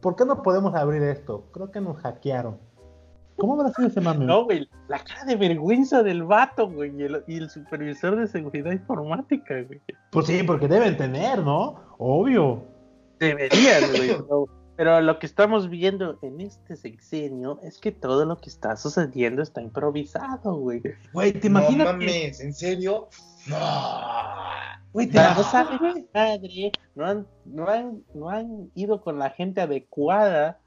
¿por 0.00 0.16
qué 0.16 0.24
no 0.24 0.42
podemos 0.42 0.74
abrir 0.74 1.02
esto? 1.02 1.44
Creo 1.52 1.70
que 1.70 1.80
nos 1.80 1.96
hackearon. 1.98 2.58
¿Cómo 3.36 3.54
habrá 3.54 3.72
sido 3.72 3.88
ese 3.88 4.00
mame? 4.00 4.24
No, 4.24 4.44
güey. 4.44 4.68
La 4.88 4.98
cara 5.00 5.24
de 5.24 5.36
vergüenza 5.36 6.02
del 6.02 6.22
vato, 6.22 6.68
güey. 6.70 6.94
Y 6.96 7.02
el, 7.04 7.24
y 7.26 7.38
el 7.38 7.50
supervisor 7.50 8.14
de 8.14 8.28
seguridad 8.28 8.70
informática, 8.70 9.54
güey. 9.66 9.80
Pues 10.10 10.26
sí, 10.26 10.42
porque 10.44 10.68
deben 10.68 10.96
tener, 10.96 11.42
¿no? 11.42 11.74
Obvio. 11.98 12.62
Deberían, 13.18 13.82
güey. 13.90 14.16
Pero, 14.76 15.00
lo 15.00 15.18
que 15.18 15.26
estamos 15.26 15.68
viendo 15.68 16.18
en 16.22 16.40
este 16.40 16.76
sexenio 16.76 17.58
es 17.62 17.78
que 17.78 17.92
todo 17.92 18.24
lo 18.24 18.38
que 18.38 18.48
está 18.48 18.76
sucediendo 18.76 19.42
está 19.42 19.60
improvisado, 19.60 20.54
güey. 20.54 20.82
Güey, 21.12 21.32
¿te 21.34 21.50
No 21.50 21.60
imaginas? 21.60 21.86
que- 21.88 21.92
mames, 21.92 22.40
¿en 22.40 22.54
serio? 22.54 23.08
No. 23.46 23.56
Güey, 24.92 25.06
te 25.08 25.18
no 25.18 25.24
madre, 26.12 26.72
no 26.94 27.06
han, 27.06 27.26
no 27.46 27.68
han, 27.68 28.02
no 28.14 28.28
han 28.28 28.70
ido 28.74 29.00
con 29.00 29.18
la 29.18 29.30
gente 29.30 29.60
adecuada 29.60 30.58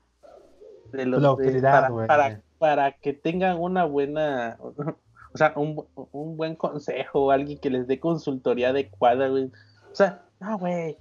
de 0.92 1.06
los 1.06 1.22
La 1.22 1.28
de- 1.28 1.32
autoridad, 1.32 1.72
para, 1.72 1.90
güey. 1.90 2.08
para, 2.08 2.42
para 2.58 2.92
que 2.94 3.14
tengan 3.14 3.60
una 3.60 3.86
buena, 3.86 4.58
o 5.34 5.38
sea, 5.38 5.54
un, 5.56 5.84
un 6.12 6.38
buen 6.38 6.56
consejo, 6.56 7.32
alguien 7.32 7.60
que 7.60 7.70
les 7.70 7.88
dé 7.88 8.00
consultoría 8.00 8.70
adecuada, 8.70 9.28
güey. 9.30 9.46
O 9.92 9.96
sea, 9.96 10.24
no, 10.40 10.58
güey. 10.58 10.98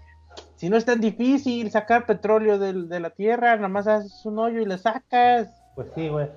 Si 0.64 0.70
no 0.70 0.78
es 0.78 0.86
tan 0.86 0.98
difícil 0.98 1.70
sacar 1.70 2.06
petróleo 2.06 2.58
del- 2.58 2.88
de 2.88 2.98
la 2.98 3.10
tierra, 3.10 3.54
nada 3.56 3.68
más 3.68 3.86
haces 3.86 4.24
un 4.24 4.38
hoyo 4.38 4.62
y 4.62 4.64
le 4.64 4.78
sacas. 4.78 5.52
Pues 5.74 5.88
sí, 5.94 6.08
güey. 6.08 6.30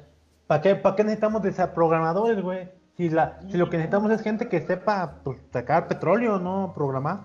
¿Para 0.47 0.61
qué, 0.61 0.75
¿Para 0.75 0.97
qué 0.97 1.05
necesitamos 1.05 1.41
desaprogramadores, 1.43 2.43
güey? 2.43 2.69
Si, 2.97 3.09
la, 3.09 3.39
si 3.49 3.55
lo 3.55 3.69
que 3.69 3.77
necesitamos 3.77 4.11
es 4.11 4.21
gente 4.21 4.49
que 4.49 4.59
sepa 4.59 5.21
pues, 5.23 5.39
sacar 5.53 5.87
petróleo, 5.87 6.39
no 6.39 6.73
programar. 6.75 7.21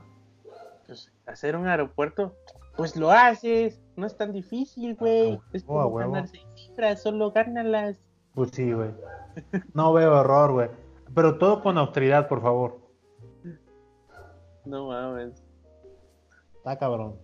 Pues, 0.87 1.11
hacer 1.27 1.57
un 1.57 1.67
aeropuerto, 1.67 2.37
pues 2.77 2.95
lo 2.95 3.11
haces. 3.11 3.83
No 3.97 4.07
es 4.07 4.17
tan 4.17 4.31
difícil, 4.31 4.95
güey. 4.95 5.41
Ah, 5.43 5.49
Es 5.53 5.65
huevo, 5.65 5.81
a 5.81 5.83
como 5.87 5.97
huevo. 5.97 6.13
ganar 6.13 6.29
seis 6.29 6.47
cifras, 6.55 7.03
solo 7.03 7.33
gánalas. 7.33 7.99
Pues 8.33 8.51
sí, 8.53 8.73
güey. 8.73 8.91
No 9.75 9.93
veo 9.93 10.21
error, 10.21 10.53
güey. 10.53 10.69
Pero 11.13 11.37
todo 11.39 11.65
con 11.65 11.79
austeridad, 11.79 12.29
por 12.29 12.41
favor. 12.43 12.79
No 14.65 14.87
mames. 14.87 15.42
Está 16.63 16.79
cabrón. 16.79 17.17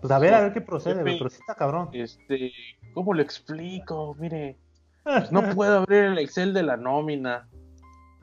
Pues 0.00 0.10
a 0.10 0.18
ver, 0.18 0.34
a 0.34 0.40
ver 0.40 0.52
qué 0.52 0.60
procede. 0.60 1.02
Pero 1.04 1.28
sí 1.30 1.38
está 1.40 1.54
cabrón. 1.54 1.90
Este, 1.92 2.52
¿cómo 2.92 3.14
lo 3.14 3.22
explico? 3.22 4.16
Mire, 4.18 4.56
pues 5.04 5.30
no 5.32 5.48
puedo 5.54 5.78
abrir 5.78 6.04
el 6.04 6.18
Excel 6.18 6.52
de 6.54 6.64
la 6.64 6.76
nómina. 6.76 7.48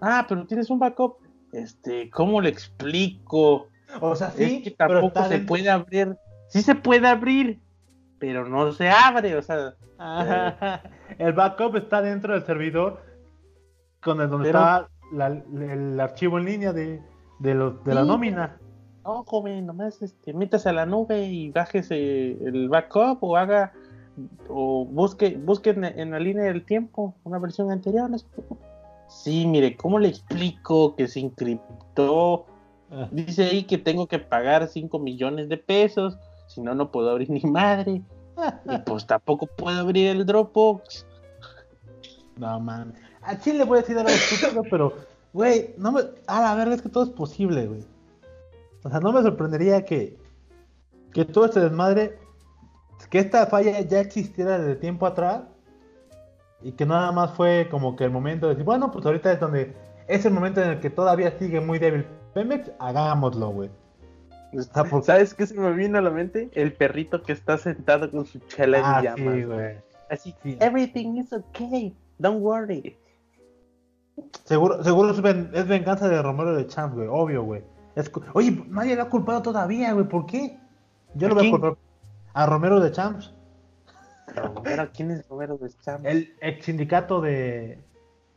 Ah, 0.02 0.26
pero 0.28 0.46
tienes 0.46 0.70
un 0.70 0.80
backup. 0.80 1.18
Este, 1.54 2.10
¿cómo 2.10 2.42
le 2.42 2.50
explico? 2.50 3.70
O 4.02 4.16
sea, 4.16 4.30
sí, 4.32 4.58
es 4.58 4.64
que 4.64 4.72
tampoco 4.72 5.24
se 5.24 5.30
dentro- 5.30 5.48
puede 5.48 5.70
abrir. 5.70 6.18
Sí 6.50 6.62
se 6.62 6.76
puede 6.76 7.08
abrir, 7.08 7.60
pero 8.20 8.46
no 8.48 8.72
se 8.74 8.90
abre, 8.90 9.36
o 9.38 9.42
sea, 9.42 9.74
Ajá. 9.98 10.82
El 11.18 11.34
backup 11.34 11.76
está 11.76 12.02
dentro 12.02 12.34
del 12.34 12.44
servidor 12.46 13.02
con 14.02 14.20
el 14.22 14.30
donde 14.30 14.50
Pero- 14.50 14.60
está 14.60 14.90
la- 15.14 15.28
el 15.28 16.00
archivo 16.00 16.38
en 16.40 16.46
línea 16.46 16.74
de, 16.74 17.02
de, 17.40 17.54
los, 17.56 17.84
de 17.84 17.94
la 17.96 18.04
nómina. 18.04 18.58
No, 19.04 19.24
joven, 19.24 19.66
nomás 19.66 20.02
este, 20.02 20.34
métase 20.34 20.70
a 20.70 20.74
la 20.74 20.86
nube 20.86 21.26
y 21.26 21.50
bájese 21.52 22.32
el 22.45 22.70
backup 22.70 23.24
o 23.24 23.38
haga 23.38 23.74
o 24.50 24.86
busque, 24.86 25.38
busque 25.38 25.70
en, 25.72 25.86
en 25.86 26.12
la 26.12 26.20
línea 26.20 26.45
del 26.45 26.66
tiempo 26.66 27.16
una 27.24 27.39
versión 27.39 27.72
anterior. 27.72 28.10
no 28.10 28.18
se. 28.18 28.26
Sí, 29.08 29.47
mire, 29.47 29.76
¿cómo 29.76 29.97
le 29.97 30.10
explico 30.10 30.95
que 30.95 31.07
se 31.07 31.19
encriptó? 31.19 32.45
Ah, 32.91 33.07
Dice 33.11 33.44
ahí 33.45 33.64
que 33.64 33.78
tengo 33.78 34.07
que 34.07 34.19
pagar 34.19 34.68
5 34.68 34.99
millones 34.99 35.49
de 35.49 35.57
pesos, 35.57 36.18
si 36.48 36.61
no, 36.61 36.76
no 36.76 36.91
puedo 36.91 37.10
abrir 37.10 37.30
ni 37.30 37.41
madre. 37.41 38.02
Y 38.65 38.78
pues 38.86 39.06
tampoco 39.06 39.48
puedo 39.48 39.80
abrir 39.80 40.07
el 40.07 40.26
Dropbox. 40.26 41.06
No, 42.38 42.60
man. 42.60 42.94
A 43.22 43.36
sí 43.36 43.52
le 43.52 43.65
voy 43.65 43.80
a 43.80 43.82
decir 43.82 43.98
algo 43.98 44.10
estúpido, 44.10 44.64
pero, 44.69 44.94
güey, 45.34 45.73
no 45.78 45.91
me. 45.91 46.02
A 46.28 46.41
la 46.41 46.56
verga, 46.56 46.76
es 46.76 46.82
que 46.82 46.90
todo 46.90 47.03
es 47.03 47.10
posible, 47.10 47.68
güey. 47.68 47.84
O 48.84 48.89
sea, 48.89 48.99
no 48.99 49.11
me 49.11 49.22
sorprendería 49.22 49.84
que. 49.85 50.18
Que 51.14 51.26
todo 51.26 51.45
este 51.45 51.60
desmadre. 51.60 52.18
Que 53.10 53.19
esta 53.19 53.45
falla 53.47 53.80
ya 53.81 53.99
existiera 54.01 54.60
desde 54.60 54.76
tiempo 54.76 55.06
atrás. 55.06 55.43
Y 56.61 56.73
que 56.73 56.85
nada 56.85 57.11
más 57.11 57.31
fue 57.34 57.68
como 57.72 57.95
que 57.95 58.03
el 58.03 58.11
momento 58.11 58.47
de 58.47 58.53
decir, 58.53 58.65
bueno, 58.65 58.91
pues 58.91 59.06
ahorita 59.06 59.31
es 59.31 59.39
donde. 59.39 59.73
Es 60.07 60.26
el 60.26 60.34
momento 60.34 60.61
en 60.61 60.69
el 60.72 60.80
que 60.80 60.89
todavía 60.89 61.38
sigue 61.38 61.60
muy 61.61 61.77
débil 61.80 62.06
Pemex, 62.34 62.72
hagámoslo, 62.80 63.49
güey. 63.49 63.69
¿Sabes 65.03 65.35
qué 65.35 65.45
se 65.45 65.53
me 65.53 65.72
vino 65.73 65.99
a 65.99 66.01
la 66.01 66.10
mente? 66.10 66.49
El 66.53 66.73
perrito 66.73 67.22
que 67.22 67.31
está 67.34 67.57
sentado 67.60 68.10
con 68.10 68.26
su 68.26 68.39
chela 68.39 68.80
en 68.80 68.84
Ah, 68.85 69.01
llamas. 69.03 69.35
sí, 69.35 69.43
güey. 69.43 69.77
Así, 70.10 70.35
Sí. 70.41 70.57
everything 70.60 71.18
is 71.18 71.31
okay, 71.31 71.95
don't 72.18 72.41
worry. 72.41 72.97
Seguro, 74.43 74.84
seguro 74.84 75.11
es, 75.11 75.22
ven- 75.22 75.51
es 75.53 75.68
venganza 75.68 76.10
de 76.10 76.22
Romero 76.22 76.56
de 76.56 76.65
Champs, 76.68 76.95
güey, 76.95 77.07
obvio, 77.07 77.43
güey. 77.43 77.64
Es 77.99 78.11
Oye, 78.34 78.63
nadie 78.69 78.95
lo 78.95 79.03
ha 79.03 79.09
culpado 79.09 79.41
todavía, 79.41 79.93
güey, 79.93 80.07
¿por 80.07 80.26
qué? 80.26 80.57
Yo 81.15 81.27
¿A 81.27 81.30
lo 81.30 81.35
voy 81.35 81.41
a 81.41 81.49
quién? 81.49 81.51
culpar 81.51 81.77
a 82.34 82.45
Romero 82.45 82.80
de 82.80 82.91
Champs, 82.91 83.34
Romero, 84.35 84.89
¿quién 84.93 85.11
es 85.11 85.27
Romero 85.27 85.57
de 85.57 85.69
Champs? 85.81 86.05
el 86.05 86.34
ex 86.41 86.65
sindicato 86.65 87.19
de. 87.21 87.80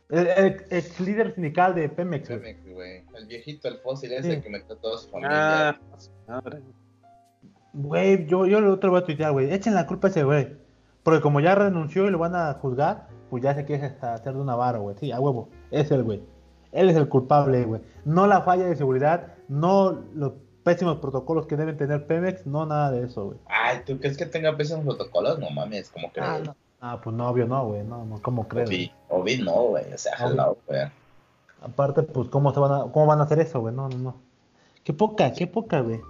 El, 0.09 0.27
el 0.27 0.65
ex 0.69 0.99
líder 0.99 1.33
sindical 1.35 1.73
de 1.75 1.87
Pemex. 1.89 2.27
Pemex, 2.27 2.67
güey. 2.73 3.03
El 3.15 3.25
viejito, 3.27 3.67
el 3.67 3.77
fósil 3.77 4.11
ese 4.13 4.35
Sí. 4.35 4.41
que 4.41 4.49
metió 4.49 4.75
a 4.75 4.79
toda 4.79 4.97
su 4.97 5.09
familia. 5.09 5.79
Ah. 6.27 6.41
Güey, 7.73 8.25
yo, 8.27 8.45
yo 8.45 8.61
lo 8.61 8.73
otro 8.73 8.91
voy 8.91 9.01
a 9.01 9.05
tuitear, 9.05 9.31
güey. 9.31 9.51
Echen 9.53 9.73
la 9.73 9.87
culpa 9.87 10.07
a 10.07 10.11
ese 10.11 10.23
güey. 10.23 10.55
Porque 11.01 11.21
como 11.21 11.39
ya 11.39 11.55
renunció 11.55 12.07
y 12.07 12.11
lo 12.11 12.19
van 12.19 12.35
a 12.35 12.53
juzgar, 12.53 13.07
pues 13.29 13.43
ya 13.43 13.55
se 13.55 13.65
quiere 13.65 13.85
hasta 13.85 14.13
hacer 14.13 14.33
de 14.33 14.39
una 14.41 14.55
vara, 14.55 14.77
güey. 14.79 14.95
Sí, 14.99 15.11
a 15.11 15.19
huevo. 15.19 15.49
Es 15.71 15.89
el 15.91 16.03
güey. 16.03 16.21
Él 16.71 16.89
es 16.89 16.95
el 16.95 17.09
culpable, 17.09 17.63
güey. 17.65 17.81
No 18.05 18.27
la 18.27 18.41
falla 18.41 18.65
de 18.65 18.75
seguridad, 18.75 19.32
no 19.47 20.03
los 20.13 20.33
pésimos 20.63 20.97
protocolos 20.97 21.45
que 21.47 21.57
deben 21.57 21.77
tener 21.77 22.07
Pemex, 22.07 22.45
no 22.45 22.65
nada 22.65 22.91
de 22.91 23.05
eso, 23.05 23.25
güey. 23.25 23.37
Ay, 23.47 23.81
¿tú 23.85 23.99
crees 23.99 24.17
que 24.17 24.25
tenga 24.25 24.55
pésimos 24.55 24.85
protocolos? 24.85 25.39
No 25.39 25.49
mames, 25.49 25.89
como 25.89 26.11
que 26.11 26.21
Ah, 26.21 26.39
no, 26.43 26.55
Ah, 26.85 26.99
pues 27.01 27.15
no, 27.15 27.29
obvio 27.29 27.47
no, 27.47 27.65
güey, 27.65 27.81
no, 27.85 28.03
no, 28.03 28.21
¿cómo 28.21 28.45
crees? 28.49 28.91
Ovid 29.07 29.41
no, 29.41 29.53
güey, 29.69 29.93
o 29.93 29.97
sea, 29.97 30.17
jalado, 30.17 30.57
güey. 30.67 30.81
Aparte, 31.61 32.03
pues, 32.03 32.27
¿cómo, 32.27 32.53
se 32.53 32.59
van 32.59 32.73
a, 32.73 32.91
¿cómo 32.91 33.05
van 33.05 33.21
a 33.21 33.23
hacer 33.23 33.39
eso, 33.39 33.61
güey? 33.61 33.73
No, 33.73 33.87
no, 33.87 33.97
no. 33.97 34.15
Qué 34.83 34.91
poca, 34.91 35.31
qué 35.31 35.47
poca, 35.47 35.79
güey. 35.79 36.01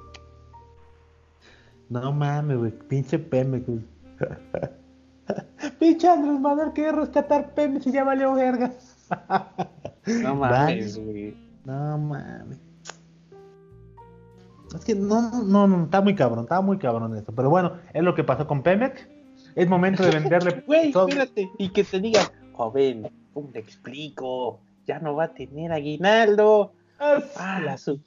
No 1.90 2.12
mames, 2.12 2.58
güey, 2.58 2.72
pinche 2.72 3.20
Pemex, 3.20 3.68
güey. 3.68 3.86
pinche 5.80 6.10
Andrés 6.10 6.40
Manuel 6.40 6.72
quiere 6.74 6.94
rescatar 6.94 7.54
Pemex 7.54 7.86
y 7.86 7.92
ya 7.92 8.04
valió 8.04 8.34
verga. 8.34 8.74
No 10.08 10.36
mames, 10.38 10.98
güey. 10.98 11.38
No 11.66 12.00
mames. 12.00 12.58
Es 14.74 14.84
que 14.86 14.96
no, 14.96 15.44
no, 15.44 15.68
no, 15.68 15.84
está 15.86 16.02
muy 16.02 16.16
cabrón, 16.16 16.44
está 16.46 16.62
muy 16.62 16.78
cabrón 16.78 17.16
esto. 17.16 17.32
Pero 17.34 17.50
bueno, 17.50 17.74
es 17.94 18.04
lo 18.04 18.16
que 18.16 18.24
pasó 18.24 18.48
con 18.48 18.64
Pemex. 18.64 19.08
Es 19.56 19.68
momento 19.70 20.04
de 20.04 20.12
venderle. 20.12 20.64
Güey, 20.68 20.90
espérate. 20.90 21.50
Y 21.60 21.70
que 21.70 21.84
te 21.84 22.00
digan, 22.00 22.26
joven, 22.54 23.10
¿cómo 23.34 23.50
te 23.50 23.60
explico? 23.60 24.60
Ya 24.86 25.00
no 25.00 25.16
va 25.16 25.26
a 25.26 25.34
tener 25.34 25.72
aguinaldo. 25.72 26.74
Ah, 27.00 27.60
la 27.64 27.78
su- 27.78 28.00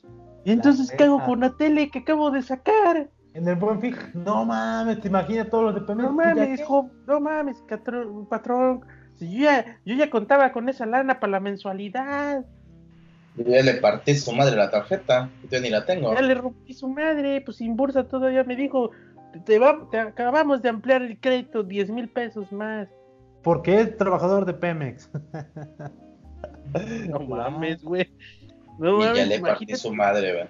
¿Y 0.44 0.52
entonces 0.52 0.90
qué 0.96 1.04
hago 1.04 1.22
con 1.24 1.40
la 1.40 1.50
tele 1.50 1.90
que 1.90 2.00
acabo 2.00 2.30
de 2.30 2.42
sacar? 2.42 3.10
En 3.34 3.46
el 3.48 3.56
buen 3.56 3.80
fin, 3.80 3.94
no 4.14 4.44
mames, 4.44 5.00
te 5.00 5.08
imaginas 5.08 5.50
todos 5.50 5.64
los 5.64 5.74
de 5.74 5.80
Pemex. 5.82 6.08
No 6.10 6.16
¿Ya 6.16 6.34
mames, 6.34 6.60
qué? 6.60 6.64
jo- 6.64 6.90
no 7.06 7.20
mames, 7.20 7.62
patrón. 8.30 8.80
Si 9.16 9.30
yo, 9.34 9.42
ya, 9.44 9.78
yo 9.84 9.94
ya 9.94 10.08
contaba 10.10 10.52
con 10.52 10.68
esa 10.68 10.86
lana 10.86 11.20
para 11.20 11.32
la 11.32 11.40
mensualidad. 11.40 12.44
Yo 13.36 13.44
ya 13.44 13.62
le 13.62 13.74
partí 13.74 14.14
su 14.14 14.32
madre 14.32 14.56
la 14.56 14.70
tarjeta, 14.70 15.28
yo 15.50 15.60
ni 15.60 15.68
la 15.70 15.84
tengo. 15.84 16.14
Ya 16.14 16.22
le 16.22 16.34
rompí 16.34 16.72
su 16.72 16.88
madre, 16.88 17.42
pues 17.42 17.58
sin 17.58 17.76
bolsa 17.76 18.04
todavía 18.08 18.44
me 18.44 18.56
dijo, 18.56 18.90
te, 19.44 19.58
va- 19.58 19.88
te 19.90 19.98
acabamos 19.98 20.62
de 20.62 20.70
ampliar 20.70 21.02
el 21.02 21.18
crédito 21.20 21.62
10 21.62 21.90
mil 21.90 22.08
pesos 22.08 22.50
más. 22.52 22.88
Porque 23.42 23.80
es 23.80 23.96
trabajador 23.96 24.44
de 24.46 24.54
Pemex. 24.54 25.10
No 27.08 27.20
mames, 27.20 27.82
güey. 27.84 28.08
No 28.78 28.98
Y 28.98 29.02
ya 29.02 29.08
mames, 29.10 29.28
le 29.28 29.40
partí 29.40 29.74
su 29.76 29.94
madre, 29.94 30.32
güey. 30.32 30.46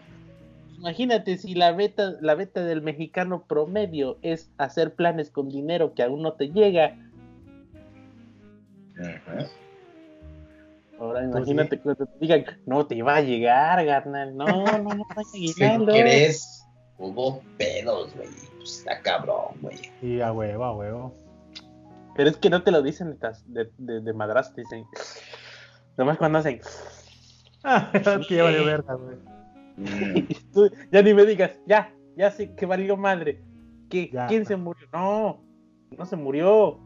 imagínate 0.79 1.37
si 1.39 1.55
la 1.55 1.73
beta, 1.73 2.15
la 2.21 2.35
beta 2.35 2.63
del 2.65 2.83
mexicano 2.83 3.45
promedio 3.47 4.19
es 4.23 4.51
hacer 4.59 4.95
planes 4.95 5.31
con 5.31 5.49
dinero 5.49 5.93
que 5.95 6.03
aún 6.05 6.23
no 6.23 6.33
te 6.35 6.49
llega. 6.51 6.97
Ujú. 8.99 9.47
Ahora 10.98 11.20
Pues 11.20 11.48
imagínate 11.48 11.78
cuando 11.78 12.06
te 12.06 12.18
digan, 12.20 12.44
no 12.64 12.86
te 12.86 13.02
va 13.02 13.16
a 13.16 13.20
llegar, 13.20 13.85
carnal. 13.85 14.36
No, 14.36 14.47
no, 14.47 14.78
no, 14.78 14.94
no 14.94 15.05
hay 15.16 15.52
¿Qué 15.55 15.64
aguinaldo. 15.64 15.93
crees? 15.93 16.64
Hubo 16.98 17.43
pedos, 17.59 18.14
güey. 18.16 18.28
Pues 18.56 18.78
está 18.78 19.01
cabrón, 19.02 19.55
güey. 19.60 19.77
Y 20.01 20.20
a 20.20 20.32
huevo, 20.32 20.64
a 20.64 20.74
huevo. 20.74 21.14
Pero 22.16 22.31
es 22.31 22.39
que 22.39 22.48
no 22.48 22.62
te 22.62 22.70
lo 22.70 22.82
dicen 22.82 23.18
de, 23.47 23.70
de, 23.77 24.01
de, 24.01 24.12
madrazo, 24.14 24.55
te 24.55 24.62
dicen. 24.62 24.85
Nomás 25.97 26.18
cuando 26.18 26.39
hacen. 26.39 26.60
Ah, 27.68 27.90
que 28.28 28.40
verga, 28.40 28.94
güey. 28.94 29.16
Mm, 29.77 30.28
Tú 30.55 30.70
ya 30.93 31.02
ni 31.02 31.14
me 31.14 31.24
digas, 31.24 31.59
ya, 31.66 31.93
ya 32.16 32.31
sé 32.31 32.55
que 32.55 32.64
valió 32.64 32.97
madre. 32.97 33.43
¿Qué, 33.90 34.09
Ya. 34.12 34.28
¿Quién 34.28 34.47
se 34.47 34.55
murió? 34.55 34.86
No, 34.93 35.43
no 35.90 36.06
se 36.06 36.14
murió. 36.14 36.78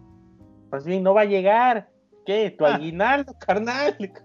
Más 0.71 0.87
bien, 0.87 1.03
no 1.03 1.13
va 1.13 1.23
a 1.23 1.27
llegar. 1.27 1.91
¿Qué? 2.31 2.55
Tu 2.57 2.65
Ah. 2.65 2.77
aguinaldo, 2.77 3.35
carnal. 3.41 3.97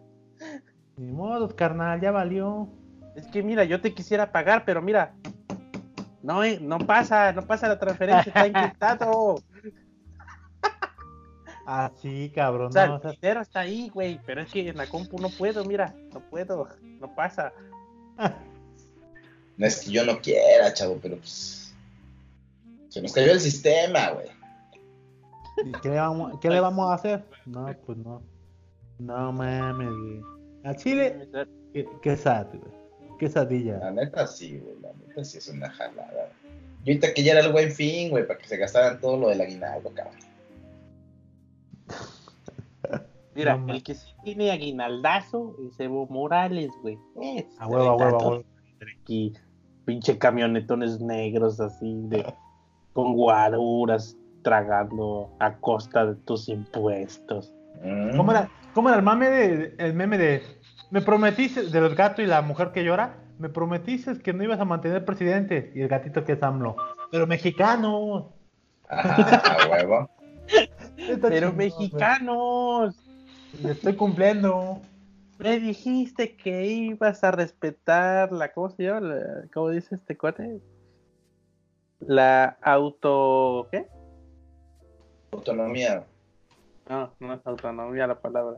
Ni 0.98 1.12
modo, 1.12 1.50
carnal, 1.56 2.00
ya 2.00 2.12
valió. 2.12 2.70
Es 3.16 3.26
que 3.26 3.42
mira, 3.42 3.64
yo 3.64 3.82
te 3.82 3.96
quisiera 3.96 4.32
pagar, 4.32 4.64
pero 4.64 4.80
mira. 4.80 5.16
No, 6.22 6.44
eh, 6.44 6.60
no 6.62 6.78
pasa, 6.78 7.32
no 7.34 7.42
pasa 7.48 7.68
la 7.68 7.80
transferencia, 7.80 8.30
está 8.30 8.46
encriptado. 8.46 9.36
Ah, 11.68 11.92
sí, 12.00 12.32
cabrón. 12.36 12.68
O 12.68 12.72
sea, 12.72 12.86
no, 12.86 12.94
o 12.94 12.96
el 12.98 13.02
sea, 13.02 13.12
dinero 13.14 13.42
está 13.42 13.62
ahí, 13.62 13.90
güey, 13.90 14.20
pero 14.24 14.42
es 14.42 14.52
que 14.52 14.70
en 14.70 14.78
la 14.78 14.86
compu 14.86 15.18
no 15.20 15.30
puedo, 15.30 15.66
mira, 15.66 15.96
no 16.14 16.20
puedo, 16.20 16.68
no 17.00 17.16
pasa. 17.16 17.52
No 19.58 19.66
es 19.66 19.84
que 19.84 19.90
yo 19.90 20.06
no 20.06 20.20
quiera, 20.20 20.72
chavo, 20.74 21.00
pero 21.02 21.18
pues. 21.18 21.74
Se 22.90 23.02
nos 23.02 23.14
cayó 23.14 23.32
el 23.32 23.40
sistema, 23.40 24.10
güey. 24.10 24.28
¿Y 25.64 25.72
¿qué, 25.82 25.90
le 25.90 25.96
vamos, 25.98 26.40
¿Qué 26.40 26.50
le 26.50 26.60
vamos 26.60 26.92
a 26.92 26.96
hacer? 26.96 27.24
No, 27.46 27.68
pues 27.86 27.98
no. 27.98 28.22
No 29.00 29.32
mames, 29.32 29.90
güey. 29.90 30.22
A 30.64 30.74
Chile, 30.76 31.28
qué, 31.74 31.88
qué 32.02 32.18
sad, 32.18 32.48
güey. 32.48 32.74
Qué 33.20 33.30
sadilla. 33.30 33.78
La 33.80 33.92
neta 33.92 34.28
sí, 34.28 34.60
güey. 34.60 34.76
La 34.82 34.92
neta 34.94 35.24
sí 35.24 35.38
es 35.38 35.48
una 35.48 35.70
jalada. 35.70 36.30
Y 36.84 36.92
ahorita 36.92 37.14
que 37.14 37.24
ya 37.24 37.34
era 37.34 37.42
el 37.42 37.52
buen 37.52 37.72
fin, 37.72 38.10
güey, 38.10 38.28
para 38.28 38.40
que 38.40 38.48
se 38.48 38.58
gastaran 38.58 39.00
todo 39.00 39.18
lo 39.18 39.30
del 39.30 39.42
aguinaldo, 39.42 39.92
cabrón. 39.94 40.20
Mira, 43.36 43.58
No, 43.58 43.74
el 43.74 43.84
que 43.84 43.96
sí 43.96 44.08
tiene 44.24 44.52
aguinaldazo 44.52 45.56
es 45.68 45.80
Evo 45.80 46.08
Morales, 46.08 46.72
güey. 46.82 46.98
Ese 47.22 47.48
A 47.60 47.68
huevo, 47.68 47.90
a 47.90 47.96
huevo, 47.96 48.04
a 48.04 48.18
está 48.18 48.28
huevo. 48.30 48.44
Aquí, 49.02 49.34
pinche 49.86 50.18
camionetones 50.18 51.00
negros 51.00 51.60
así, 51.60 52.02
de, 52.08 52.26
con 52.94 53.14
guaruras, 53.14 54.18
tragando 54.46 55.32
a 55.40 55.58
costa 55.58 56.06
de 56.06 56.16
tus 56.18 56.48
impuestos. 56.50 57.52
Mm. 57.84 58.16
¿Cómo 58.16 58.32
era, 58.32 58.48
cómo 58.76 58.90
era 58.90 58.98
el 59.00 59.04
mame 59.04 59.28
de, 59.28 59.76
el 59.80 59.96
meme 59.96 60.20
de 60.20 60.44
me 60.92 61.02
prometiste 61.02 61.64
del 61.64 61.96
gato 61.96 62.22
y 62.22 62.28
la 62.28 62.44
mujer 62.44 62.72
que 62.72 62.84
llora? 62.84 63.18
Me 63.40 63.50
prometiste 63.50 64.20
que 64.20 64.34
no 64.34 64.44
ibas 64.44 64.60
a 64.60 64.66
mantener 64.66 65.04
presidente 65.04 65.72
y 65.74 65.82
el 65.82 65.88
gatito 65.88 66.24
que 66.24 66.34
es 66.34 66.44
AMLO. 66.44 66.76
Pero 67.12 67.26
mexicano. 67.26 68.34
Ajá, 68.88 69.66
a 69.66 69.68
huevo. 69.72 70.10
Está 70.96 71.28
Pero 71.28 71.52
mexicanos. 71.52 72.96
Le 73.64 73.72
estoy 73.72 73.96
cumpliendo. 73.96 74.80
me 75.40 75.60
dijiste 75.60 76.38
que 76.38 76.68
ibas 76.68 77.24
a 77.24 77.32
respetar 77.32 78.32
la, 78.32 78.54
¿cómo 78.54 78.70
se 78.70 78.84
llama? 78.84 79.02
La- 79.02 79.48
¿Cómo 79.52 79.70
dice 79.72 79.96
este 79.96 80.16
cuate? 80.16 80.62
La 82.00 82.58
auto, 82.62 83.68
¿qué? 83.72 83.88
Autonomía. 85.36 86.06
No, 86.88 87.14
no 87.20 87.34
es 87.34 87.46
autonomía 87.46 88.08
la 88.08 88.20
palabra. 88.20 88.58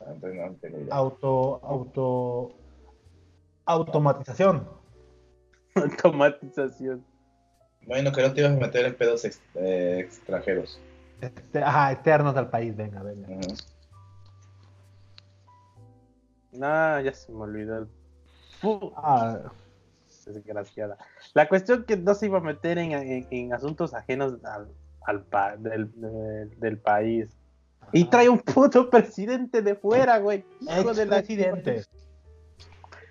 Ah, 0.00 0.12
no. 0.20 0.56
Auto, 0.94 1.60
auto, 1.64 2.50
automatización. 3.64 4.68
Automatización. 5.74 7.04
Bueno, 7.86 8.12
que 8.12 8.22
no 8.22 8.32
te 8.34 8.40
ibas 8.40 8.52
a 8.52 8.56
meter 8.56 8.84
en 8.86 8.96
pedos 8.96 9.24
ex- 9.24 9.40
eh, 9.54 9.98
extranjeros. 10.04 10.80
Este, 11.20 11.62
ajá, 11.62 11.92
externos 11.92 12.36
al 12.36 12.50
país, 12.50 12.76
venga, 12.76 13.02
venga. 13.02 13.28
No, 16.52 17.00
ya 17.00 17.12
se 17.12 17.32
me 17.32 17.42
olvidó 17.42 17.78
el... 17.78 17.88
Ah, 18.96 19.38
desgraciada. 20.26 20.98
La 21.34 21.48
cuestión 21.48 21.84
que 21.84 21.96
no 21.96 22.14
se 22.14 22.26
iba 22.26 22.38
a 22.38 22.40
meter 22.42 22.78
en, 22.78 22.92
en- 22.92 23.26
en 23.30 23.52
asuntos 23.52 23.94
ajenos 23.94 24.42
al, 24.44 24.68
al 25.06 25.24
pa- 25.24 25.56
del, 25.56 25.90
del- 26.00 26.58
del 26.60 26.78
país. 26.78 27.28
Y 27.92 28.04
trae 28.06 28.28
un 28.28 28.40
puto 28.40 28.90
presidente 28.90 29.62
de 29.62 29.74
fuera, 29.76 30.18
güey. 30.18 30.44
Hijo 30.60 30.92
de 30.94 31.06
la. 31.06 31.22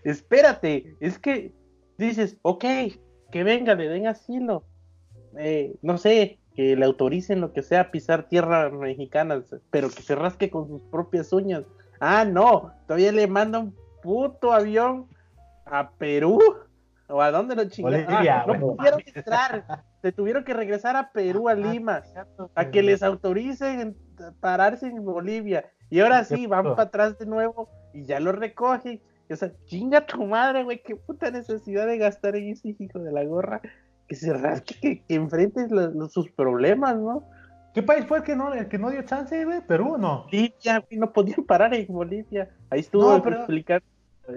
Espérate, 0.03 0.95
es 0.99 1.17
que 1.17 1.53
dices, 1.97 2.37
ok, 2.41 2.63
que 3.31 3.43
venga, 3.43 3.73
le 3.75 3.87
den 3.87 4.07
asilo. 4.07 4.63
Eh, 5.37 5.75
no 5.81 5.97
sé, 5.97 6.39
que 6.55 6.75
le 6.75 6.85
autoricen 6.85 7.41
lo 7.41 7.51
que 7.53 7.61
sea 7.63 7.91
pisar 7.91 8.27
tierra 8.29 8.69
mexicana, 8.69 9.41
pero 9.71 9.89
que 9.89 10.01
se 10.01 10.15
rasque 10.15 10.49
con 10.49 10.67
sus 10.67 10.81
propias 10.83 11.33
uñas. 11.33 11.63
Ah, 11.99 12.25
no, 12.25 12.71
todavía 12.87 13.11
le 13.11 13.27
manda 13.27 13.59
un 13.59 13.73
puto 14.03 14.53
avión 14.53 15.07
a 15.65 15.89
Perú. 15.91 16.39
¿O 17.07 17.21
a 17.21 17.31
dónde 17.31 17.55
lo 17.55 17.65
chingaron? 17.69 18.05
Bolivia, 18.05 18.41
Ah, 18.41 18.45
no 18.47 18.59
pudieron 18.75 19.01
entrar. 19.13 19.83
Se 20.01 20.11
tuvieron 20.11 20.43
que 20.43 20.53
regresar 20.53 20.95
a 20.95 21.11
Perú, 21.11 21.49
a 21.49 21.53
Lima, 21.55 22.01
a 22.55 22.65
que 22.71 22.81
les 22.81 23.03
autoricen 23.03 23.79
en- 23.79 23.97
pararse 24.39 24.87
en 24.87 25.03
Bolivia. 25.05 25.65
Y 25.89 25.99
ahora 25.99 26.23
sí, 26.23 26.47
van 26.47 26.63
para 26.71 26.83
atrás 26.83 27.17
de 27.19 27.25
nuevo 27.27 27.69
y 27.93 28.05
ya 28.05 28.19
lo 28.19 28.31
recogen. 28.31 29.01
O 29.29 29.35
sea, 29.35 29.51
chinga 29.65 30.05
tu 30.05 30.25
madre, 30.25 30.63
güey, 30.63 30.81
qué 30.83 30.95
puta 30.95 31.29
necesidad 31.31 31.85
de 31.87 31.97
gastar 31.97 32.35
en 32.35 32.49
ese 32.49 32.75
hijo 32.77 32.99
de 32.99 33.11
la 33.11 33.23
gorra. 33.23 33.61
Que 34.07 34.15
se 34.15 34.31
rasque, 34.33 34.75
que, 34.79 35.01
que 35.03 35.15
enfrentes 35.15 35.71
los- 35.71 35.93
los- 35.93 36.13
sus 36.13 36.29
problemas, 36.31 36.95
¿no? 36.97 37.23
¿Qué 37.73 37.81
país 37.83 38.05
fue 38.05 38.19
el 38.19 38.23
que 38.23 38.35
no, 38.35 38.53
el 38.53 38.67
que 38.67 38.77
no 38.77 38.89
dio 38.89 39.01
chance, 39.01 39.43
güey? 39.45 39.61
¿Perú 39.61 39.93
o 39.93 39.97
no? 39.97 40.23
Bolivia, 40.25 40.79
güey, 40.79 40.99
no 40.99 41.11
podían 41.11 41.43
parar 41.43 41.73
en 41.73 41.87
Bolivia. 41.87 42.49
Ahí 42.69 42.79
estuvo 42.81 43.11
No, 43.11 43.21
pero- 43.21 43.37
explicando 43.37 43.85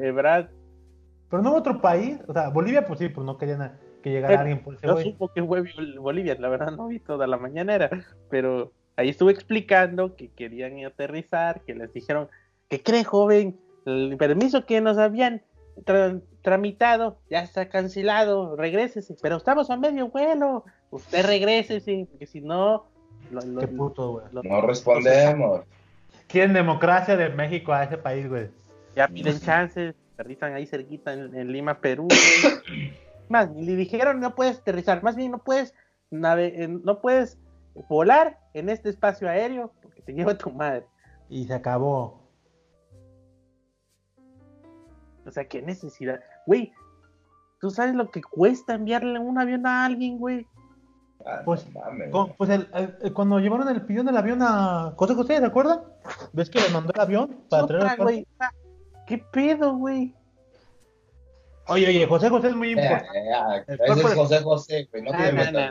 eh, 0.03 0.11
Brad. 0.11 0.47
Pero 1.31 1.43
no 1.43 1.51
hubo 1.51 1.59
otro 1.59 1.81
país. 1.81 2.19
O 2.27 2.33
sea, 2.33 2.49
Bolivia, 2.49 2.87
pues 2.87 2.99
sí, 2.99 3.09
pues 3.09 3.25
no 3.25 3.37
querían 3.39 3.79
que 4.03 4.11
llegara 4.11 4.29
Pero 4.29 4.41
alguien 4.41 4.63
por 4.63 4.75
ese 4.75 4.87
Yo 4.87 4.99
supo 5.01 5.29
que 5.33 5.43
fue 5.43 5.63
Bol- 5.63 5.99
Bolivia, 5.99 6.37
la 6.39 6.49
verdad 6.49 6.71
no 6.73 6.87
vi 6.89 6.99
toda 7.01 7.27
la 7.27 7.37
mañanera, 7.37 7.91
pero 8.31 8.73
ahí 8.97 9.09
estuvo 9.11 9.31
explicando 9.31 10.15
que 10.17 10.29
querían 10.29 10.85
aterrizar, 10.85 11.61
que 11.63 11.75
les 11.75 11.93
dijeron, 11.93 12.29
¿qué 12.69 12.83
cree 12.83 13.05
joven? 13.05 13.59
El 13.87 14.17
permiso 14.19 14.65
que 14.67 14.81
nos 14.81 14.99
habían 14.99 15.43
tra- 15.85 16.21
tramitado 16.43 17.19
ya 17.31 17.41
está 17.43 17.69
cancelado, 17.69 18.57
regrésese, 18.57 19.17
pero 19.21 19.37
estamos 19.37 19.71
a 19.71 19.77
medio 19.77 20.09
vuelo, 20.09 20.65
usted 20.91 21.25
regrésese, 21.27 22.07
porque 22.11 22.27
si 22.27 22.41
no, 22.41 22.87
Lo- 23.33 23.41
lo- 23.43 23.61
Qué 23.61 23.69
puto, 23.69 24.13
güey. 24.13 24.25
lo- 24.33 24.43
No 24.43 24.61
respondemos. 24.63 25.63
Quieren 26.29 26.53
democracia 26.55 27.17
de 27.17 27.29
México 27.31 27.73
a 27.73 27.85
ese 27.85 27.99
país, 27.99 28.29
güey. 28.29 28.49
Ya 28.97 29.09
piden 29.09 29.39
chances, 29.41 29.95
aterrizan 30.19 30.53
ahí 30.55 30.67
cerquita 30.67 31.13
en, 31.13 31.33
en 31.37 31.53
Lima, 31.53 31.81
Perú. 31.81 32.09
Más, 33.29 33.51
ni 33.51 33.65
le 33.65 33.77
dijeron 33.77 34.19
no 34.21 34.35
puedes 34.35 34.59
aterrizar, 34.59 35.03
más 35.03 35.15
bien 35.15 35.31
no 35.31 35.39
puedes 35.39 35.75
nave- 36.11 36.65
eh, 36.65 36.67
no 36.69 37.01
puedes 37.01 37.39
volar 37.89 38.39
en 38.55 38.69
este 38.69 38.89
espacio 38.89 39.29
aéreo 39.29 39.71
porque 39.83 40.03
te 40.03 40.13
lleva 40.15 40.37
tu 40.37 40.51
madre. 40.51 40.87
Y 41.29 41.45
se 41.47 41.55
acabó. 41.55 42.27
O 45.27 45.31
sea, 45.31 45.47
qué 45.47 45.61
necesidad. 45.63 46.21
Güey, 46.47 46.73
¿tú 47.61 47.71
sabes 47.71 47.95
lo 47.95 48.11
que 48.11 48.23
cuesta 48.23 48.75
enviarle 48.75 49.19
un 49.19 49.39
avión 49.39 49.67
a 49.67 49.85
alguien, 49.85 50.19
güey? 50.19 50.47
Ah, 51.27 51.43
Pues, 51.45 51.67
no 52.11 52.35
Pues 52.39 52.49
el- 52.51 52.69
el- 52.73 52.97
el- 53.03 53.13
cuando 53.13 53.39
llevaron 53.39 53.69
el 53.69 53.83
pillón 53.83 54.07
del 54.07 54.17
avión 54.17 54.39
a 54.41 54.95
José 54.97 55.15
José, 55.15 55.39
¿se 55.39 55.45
acuerdan? 55.45 55.81
¿Ves 56.33 56.49
que 56.49 56.61
le 56.61 56.71
mandó 56.71 56.93
el 56.95 57.01
avión 57.01 57.37
para 57.51 57.67
traer 57.67 57.83
Otra, 57.85 57.97
güey. 58.03 58.27
¿Qué 59.09 59.19
pedo, 59.19 59.75
güey? 59.77 60.15
Oye, 61.67 61.87
oye, 61.89 62.07
José 62.07 62.29
José 62.31 62.49
es 62.49 62.55
muy 62.57 62.69
Eh, 62.69 62.73
importante. 62.73 63.19
eh, 63.19 63.33
ah, 63.35 63.63
ese 63.67 63.75
es 63.93 64.15
José 64.15 64.41
José, 64.41 64.89
güey. 64.91 65.03
No 65.03 65.11
Ah, 65.13 65.17
te 65.19 65.33
no, 65.33 65.39
metas, 65.39 65.71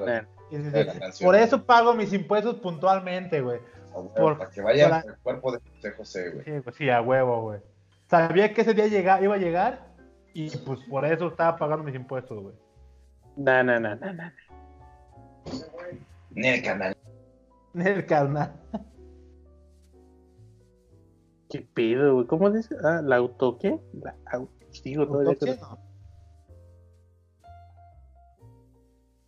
güey. 0.50 1.24
Por 1.24 1.36
eso 1.36 1.64
pago 1.66 1.94
mis 1.94 2.14
impuestos 2.14 2.56
puntualmente, 2.56 3.42
güey. 3.42 3.60
A 3.94 3.98
huevo, 4.00 4.14
por- 4.16 4.38
para 4.38 4.50
que 4.52 4.62
vaya 4.62 4.90
para- 4.90 5.02
el 5.14 5.18
cuerpo 5.20 5.52
de 5.52 5.60
José 5.60 5.92
José, 5.92 6.30
güey. 6.32 6.46
Sí, 6.46 6.52
pues 6.64 6.76
sí, 6.76 6.90
a 6.90 7.02
huevo, 7.02 7.42
güey. 7.42 7.60
Sabía 8.10 8.54
que 8.54 8.62
ese 8.62 8.74
día 8.74 8.88
llega, 8.88 9.22
iba 9.22 9.36
a 9.36 9.40
llegar 9.40 9.88
y 10.34 10.56
pues 10.58 10.80
por 10.90 11.04
eso 11.06 11.28
estaba 11.28 11.58
pagando 11.58 11.84
mis 11.84 11.96
impuestos, 11.96 12.42
güey. 12.42 12.56
No, 13.36 13.64
no, 13.64 13.80
no, 13.80 13.96
no, 13.96 14.14
no. 14.14 14.32
Ni 16.32 16.48
el 16.48 16.62
canal. 16.64 16.96
El 17.76 18.06
carnal. 18.06 18.54
¿Qué 21.50 21.62
pedo, 21.74 22.16
güey? 22.16 22.28
¿Cómo 22.28 22.50
dice? 22.52 22.76
Ah, 22.84 23.02
¿la 23.04 23.18
auto 23.18 23.58
qué? 23.58 23.80
La 23.94 24.16
au- 24.34 24.50
Digo. 24.84 25.06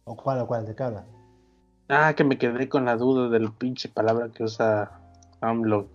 ¿O 0.03 0.15
cuál, 0.15 0.39
o 0.41 0.47
cuál? 0.47 0.65
¿De 0.65 0.75
qué 0.75 0.83
habla? 0.83 1.05
Ah, 1.87 2.13
que 2.15 2.23
me 2.23 2.37
quedé 2.37 2.69
con 2.69 2.85
la 2.85 2.95
duda 2.97 3.29
de 3.29 3.39
la 3.39 3.51
pinche 3.51 3.89
palabra 3.89 4.29
que 4.29 4.43
usa 4.43 4.91
AMLO. 5.41 5.87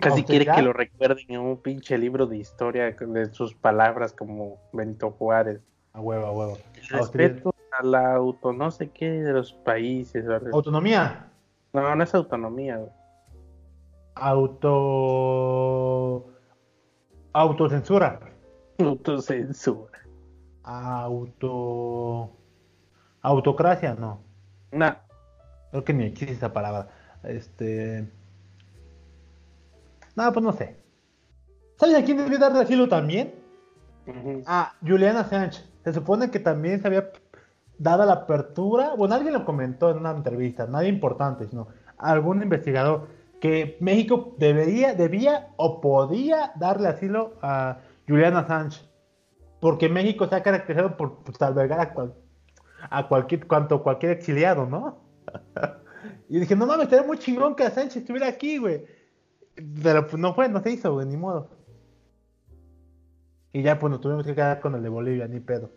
Casi 0.00 0.24
quiere 0.24 0.44
que 0.56 0.62
lo 0.62 0.72
recuerden 0.72 1.24
en 1.28 1.40
un 1.40 1.56
pinche 1.62 1.96
libro 1.98 2.26
de 2.26 2.36
historia 2.36 2.90
de 2.92 3.32
sus 3.32 3.54
palabras 3.54 4.12
como 4.12 4.58
Benito 4.72 5.10
Juárez. 5.12 5.60
A 5.92 6.00
huevo, 6.00 6.26
a 6.26 6.32
huevo. 6.32 6.58
El 6.76 6.88
respeto 6.88 7.54
a 7.78 7.84
la 7.84 8.14
auto, 8.16 8.52
no 8.52 8.70
sé 8.70 8.90
qué, 8.90 9.10
de 9.10 9.32
los 9.32 9.52
países. 9.52 10.24
la- 10.24 10.40
Autonomía. 10.52 11.30
No, 11.72 11.94
no 11.94 12.04
es 12.04 12.14
autonomía, 12.14 12.76
güey. 12.78 12.90
Auto. 14.14 15.54
Autocensura. 17.32 18.20
Autocensura. 18.78 19.98
Auto. 20.62 22.30
Autocracia, 23.22 23.94
no. 23.94 24.20
No, 24.72 24.94
Creo 25.70 25.84
que 25.84 25.92
ni 25.94 26.04
existe 26.04 26.34
esa 26.34 26.52
palabra. 26.52 26.88
Este. 27.22 28.08
No, 30.14 30.32
pues 30.32 30.44
no 30.44 30.52
sé. 30.52 30.76
¿Sabes 31.76 31.96
a 31.96 32.04
quién 32.04 32.18
debió 32.18 32.38
darle 32.38 32.60
asilo 32.60 32.88
también? 32.88 33.34
ujú. 34.06 34.42
Ah, 34.46 34.74
Julian 34.86 35.16
Assange. 35.16 35.64
Se 35.82 35.92
supone 35.92 36.30
que 36.30 36.38
también 36.38 36.80
se 36.80 36.86
había 36.86 37.10
dado 37.78 38.04
la 38.04 38.12
apertura. 38.12 38.94
Bueno, 38.96 39.14
alguien 39.14 39.34
lo 39.34 39.44
comentó 39.44 39.90
en 39.90 39.98
una 39.98 40.12
entrevista, 40.12 40.66
nadie 40.66 40.88
importante, 40.88 41.46
sino 41.48 41.68
algún 41.98 42.42
investigador, 42.42 43.08
que 43.40 43.76
México 43.80 44.34
debería, 44.38 44.94
debía 44.94 45.52
o 45.56 45.80
podía 45.80 46.52
darle 46.56 46.88
asilo 46.88 47.34
a 47.42 47.80
Julian 48.08 48.36
Assange. 48.36 48.80
Porque 49.60 49.88
México 49.88 50.26
se 50.28 50.34
ha 50.34 50.42
caracterizado 50.42 50.96
por 50.96 51.22
pues, 51.24 51.40
albergar 51.42 51.80
a, 51.80 51.94
cual- 51.94 52.14
a 52.90 53.08
cualquier, 53.08 53.46
cuanto 53.46 53.82
cualquier 53.82 54.12
exiliado, 54.12 54.66
¿no? 54.66 54.98
y 56.28 56.38
dije, 56.38 56.56
no 56.56 56.66
mames, 56.66 56.84
estaría 56.84 57.06
muy 57.06 57.18
chingón 57.18 57.54
que 57.54 57.64
Assange 57.64 57.98
estuviera 57.98 58.28
aquí, 58.28 58.58
güey. 58.58 58.84
Pero 59.82 60.06
pues 60.06 60.18
no 60.18 60.34
fue, 60.34 60.48
no 60.48 60.62
se 60.62 60.70
hizo, 60.70 60.92
güey, 60.94 61.06
ni 61.06 61.16
modo. 61.16 61.50
Y 63.52 63.62
ya 63.62 63.78
pues 63.78 63.90
nos 63.90 64.00
tuvimos 64.00 64.26
que 64.26 64.34
quedar 64.34 64.60
con 64.60 64.74
el 64.74 64.82
de 64.82 64.88
Bolivia, 64.88 65.28
ni 65.28 65.38
pedo. 65.40 65.70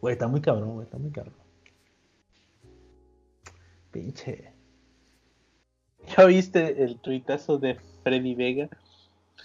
Güey, 0.00 0.12
está 0.12 0.28
muy 0.28 0.40
cabrón, 0.40 0.74
güey, 0.74 0.84
está 0.84 0.98
muy 0.98 1.10
cabrón. 1.10 1.34
Pinche. 3.90 4.55
¿Ya 6.16 6.24
viste 6.24 6.82
el 6.82 6.98
tuitazo 6.98 7.58
de 7.58 7.78
Freddy 8.02 8.34
Vega? 8.34 8.68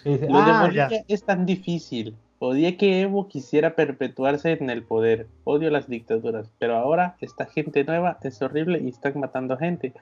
Dice, 0.04 0.28
Lo 0.28 0.44
de 0.44 0.50
ah, 0.50 0.62
Bolivia 0.62 0.88
ya. 0.88 1.04
es 1.08 1.24
tan 1.24 1.46
difícil. 1.46 2.16
Odié 2.38 2.76
que 2.76 3.02
Evo 3.02 3.28
quisiera 3.28 3.76
perpetuarse 3.76 4.52
en 4.52 4.68
el 4.68 4.82
poder. 4.82 5.28
Odio 5.44 5.70
las 5.70 5.88
dictaduras. 5.88 6.50
Pero 6.58 6.76
ahora 6.76 7.16
esta 7.20 7.46
gente 7.46 7.84
nueva 7.84 8.18
es 8.22 8.42
horrible 8.42 8.80
y 8.80 8.88
están 8.88 9.18
matando 9.20 9.56
gente. 9.56 9.92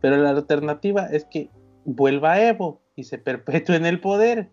Pero 0.00 0.16
la 0.16 0.30
alternativa 0.30 1.06
es 1.06 1.24
que 1.24 1.50
vuelva 1.84 2.40
Evo 2.40 2.80
y 2.96 3.04
se 3.04 3.18
perpetúe 3.18 3.74
en 3.74 3.86
el 3.86 4.00
poder. 4.00 4.48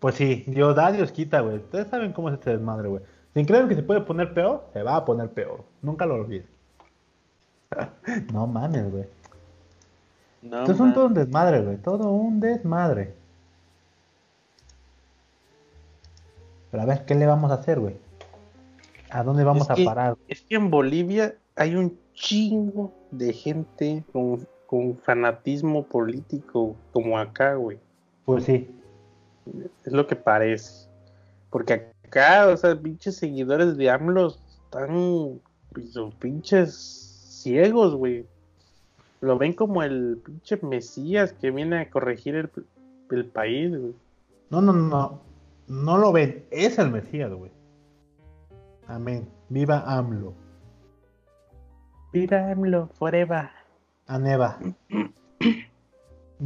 Pues 0.00 0.16
sí, 0.16 0.42
Dios 0.48 0.74
da, 0.74 0.90
Dios 0.90 1.12
quita, 1.12 1.40
güey. 1.40 1.58
Ustedes 1.58 1.86
saben 1.86 2.12
cómo 2.12 2.28
es 2.28 2.34
este 2.34 2.50
desmadre, 2.50 2.88
güey. 2.88 3.02
Si 3.34 3.46
creen 3.46 3.68
que 3.68 3.76
se 3.76 3.82
puede 3.82 4.00
poner 4.00 4.34
peor, 4.34 4.68
se 4.72 4.82
va 4.82 4.96
a 4.96 5.04
poner 5.04 5.30
peor. 5.30 5.64
Nunca 5.80 6.04
lo 6.04 6.14
olvides. 6.14 6.46
no 8.32 8.46
mames, 8.48 8.90
güey. 8.90 9.04
No, 10.42 10.60
Esto 10.60 10.72
es 10.72 10.80
un 10.80 10.92
todo 10.92 11.06
un 11.06 11.14
desmadre, 11.14 11.62
güey. 11.62 11.76
Todo 11.78 12.10
un 12.10 12.40
desmadre. 12.40 13.14
Pero 16.70 16.82
a 16.82 16.86
ver, 16.86 17.04
¿qué 17.04 17.14
le 17.14 17.26
vamos 17.26 17.50
a 17.50 17.54
hacer, 17.54 17.78
güey? 17.80 17.96
¿A 19.10 19.22
dónde 19.22 19.44
vamos 19.44 19.64
Es 19.64 19.70
a 19.70 19.74
que- 19.74 19.84
parar? 19.84 20.16
Es 20.28 20.40
que 20.42 20.56
en 20.56 20.70
Bolivia 20.70 21.34
hay 21.54 21.76
un 21.76 21.98
chingo 22.14 22.92
de 23.10 23.32
gente 23.32 24.04
con, 24.12 24.46
con 24.66 24.96
fanatismo 24.98 25.84
político 25.84 26.74
como 26.92 27.18
acá, 27.18 27.54
güey. 27.54 27.78
Pues 28.24 28.44
sí. 28.44 28.70
Es 29.84 29.92
lo 29.92 30.06
que 30.06 30.16
parece. 30.16 30.88
Porque 31.50 31.90
acá, 32.06 32.48
o 32.48 32.56
sea, 32.56 32.74
pinches 32.80 33.16
seguidores 33.16 33.76
de 33.76 33.90
AMLO 33.90 34.28
están 34.64 35.40
pues, 35.72 35.94
pinches 36.18 36.74
ciegos, 37.28 37.94
güey. 37.94 38.24
Lo 39.22 39.38
ven 39.38 39.52
como 39.52 39.82
el 39.84 40.20
pinche 40.24 40.58
Mesías 40.62 41.32
que 41.32 41.50
viene 41.52 41.80
a 41.80 41.90
corregir 41.90 42.34
el, 42.34 42.50
el 43.10 43.24
país, 43.26 43.70
güey. 43.70 43.94
No, 44.50 44.60
no, 44.60 44.72
no, 44.72 44.88
no. 44.88 45.20
No 45.68 45.96
lo 45.96 46.12
ven. 46.12 46.44
Es 46.50 46.78
el 46.78 46.90
Mesías, 46.90 47.32
güey. 47.32 47.52
Amén. 48.88 49.28
Viva 49.48 49.84
AMLO. 49.86 50.34
Viva 52.12 52.50
AMLO, 52.50 52.88
forever. 52.94 53.48
Aneva. 54.08 54.58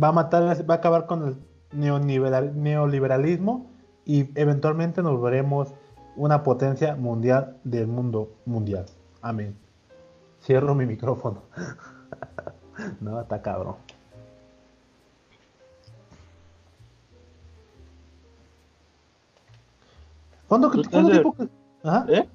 Va 0.01 0.09
a 0.09 0.13
matar, 0.13 0.43
va 0.69 0.75
a 0.75 0.77
acabar 0.77 1.07
con 1.07 1.29
el 1.29 1.37
neoliberal- 1.73 2.53
neoliberalismo 2.53 3.71
y 4.05 4.39
eventualmente 4.39 5.03
nos 5.03 5.21
veremos 5.23 5.75
una 6.15 6.43
potencia 6.43 6.95
mundial 6.95 7.57
del 7.65 7.87
mundo 7.87 8.35
mundial. 8.45 8.85
Amén. 9.23 9.57
Cierro 10.43 10.75
mi 10.75 10.85
micrófono. 10.85 11.43
no, 13.01 13.21
está 13.21 13.41
cabrón. 13.43 13.77
¿Cuánto, 20.49 20.71
¿Tú 20.71 20.83
cuánto 20.91 21.11
tiempo, 21.11 21.37
Ajá. 21.83 22.07
¿Eh? 22.09 22.29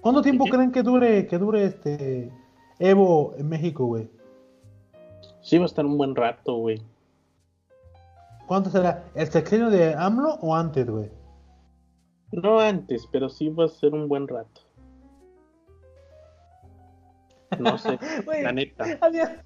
¿Cuánto 0.00 0.22
tiempo 0.22 0.44
creen 0.46 0.70
que 0.70 0.82
dure 0.82 1.26
que 1.26 1.38
dure 1.38 1.64
este 1.64 2.32
Evo 2.78 3.34
en 3.36 3.48
México, 3.48 3.86
güey? 3.86 4.08
Sí, 5.40 5.58
va 5.58 5.64
a 5.64 5.66
estar 5.66 5.84
un 5.84 5.98
buen 5.98 6.14
rato, 6.14 6.56
güey. 6.56 6.80
¿Cuánto 8.46 8.70
será? 8.70 9.04
¿El 9.14 9.26
sexenio 9.28 9.70
de 9.70 9.94
AMLO 9.94 10.34
o 10.40 10.54
antes, 10.54 10.88
güey? 10.88 11.10
No 12.32 12.60
antes, 12.60 13.06
pero 13.10 13.28
sí 13.28 13.48
va 13.48 13.64
a 13.64 13.68
ser 13.68 13.92
un 13.92 14.08
buen 14.08 14.28
rato. 14.28 14.60
No 17.58 17.76
sé, 17.76 17.98
Güey, 18.24 18.42
la 18.42 18.52
neta. 18.52 18.84
había, 19.00 19.44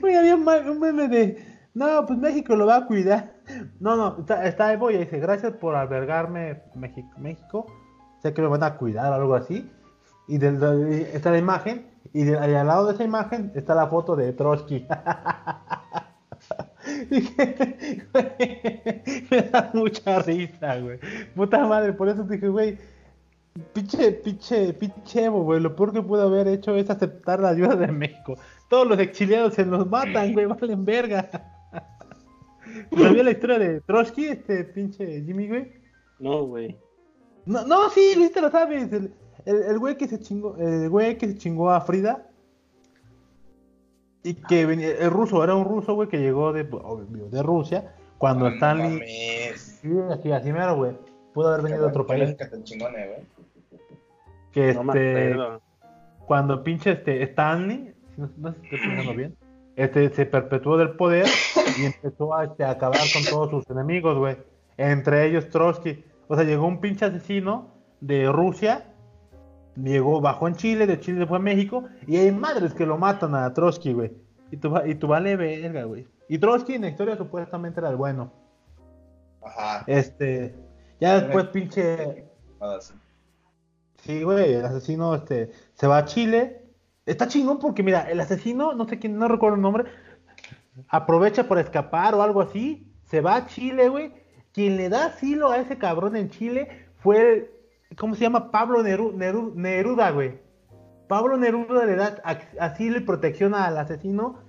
güey, 0.00 0.16
había 0.16 0.34
un 0.36 0.44
meme 0.80 1.08
de, 1.08 1.44
no, 1.74 2.04
pues 2.06 2.18
México 2.18 2.56
lo 2.56 2.66
va 2.66 2.76
a 2.76 2.86
cuidar. 2.86 3.34
No, 3.80 3.96
no, 3.96 4.24
está, 4.42 4.72
Evo 4.72 4.90
y 4.90 4.98
dice, 4.98 5.18
gracias 5.20 5.52
por 5.54 5.74
albergarme 5.76 6.62
México, 6.74 7.08
México. 7.18 7.66
Sé 8.22 8.32
que 8.34 8.42
me 8.42 8.48
van 8.48 8.62
a 8.64 8.76
cuidar 8.76 9.12
algo 9.12 9.34
así. 9.34 9.70
Y 10.26 10.38
del- 10.38 10.62
está 11.14 11.30
la 11.30 11.38
imagen, 11.38 11.86
y, 12.12 12.30
al 12.32 12.66
lado 12.66 12.86
de 12.86 12.94
esa 12.94 13.04
imagen 13.04 13.52
está 13.54 13.74
la 13.74 13.86
foto 13.88 14.16
de 14.16 14.32
Trotsky. 14.32 14.86
Dije, 17.10 18.06
me 19.30 19.42
da 19.42 19.70
mucha 19.74 20.18
risa, 20.20 20.78
güey. 20.80 20.98
Puta 21.34 21.66
madre, 21.66 21.92
por 21.92 22.08
eso 22.08 22.24
dije, 22.24 22.48
güey, 22.48 22.78
pinche, 23.72 24.12
pinche, 24.12 24.72
pinche 24.72 25.24
Evo, 25.24 25.42
güey. 25.44 25.60
Lo 25.60 25.74
peor 25.76 25.92
que 25.92 26.02
pudo 26.02 26.22
haber 26.22 26.48
hecho 26.48 26.74
es 26.76 26.88
aceptar 26.90 27.40
la 27.40 27.50
ayuda 27.50 27.76
de 27.76 27.88
México. 27.88 28.36
Todos 28.68 28.86
los 28.86 28.98
exiliados 28.98 29.54
se 29.54 29.64
los 29.64 29.88
matan, 29.88 30.32
güey, 30.32 30.46
valen 30.46 30.84
verga. 30.84 31.28
¿Sabía 32.96 33.22
la 33.22 33.30
historia 33.30 33.58
de 33.58 33.80
Trotsky, 33.80 34.26
este 34.26 34.64
pinche 34.64 35.22
Jimmy, 35.22 35.48
güey? 35.48 35.72
No, 36.18 36.44
güey. 36.44 36.76
No, 37.46 37.66
no, 37.66 37.88
sí, 37.90 38.14
Luis, 38.16 38.32
te 38.32 38.40
lo 38.40 38.50
sabes. 38.50 38.92
El, 38.92 39.14
el, 39.46 39.62
el 39.62 39.78
güey 39.78 39.96
que 39.96 40.06
se 40.06 40.20
chingó, 40.20 40.56
el 40.58 40.90
güey 40.90 41.16
que 41.16 41.28
se 41.28 41.38
chingó 41.38 41.70
a 41.70 41.80
Frida. 41.80 42.26
Y 44.22 44.34
que 44.34 44.66
venía, 44.66 44.90
el 44.90 45.10
ruso, 45.10 45.42
era 45.42 45.54
un 45.54 45.64
ruso, 45.64 45.94
güey, 45.94 46.08
que 46.08 46.18
llegó 46.18 46.52
de, 46.52 46.68
obvio, 46.70 47.30
de 47.30 47.42
Rusia. 47.42 47.94
Cuando 48.18 48.48
Stanley. 48.48 49.00
Sí, 49.56 49.90
así, 50.10 50.32
así 50.32 50.52
mero, 50.52 50.76
güey. 50.76 50.92
Pudo 51.32 51.48
haber 51.48 51.62
venido 51.62 51.82
de 51.82 51.88
otro 51.88 52.06
país. 52.06 52.36
tan 52.36 52.64
chingona, 52.64 52.98
güey. 53.06 53.38
Que 54.52 54.70
este. 54.70 55.36
cuando 56.26 56.62
pinche 56.64 56.92
este 56.92 57.22
Stanley, 57.22 57.94
no, 58.18 58.30
no 58.36 58.52
sé 58.52 58.58
si 58.60 58.64
estoy 58.66 58.88
pensando 58.88 59.14
bien, 59.14 59.36
este 59.76 60.10
se 60.10 60.26
perpetuó 60.26 60.76
del 60.76 60.90
poder 60.96 61.26
y 61.78 61.84
empezó 61.84 62.34
a, 62.34 62.44
este, 62.44 62.64
a 62.64 62.70
acabar 62.70 63.00
con 63.12 63.24
todos 63.24 63.50
sus 63.50 63.70
enemigos, 63.70 64.18
güey. 64.18 64.36
Entre 64.76 65.26
ellos 65.26 65.48
Trotsky. 65.50 66.04
O 66.26 66.34
sea, 66.34 66.44
llegó 66.44 66.66
un 66.66 66.80
pinche 66.80 67.04
asesino 67.04 67.72
de 68.00 68.30
Rusia, 68.30 68.92
llegó, 69.76 70.20
bajó 70.20 70.48
en 70.48 70.56
Chile, 70.56 70.86
de 70.86 71.00
Chile 71.00 71.26
fue 71.26 71.38
a 71.38 71.40
México, 71.40 71.84
y 72.06 72.16
hay 72.16 72.32
madres 72.32 72.74
que 72.74 72.86
lo 72.86 72.98
matan 72.98 73.34
a 73.34 73.52
Trotsky, 73.54 73.92
güey. 73.92 74.12
Y 74.50 74.56
tú, 74.56 74.74
y 74.84 74.94
tú 74.96 75.06
vale 75.06 75.36
verga, 75.36 75.84
güey. 75.84 76.06
Y 76.28 76.38
Trotsky 76.38 76.74
en 76.74 76.82
la 76.82 76.88
historia 76.88 77.16
supuestamente 77.16 77.80
era 77.80 77.90
el 77.90 77.96
bueno. 77.96 78.32
Ajá. 79.42 79.84
Este, 79.86 80.54
ya 81.00 81.20
después 81.20 81.46
pinche 81.46 82.26
así. 82.60 82.94
Sí, 84.02 84.22
güey, 84.22 84.54
el 84.54 84.64
asesino 84.64 85.14
este, 85.14 85.50
se 85.74 85.86
va 85.86 85.98
a 85.98 86.04
Chile. 86.04 86.57
Está 87.08 87.26
chingón 87.26 87.58
porque, 87.58 87.82
mira, 87.82 88.10
el 88.10 88.20
asesino, 88.20 88.74
no 88.74 88.86
sé 88.86 88.98
quién, 88.98 89.16
no 89.18 89.28
recuerdo 89.28 89.56
el 89.56 89.62
nombre, 89.62 89.84
aprovecha 90.88 91.48
por 91.48 91.58
escapar 91.58 92.14
o 92.14 92.22
algo 92.22 92.40
así, 92.42 92.86
se 93.04 93.20
va 93.20 93.36
a 93.36 93.46
Chile, 93.46 93.88
güey. 93.88 94.12
Quien 94.52 94.76
le 94.76 94.88
da 94.88 95.06
asilo 95.06 95.50
a 95.50 95.58
ese 95.58 95.78
cabrón 95.78 96.16
en 96.16 96.28
Chile 96.30 96.86
fue 96.98 97.20
el, 97.20 97.50
¿cómo 97.96 98.14
se 98.14 98.22
llama? 98.22 98.50
Pablo 98.50 98.82
Neru- 98.82 99.14
Neru- 99.14 99.54
Neruda, 99.54 100.10
güey. 100.10 100.38
Pablo 101.06 101.38
Neruda 101.38 101.86
le 101.86 101.96
da 101.96 102.22
asilo 102.60 102.98
y 102.98 103.00
protección 103.00 103.54
al 103.54 103.78
asesino 103.78 104.40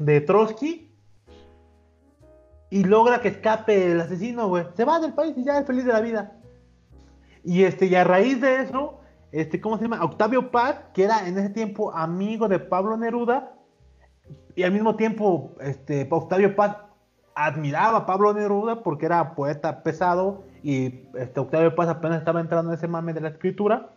de 0.00 0.20
Trotsky 0.20 0.90
y 2.70 2.84
logra 2.84 3.20
que 3.20 3.28
escape 3.28 3.92
el 3.92 4.00
asesino, 4.00 4.48
güey. 4.48 4.64
Se 4.74 4.84
va 4.84 4.98
del 4.98 5.14
país 5.14 5.34
y 5.36 5.44
ya 5.44 5.58
es 5.58 5.66
feliz 5.66 5.84
de 5.84 5.92
la 5.92 6.00
vida. 6.00 6.32
Y 7.44 7.62
este, 7.62 7.86
y 7.86 7.94
a 7.94 8.02
raíz 8.04 8.40
de 8.40 8.62
eso, 8.62 8.97
este, 9.32 9.60
¿cómo 9.60 9.76
se 9.76 9.84
llama? 9.84 10.04
Octavio 10.04 10.50
Paz, 10.50 10.80
que 10.94 11.04
era 11.04 11.26
en 11.28 11.38
ese 11.38 11.50
tiempo 11.50 11.92
amigo 11.94 12.48
de 12.48 12.58
Pablo 12.58 12.96
Neruda, 12.96 13.52
y 14.54 14.62
al 14.64 14.72
mismo 14.72 14.96
tiempo, 14.96 15.52
este, 15.60 16.06
Octavio 16.10 16.56
Paz 16.56 16.76
admiraba 17.34 17.98
a 17.98 18.06
Pablo 18.06 18.34
Neruda 18.34 18.82
porque 18.82 19.06
era 19.06 19.36
poeta 19.36 19.84
pesado 19.84 20.42
y 20.64 21.04
este, 21.14 21.38
Octavio 21.38 21.76
Paz 21.76 21.88
apenas 21.88 22.18
estaba 22.18 22.40
entrando 22.40 22.72
en 22.72 22.78
ese 22.78 22.88
mame 22.88 23.12
de 23.12 23.20
la 23.20 23.28
escritura. 23.28 23.90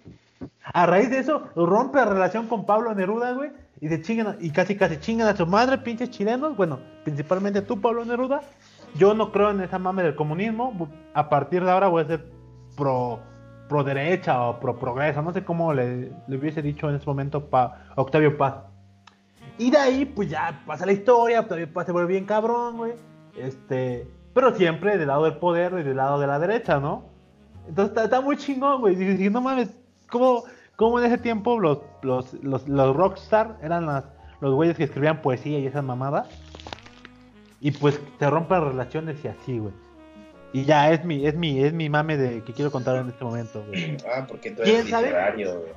A 0.64 0.86
raíz 0.86 1.10
de 1.10 1.18
eso, 1.18 1.48
rompe 1.56 1.98
la 1.98 2.06
relación 2.06 2.48
con 2.48 2.66
Pablo 2.66 2.94
Neruda, 2.94 3.34
güey, 3.34 3.52
y 3.80 3.90
se 3.90 4.02
chingan, 4.02 4.38
y 4.40 4.52
casi 4.52 4.76
casi 4.76 4.98
chingan 4.98 5.28
a 5.28 5.36
su 5.36 5.48
madre, 5.48 5.80
pinches 5.80 6.12
chilenos, 6.12 6.56
bueno, 6.56 6.80
principalmente 7.04 7.62
tú, 7.62 7.82
Pablo 7.82 8.06
Neruda. 8.06 8.42
Yo 8.96 9.14
no 9.14 9.32
creo 9.32 9.50
en 9.52 9.62
esa 9.62 9.80
mame 9.80 10.04
del 10.04 10.16
comunismo, 10.16 10.88
a 11.14 11.30
partir 11.30 11.64
de 11.64 11.72
ahora 11.72 11.88
voy 11.88 12.04
a 12.04 12.08
ser 12.08 12.32
pro, 12.76 13.20
pro 13.72 13.86
derecha 13.86 14.44
o 14.44 14.60
pro 14.60 14.76
progreso, 14.76 15.22
no 15.22 15.32
sé 15.32 15.46
cómo 15.46 15.74
le, 15.74 16.12
hubiese 16.28 16.62
dicho 16.62 16.90
en 16.90 16.96
ese 16.96 17.06
momento 17.06 17.46
pa, 17.50 17.86
Octavio 17.96 18.38
Paz. 18.38 18.56
Y 19.58 19.72
de 19.72 19.78
ahí, 19.78 20.04
pues 20.04 20.30
ya 20.30 20.62
pasa 20.68 20.86
la 20.86 20.92
historia, 20.92 21.40
Octavio 21.40 21.72
Paz 21.72 21.86
se 21.86 21.94
vuelve 21.94 22.12
bien 22.12 22.26
cabrón, 22.26 22.76
güey. 22.76 22.94
Este, 23.38 24.06
pero 24.34 24.54
siempre 24.56 24.98
del 24.98 25.08
lado 25.08 25.24
del 25.24 25.38
poder 25.38 25.72
y 25.80 25.84
del 25.84 25.96
lado 25.96 26.20
de 26.20 26.28
la 26.28 26.38
derecha, 26.38 26.82
¿no? 26.82 27.06
Entonces 27.66 27.98
está, 28.04 28.20
muy 28.20 28.36
chingón, 28.36 28.82
güey. 28.82 28.98
Dije, 28.98 29.30
no 29.30 29.40
mames, 29.40 29.70
¿cómo, 30.10 30.44
cómo 30.76 31.00
en 31.00 31.06
ese 31.06 31.18
tiempo 31.18 31.58
los, 31.58 31.80
los, 32.02 32.34
los, 32.44 32.68
los 32.68 32.94
rockstar 32.94 33.58
eran 33.62 33.86
las, 33.86 34.04
los 34.42 34.54
güeyes 34.54 34.76
que 34.76 34.84
escribían 34.84 35.22
poesía 35.22 35.60
y 35.60 35.66
esas 35.66 35.86
mamadas? 35.86 36.28
Y 37.62 37.72
pues 37.72 38.02
se 38.20 38.30
rompen 38.30 38.66
relaciones 38.66 39.24
y 39.24 39.30
así, 39.30 39.60
güey. 39.60 39.74
Y 40.54 40.66
ya 40.66 40.92
es 40.92 41.06
mi, 41.06 41.26
es 41.26 41.36
mi, 41.36 41.64
es 41.64 41.74
mi 41.74 41.90
mame 41.90 42.18
de 42.18 42.44
que 42.44 42.54
quiero 42.54 42.72
contar 42.72 42.98
en 42.98 43.10
este 43.10 43.24
momento, 43.24 43.64
güey. 43.68 43.98
Ah, 44.14 44.26
porque 44.28 44.52
tú 44.52 44.64
¿Quién 44.64 44.78
eres 44.78 44.90
sabe? 44.90 45.08
literario, 45.08 45.60
güey. 45.60 45.72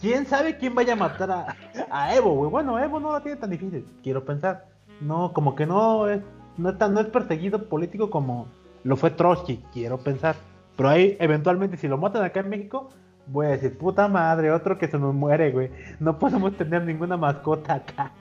¿Quién 0.00 0.26
sabe 0.26 0.56
quién 0.56 0.74
vaya 0.74 0.92
a 0.92 0.96
matar 0.96 1.30
a, 1.30 1.56
a 1.90 2.14
Evo, 2.14 2.34
güey? 2.34 2.50
Bueno, 2.50 2.78
Evo 2.78 3.00
no 3.00 3.12
la 3.12 3.20
tiene 3.20 3.36
tan 3.36 3.50
difícil, 3.50 3.84
quiero 4.02 4.24
pensar. 4.24 4.66
No, 5.00 5.32
como 5.32 5.54
que 5.54 5.66
no 5.66 6.08
es, 6.08 6.20
no 6.56 6.70
es 6.70 6.78
tan, 6.78 6.94
no 6.94 7.00
es 7.00 7.06
perseguido 7.06 7.64
político 7.68 8.08
como 8.10 8.46
lo 8.84 8.96
fue 8.96 9.10
Trotsky, 9.10 9.62
quiero 9.72 9.98
pensar. 9.98 10.36
Pero 10.76 10.88
ahí, 10.88 11.16
eventualmente, 11.20 11.76
si 11.76 11.88
lo 11.88 11.98
matan 11.98 12.24
acá 12.24 12.40
en 12.40 12.48
México, 12.48 12.90
voy 13.26 13.46
a 13.46 13.50
decir, 13.50 13.76
puta 13.76 14.08
madre, 14.08 14.50
otro 14.52 14.78
que 14.78 14.88
se 14.88 14.98
nos 14.98 15.14
muere, 15.14 15.50
güey. 15.50 15.70
No 15.98 16.18
podemos 16.18 16.56
tener 16.56 16.84
ninguna 16.84 17.16
mascota 17.16 17.74
acá. 17.74 18.12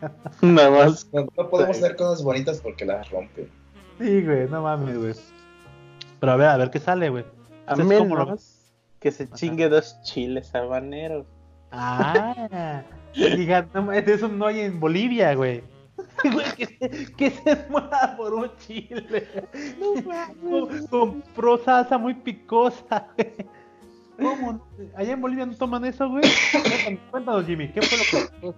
Nada 0.42 0.72
más. 0.72 1.08
No, 1.14 1.28
no 1.38 1.50
podemos 1.50 1.78
hacer 1.78 1.96
cosas 1.96 2.24
bonitas 2.24 2.60
porque 2.60 2.86
las 2.86 3.10
rompe. 3.12 3.48
Sí, 4.00 4.24
güey, 4.24 4.50
no 4.50 4.64
mames, 4.64 4.98
güey. 4.98 5.14
Pero 6.20 6.32
a 6.32 6.36
ver, 6.36 6.48
a 6.50 6.58
ver 6.58 6.70
qué 6.72 6.80
sale, 6.80 7.10
güey. 7.10 7.26
A 7.66 7.76
¿cómo 7.76 7.84
lo 7.84 7.90
menos 7.90 8.54
que 9.00 9.12
se 9.12 9.30
chingue 9.30 9.70
dos 9.70 10.02
chiles 10.04 10.54
habaneros. 10.56 11.26
Ah, 11.72 12.82
diga, 13.14 13.68
no, 13.74 13.92
eso 13.92 14.28
no 14.28 14.46
hay 14.48 14.62
en 14.62 14.80
Bolivia, 14.80 15.34
güey. 15.36 15.64
Que, 16.56 16.66
se- 16.66 17.14
que 17.16 17.30
se 17.32 17.66
muera 17.70 18.16
por 18.18 18.34
un 18.34 18.50
chile. 18.58 19.28
Com- 20.44 20.88
Compró 20.90 21.58
salsa 21.60 21.98
muy 21.98 22.14
picosa, 22.16 23.08
güey. 23.16 23.36
¿Cómo? 24.20 24.66
¿Allá 24.96 25.14
en 25.14 25.22
Bolivia 25.22 25.46
no 25.46 25.54
toman 25.56 25.86
eso, 25.86 26.10
güey? 26.10 26.24
Cuéntanos, 27.12 27.46
Jimmy, 27.46 27.72
¿qué 27.72 27.82
fue 27.84 27.98
lo 28.00 28.04
que 28.04 28.32
pasó? 28.36 28.56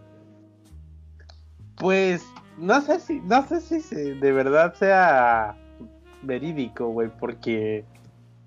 Pues 1.75 2.23
no 2.57 2.79
sé 2.81 2.99
si, 2.99 3.19
no 3.21 3.45
sé 3.47 3.59
si 3.61 3.81
se- 3.81 4.15
de 4.15 4.31
verdad 4.31 4.73
sea 4.75 5.57
verídico, 6.21 6.87
güey, 6.87 7.09
porque 7.19 7.85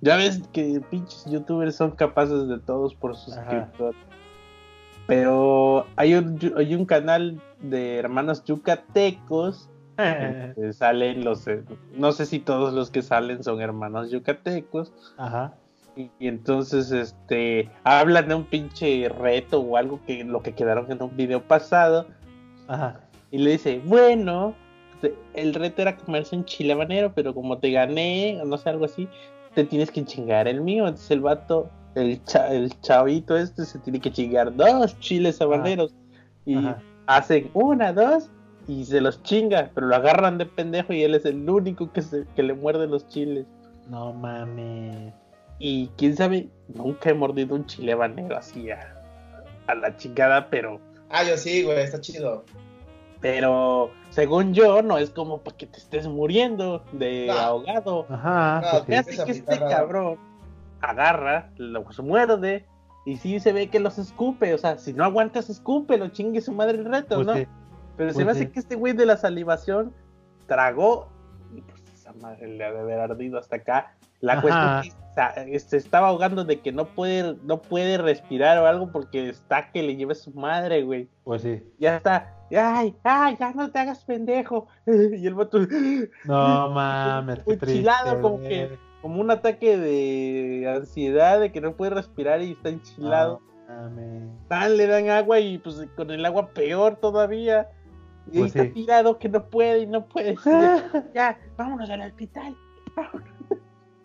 ya 0.00 0.16
ves 0.16 0.42
que 0.52 0.80
pinches 0.90 1.24
youtubers 1.26 1.76
son 1.76 1.92
capaces 1.92 2.48
de 2.48 2.58
todos 2.58 2.94
por 2.94 3.16
suscriptor. 3.16 3.94
Pero 5.06 5.86
hay 5.96 6.14
un, 6.14 6.38
hay 6.56 6.74
un 6.74 6.86
canal 6.86 7.40
de 7.60 7.98
hermanos 7.98 8.44
yucatecos 8.44 9.68
Eh, 9.98 10.52
que 10.56 10.72
salen 10.72 11.24
los, 11.24 11.46
eh, 11.48 11.62
no 11.96 12.12
sé 12.12 12.26
si 12.26 12.38
todos 12.38 12.72
los 12.72 12.90
que 12.90 13.02
salen 13.02 13.42
son 13.42 13.60
hermanos 13.60 14.10
yucatecos. 14.10 14.92
Ajá. 15.16 15.54
Y, 15.96 16.10
y 16.18 16.28
entonces, 16.28 16.90
este, 16.90 17.70
hablan 17.84 18.28
de 18.28 18.34
un 18.34 18.44
pinche 18.44 19.08
reto 19.08 19.60
o 19.60 19.76
algo 19.76 20.00
que 20.06 20.24
lo 20.24 20.42
que 20.42 20.54
quedaron 20.54 20.90
en 20.90 21.02
un 21.02 21.14
video 21.16 21.42
pasado. 21.42 22.06
Ajá. 22.66 23.00
Y 23.30 23.38
le 23.38 23.52
dice, 23.52 23.82
bueno, 23.84 24.54
te- 25.02 25.14
el 25.34 25.52
reto 25.52 25.82
era 25.82 25.98
comerse 25.98 26.34
un 26.34 26.46
chile 26.46 26.72
habanero, 26.72 27.12
pero 27.14 27.34
como 27.34 27.58
te 27.58 27.70
gané, 27.70 28.40
o 28.40 28.46
no 28.46 28.56
sé, 28.56 28.70
algo 28.70 28.86
así, 28.86 29.06
te 29.54 29.64
tienes 29.64 29.90
que 29.90 30.02
chingar 30.04 30.48
el 30.48 30.62
mío. 30.62 30.84
Entonces 30.86 31.10
el 31.10 31.20
vato, 31.20 31.68
el, 31.94 32.24
cha- 32.24 32.50
el 32.54 32.70
chavito 32.80 33.36
este, 33.36 33.66
se 33.66 33.78
tiene 33.80 34.00
que 34.00 34.10
chingar 34.10 34.54
dos 34.56 34.98
chiles 35.00 35.42
habaneros. 35.42 35.94
Y 36.46 36.56
Ajá. 36.56 36.78
hacen 37.06 37.50
una, 37.52 37.92
dos, 37.92 38.30
y 38.66 38.84
se 38.86 39.00
los 39.02 39.22
chinga, 39.22 39.70
pero 39.74 39.88
lo 39.88 39.96
agarran 39.96 40.38
de 40.38 40.46
pendejo 40.46 40.92
y 40.94 41.02
él 41.02 41.14
es 41.14 41.24
el 41.26 41.48
único 41.50 41.92
que, 41.92 42.00
se, 42.00 42.24
que 42.34 42.42
le 42.42 42.54
muerde 42.54 42.86
los 42.86 43.06
chiles. 43.08 43.44
No 43.90 44.12
mames. 44.14 45.12
Y 45.58 45.88
quién 45.98 46.16
sabe, 46.16 46.48
nunca 46.68 47.10
he 47.10 47.14
mordido 47.14 47.54
un 47.54 47.66
chile 47.66 47.92
habanero 47.92 48.36
así 48.36 48.70
a, 48.70 49.00
a 49.66 49.74
la 49.74 49.96
chingada, 49.96 50.48
pero, 50.48 50.80
Ah, 51.10 51.24
yo 51.24 51.36
sí, 51.36 51.62
güey, 51.62 51.78
está 51.82 52.00
chido. 52.00 52.44
pero 53.20 53.90
según 54.12 54.52
yo, 54.54 54.82
no 54.82 54.98
es 54.98 55.10
como 55.10 55.38
para 55.38 55.56
que 55.56 55.66
te 55.66 55.78
estés 55.78 56.06
muriendo 56.06 56.84
de 56.92 57.26
No. 57.28 57.32
ahogado. 57.38 58.06
Ajá. 58.08 58.60
No, 58.62 58.70
pues 58.70 58.82
sí. 58.82 58.90
Me 58.90 58.96
hace 58.98 59.24
que 59.24 59.30
este 59.32 59.58
cabrón 59.58 60.18
agarra, 60.80 61.50
los 61.56 61.98
muerde, 62.00 62.66
y 63.06 63.16
sí 63.16 63.40
se 63.40 63.52
ve 63.52 63.68
que 63.68 63.80
los 63.80 63.98
escupe. 63.98 64.52
O 64.54 64.58
sea, 64.58 64.78
si 64.78 64.92
no 64.92 65.04
aguantas, 65.04 65.48
escupe, 65.50 65.96
lo 65.98 66.08
chingue 66.08 66.40
su 66.40 66.52
madre 66.52 66.78
el 66.78 66.84
reto, 66.84 67.16
Pues 67.16 67.26
¿no? 67.26 67.34
sí. 67.34 67.46
Pero 67.96 68.10
se 68.10 68.14
pues 68.14 68.26
me 68.26 68.32
hace 68.32 68.50
que 68.50 68.58
este 68.60 68.74
güey 68.76 68.92
de 68.92 69.06
la 69.06 69.16
salivación 69.16 69.92
tragó, 70.46 71.08
y 71.54 71.60
pues 71.62 71.82
esa 71.94 72.12
madre 72.14 72.48
le 72.48 72.64
ha 72.64 72.72
de 72.72 72.80
haber 72.80 73.00
ardido 73.00 73.38
hasta 73.38 73.56
acá. 73.56 73.94
La 74.20 74.34
Ajá. 74.34 74.42
cuestión 74.42 75.48
es 75.48 75.64
que 75.64 75.70
se 75.70 75.76
estaba 75.78 76.08
ahogando 76.08 76.44
de 76.44 76.60
que 76.60 76.70
no 76.72 76.86
puede, 76.86 77.36
no 77.44 77.60
puede 77.60 77.98
respirar 77.98 78.58
o 78.58 78.66
algo 78.66 78.92
porque 78.92 79.28
está 79.28 79.70
que 79.72 79.82
le 79.82 79.96
lleve 79.96 80.14
su 80.14 80.30
madre, 80.32 80.82
güey. 80.84 81.08
Pues 81.24 81.42
sí. 81.42 81.62
Ya 81.78 81.96
está, 81.96 82.34
ay, 82.56 82.94
ay, 83.04 83.36
ya 83.38 83.52
no 83.52 83.70
te 83.70 83.78
hagas 83.78 84.04
pendejo. 84.04 84.66
Y 84.86 85.26
el 85.26 85.34
vato, 85.34 85.58
No 86.24 86.70
mames, 86.70 87.40
qué 87.44 87.52
Enchilado, 87.54 88.20
como 88.20 88.40
que- 88.40 88.78
como 89.00 89.20
un 89.20 89.30
ataque 89.32 89.76
de 89.76 90.72
ansiedad, 90.76 91.40
de 91.40 91.50
que 91.50 91.60
no 91.60 91.74
puede 91.74 91.90
respirar 91.92 92.40
y 92.40 92.52
está 92.52 92.68
enchilado. 92.68 93.40
Ah, 93.68 93.88
mames. 94.48 94.76
Le 94.76 94.86
dan 94.86 95.08
agua 95.10 95.40
y 95.40 95.58
pues 95.58 95.84
con 95.96 96.10
el 96.12 96.24
agua 96.24 96.50
peor 96.50 96.96
todavía. 96.96 97.68
Y 98.30 98.36
ahí 98.36 98.38
Pues 98.42 98.54
está 98.54 98.62
sí. 98.68 98.70
tirado 98.70 99.18
que 99.18 99.28
no 99.28 99.44
puede 99.50 99.80
y 99.80 99.86
no 99.86 100.06
puede. 100.06 100.36
ya, 101.14 101.36
vámonos 101.56 101.90
al 101.90 102.02
hospital. 102.02 102.54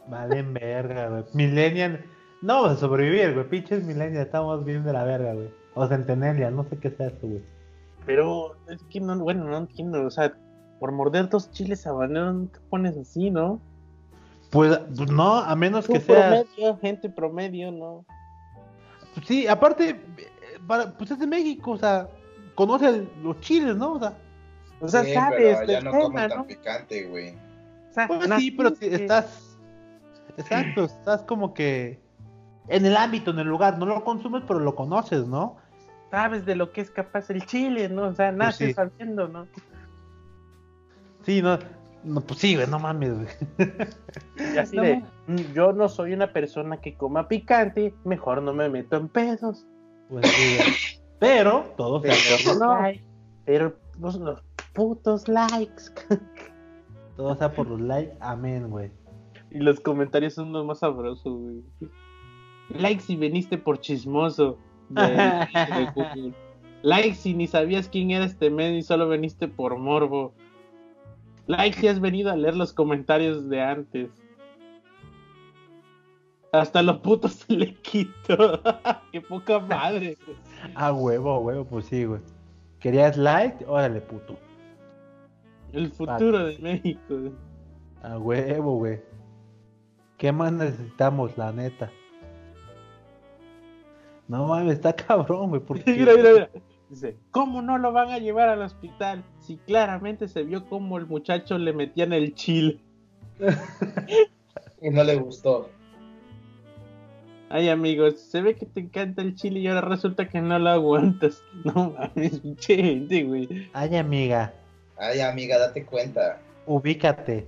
Valen 0.07 0.53
verga, 0.53 1.09
güey. 1.09 1.23
Millennial. 1.33 2.03
No 2.41 2.75
sobrevivir, 2.75 3.33
güey. 3.33 3.47
Pinches 3.49 3.83
Millennial, 3.83 4.23
estamos 4.25 4.63
bien 4.65 4.83
de 4.83 4.93
la 4.93 5.03
verga, 5.03 5.33
güey. 5.33 5.49
O 5.75 5.85
Centennial, 5.87 6.55
no 6.55 6.63
sé 6.63 6.77
qué 6.79 6.89
sea 6.89 7.07
eso, 7.07 7.27
güey. 7.27 7.43
Pero 8.07 8.55
es 8.69 8.81
que 8.89 8.99
no, 8.99 9.15
bueno, 9.19 9.43
no 9.43 9.57
entiendo. 9.57 10.03
O 10.05 10.09
sea, 10.09 10.33
por 10.79 10.91
morder 10.91 11.29
dos 11.29 11.51
chiles 11.51 11.85
habaneros 11.85 12.33
no 12.35 12.47
te 12.47 12.59
pones 12.69 12.97
así, 12.97 13.29
¿no? 13.29 13.59
Pues, 14.49 14.79
pues 14.95 15.11
no, 15.11 15.35
a 15.35 15.55
menos 15.55 15.85
Tú 15.85 15.93
que 15.93 15.99
sea. 15.99 16.29
promedio, 16.45 16.77
gente 16.79 17.09
promedio, 17.09 17.71
¿no? 17.71 18.05
Pues 19.13 19.27
sí, 19.27 19.47
aparte, 19.47 19.89
eh, 19.89 19.99
para- 20.65 20.97
pues 20.97 21.11
es 21.11 21.19
de 21.19 21.27
México, 21.27 21.71
o 21.71 21.77
sea, 21.77 22.07
conoce 22.55 22.87
el- 22.87 23.09
los 23.21 23.39
chiles, 23.41 23.75
¿no? 23.75 23.93
O 23.93 23.99
sea, 23.99 24.17
O 24.79 24.87
sea, 24.87 25.03
Sí, 25.03 25.11
sabes 25.11 25.57
pero 25.57 25.71
ya 25.71 25.81
no 25.81 25.89
tema, 25.89 26.03
comen 26.03 26.29
tan 26.29 26.37
¿no? 26.37 26.45
picante, 26.47 27.07
güey. 27.07 27.31
O 27.89 27.93
sea, 27.93 28.07
pues 28.07 28.29
sí, 28.37 28.51
pero 28.51 28.69
naciste- 28.69 28.93
estás. 29.01 29.57
Exacto, 30.37 30.83
estás 30.85 31.23
como 31.23 31.53
que. 31.55 31.99
En 32.67 32.85
el 32.85 32.95
ámbito, 32.95 33.31
en 33.31 33.39
el 33.39 33.47
lugar, 33.47 33.79
no 33.79 33.87
lo 33.87 34.03
consumes, 34.03 34.43
pero 34.47 34.59
lo 34.59 34.75
conoces, 34.75 35.25
¿no? 35.25 35.55
Sabes 36.11 36.45
de 36.45 36.55
lo 36.55 36.71
que 36.71 36.81
es 36.81 36.91
capaz 36.91 37.29
el 37.29 37.45
chile, 37.45 37.89
¿no? 37.89 38.07
O 38.07 38.13
sea, 38.13 38.31
naces 38.31 38.75
Pues 38.75 38.89
sí. 38.91 38.97
sabiendo, 38.97 39.27
¿no? 39.27 39.47
Sí, 41.23 41.41
no. 41.41 41.59
no 42.03 42.21
pues 42.21 42.39
sí, 42.39 42.55
güey, 42.55 42.67
no 42.67 42.79
mames, 42.79 43.13
güey. 43.15 43.27
Y 44.53 44.57
así 44.57 44.75
No, 44.77 44.83
de. 44.83 45.03
"Mm, 45.27 45.53
yo 45.53 45.73
no 45.73 45.89
soy 45.89 46.13
una 46.13 46.31
persona 46.31 46.77
que 46.77 46.95
coma 46.95 47.27
picante, 47.27 47.93
mejor 48.05 48.41
no 48.41 48.53
me 48.53 48.69
meto 48.69 48.95
en 48.97 49.09
pedos. 49.09 49.65
Pues 50.09 50.25
sí. 50.27 50.57
Pero, 51.19 51.73
todo 51.77 51.99
sea 52.01 52.13
Pero 52.43 52.59
por 52.59 52.59
no, 52.67 52.99
pero 53.43 53.75
los, 53.99 54.15
los 54.17 54.43
putos 54.73 55.27
likes. 55.27 55.85
Todo 57.17 57.35
sea 57.35 57.51
por 57.51 57.65
los 57.67 57.81
likes, 57.81 58.15
amén, 58.19 58.69
güey. 58.69 58.91
Y 59.49 59.57
los 59.57 59.79
comentarios 59.79 60.35
son 60.35 60.51
los 60.53 60.63
más 60.63 60.77
sabrosos, 60.79 61.33
güey. 61.39 61.63
Like 62.69 63.01
si 63.01 63.15
veniste 63.15 63.57
por 63.57 63.79
chismoso. 63.79 64.59
De- 64.89 66.33
like 66.83 67.15
si 67.15 67.33
ni 67.33 67.47
sabías 67.47 67.89
quién 67.89 68.11
era 68.11 68.25
este 68.25 68.49
men 68.49 68.75
y 68.75 68.81
solo 68.83 69.07
veniste 69.07 69.47
por 69.47 69.77
morbo. 69.77 70.33
Like 71.47 71.77
si 71.79 71.87
has 71.87 71.99
venido 71.99 72.31
a 72.31 72.35
leer 72.35 72.55
los 72.55 72.73
comentarios 72.73 73.49
de 73.49 73.61
antes. 73.61 74.09
Hasta 76.51 76.81
los 76.81 76.97
putos 76.99 77.33
se 77.47 77.53
le 77.53 77.73
quitó. 77.75 78.61
Qué 79.11 79.21
poca 79.21 79.59
madre. 79.59 80.17
Ah, 80.75 80.91
huevo, 80.93 81.31
a 81.31 81.39
huevo, 81.39 81.65
pues 81.65 81.85
sí, 81.85 82.05
güey. 82.05 82.21
¿Querías 82.79 83.17
like? 83.17 83.65
Órale, 83.67 84.01
puto. 84.01 84.37
El 85.73 85.91
futuro 85.91 86.45
de 86.45 86.57
México. 86.59 87.01
güey. 87.09 87.31
A 88.03 88.17
huevo, 88.17 88.75
güey. 88.77 89.01
¿Qué 90.17 90.31
más 90.31 90.51
necesitamos, 90.53 91.37
la 91.37 91.51
neta? 91.51 91.91
No 94.27 94.47
mames, 94.47 94.73
está 94.75 94.93
cabrón, 94.93 95.49
güey. 95.49 95.61
porque- 95.65 95.91
mira, 95.91 96.13
mira, 96.15 96.31
mira. 96.33 96.49
Dice, 96.89 97.17
¿cómo 97.31 97.61
no 97.61 97.77
lo 97.77 97.91
van 97.91 98.11
a 98.11 98.17
llevar 98.19 98.47
al 98.47 98.61
hospital? 98.61 99.21
Si 99.41 99.57
claramente 99.57 100.27
se 100.29 100.43
vio 100.43 100.65
como 100.69 100.97
el 100.97 101.05
muchacho 101.05 101.57
le 101.57 101.73
metían 101.73 102.13
el 102.13 102.33
chile. 102.35 102.79
Y 104.81 104.91
no 104.91 105.03
le 105.03 105.15
gustó. 105.15 105.69
Ay, 107.49 107.69
amigos, 107.69 108.19
se 108.19 108.41
ve 108.41 108.55
que 108.55 108.65
te 108.67 108.79
encanta 108.81 109.21
el 109.23 109.33
chile 109.35 109.59
y 109.61 109.67
ahora 109.67 109.81
resulta 109.81 110.29
que 110.29 110.39
no 110.39 110.59
lo 110.59 110.69
aguantas. 110.69 111.43
No 111.63 111.95
mames, 111.97 112.41
gente, 112.59 113.23
güey. 113.23 113.69
Ay, 113.73 113.95
amiga, 113.95 114.53
Ay, 114.97 115.19
amiga, 115.21 115.57
date 115.57 115.83
cuenta. 115.85 116.39
ubícate. 116.67 117.47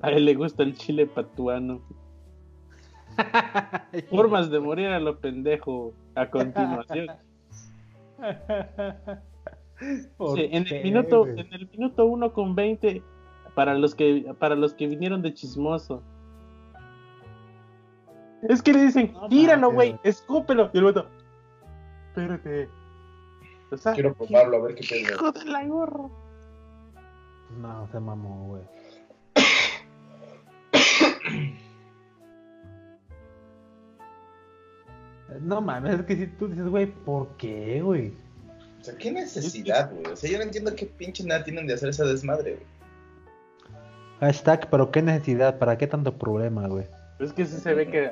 A 0.00 0.10
él 0.10 0.24
le 0.24 0.34
gusta 0.34 0.64
el 0.64 0.76
chile 0.76 1.06
patuano. 1.06 1.80
Formas 4.10 4.50
de 4.50 4.60
morir 4.60 4.88
a 4.88 5.00
lo 5.00 5.18
pendejo. 5.18 5.92
A 6.14 6.30
continuación. 6.30 7.06
¿Por 10.16 10.36
Sí, 10.38 10.48
en 10.52 10.66
el 10.68 10.82
minuto, 10.84 11.26
en 11.26 11.52
el 11.52 11.68
minuto 11.70 12.06
1 12.06 12.32
con 12.32 12.54
20 12.54 13.02
para 13.54 13.74
los 13.74 13.94
que 13.94 14.32
para 14.38 14.54
los 14.54 14.74
que 14.74 14.86
vinieron 14.86 15.22
de 15.22 15.34
chismoso. 15.34 16.02
Es 18.48 18.62
que 18.62 18.72
le 18.72 18.82
dicen, 18.82 19.14
tíralo, 19.28 19.72
güey, 19.72 19.90
güey. 19.90 20.00
escúpelo. 20.04 20.70
Y 20.72 20.78
el 20.78 20.84
vato, 20.84 21.06
espérate. 22.08 22.68
O 23.70 23.76
sea, 23.76 23.92
Quiero 23.94 24.14
probarlo, 24.14 24.58
a 24.58 24.60
ver 24.60 24.74
qué 24.74 24.86
pedo. 24.88 25.14
hijo 25.14 25.32
de 25.32 25.44
la 25.46 25.64
gorra. 25.66 26.08
No, 27.60 27.86
se 27.88 28.00
mamó, 28.00 28.46
güey. 28.48 28.62
No 35.40 35.60
mames, 35.60 36.00
es 36.00 36.02
que 36.06 36.16
si 36.16 36.26
tú 36.26 36.48
dices, 36.48 36.66
güey, 36.68 36.86
¿por 36.86 37.28
qué, 37.36 37.80
güey? 37.82 38.12
O 38.80 38.84
sea, 38.84 38.94
¿qué 38.96 39.12
necesidad, 39.12 39.90
güey? 39.92 40.06
O 40.06 40.16
sea, 40.16 40.30
yo 40.30 40.38
no 40.38 40.44
entiendo 40.44 40.74
qué 40.74 40.86
pinche 40.86 41.24
nada 41.24 41.44
tienen 41.44 41.66
de 41.66 41.74
hacer 41.74 41.88
esa 41.88 42.04
desmadre, 42.04 42.54
güey. 42.54 42.66
Hashtag, 44.20 44.68
pero 44.70 44.90
qué 44.90 45.02
necesidad, 45.02 45.58
¿para 45.58 45.76
qué 45.78 45.86
tanto 45.86 46.16
problema, 46.16 46.68
güey? 46.68 46.86
Es 47.18 47.32
que 47.32 47.44
sí 47.46 47.56
se 47.58 47.74
ve 47.74 47.88
que 47.88 48.10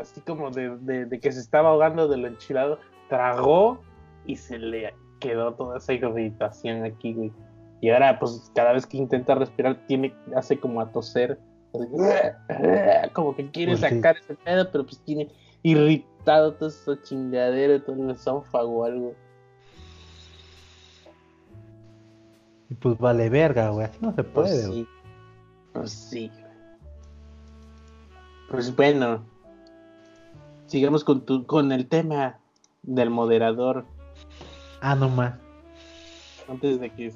así 0.00 0.20
como 0.22 0.50
de, 0.50 0.76
de- 0.78 1.04
de 1.06 1.20
que 1.20 1.30
se 1.32 1.40
estaba 1.40 1.70
ahogando 1.70 2.08
de 2.08 2.16
lo 2.16 2.26
enchilado, 2.28 2.78
tragó 3.08 3.80
y 4.26 4.36
se 4.36 4.58
le 4.58 4.94
quedó 5.20 5.54
toda 5.54 5.78
esa 5.78 5.92
irritación 5.92 6.84
aquí, 6.84 7.12
güey. 7.14 7.32
Y 7.80 7.90
ahora, 7.90 8.18
pues, 8.18 8.50
cada 8.54 8.72
vez 8.72 8.86
que 8.86 8.96
intenta 8.96 9.36
respirar, 9.36 9.76
tiene, 9.86 10.12
hace 10.34 10.58
como 10.58 10.80
a 10.80 10.90
toser. 10.90 11.38
Como 13.12 13.36
que 13.36 13.50
quiere 13.50 13.72
Pues 13.76 13.80
sí. 13.88 13.96
sacar 13.96 14.16
ese 14.16 14.34
pedo, 14.34 14.70
pero 14.72 14.84
pues 14.84 14.98
tiene 15.04 15.28
todo 16.58 16.68
esa 16.68 17.00
chingadera, 17.02 17.82
todo 17.84 17.96
el 18.04 18.10
esófago 18.10 18.78
o 18.80 18.84
algo. 18.84 19.14
Y 22.70 22.74
pues 22.74 22.98
vale 22.98 23.30
verga, 23.30 23.70
güey, 23.70 23.86
así 23.86 23.98
no 24.00 24.14
se 24.14 24.22
Pues 24.24 24.50
puede, 24.50 24.66
güey. 24.66 24.80
sí. 24.82 24.88
Pues 25.72 25.90
sí. 25.90 26.30
Pues 28.50 28.74
bueno. 28.76 29.24
Sigamos 30.66 31.02
con 31.02 31.24
tu, 31.24 31.46
con 31.46 31.72
el 31.72 31.86
tema 31.88 32.38
del 32.82 33.08
moderador. 33.08 33.86
Ah, 34.82 34.94
no 34.94 35.08
más. 35.08 35.34
Antes 36.46 36.78
de 36.78 36.90
que 36.90 37.12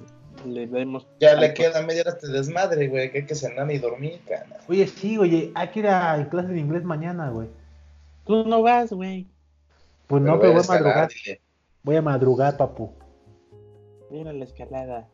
le 0.46 0.66
demos. 0.66 1.06
Ya 1.20 1.34
le 1.34 1.52
queda 1.52 1.82
media 1.82 2.00
hora 2.02 2.12
este 2.12 2.28
desmadre, 2.28 2.88
güey, 2.88 3.12
que 3.12 3.18
hay 3.18 3.26
que 3.26 3.34
cenar 3.34 3.70
y 3.70 3.78
dormir, 3.78 4.20
cana. 4.26 4.56
Oye, 4.68 4.86
sí, 4.86 5.18
oye, 5.18 5.52
hay 5.54 5.68
que 5.68 5.80
ir 5.80 5.88
a 5.88 6.26
clase 6.30 6.48
de 6.48 6.60
inglés 6.60 6.82
mañana, 6.84 7.28
güey. 7.30 7.48
Tú 8.24 8.44
no 8.46 8.62
vas, 8.62 8.92
güey. 8.92 9.28
Pues 10.06 10.22
no, 10.22 10.38
Pero 10.38 10.38
voy 10.38 10.48
voy 10.52 10.58
a 10.58 10.60
escalar, 10.60 10.82
madrugar. 10.84 11.08
dile. 11.24 11.40
Voy 11.82 11.96
a 11.96 12.02
madrugar, 12.02 12.56
papu. 12.56 12.92
Mira 14.10 14.32
la 14.32 14.44
escalada. 14.44 15.08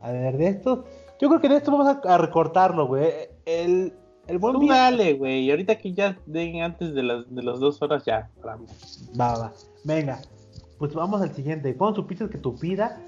A 0.00 0.10
ver, 0.10 0.36
de 0.36 0.48
esto, 0.48 0.84
yo 1.20 1.28
creo 1.28 1.40
que 1.40 1.48
de 1.48 1.56
esto 1.56 1.70
vamos 1.70 1.86
a, 1.86 2.14
a 2.14 2.18
recortarlo, 2.18 2.86
güey. 2.86 3.10
El, 3.44 3.92
el 4.26 4.38
buen 4.38 4.54
Tú 4.54 4.66
dale, 4.66 5.14
güey. 5.14 5.50
Ahorita 5.50 5.76
que 5.78 5.92
ya 5.92 6.18
den 6.26 6.62
antes 6.62 6.94
de 6.94 7.02
las, 7.02 7.32
de 7.32 7.42
las 7.42 7.60
dos 7.60 7.80
horas, 7.82 8.04
ya. 8.04 8.28
paramos. 8.40 9.08
Va, 9.18 9.38
va. 9.38 9.52
Venga, 9.84 10.20
pues 10.78 10.94
vamos 10.94 11.22
al 11.22 11.32
siguiente. 11.34 11.76
¿Cómo 11.76 11.94
supiste 11.94 12.28
que 12.28 12.38
tu 12.38 12.52
vida? 12.54 12.98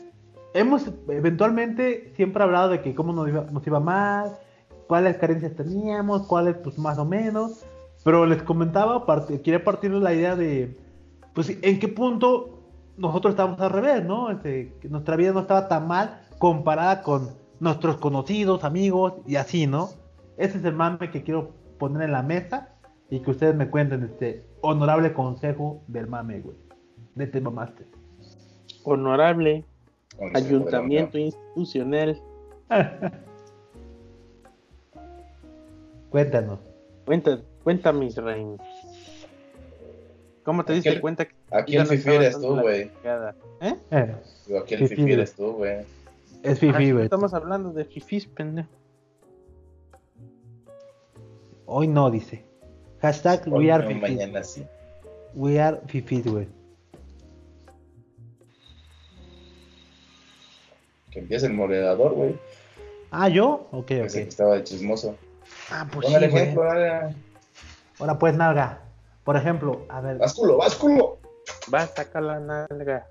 Hemos 0.52 0.86
eventualmente 1.08 2.12
siempre 2.14 2.42
hablado 2.44 2.68
de 2.68 2.80
que 2.80 2.94
cómo 2.94 3.12
nos 3.12 3.26
iba, 3.28 3.42
nos 3.50 3.66
iba 3.66 3.80
mal, 3.80 4.36
cuáles 4.86 5.16
carencias 5.16 5.54
teníamos, 5.56 6.26
cuáles 6.28 6.56
pues 6.58 6.78
más 6.78 6.98
o 6.98 7.04
menos. 7.04 7.64
Pero 8.04 8.26
les 8.26 8.42
comentaba, 8.42 9.06
part- 9.06 9.40
quería 9.42 9.64
partir 9.64 9.90
de 9.92 10.00
la 10.00 10.12
idea 10.14 10.36
de, 10.36 10.76
pues 11.34 11.56
en 11.62 11.78
qué 11.80 11.88
punto 11.88 12.60
nosotros 12.96 13.32
estábamos 13.32 13.60
al 13.60 13.70
revés, 13.70 14.04
¿no? 14.04 14.30
Este, 14.30 14.74
que 14.80 14.88
nuestra 14.88 15.16
vida 15.16 15.32
no 15.32 15.40
estaba 15.40 15.66
tan 15.68 15.88
mal 15.88 16.20
comparada 16.38 17.02
con 17.02 17.30
nuestros 17.60 17.96
conocidos, 17.96 18.62
amigos 18.62 19.14
y 19.26 19.36
así, 19.36 19.66
¿no? 19.66 19.88
Ese 20.36 20.58
es 20.58 20.64
el 20.64 20.74
mame 20.74 21.10
que 21.10 21.22
quiero 21.22 21.52
poner 21.78 22.02
en 22.02 22.12
la 22.12 22.22
mesa 22.22 22.68
y 23.10 23.20
que 23.20 23.30
ustedes 23.30 23.54
me 23.54 23.68
cuenten 23.70 24.02
este 24.04 24.44
honorable 24.60 25.12
consejo 25.12 25.82
del 25.88 26.06
mame, 26.06 26.40
güey. 26.40 26.56
De 27.14 27.26
te 27.26 27.40
mamaste. 27.40 27.86
Honorable. 28.84 29.64
Consejo 30.18 30.36
Ayuntamiento 30.46 31.18
institucional. 31.18 32.20
Cuéntanos. 36.10 36.58
Cuenta, 37.04 37.40
cuenta 37.62 37.92
mis 37.92 38.16
reinos. 38.16 38.60
¿Cómo 40.42 40.64
te 40.64 40.74
diste 40.74 41.00
cuenta 41.00 41.24
que 41.26 41.34
el 41.68 41.78
no 41.78 41.86
fifi 41.86 42.10
eres 42.10 42.38
tú, 42.40 42.60
güey. 42.60 42.90
¿Eh? 43.60 43.74
Eh, 43.90 44.14
Aquí 44.60 44.74
el 44.74 44.88
Fifi, 44.88 45.12
eres 45.12 45.34
tú, 45.34 45.52
güey. 45.52 45.80
es 46.42 46.52
Ah, 46.52 46.56
fifi, 46.56 46.90
güey. 46.92 47.04
Estamos 47.04 47.32
hablando 47.32 47.72
de 47.72 47.84
fifís, 47.86 48.26
pendejo. 48.26 48.68
Hoy 51.66 51.88
no, 51.88 52.10
dice. 52.10 52.44
Hashtag 53.00 53.44
Hoy 53.50 53.66
we 53.66 53.72
are 53.72 53.82
no, 53.84 53.88
fifis. 53.90 54.02
mañana 54.02 54.44
sí. 54.44 54.66
We 55.34 55.58
are 55.60 55.80
fifis, 55.86 56.26
güey. 56.26 56.46
Que 61.10 61.20
empiece 61.20 61.46
el 61.46 61.54
moderador, 61.54 62.12
güey. 62.12 62.36
Ah, 63.10 63.28
¿yo? 63.28 63.66
Ok, 63.70 63.90
Ese 63.92 64.18
que 64.18 64.22
ok. 64.24 64.28
estaba 64.28 64.54
de 64.56 64.64
chismoso. 64.64 65.16
Ah, 65.70 65.86
pues 65.90 66.06
sí, 66.06 66.14
ejemplo, 66.14 66.64
dale. 66.64 67.14
Ahora 67.98 68.18
pues, 68.18 68.36
nalga. 68.36 68.80
Por 69.24 69.36
ejemplo, 69.36 69.86
a 69.88 70.00
ver. 70.00 70.18
Básculo, 70.18 70.56
básculo. 70.58 71.18
Va 71.72 71.82
a 71.82 71.86
sacar 71.86 72.22
la 72.22 72.40
nalga. 72.40 73.06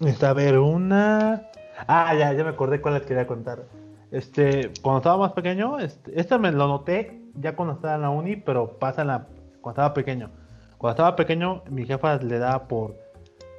Está 0.00 0.30
a 0.30 0.32
ver, 0.32 0.58
una. 0.58 1.48
Ah, 1.86 2.14
ya, 2.14 2.32
ya 2.32 2.44
me 2.44 2.50
acordé 2.50 2.80
cuál 2.80 2.94
les 2.94 3.02
quería 3.04 3.26
contar. 3.26 3.62
Este, 4.10 4.70
cuando 4.82 4.98
estaba 4.98 5.16
más 5.16 5.32
pequeño, 5.32 5.78
este, 5.78 6.18
esto 6.20 6.38
me 6.38 6.52
lo 6.52 6.68
noté 6.68 7.22
ya 7.34 7.56
cuando 7.56 7.74
estaba 7.74 7.94
en 7.94 8.02
la 8.02 8.10
uni, 8.10 8.36
pero 8.36 8.78
pasa 8.78 9.02
en 9.02 9.08
la, 9.08 9.26
cuando 9.60 9.80
estaba 9.80 9.94
pequeño. 9.94 10.30
Cuando 10.78 10.92
estaba 10.92 11.16
pequeño, 11.16 11.62
mi 11.70 11.86
jefa 11.86 12.16
le 12.16 12.38
daba 12.38 12.68
por, 12.68 12.94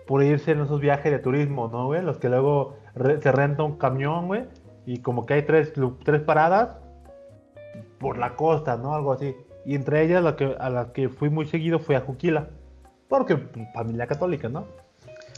por 0.05 0.23
irse 0.23 0.51
en 0.51 0.61
esos 0.61 0.79
viajes 0.79 1.11
de 1.11 1.19
turismo, 1.19 1.69
¿no, 1.69 1.87
güey? 1.87 2.01
Los 2.01 2.17
que 2.17 2.29
luego 2.29 2.77
re- 2.93 3.21
se 3.21 3.31
renta 3.31 3.63
un 3.63 3.77
camión, 3.77 4.27
güey, 4.27 4.45
y 4.85 4.99
como 4.99 5.25
que 5.25 5.33
hay 5.35 5.41
tres, 5.43 5.73
tres 6.03 6.21
paradas 6.21 6.77
por 8.03 8.17
la 8.17 8.35
costa, 8.35 8.77
¿no? 8.77 8.93
Algo 8.93 9.13
así. 9.13 9.35
Y 9.65 9.75
entre 9.75 10.03
ellas, 10.03 10.21
la 10.21 10.35
que, 10.35 10.55
a 10.59 10.69
la 10.69 10.91
que 10.91 11.09
fui 11.09 11.29
muy 11.29 11.47
seguido 11.47 11.79
fue 11.79 11.95
a 11.95 12.01
Juquila, 12.01 12.49
porque 13.07 13.37
pues, 13.37 13.65
familia 13.73 14.05
católica, 14.05 14.49
¿no? 14.49 14.65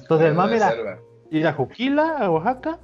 Entonces, 0.01 0.27
el 0.27 0.35
debe 0.35 0.55
era 0.57 0.99
ir 1.29 1.47
a 1.47 1.53
Juquila, 1.53 2.17
a 2.17 2.29
Oaxaca, 2.31 2.79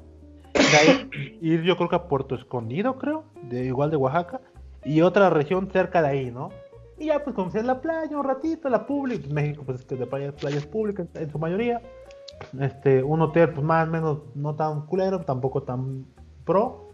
de 0.54 0.78
ahí 0.78 1.10
ir 1.42 1.64
yo 1.64 1.76
creo 1.78 1.90
que 1.90 1.96
a 1.96 2.08
Puerto 2.08 2.36
Escondido, 2.36 2.98
creo, 2.98 3.26
de 3.42 3.66
igual 3.66 3.90
de 3.90 3.98
Oaxaca, 3.98 4.40
y 4.86 5.02
otra 5.02 5.30
región 5.30 5.70
cerca 5.72 6.02
de 6.02 6.08
ahí, 6.08 6.32
¿no? 6.32 6.50
Y 7.00 7.08
ya 7.08 7.24
pues 7.24 7.36
conocer 7.36 7.66
la 7.66 7.82
playa 7.82 8.16
un 8.16 8.24
ratito, 8.24 8.70
la 8.70 8.86
pública, 8.86 9.28
México 9.32 9.64
pues 9.66 9.80
es 9.80 9.86
que 9.86 9.96
de 9.96 10.06
playas, 10.06 10.34
playas 10.36 10.66
públicas 10.68 11.08
en 11.16 11.32
su 11.32 11.40
mayoría, 11.40 11.82
este, 12.60 13.02
un 13.02 13.22
hotel 13.22 13.50
pues 13.50 13.66
más 13.66 13.88
o 13.88 13.92
menos 13.92 14.20
no 14.36 14.56
tan 14.56 14.86
culero, 14.86 15.22
tampoco 15.22 15.64
tan 15.64 16.06
pro, 16.46 16.92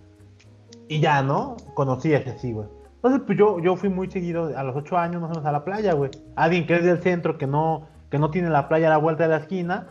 y 0.88 1.02
ya, 1.02 1.22
¿no? 1.22 1.58
Conocí 1.74 2.14
ese 2.14 2.30
así, 2.32 2.54
güey. 2.54 2.68
Entonces 2.98 3.22
pues 3.26 3.38
yo, 3.38 3.60
yo 3.60 3.76
fui 3.76 3.90
muy 3.90 4.10
seguido 4.10 4.58
a 4.58 4.64
los 4.64 4.76
8 4.76 4.98
años 4.98 5.22
más 5.22 5.30
o 5.32 5.34
menos 5.36 5.46
a 5.46 5.52
la 5.52 5.64
playa, 5.64 5.94
güey. 5.94 6.12
Alguien 6.36 6.68
que 6.68 6.76
es 6.76 6.84
del 6.84 7.02
centro, 7.02 7.38
que 7.38 7.48
no, 7.48 7.88
que 8.10 8.20
no 8.20 8.30
tiene 8.32 8.50
la 8.50 8.68
playa 8.68 8.88
a 8.88 8.90
la 8.90 8.98
vuelta 8.98 9.24
de 9.24 9.30
la 9.30 9.38
esquina, 9.38 9.88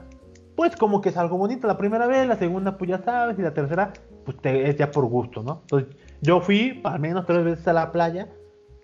pues 0.56 0.76
como 0.76 1.00
que 1.00 1.10
es 1.10 1.16
algo 1.16 1.36
bonito 1.36 1.66
la 1.66 1.78
primera 1.78 2.06
vez, 2.06 2.26
la 2.26 2.36
segunda 2.36 2.76
pues 2.76 2.90
ya 2.90 3.02
sabes, 3.02 3.38
y 3.38 3.42
la 3.42 3.54
tercera 3.54 3.92
pues 4.24 4.36
es 4.42 4.76
ya 4.76 4.90
por 4.90 5.06
gusto, 5.06 5.42
¿no? 5.42 5.60
Entonces 5.62 5.96
yo 6.20 6.40
fui 6.40 6.80
al 6.84 6.98
menos 6.98 7.26
tres 7.26 7.44
veces 7.44 7.68
a 7.68 7.72
la 7.72 7.92
playa 7.92 8.28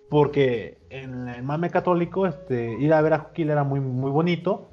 porque 0.09 0.79
en 0.91 1.27
el 1.27 1.43
mame 1.43 1.71
católico 1.71 2.27
este, 2.27 2.75
ir 2.75 2.93
a 2.93 3.01
ver 3.01 3.15
a 3.15 3.19
Juquila 3.21 3.55
era 3.55 3.65
muy, 3.65 3.81
muy 3.81 4.11
bonito. 4.11 4.69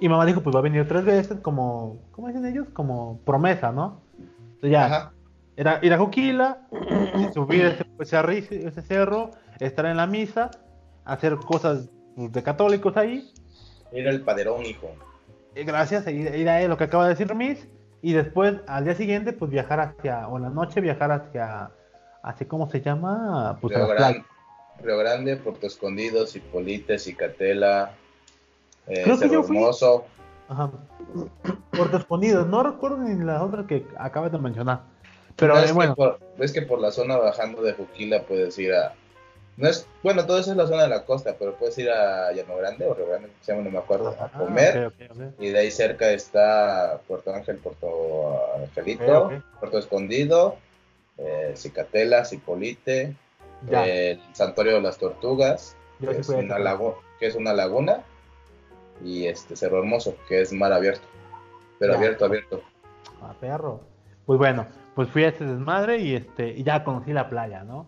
Y 0.00 0.08
mamá 0.08 0.26
dijo, 0.26 0.42
pues 0.42 0.54
va 0.54 0.58
a 0.58 0.62
venir 0.62 0.86
tres 0.88 1.04
veces 1.04 1.38
como, 1.40 1.98
¿cómo 2.10 2.26
dicen 2.26 2.44
ellos? 2.44 2.66
Como 2.72 3.20
promesa, 3.24 3.70
¿no? 3.70 4.00
Entonces 4.18 4.70
ya. 4.72 5.12
Era 5.56 5.78
ir 5.82 5.92
a 5.92 5.98
Juquila, 5.98 6.58
subir 7.34 7.64
ese, 7.98 8.66
ese 8.66 8.82
cerro, 8.82 9.30
estar 9.58 9.86
en 9.86 9.96
la 9.96 10.06
misa, 10.06 10.50
hacer 11.04 11.36
cosas 11.36 11.88
pues, 12.14 12.32
de 12.32 12.42
católicos 12.42 12.96
ahí, 12.96 13.32
Era 13.92 14.10
el 14.10 14.20
paderón, 14.22 14.64
hijo. 14.66 14.90
eh, 15.54 15.64
gracias, 15.64 16.06
ir, 16.08 16.34
ir 16.34 16.48
a 16.48 16.66
lo 16.68 16.76
que 16.76 16.84
acaba 16.84 17.04
de 17.04 17.10
decir 17.14 17.34
Miss, 17.34 17.66
y 18.02 18.12
después 18.12 18.56
al 18.66 18.84
día 18.84 18.94
siguiente, 18.94 19.32
pues 19.32 19.50
viajar 19.50 19.80
hacia, 19.80 20.28
o 20.28 20.36
en 20.36 20.42
la 20.44 20.50
noche 20.50 20.80
viajar 20.80 21.10
hacia, 21.10 21.70
hacia 22.22 22.46
¿cómo 22.48 22.68
se 22.70 22.80
llama? 22.82 23.58
Pues 23.60 23.74
Río, 23.74 23.86
las 23.86 23.96
Gran- 23.96 24.12
playas. 24.12 24.26
Río 24.82 24.98
Grande, 24.98 25.36
Puerto 25.36 25.66
Escondido, 25.66 26.26
Cipolite, 26.26 26.98
Cicatela, 26.98 27.92
eh, 28.86 29.00
Creo 29.04 29.16
que 29.16 29.22
Cerro 29.28 29.32
yo 29.32 29.42
fui- 29.42 29.56
Hermoso. 29.56 30.04
Ajá. 30.48 30.70
Puerto 31.70 31.96
Escondido, 31.96 32.44
no 32.44 32.62
recuerdo 32.62 32.98
ni 32.98 33.24
las 33.24 33.40
otras 33.40 33.66
que 33.66 33.86
acabas 33.98 34.30
de 34.32 34.38
mencionar. 34.38 34.82
Pero 35.36 35.54
No, 35.54 35.60
eh, 35.60 35.64
es, 35.64 35.72
bueno, 35.74 35.94
que 35.94 35.96
por, 35.96 36.18
es 36.38 36.52
que 36.52 36.62
por 36.62 36.80
la 36.80 36.90
zona 36.90 37.16
bajando 37.16 37.62
de 37.62 37.72
Juquila 37.74 38.22
puedes 38.22 38.58
ir 38.58 38.74
a... 38.74 38.94
No 39.58 39.68
es, 39.68 39.86
bueno, 40.02 40.26
todo 40.26 40.38
eso 40.38 40.50
es 40.50 40.56
la 40.56 40.66
zona 40.66 40.82
de 40.82 40.88
la 40.90 41.04
costa, 41.04 41.34
pero 41.38 41.54
puedes 41.54 41.76
ir 41.78 41.90
a 41.90 42.30
Llano 42.32 42.56
Grande 42.56 42.86
o 42.86 42.92
Río 42.94 43.06
Grande, 43.08 43.30
se 43.40 43.52
llama, 43.52 43.64
no 43.64 43.70
me 43.70 43.78
acuerdo, 43.78 44.14
a 44.20 44.28
comer. 44.28 44.92
Y 45.38 45.48
de 45.48 45.58
ahí 45.58 45.70
cerca 45.70 46.10
está 46.10 47.00
Puerto 47.08 47.32
Ángel, 47.34 47.56
Puerto 47.58 48.38
Angelito. 48.56 49.30
Puerto 49.58 49.78
Escondido, 49.78 50.56
eh, 51.16 51.54
Cicatela, 51.56 52.26
Cipolite, 52.26 53.14
el 53.70 54.20
Santuario 54.34 54.74
de 54.74 54.82
las 54.82 54.98
Tortugas, 54.98 55.74
que 56.00 56.10
es, 56.10 56.28
una 56.28 56.56
ese. 56.56 56.58
lago- 56.62 57.00
que 57.18 57.26
es 57.26 57.34
una 57.34 57.54
laguna, 57.54 58.02
y 59.02 59.26
este 59.26 59.56
Cerro 59.56 59.78
Hermoso, 59.78 60.16
que 60.28 60.42
es 60.42 60.52
mar 60.52 60.74
abierto. 60.74 61.06
Pero 61.78 61.92
Ya. 61.94 61.98
abierto, 61.98 62.24
abierto. 62.26 62.62
Ah, 63.22 63.34
perro. 63.40 63.80
Pues 64.26 64.38
bueno, 64.38 64.66
pues 64.96 65.08
fui 65.10 65.22
a 65.22 65.28
ese 65.28 65.44
desmadre 65.44 65.98
y 65.98 66.16
este 66.16 66.48
y 66.48 66.64
ya 66.64 66.82
conocí 66.82 67.12
la 67.12 67.28
playa, 67.28 67.62
¿no? 67.62 67.86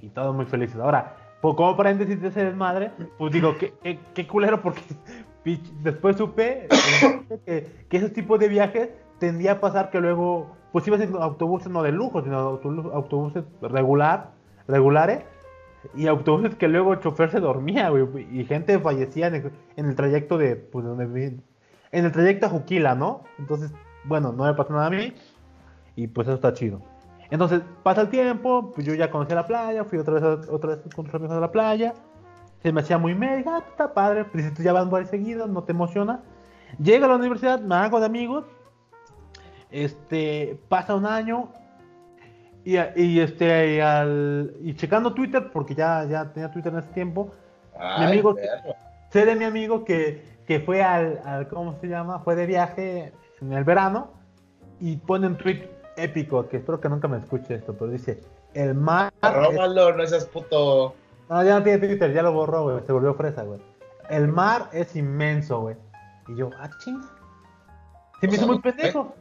Y 0.00 0.10
todos 0.10 0.34
muy 0.36 0.44
felices. 0.44 0.76
Ahora, 0.78 1.16
pues, 1.40 1.56
como 1.56 1.76
paréntesis 1.76 2.20
de 2.20 2.28
ese 2.28 2.44
desmadre, 2.44 2.92
pues 3.18 3.32
digo, 3.32 3.56
qué, 3.58 3.72
qué, 3.82 3.98
qué 4.14 4.26
culero 4.28 4.62
porque 4.62 4.82
después 5.82 6.16
supe 6.16 6.68
eh, 6.70 7.40
que, 7.44 7.86
que 7.88 7.96
esos 7.96 8.12
tipos 8.12 8.38
de 8.38 8.48
viajes 8.48 8.90
tendía 9.18 9.52
a 9.52 9.60
pasar 9.60 9.90
que 9.90 10.00
luego, 10.00 10.54
pues 10.72 10.86
ibas 10.86 11.00
en 11.00 11.14
autobuses 11.16 11.68
no 11.70 11.82
de 11.82 11.92
lujo, 11.92 12.22
sino 12.22 12.60
autobu- 12.60 12.92
autobuses 12.92 13.44
regular, 13.60 14.30
regulares, 14.68 15.24
y 15.96 16.06
autobuses 16.06 16.54
que 16.54 16.68
luego 16.68 16.92
el 16.92 17.00
chofer 17.00 17.30
se 17.30 17.40
dormía, 17.40 17.88
güey, 17.88 18.26
y 18.30 18.44
gente 18.44 18.78
fallecía 18.78 19.28
en 19.28 19.34
el, 19.36 19.52
en 19.76 19.86
el 19.86 19.96
trayecto 19.96 20.38
de, 20.38 20.54
pues, 20.56 20.84
donde 20.84 21.40
en 21.92 22.04
el 22.04 22.12
trayecto 22.12 22.46
a 22.46 22.50
Juquila, 22.50 22.94
¿no? 22.94 23.24
Entonces, 23.38 23.72
bueno, 24.04 24.32
no 24.32 24.44
me 24.44 24.54
pasó 24.54 24.72
nada 24.72 24.86
a 24.86 24.90
mí, 24.90 25.12
y 25.96 26.06
pues 26.06 26.26
eso 26.28 26.34
está 26.34 26.52
chido. 26.52 26.80
Entonces, 27.30 27.62
pasa 27.82 28.02
el 28.02 28.08
tiempo, 28.10 28.72
pues 28.74 28.86
yo 28.86 28.94
ya 28.94 29.10
conocí 29.10 29.34
la 29.34 29.46
playa, 29.46 29.84
fui 29.84 29.98
otra 29.98 30.14
vez, 30.14 30.22
a- 30.22 30.52
otra 30.52 30.70
vez 30.76 30.80
con 30.94 31.06
otros 31.06 31.14
amigos 31.14 31.36
a 31.36 31.40
la 31.40 31.50
playa, 31.50 31.94
se 32.62 32.72
me 32.72 32.80
hacía 32.82 32.98
muy 32.98 33.14
mega, 33.14 33.56
ah, 33.56 33.64
está 33.68 33.92
padre, 33.94 34.24
pues 34.26 34.44
si 34.44 34.50
tú 34.54 34.62
ya 34.62 34.72
vas 34.72 34.88
varios 34.90 35.10
seguidos, 35.10 35.48
no 35.48 35.64
te 35.64 35.72
emociona. 35.72 36.20
Llego 36.78 37.06
a 37.06 37.08
la 37.08 37.16
universidad, 37.16 37.60
me 37.60 37.74
hago 37.74 38.00
de 38.00 38.06
amigos, 38.06 38.44
este, 39.70 40.58
pasa 40.68 40.94
un 40.94 41.06
año, 41.06 41.48
y, 42.64 42.76
y, 42.96 43.20
este, 43.20 43.76
y, 43.76 43.80
al, 43.80 44.54
y 44.60 44.74
checando 44.74 45.12
Twitter, 45.14 45.50
porque 45.52 45.74
ya, 45.74 46.04
ya 46.04 46.32
tenía 46.32 46.50
Twitter 46.50 46.72
en 46.72 46.78
ese 46.80 46.92
tiempo, 46.92 47.30
Ay, 47.78 48.06
amigo- 48.06 48.34
perro. 48.34 48.74
sé 49.10 49.24
de 49.24 49.34
mi 49.34 49.44
amigo 49.44 49.84
que, 49.84 50.22
que 50.46 50.60
fue 50.60 50.82
al, 50.82 51.20
al- 51.24 51.48
¿cómo 51.48 51.76
se 51.80 51.88
llama? 51.88 52.20
Fue 52.20 52.36
de 52.36 52.46
viaje 52.46 53.12
en 53.40 53.52
el 53.52 53.64
verano 53.64 54.10
y 54.78 54.96
pone 54.96 55.26
un 55.26 55.36
tweet 55.36 55.68
épico, 55.96 56.48
que 56.48 56.58
espero 56.58 56.80
que 56.80 56.88
nunca 56.88 57.08
me 57.08 57.18
escuche 57.18 57.54
esto, 57.54 57.74
pero 57.74 57.90
dice, 57.90 58.20
el 58.54 58.74
mar... 58.74 59.12
es- 59.22 59.34
Róbalo, 59.34 59.96
no 59.96 60.06
seas 60.06 60.24
puto. 60.26 60.94
No, 61.28 61.42
ya 61.44 61.58
no 61.58 61.62
tiene 61.62 61.78
Twitter, 61.86 62.12
ya 62.12 62.22
lo 62.22 62.32
borró, 62.32 62.64
güey, 62.64 62.80
se 62.86 62.92
volvió 62.92 63.14
fresa, 63.14 63.42
güey. 63.42 63.60
El 64.10 64.28
mar 64.28 64.68
es 64.72 64.94
inmenso, 64.96 65.60
güey. 65.60 65.76
Y 66.28 66.36
yo, 66.36 66.50
ah, 66.58 66.68
chinga. 66.78 67.06
Se 68.20 68.26
me 68.26 68.32
O 68.32 68.34
hizo 68.34 68.44
sea, 68.44 68.46
muy 68.46 68.56
¿eh? 68.56 68.60
pendejo. 68.62 69.14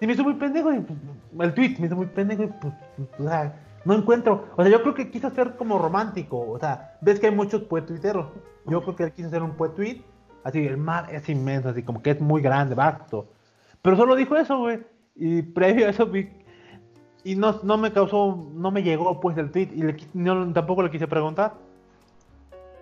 Se 0.00 0.06
me 0.06 0.12
hizo 0.12 0.24
muy 0.24 0.34
pendejo 0.34 0.72
y 0.74 0.80
pues, 0.80 0.98
el 1.40 1.54
tweet 1.54 1.76
me 1.78 1.86
hizo 1.86 1.96
muy 1.96 2.06
pendejo 2.06 2.42
y 2.42 2.46
pues, 2.48 2.74
pues, 2.96 3.08
o 3.20 3.28
sea, 3.28 3.54
no 3.84 3.94
encuentro. 3.94 4.44
O 4.56 4.62
sea, 4.62 4.70
yo 4.70 4.82
creo 4.82 4.94
que 4.94 5.10
quiso 5.10 5.30
ser 5.30 5.54
como 5.56 5.78
romántico. 5.78 6.40
O 6.50 6.58
sea, 6.58 6.98
ves 7.00 7.20
que 7.20 7.26
hay 7.28 7.34
muchos 7.34 7.62
poetuiteros. 7.62 8.26
Yo 8.66 8.82
creo 8.82 8.96
que 8.96 9.04
él 9.04 9.12
quiso 9.12 9.30
ser 9.30 9.42
un 9.42 9.52
poetuit. 9.52 10.04
Así, 10.44 10.66
el 10.66 10.76
mar 10.76 11.06
es 11.14 11.28
inmenso, 11.28 11.68
así 11.70 11.82
como 11.82 12.02
que 12.02 12.10
es 12.10 12.20
muy 12.20 12.42
grande, 12.42 12.74
vasto. 12.74 13.28
Pero 13.82 13.96
solo 13.96 14.14
dijo 14.16 14.36
eso, 14.36 14.58
güey. 14.58 14.84
Y 15.16 15.42
previo 15.42 15.86
a 15.86 15.90
eso 15.90 16.06
vi. 16.06 16.28
Y 17.24 17.34
no, 17.34 17.60
no 17.62 17.76
me 17.76 17.92
causó, 17.92 18.46
no 18.54 18.70
me 18.70 18.82
llegó 18.82 19.20
pues 19.20 19.36
el 19.38 19.50
tweet. 19.50 19.70
Y 19.74 19.82
le 19.82 19.96
no- 20.14 20.52
tampoco 20.52 20.82
le 20.82 20.90
quise 20.90 21.08
preguntar. 21.08 21.54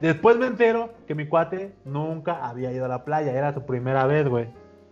Después 0.01 0.37
me 0.37 0.47
entero 0.47 0.91
que 1.07 1.15
mi 1.15 1.27
cuate 1.27 1.73
nunca 1.85 2.47
había 2.47 2.73
ido 2.73 2.85
a 2.85 2.89
la 2.89 3.05
playa. 3.05 3.33
Era 3.33 3.55
su 3.55 3.65
primera 3.65 4.07
vez, 4.07 4.29
güey. 4.29 4.49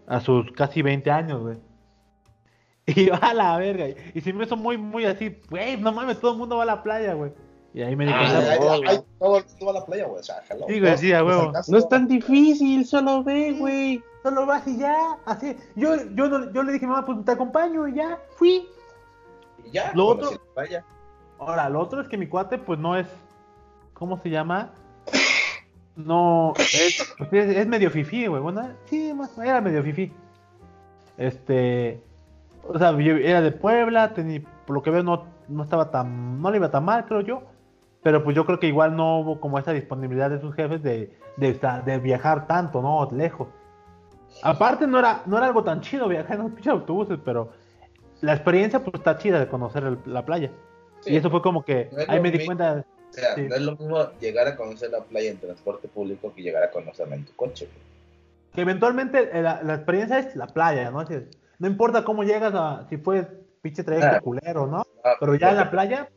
A 0.07 0.21
sus 0.21 0.51
casi 0.53 0.83
20 0.83 1.11
años, 1.11 1.43
güey. 1.43 1.57
Y 2.87 3.07
yo, 3.07 3.15
a 3.21 3.33
la 3.33 3.57
verga. 3.59 3.87
Y 4.15 4.21
se 4.21 4.33
me 4.33 4.45
hizo 4.45 4.57
muy, 4.57 4.77
muy 4.77 5.05
así, 5.05 5.39
güey, 5.49 5.77
no 5.77 5.93
mames, 5.93 6.19
todo 6.19 6.33
el 6.33 6.39
mundo 6.39 6.57
va 6.57 6.65
a 6.65 6.67
la 6.67 6.83
playa, 6.83 7.15
güey. 7.15 7.33
Y 7.75 7.81
ahí 7.83 7.95
me 7.95 8.07
di 8.07 8.13
Ay, 8.13 8.19
cuenta, 8.31 8.51
ay, 8.53 8.59
pues, 8.59 8.71
ay, 8.73 8.83
ay, 8.89 9.05
todo 9.21 9.37
el 9.39 9.45
mundo 9.45 9.67
va 9.67 9.71
a 9.71 9.75
la 9.75 9.87
playa, 9.87 10.07
güey. 10.07 10.21
O 10.21 10.23
sea, 10.25 10.37
hello. 10.51 10.67
Sí, 10.69 10.81
güey, 10.81 10.99
sí, 10.99 11.13
a 11.13 11.25
huevo. 11.25 11.53
No 11.69 11.79
es 11.79 11.89
tan 11.89 12.09
difícil, 12.09 12.85
solo 12.85 13.23
ve, 13.23 13.53
güey. 13.53 14.03
Solo 14.23 14.47
vas 14.47 14.67
y 14.67 14.79
ya, 14.79 15.19
así. 15.25 15.57
Yo, 15.77 15.95
yo, 16.15 16.29
no- 16.29 16.53
yo 16.53 16.63
le 16.63 16.73
dije, 16.73 16.87
mamá, 16.87 17.05
pues 17.05 17.25
te 17.25 17.33
acompaño 17.33 17.87
y 17.89 17.95
ya, 17.95 18.19
fui. 18.37 18.69
Y 19.65 19.71
ya, 19.71 19.93
Lo 19.95 20.07
otro- 20.07 20.31
playa. 20.55 20.85
Ahora, 21.39 21.69
lo 21.69 21.81
otro 21.81 22.01
es 22.01 22.09
que 22.09 22.17
mi 22.17 22.29
cuate, 22.29 22.59
pues 22.59 22.79
no 22.79 22.97
es, 22.97 23.07
¿cómo 23.95 24.17
se 24.19 24.31
llama? 24.31 24.71
No, 25.97 26.55
es, 26.57 27.15
pues, 27.19 27.33
es, 27.33 27.57
es 27.57 27.67
medio 27.67 27.91
fifí, 27.91 28.27
güey. 28.27 28.41
Bueno, 28.41 28.69
sí, 28.87 29.13
más, 29.13 29.37
era 29.39 29.61
medio 29.61 29.83
fifí. 29.83 30.13
Este, 31.19 32.03
o 32.67 32.79
sea, 32.79 32.93
yo 32.93 33.17
era 33.17 33.41
de 33.41 33.53
Puebla, 33.53 34.15
tenía, 34.15 34.41
por 34.67 34.75
lo 34.75 34.83
que 34.83 34.91
veo 34.91 35.03
no, 35.03 35.25
no 35.49 35.63
estaba 35.65 35.91
tan, 35.91 36.41
no 36.41 36.51
le 36.51 36.57
iba 36.57 36.71
tan 36.71 36.85
mal, 36.85 37.05
creo 37.05 37.21
yo. 37.21 37.43
pero 38.03 38.25
pues 38.25 38.35
yo 38.35 38.47
creo 38.47 38.59
que 38.59 38.67
igual 38.69 38.97
no 38.97 39.19
hubo 39.21 39.41
como 39.41 39.59
esa 39.59 39.73
disponibilidad 39.73 40.31
de 40.31 40.41
sus 40.41 40.55
jefes 40.55 40.83
de, 40.83 41.17
de, 41.37 41.61
de 41.85 41.99
viajar 41.99 42.47
tanto, 42.47 42.81
¿no? 42.83 43.09
Lejos. 43.13 43.49
Aparte 44.43 44.87
no 44.87 44.99
era, 44.99 45.23
no 45.27 45.37
era 45.37 45.47
algo 45.47 45.63
tan 45.63 45.81
chido 45.81 46.09
viajar 46.09 46.37
en 46.37 46.43
los 46.45 46.53
pinches 46.53 46.73
autobuses, 46.73 47.19
pero 47.25 47.51
la 48.21 48.33
experiencia 48.35 48.81
pues 48.83 48.95
está 48.95 49.19
chida 49.19 49.39
de 49.39 49.49
conocer 49.49 49.85
el- 49.85 49.99
la 50.07 50.25
playa. 50.25 50.51
Sí. 51.01 51.13
Y 51.13 51.17
eso 51.17 51.31
fue 51.31 51.43
como 51.43 51.65
que 51.65 51.89
No 51.93 51.99
ahí 52.09 52.21
me 52.21 52.31
di 52.31 52.45
cuenta. 52.45 52.85
O 53.11 53.13
sea, 53.13 53.35
Sí. 53.35 53.43
no 53.43 53.55
es 53.57 53.61
lo 53.63 53.73
mismo 53.77 54.11
llegar 54.21 54.49
a 54.49 54.57
conocer 54.57 54.91
la 54.91 55.01
playa 55.05 55.31
en 55.31 55.39
transporte 55.39 55.87
público 55.89 56.33
que 56.35 56.43
llegar 56.43 56.63
a 56.63 56.71
conocerla 56.71 57.17
en 57.17 57.25
tu 57.27 57.35
coche. 57.37 57.69
que 58.55 58.61
eventualmente 58.61 59.31
eh, 59.33 59.41
la, 59.41 59.63
la 59.63 59.75
experiencia 59.77 60.19
es 60.19 60.37
la 60.37 60.47
playa, 60.47 60.91
¿no? 60.91 61.07
Si- 61.07 61.15
no 61.59 61.67
importa 61.69 62.05
cómo 62.05 62.23
llegas 62.23 62.53
a, 62.55 62.87
si 62.91 62.99
fue 62.99 63.27
pinche 63.63 63.83
trayecto 63.83 64.17
Ah. 64.17 64.21
culero, 64.21 64.67
¿no? 64.67 64.85
Ah, 65.03 65.15
Pero 65.19 65.35
ya 65.37 65.51
en 65.51 65.57
la 65.57 65.63
porque- 65.71 65.71
playa, 65.77 66.09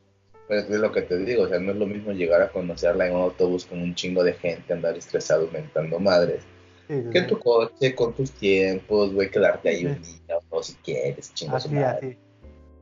Pues 0.48 0.70
es 0.70 0.80
lo 0.80 0.92
que 0.92 1.02
te 1.04 1.18
digo, 1.18 1.44
o 1.44 1.48
sea, 1.48 1.60
no 1.60 1.72
es 1.72 1.78
lo 1.78 1.86
mismo 1.88 2.12
llegar 2.12 2.42
a 2.42 2.50
conocerla 2.50 3.08
en 3.08 3.16
un 3.16 3.22
autobús 3.22 3.66
con 3.66 3.82
un 3.82 3.96
chingo 3.96 4.22
de 4.24 4.34
gente, 4.34 4.74
andar 4.74 4.98
estresado, 4.98 5.48
mentando 5.52 5.98
madres, 5.98 6.44
que 6.88 7.22
tu 7.24 7.40
coche, 7.40 7.95
con 7.95 8.14
tus 8.14 8.32
tiempos, 8.32 9.14
güey, 9.14 9.30
quedarte 9.30 9.70
ahí 9.70 9.80
Sí. 9.82 9.86
un 9.88 10.02
día 10.02 10.38
o 10.49 10.64
si 10.64 10.74
quieres, 10.76 11.34
chingo 11.34 11.60
su 11.60 11.68
así, 11.68 11.76
madre. 11.76 11.88
así. 11.98 12.10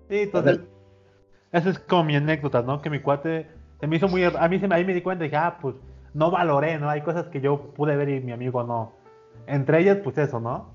Sí, 0.09 0.17
entonces, 0.19 0.59
esa 1.51 1.69
es 1.69 1.79
como 1.79 2.03
mi 2.03 2.15
anécdota, 2.15 2.61
¿no? 2.61 2.81
Que 2.81 2.89
mi 2.89 2.99
cuate 2.99 3.47
se 3.79 3.87
me 3.87 3.95
hizo 3.97 4.07
muy, 4.07 4.23
a 4.23 4.47
mí 4.47 4.59
se 4.59 4.67
me, 4.67 4.75
ahí 4.75 4.85
me 4.85 4.93
di 4.93 5.01
cuenta 5.01 5.23
y 5.25 5.27
dije, 5.27 5.37
ah, 5.37 5.57
pues 5.61 5.75
no 6.13 6.31
valoré, 6.31 6.77
¿no? 6.79 6.89
Hay 6.89 7.01
cosas 7.01 7.27
que 7.27 7.41
yo 7.41 7.59
pude 7.73 7.95
ver 7.95 8.09
y 8.09 8.19
mi 8.21 8.31
amigo 8.31 8.63
no. 8.63 8.91
Entre 9.47 9.79
ellas, 9.79 9.97
pues 10.03 10.17
eso, 10.17 10.39
¿no? 10.39 10.71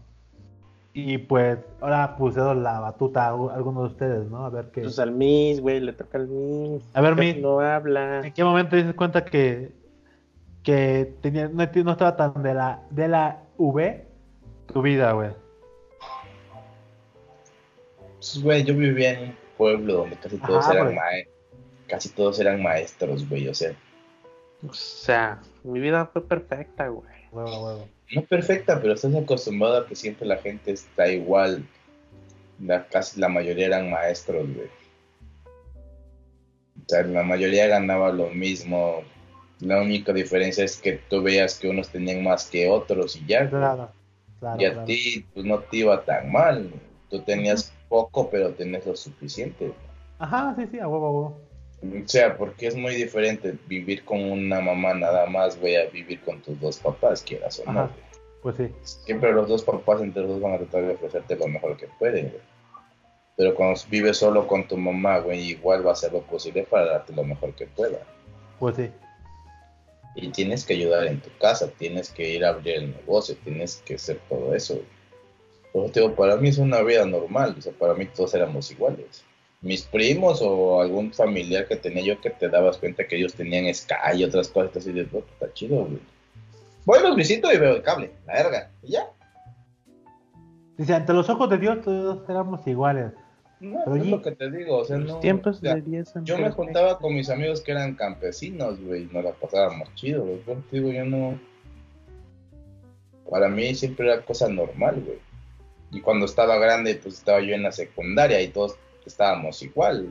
Y 0.94 1.18
pues 1.18 1.58
ahora 1.80 2.16
puse 2.16 2.40
la 2.40 2.80
batuta 2.80 3.26
a 3.26 3.28
alguno 3.28 3.82
de 3.82 3.86
ustedes, 3.88 4.28
¿no? 4.30 4.44
A 4.44 4.50
ver 4.50 4.70
qué. 4.72 4.80
Pues 4.82 4.98
al 4.98 5.12
Miss, 5.12 5.60
güey, 5.60 5.80
le 5.80 5.92
toca 5.92 6.18
al 6.18 6.26
Miss. 6.28 6.82
A 6.94 7.00
ver, 7.00 7.14
Miss. 7.14 7.36
No 7.38 7.60
habla. 7.60 8.26
¿En 8.26 8.32
qué 8.32 8.42
momento 8.42 8.70
te 8.70 8.76
diste 8.78 8.94
cuenta 8.94 9.24
que, 9.24 9.70
que 10.62 11.12
tenía, 11.22 11.48
no, 11.48 11.64
no 11.64 11.92
estaba 11.92 12.16
tan 12.16 12.42
de 12.42 12.54
la, 12.54 12.82
de 12.90 13.08
la 13.08 13.42
V 13.56 14.04
tu 14.72 14.82
vida, 14.82 15.12
güey? 15.12 15.30
Pues, 18.16 18.42
güey, 18.42 18.64
yo 18.64 18.74
vivía 18.74 19.12
en 19.12 19.28
un 19.30 19.36
pueblo 19.56 19.94
donde 19.98 20.16
casi 20.16 20.38
todos 20.38 20.64
Ajá, 20.64 20.72
eran 20.74 20.84
güey. 20.86 20.96
mae- 20.96 21.28
casi 21.86 22.08
todos 22.10 22.38
eran 22.40 22.62
maestros, 22.62 23.28
güey, 23.28 23.48
o 23.48 23.54
sea, 23.54 23.72
O 24.68 24.72
sea, 24.74 25.40
mi 25.62 25.80
vida 25.80 26.06
fue 26.06 26.26
perfecta, 26.26 26.88
güey. 26.88 27.08
Huevo, 27.30 27.64
huevo. 27.66 27.88
no 28.14 28.22
perfecta, 28.22 28.80
pero 28.80 28.94
estás 28.94 29.14
acostumbrado 29.14 29.78
a 29.78 29.86
que 29.86 29.94
siempre 29.94 30.26
la 30.26 30.36
gente 30.38 30.72
está 30.72 31.08
igual. 31.08 31.64
La, 32.60 32.86
casi 32.88 33.20
la 33.20 33.28
mayoría 33.28 33.66
eran 33.66 33.88
maestros, 33.90 34.46
güey. 34.52 34.66
O 35.46 36.88
sea, 36.88 37.02
la 37.04 37.22
mayoría 37.22 37.66
ganaba 37.68 38.10
lo 38.10 38.30
mismo. 38.30 39.02
La 39.60 39.80
única 39.80 40.12
diferencia 40.12 40.64
es 40.64 40.76
que 40.76 41.00
tú 41.08 41.22
veas 41.22 41.58
que 41.58 41.68
unos 41.68 41.88
tenían 41.88 42.22
más 42.22 42.46
que 42.48 42.68
otros 42.68 43.16
y 43.16 43.26
ya. 43.26 43.48
Claro, 43.48 43.90
claro. 44.38 44.60
y 44.60 44.64
a 44.64 44.72
claro. 44.72 44.86
ti 44.86 45.26
pues 45.34 45.44
no 45.44 45.58
te 45.58 45.78
iba 45.78 46.04
tan 46.04 46.30
mal. 46.30 46.70
Tú 47.10 47.20
tenías 47.22 47.72
poco, 47.88 48.30
pero 48.30 48.50
tenías 48.50 48.86
lo 48.86 48.94
suficiente. 48.94 49.72
Ajá, 50.18 50.54
sí, 50.56 50.66
sí, 50.70 50.78
a 50.78 50.88
huevo, 50.88 51.06
a 51.06 51.10
huevo. 51.10 51.38
O 51.80 52.08
sea, 52.08 52.36
porque 52.36 52.66
es 52.66 52.76
muy 52.76 52.94
diferente 52.94 53.56
vivir 53.66 54.04
con 54.04 54.20
una 54.20 54.60
mamá 54.60 54.94
nada 54.94 55.26
más, 55.26 55.58
güey, 55.58 55.76
a 55.76 55.86
vivir 55.86 56.20
con 56.20 56.40
tus 56.42 56.60
dos 56.60 56.78
papás, 56.78 57.22
quieras 57.22 57.62
o 57.64 57.72
no. 57.72 57.80
Ajá. 57.80 57.90
Pues 58.42 58.56
sí. 58.56 58.72
Siempre 58.82 59.32
los 59.32 59.48
dos 59.48 59.62
papás 59.62 60.00
entre 60.00 60.22
los 60.22 60.32
dos 60.32 60.40
van 60.40 60.54
a 60.54 60.58
tratar 60.58 60.82
de 60.82 60.94
ofrecerte 60.94 61.36
lo 61.36 61.48
mejor 61.48 61.76
que 61.76 61.88
pueden, 61.98 62.28
güey. 62.28 62.42
Pero 63.36 63.54
cuando 63.54 63.80
vives 63.88 64.16
solo 64.16 64.46
con 64.48 64.66
tu 64.66 64.76
mamá, 64.76 65.18
güey, 65.18 65.50
igual 65.50 65.86
va 65.86 65.90
a 65.90 65.92
hacer 65.92 66.12
lo 66.12 66.22
posible 66.22 66.64
para 66.64 66.86
darte 66.86 67.12
lo 67.12 67.22
mejor 67.22 67.54
que 67.54 67.66
pueda. 67.66 68.00
Pues 68.58 68.76
sí. 68.76 68.90
Y 70.20 70.30
tienes 70.30 70.64
que 70.64 70.74
ayudar 70.74 71.06
en 71.06 71.20
tu 71.20 71.30
casa, 71.38 71.70
tienes 71.78 72.10
que 72.10 72.28
ir 72.28 72.44
a 72.44 72.48
abrir 72.48 72.74
el 72.74 72.90
negocio, 72.90 73.36
tienes 73.44 73.80
que 73.84 73.94
hacer 73.94 74.20
todo 74.28 74.52
eso. 74.52 74.80
te 75.92 76.00
digo, 76.00 76.16
para 76.16 76.36
mí 76.36 76.48
es 76.48 76.58
una 76.58 76.82
vida 76.82 77.06
normal, 77.06 77.54
o 77.56 77.62
sea, 77.62 77.72
para 77.72 77.94
mí 77.94 78.06
todos 78.06 78.34
éramos 78.34 78.68
iguales. 78.72 79.22
Mis 79.60 79.82
primos 79.82 80.40
o 80.42 80.80
algún 80.80 81.12
familiar 81.12 81.68
que 81.68 81.76
tenía 81.76 82.02
yo 82.02 82.20
que 82.20 82.30
te 82.30 82.48
dabas 82.48 82.78
cuenta 82.78 83.06
que 83.06 83.16
ellos 83.16 83.34
tenían 83.34 83.72
Sky 83.72 84.16
y 84.16 84.24
otras 84.24 84.48
cosas 84.48 84.76
así 84.76 84.92
de, 84.92 85.06
"Oh, 85.12 85.18
está 85.18 85.52
chido, 85.52 85.84
güey. 85.84 86.00
Voy, 86.84 87.00
los 87.00 87.14
visito 87.14 87.52
y 87.52 87.58
veo 87.58 87.76
el 87.76 87.82
cable, 87.82 88.10
la 88.26 88.32
verga, 88.32 88.70
y 88.82 88.92
ya. 88.92 89.06
Dice, 90.76 90.94
ante 90.94 91.12
los 91.12 91.28
ojos 91.28 91.48
de 91.50 91.58
Dios 91.58 91.80
todos 91.82 92.28
éramos 92.28 92.66
iguales. 92.66 93.12
No, 93.60 93.80
Pero 93.84 93.96
es 93.96 94.06
y- 94.06 94.10
lo 94.10 94.22
que 94.22 94.32
te 94.32 94.50
digo, 94.50 94.76
o 94.78 94.84
sea, 94.84 94.98
Los 94.98 95.08
no. 95.08 95.20
tiempos 95.20 95.56
o 95.56 95.60
sea, 95.60 95.74
de 95.74 95.82
10 95.82 96.08
son 96.08 96.24
yo 96.24 96.38
me 96.38 96.50
juntaba 96.50 96.98
con 96.98 97.14
mis 97.14 97.28
amigos 97.28 97.60
que 97.60 97.72
eran 97.72 97.94
campesinos, 97.94 98.80
güey, 98.80 99.02
y 99.02 99.06
nos 99.12 99.24
la 99.24 99.32
pasábamos 99.32 99.92
chido, 99.94 100.24
güey. 100.24 100.40
Digo, 100.70 100.90
yo 100.92 101.04
no. 101.04 101.38
Para 103.28 103.48
mí 103.48 103.74
siempre 103.74 104.06
era 104.10 104.22
cosa 104.24 104.48
normal, 104.48 105.02
güey. 105.04 105.18
Y 105.90 106.00
cuando 106.00 106.26
estaba 106.26 106.58
grande, 106.58 106.94
pues 106.96 107.14
estaba 107.16 107.40
yo 107.40 107.54
en 107.54 107.62
la 107.62 107.72
secundaria 107.72 108.40
y 108.40 108.48
todos 108.48 108.76
estábamos 109.06 109.62
igual. 109.62 110.08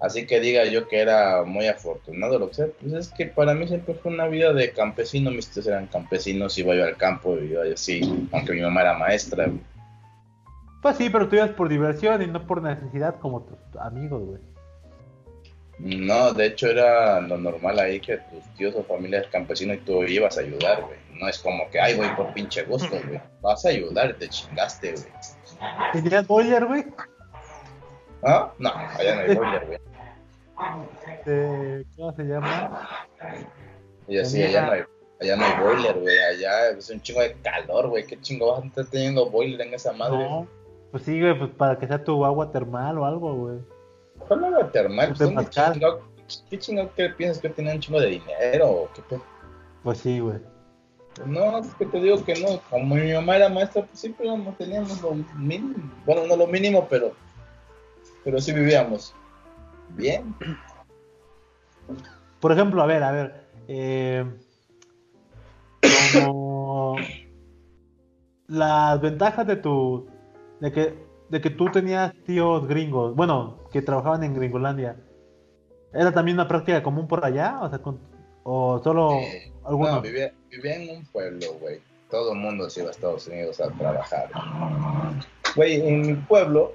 Así 0.00 0.26
que 0.26 0.40
diga 0.40 0.64
yo 0.64 0.88
que 0.88 0.98
era 0.98 1.42
muy 1.44 1.66
afortunado, 1.66 2.38
lo 2.38 2.48
que 2.48 2.54
sea, 2.54 2.66
pues 2.80 2.92
es 2.94 3.08
que 3.10 3.26
para 3.26 3.52
mí 3.54 3.68
siempre 3.68 3.92
fue 3.94 4.10
una 4.12 4.28
vida 4.28 4.52
de 4.54 4.72
campesino. 4.72 5.30
Mis 5.30 5.48
tíos 5.50 5.66
eran 5.66 5.86
campesinos, 5.88 6.56
iba 6.58 6.74
yo 6.74 6.84
al 6.84 6.96
campo, 6.96 7.36
iba 7.38 7.66
yo 7.66 7.74
así, 7.74 8.00
aunque 8.32 8.52
mi 8.54 8.62
mamá 8.62 8.80
era 8.80 8.98
maestra, 8.98 9.46
güey. 9.46 9.60
Pues 10.82 10.96
sí, 10.96 11.10
pero 11.10 11.28
tú 11.28 11.36
ibas 11.36 11.50
por 11.50 11.68
diversión 11.68 12.22
y 12.22 12.26
no 12.26 12.46
por 12.46 12.62
necesidad 12.62 13.18
como 13.20 13.42
tus 13.42 13.58
amigos, 13.80 14.22
güey. 14.22 14.40
No, 15.78 16.32
de 16.32 16.46
hecho 16.46 16.68
era 16.68 17.20
lo 17.20 17.38
normal 17.38 17.78
ahí 17.78 18.00
que 18.00 18.18
tus 18.18 18.44
tíos 18.56 18.74
o 18.76 18.84
familia 18.84 19.20
es 19.20 19.28
campesino 19.28 19.72
y 19.72 19.78
tú 19.78 20.02
ibas 20.04 20.36
a 20.36 20.42
ayudar, 20.42 20.82
güey. 20.82 20.98
No 21.18 21.28
es 21.28 21.38
como 21.38 21.68
que, 21.70 21.80
ay, 21.80 21.96
voy 21.96 22.08
por 22.16 22.32
pinche 22.34 22.62
gusto, 22.64 22.96
güey. 23.06 23.20
Vas 23.40 23.64
a 23.64 23.70
ayudar, 23.70 24.14
te 24.18 24.28
chingaste, 24.28 24.92
güey. 24.92 25.06
¿Tenías 25.92 26.26
boiler, 26.26 26.66
güey? 26.66 26.84
¿Ah? 28.22 28.52
No, 28.58 28.70
allá 28.70 29.14
no 29.14 29.20
hay 29.22 29.34
boiler, 29.34 29.66
güey. 29.66 29.78
Eh, 31.26 31.84
¿Cómo 31.96 32.12
se 32.12 32.24
llama? 32.24 33.08
Y 34.06 34.18
así, 34.18 34.42
allá 34.42 34.66
no 34.66 34.72
hay, 34.72 34.82
allá 35.20 35.36
no 35.36 35.44
hay 35.44 35.60
boiler, 35.62 35.98
güey. 35.98 36.18
Allá 36.18 36.70
es 36.70 36.90
un 36.90 37.00
chingo 37.00 37.20
de 37.22 37.34
calor, 37.40 37.88
güey. 37.88 38.06
¿Qué 38.06 38.20
chingo 38.20 38.52
vas 38.52 38.64
a 38.64 38.66
estar 38.66 38.86
teniendo 38.86 39.30
boiler 39.30 39.66
en 39.66 39.74
esa 39.74 39.92
madre? 39.92 40.18
No. 40.18 40.59
Pues 40.90 41.04
sí, 41.04 41.20
güey, 41.20 41.38
pues 41.38 41.50
para 41.50 41.78
que 41.78 41.86
sea 41.86 42.02
tu 42.02 42.24
agua 42.24 42.50
termal 42.50 42.98
o 42.98 43.04
algo, 43.06 43.34
güey. 43.34 43.58
¿Cuál 44.26 44.44
agua 44.44 44.70
termal? 44.72 45.08
Pues, 45.08 45.18
De 45.20 45.24
¿dónde 45.26 45.42
Pascal. 45.44 45.72
chingado- 45.74 46.00
¿Qué 46.48 46.58
chingado 46.58 46.94
que 46.94 47.08
piensas 47.10 47.40
que 47.42 47.48
tiene 47.48 47.74
un 47.74 47.80
chingo 47.80 48.00
de 48.00 48.06
dinero? 48.08 48.68
o 48.70 48.88
¿Qué 48.94 49.02
pedo? 49.02 49.22
Pues 49.82 49.98
sí, 49.98 50.20
güey. 50.20 50.38
No, 51.26 51.58
es 51.58 51.74
que 51.74 51.86
te 51.86 52.00
digo 52.00 52.22
que 52.24 52.34
no. 52.40 52.60
Como 52.70 52.94
mi 52.94 53.12
mamá 53.12 53.36
era 53.36 53.48
maestra, 53.48 53.84
pues 53.84 53.98
siempre 53.98 54.26
íbamos- 54.26 54.56
teníamos 54.56 55.00
lo 55.02 55.12
mínimo. 55.36 55.74
Bueno, 56.06 56.26
no 56.26 56.36
lo 56.36 56.46
mínimo, 56.46 56.86
pero, 56.88 57.12
pero 58.24 58.40
sí 58.40 58.52
vivíamos 58.52 59.14
bien. 59.90 60.34
Por 62.40 62.52
ejemplo, 62.52 62.80
a 62.82 62.86
ver, 62.86 63.02
a 63.02 63.10
ver. 63.10 63.44
Eh, 63.68 64.24
como 66.14 66.96
las 68.46 69.00
ventajas 69.00 69.46
de 69.46 69.56
tu. 69.56 70.08
De 70.60 70.72
que, 70.72 70.94
de 71.28 71.40
que 71.40 71.50
tú 71.50 71.70
tenías 71.70 72.12
tíos 72.26 72.66
gringos, 72.68 73.14
bueno, 73.16 73.58
que 73.72 73.82
trabajaban 73.82 74.22
en 74.24 74.34
Gringolandia. 74.34 74.96
¿Era 75.92 76.12
también 76.12 76.36
una 76.36 76.46
práctica 76.48 76.82
común 76.82 77.08
por 77.08 77.24
allá? 77.24 77.58
O 77.62 77.68
sea, 77.68 77.78
con- 77.80 77.98
o 78.44 78.80
solo 78.82 79.12
Eh, 79.14 79.52
algunos. 79.64 79.94
No, 79.96 80.00
vivía, 80.02 80.32
vivía 80.50 80.76
en 80.76 80.96
un 80.98 81.04
pueblo, 81.06 81.46
güey. 81.60 81.80
Todo 82.10 82.32
el 82.32 82.38
mundo 82.38 82.68
se 82.70 82.80
iba 82.80 82.88
a 82.88 82.92
Estados 82.92 83.26
Unidos 83.28 83.60
a 83.60 83.70
trabajar. 83.70 84.30
Güey, 85.56 85.86
en 85.86 86.00
mi 86.02 86.14
pueblo 86.14 86.72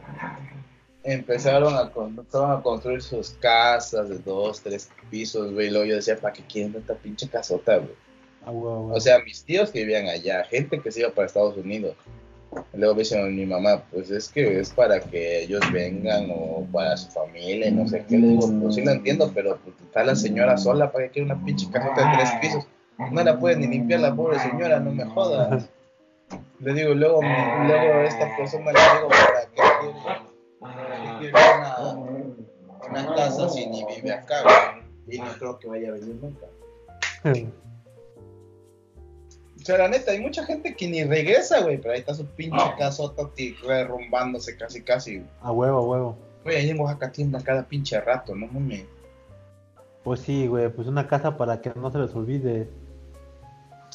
empezaron 1.03 1.75
a, 1.75 1.91
empezaron 2.07 2.51
a 2.51 2.61
construir 2.61 3.01
sus 3.01 3.31
casas 3.31 4.09
de 4.09 4.17
dos, 4.19 4.61
tres 4.61 4.89
pisos, 5.09 5.53
güey. 5.53 5.67
y 5.67 5.71
Luego 5.71 5.85
yo 5.85 5.95
decía, 5.95 6.17
¿para 6.17 6.33
qué 6.33 6.43
quieren 6.43 6.73
tanta 6.73 6.95
pinche 6.95 7.27
casota, 7.29 7.77
güey? 7.77 7.91
Ah. 8.45 8.51
O 8.51 8.99
sea, 8.99 9.19
mis 9.23 9.43
tíos 9.43 9.71
que 9.71 9.79
vivían 9.79 10.07
allá, 10.07 10.43
gente 10.45 10.79
que 10.79 10.91
se 10.91 11.01
iba 11.01 11.09
para 11.09 11.27
Estados 11.27 11.57
Unidos. 11.57 11.95
Luego 12.73 12.95
me 12.95 12.99
dice 12.99 13.21
mi 13.23 13.45
mamá, 13.45 13.83
pues 13.91 14.11
es 14.11 14.29
que 14.29 14.59
es 14.59 14.69
para 14.71 14.99
que 14.99 15.43
ellos 15.43 15.61
vengan 15.71 16.29
o 16.29 16.65
para 16.71 16.95
su 16.97 17.09
familia, 17.11 17.71
no 17.71 17.87
sé 17.87 18.05
qué. 18.07 18.17
Le 18.17 18.27
digo, 18.27 18.49
pues 18.61 18.75
sí 18.75 18.83
lo 18.83 18.91
entiendo, 18.91 19.31
pero 19.33 19.57
pues, 19.57 19.75
está 19.81 20.03
la 20.03 20.15
señora 20.15 20.57
sola, 20.57 20.91
¿para 20.91 21.05
qué 21.05 21.11
quiere 21.11 21.31
una 21.31 21.43
pinche 21.43 21.69
casota 21.71 22.09
de 22.09 22.17
tres 22.17 22.29
pisos? 22.41 22.67
No 23.11 23.23
la 23.23 23.39
puede 23.39 23.57
ni 23.57 23.67
limpiar 23.67 24.01
la 24.01 24.15
pobre 24.15 24.39
señora, 24.39 24.79
no 24.79 24.91
me 24.91 25.05
jodas. 25.05 25.69
Le 26.59 26.73
digo, 26.73 26.93
luego, 26.93 27.21
luego 27.21 28.01
esta 28.01 28.35
persona 28.37 28.71
le 28.71 28.79
digo, 28.79 29.09
¿para 29.09 29.41
qué 29.51 29.61
quiere, 31.19 31.33
una, 32.89 33.01
una 33.03 33.15
casa 33.15 33.49
si 33.49 33.67
ni 33.67 33.85
vive 33.85 34.13
acá? 34.13 34.81
Y 35.07 35.19
no 35.19 35.31
creo 35.37 35.59
que 35.59 35.67
vaya 35.67 35.89
a 35.89 35.91
venir 35.91 36.15
nunca. 36.21 36.47
O 39.65 39.67
sea, 39.67 39.79
la 39.79 39.87
neta, 39.87 40.11
hay 40.11 40.19
mucha 40.19 40.45
gente 40.45 40.75
que 40.75 40.87
ni 40.87 41.03
regresa, 41.03 41.61
güey, 41.61 41.79
pero 41.79 41.95
ahí 41.95 41.99
está 42.01 42.13
su 42.13 42.23
pinche 42.27 42.63
casota 42.77 43.27
ti- 43.33 43.55
derrumbándose 43.67 44.55
casi, 44.55 44.83
casi. 44.83 45.23
A 45.41 45.51
huevo, 45.51 45.79
a 45.79 45.81
huevo. 45.81 46.17
Güey, 46.43 46.57
ahí 46.57 46.69
en 46.69 46.79
Oaxaca 46.79 47.11
tiembla 47.11 47.41
cada 47.41 47.63
pinche 47.63 47.99
rato, 47.99 48.35
no 48.35 48.45
mames. 48.45 48.85
Pues 50.03 50.19
sí, 50.19 50.45
güey, 50.45 50.69
pues 50.69 50.87
una 50.87 51.07
casa 51.07 51.35
para 51.35 51.61
que 51.61 51.71
no 51.75 51.89
se 51.91 51.97
les 51.97 52.13
olvide. 52.13 52.69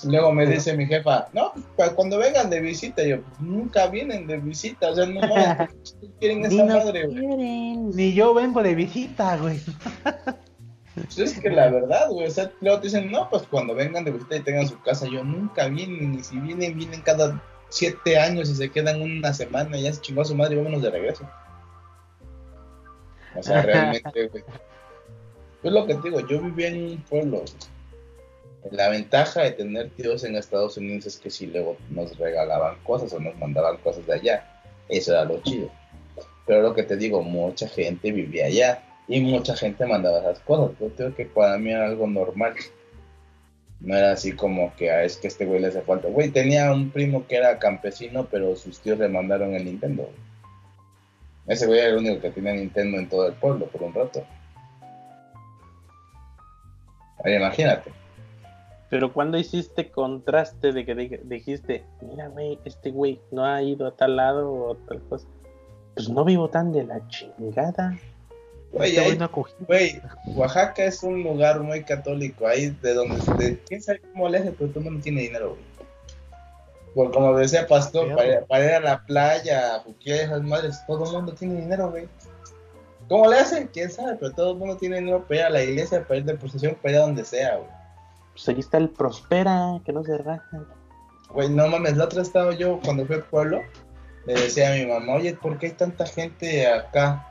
Luego 0.02 0.32
me 0.32 0.44
dice 0.44 0.76
mi 0.76 0.86
jefa, 0.86 1.28
no, 1.32 1.52
pues 1.76 1.90
cuando 1.90 2.18
vengan 2.18 2.50
de 2.50 2.58
visita, 2.60 3.04
yo, 3.04 3.22
pues, 3.22 3.40
nunca 3.40 3.86
vienen 3.86 4.26
de 4.26 4.38
visita, 4.38 4.90
o 4.90 4.94
sea, 4.96 5.06
no 5.06 5.20
mames, 5.20 5.56
¿por 5.56 5.68
qué 6.00 6.08
quieren 6.18 6.44
esa 6.46 6.64
madre, 6.64 7.06
güey. 7.06 7.16
quieren. 7.16 7.90
Ni 7.90 8.12
yo 8.12 8.34
vengo 8.34 8.60
de 8.60 8.74
visita, 8.74 9.36
güey. 9.36 9.60
Pues 10.94 11.18
es 11.18 11.38
que 11.38 11.50
la 11.50 11.70
verdad, 11.70 12.08
güey, 12.10 12.26
o 12.26 12.30
sea, 12.30 12.50
luego 12.60 12.80
te 12.80 12.88
dicen, 12.88 13.10
no, 13.10 13.28
pues 13.30 13.44
cuando 13.44 13.74
vengan 13.74 14.04
de 14.04 14.10
visita 14.10 14.36
y 14.36 14.40
tengan 14.40 14.68
su 14.68 14.80
casa, 14.82 15.06
yo 15.06 15.22
nunca 15.22 15.68
vienen, 15.68 16.18
y 16.18 16.22
si 16.22 16.38
vienen, 16.38 16.76
vienen 16.76 17.00
cada 17.02 17.40
siete 17.68 18.18
años 18.18 18.50
y 18.50 18.56
se 18.56 18.70
quedan 18.70 19.00
una 19.00 19.32
semana 19.32 19.78
y 19.78 19.82
ya 19.82 19.92
se 19.92 20.00
chingó 20.00 20.22
a 20.22 20.24
su 20.24 20.34
madre 20.34 20.54
y 20.54 20.58
vámonos 20.58 20.82
de 20.82 20.90
regreso. 20.90 21.30
O 23.36 23.42
sea, 23.42 23.62
realmente, 23.62 24.28
güey. 24.28 24.44
Es 25.62 25.72
lo 25.72 25.86
que 25.86 25.94
te 25.94 26.08
digo, 26.08 26.26
yo 26.26 26.40
vivía 26.40 26.68
en 26.68 26.84
un 26.84 27.02
pueblo. 27.02 27.44
La 28.72 28.88
ventaja 28.88 29.42
de 29.42 29.52
tener 29.52 29.90
tíos 29.90 30.24
en 30.24 30.36
Estados 30.36 30.76
Unidos 30.76 31.06
es 31.06 31.16
que 31.18 31.30
si 31.30 31.46
luego 31.46 31.76
nos 31.88 32.18
regalaban 32.18 32.76
cosas 32.82 33.12
o 33.12 33.20
nos 33.20 33.36
mandaban 33.36 33.76
cosas 33.78 34.06
de 34.06 34.14
allá, 34.14 34.62
eso 34.88 35.12
era 35.12 35.24
lo 35.24 35.40
chido. 35.42 35.70
Pero 36.46 36.62
lo 36.62 36.74
que 36.74 36.82
te 36.82 36.96
digo, 36.96 37.22
mucha 37.22 37.68
gente 37.68 38.10
vivía 38.10 38.46
allá 38.46 38.82
y 39.10 39.20
mucha 39.20 39.54
gente 39.56 39.84
mandaba 39.86 40.20
esas 40.20 40.38
cosas. 40.40 40.78
Yo 40.78 40.88
creo 40.94 41.14
que 41.14 41.26
para 41.26 41.58
mí 41.58 41.70
era 41.70 41.86
algo 41.86 42.06
normal. 42.06 42.54
No 43.80 43.96
era 43.96 44.12
así 44.12 44.32
como 44.32 44.74
que 44.76 44.90
ah, 44.90 45.02
es 45.04 45.16
que 45.16 45.26
este 45.28 45.46
güey 45.46 45.60
le 45.60 45.66
hace 45.68 45.80
falta. 45.82 46.08
Güey, 46.08 46.30
tenía 46.30 46.72
un 46.72 46.90
primo 46.90 47.26
que 47.26 47.36
era 47.36 47.58
campesino, 47.58 48.26
pero 48.30 48.54
sus 48.56 48.78
tíos 48.80 48.98
le 48.98 49.08
mandaron 49.08 49.54
el 49.54 49.64
Nintendo. 49.64 50.08
Ese 51.46 51.66
güey 51.66 51.80
era 51.80 51.88
el 51.88 51.96
único 51.98 52.20
que 52.20 52.30
tenía 52.30 52.52
Nintendo 52.52 52.98
en 52.98 53.08
todo 53.08 53.26
el 53.26 53.34
pueblo 53.34 53.66
por 53.66 53.82
un 53.82 53.92
rato. 53.94 54.22
Ahora 57.18 57.36
imagínate. 57.36 57.90
Pero 58.90 59.12
cuando 59.12 59.38
hiciste 59.38 59.90
contraste 59.90 60.72
de 60.72 60.84
que 60.84 60.94
di- 60.94 61.20
dijiste, 61.24 61.84
mira, 62.02 62.28
güey, 62.28 62.58
este 62.64 62.90
güey 62.90 63.20
no 63.30 63.44
ha 63.44 63.62
ido 63.62 63.86
a 63.86 63.92
tal 63.96 64.16
lado 64.16 64.52
o 64.52 64.74
tal 64.76 65.00
cosa. 65.08 65.26
Pues 65.94 66.08
no 66.08 66.24
vivo 66.24 66.48
tan 66.50 66.72
de 66.72 66.84
la 66.84 67.06
chingada. 67.08 67.98
Güey, 69.66 70.00
Oaxaca 70.36 70.84
es 70.84 71.02
un 71.02 71.22
lugar 71.22 71.60
muy 71.60 71.82
católico, 71.82 72.46
ahí 72.46 72.70
de 72.82 72.94
donde, 72.94 73.16
de, 73.36 73.58
quién 73.68 73.82
sabe 73.82 74.00
cómo 74.12 74.28
le 74.28 74.38
hace, 74.38 74.52
pero 74.52 74.70
todo 74.70 74.78
el 74.80 74.84
mundo 74.86 75.02
tiene 75.02 75.22
dinero, 75.22 75.50
güey. 75.50 75.60
Por 76.94 77.12
como 77.12 77.36
decía 77.36 77.66
Pastor, 77.66 78.14
para, 78.14 78.28
ir- 78.28 78.46
para 78.46 78.64
ir 78.64 78.70
a 78.72 78.80
la 78.80 79.04
playa, 79.04 79.76
a 79.76 79.84
esas 80.04 80.42
madres, 80.42 80.80
todo 80.86 81.04
el 81.04 81.12
mundo 81.12 81.32
tiene 81.34 81.60
dinero, 81.60 81.90
güey. 81.90 82.08
¿Cómo 83.08 83.28
le 83.28 83.38
hacen? 83.38 83.68
¿Quién 83.72 83.90
sabe? 83.90 84.16
Pero 84.20 84.32
todo 84.32 84.52
el 84.52 84.58
mundo 84.58 84.76
tiene 84.76 84.98
dinero 84.98 85.24
para 85.26 85.40
ir 85.40 85.46
a 85.46 85.50
la 85.50 85.62
iglesia, 85.62 86.02
para 86.06 86.18
ir 86.18 86.24
de 86.24 86.34
procesión, 86.36 86.76
para 86.80 86.92
ir 86.92 86.98
a 86.98 87.02
donde 87.02 87.24
sea, 87.24 87.56
güey. 87.56 87.68
Pues 88.32 88.48
ahí 88.48 88.60
está 88.60 88.78
el 88.78 88.88
Prospera, 88.90 89.80
que 89.84 89.92
no 89.92 90.04
se 90.04 90.16
rajan. 90.18 90.66
Güey, 91.30 91.48
no 91.48 91.66
mames, 91.68 91.96
la 91.96 92.04
otra 92.04 92.22
estaba 92.22 92.54
yo 92.54 92.80
cuando 92.84 93.04
fui 93.06 93.16
al 93.16 93.24
pueblo, 93.24 93.62
le 94.26 94.34
decía 94.34 94.72
a 94.72 94.76
mi 94.76 94.86
mamá, 94.86 95.14
oye, 95.14 95.34
¿por 95.34 95.58
qué 95.58 95.66
hay 95.66 95.72
tanta 95.72 96.06
gente 96.06 96.66
acá? 96.66 97.26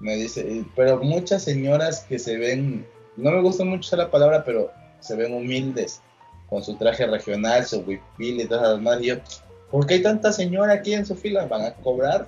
Me 0.00 0.16
dice, 0.16 0.40
"Y- 0.40 0.66
pero 0.76 0.98
muchas 1.02 1.42
señoras 1.44 2.00
que 2.08 2.18
se 2.18 2.36
ven, 2.36 2.86
no 3.16 3.30
me 3.30 3.42
gusta 3.42 3.64
mucho 3.64 3.80
usar 3.80 3.98
la 4.00 4.10
palabra, 4.10 4.44
pero 4.44 4.70
se 5.00 5.16
ven 5.16 5.32
humildes, 5.34 6.00
con 6.48 6.62
su 6.62 6.76
traje 6.76 7.06
regional, 7.06 7.64
su 7.64 7.80
huipil 7.80 8.40
y 8.40 8.44
todas 8.46 8.70
las 8.72 8.80
más. 8.80 9.00
Y 9.00 9.06
yo, 9.06 9.16
¿por 9.70 9.86
qué 9.86 9.94
hay 9.94 10.02
tanta 10.02 10.32
señora 10.32 10.74
aquí 10.74 10.94
en 10.94 11.06
su 11.06 11.14
fila? 11.16 11.46
¿Van 11.46 11.62
a 11.64 11.74
cobrar? 11.74 12.26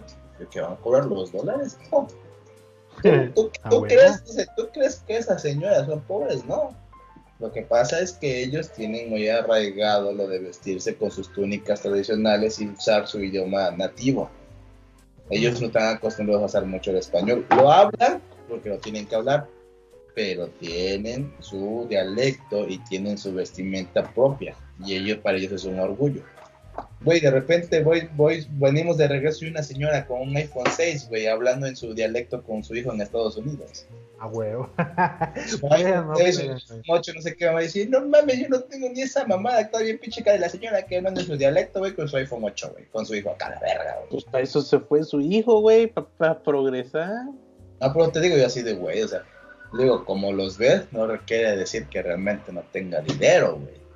¿Que 0.50 0.60
van 0.60 0.72
a 0.72 0.76
cobrar 0.76 1.04
los 1.06 1.32
dólares? 1.32 1.76
No. 1.92 2.08
¿Tú, 3.02 3.10
tú- 3.34 3.50
Ah, 3.62 3.68
tú 3.70 3.76
huevo. 3.76 3.86
crees, 3.86 4.48
¿Tú 4.56 4.68
crees 4.72 4.96
que 5.06 5.16
esas 5.16 5.42
señoras 5.42 5.86
son 5.86 6.00
pobres? 6.00 6.44
No. 6.46 6.74
Lo 7.38 7.52
que 7.52 7.62
pasa 7.62 8.00
es 8.00 8.12
que 8.14 8.42
ellos 8.42 8.72
tienen 8.72 9.10
muy 9.10 9.28
arraigado 9.28 10.12
lo 10.12 10.26
de 10.26 10.40
vestirse 10.40 10.96
con 10.96 11.10
sus 11.12 11.32
túnicas 11.32 11.80
tradicionales 11.82 12.58
y 12.60 12.66
usar 12.68 13.06
su 13.06 13.20
idioma 13.22 13.70
nativo. 13.70 14.28
Ellos 15.30 15.60
no 15.60 15.66
están 15.66 15.96
acostumbrados 15.96 16.42
a 16.42 16.46
usar 16.46 16.66
mucho 16.66 16.90
el 16.90 16.98
español. 16.98 17.46
Lo 17.50 17.70
hablan 17.70 18.22
porque 18.48 18.70
lo 18.70 18.78
tienen 18.78 19.06
que 19.06 19.14
hablar, 19.14 19.46
pero 20.14 20.48
tienen 20.48 21.32
su 21.40 21.86
dialecto 21.88 22.66
y 22.66 22.78
tienen 22.84 23.18
su 23.18 23.34
vestimenta 23.34 24.12
propia. 24.14 24.56
Y 24.84 24.94
ellos, 24.94 25.18
para 25.18 25.36
ellos 25.36 25.52
es 25.52 25.64
un 25.64 25.78
orgullo. 25.78 26.22
Güey, 27.00 27.20
de 27.20 27.30
repente 27.30 27.82
voy, 27.82 28.08
voy, 28.16 28.46
venimos 28.50 28.96
de 28.96 29.08
regreso 29.08 29.44
y 29.44 29.48
una 29.48 29.62
señora 29.62 30.06
con 30.06 30.20
un 30.20 30.36
iPhone 30.36 30.66
6, 30.76 31.08
güey, 31.08 31.26
hablando 31.26 31.66
en 31.66 31.76
su 31.76 31.94
dialecto 31.94 32.42
con 32.42 32.62
su 32.62 32.74
hijo 32.74 32.92
en 32.92 33.00
Estados 33.00 33.36
Unidos. 33.36 33.86
A 34.18 34.26
huevo. 34.26 34.68
Su 35.46 35.60
Bueno, 35.60 36.12
iPhone 36.14 36.16
6, 36.16 36.62
su 36.66 36.82
8, 36.88 37.12
no 37.14 37.22
sé 37.22 37.36
qué, 37.36 37.46
me 37.46 37.52
va 37.52 37.58
a 37.60 37.62
decir, 37.62 37.88
no 37.88 38.04
mames, 38.04 38.40
yo 38.40 38.48
no 38.48 38.60
tengo 38.60 38.88
ni 38.90 39.02
esa 39.02 39.24
mamada, 39.26 39.60
está 39.60 39.80
bien 39.80 39.98
pinche 39.98 40.22
cara 40.22 40.34
de 40.34 40.40
la 40.40 40.48
señora 40.48 40.82
que 40.84 40.96
hablando 40.96 41.20
en 41.20 41.26
su 41.26 41.36
dialecto, 41.36 41.78
güey, 41.78 41.94
con 41.94 42.08
su 42.08 42.16
iPhone 42.16 42.44
8, 42.44 42.70
güey, 42.72 42.86
con 42.86 43.06
su 43.06 43.14
hijo 43.14 43.30
acá, 43.30 43.50
la 43.50 43.60
verga, 43.60 43.94
güey. 43.98 44.10
Pues 44.10 44.24
para 44.24 44.44
eso 44.44 44.60
se 44.60 44.78
fue 44.80 45.04
su 45.04 45.20
hijo, 45.20 45.60
güey, 45.60 45.86
para 45.86 46.42
progresar. 46.42 47.26
No, 47.80 47.92
pero 47.92 48.10
te 48.10 48.20
digo 48.20 48.36
yo 48.36 48.46
así 48.46 48.62
de 48.62 48.74
güey, 48.74 49.02
o 49.02 49.08
sea, 49.08 49.22
digo, 49.72 50.04
como 50.04 50.32
los 50.32 50.58
ves, 50.58 50.84
no 50.92 51.06
requiere 51.06 51.56
decir 51.56 51.86
que 51.86 52.02
realmente 52.02 52.52
no 52.52 52.62
tenga 52.72 53.00
dinero, 53.00 53.58
güey. 53.60 53.87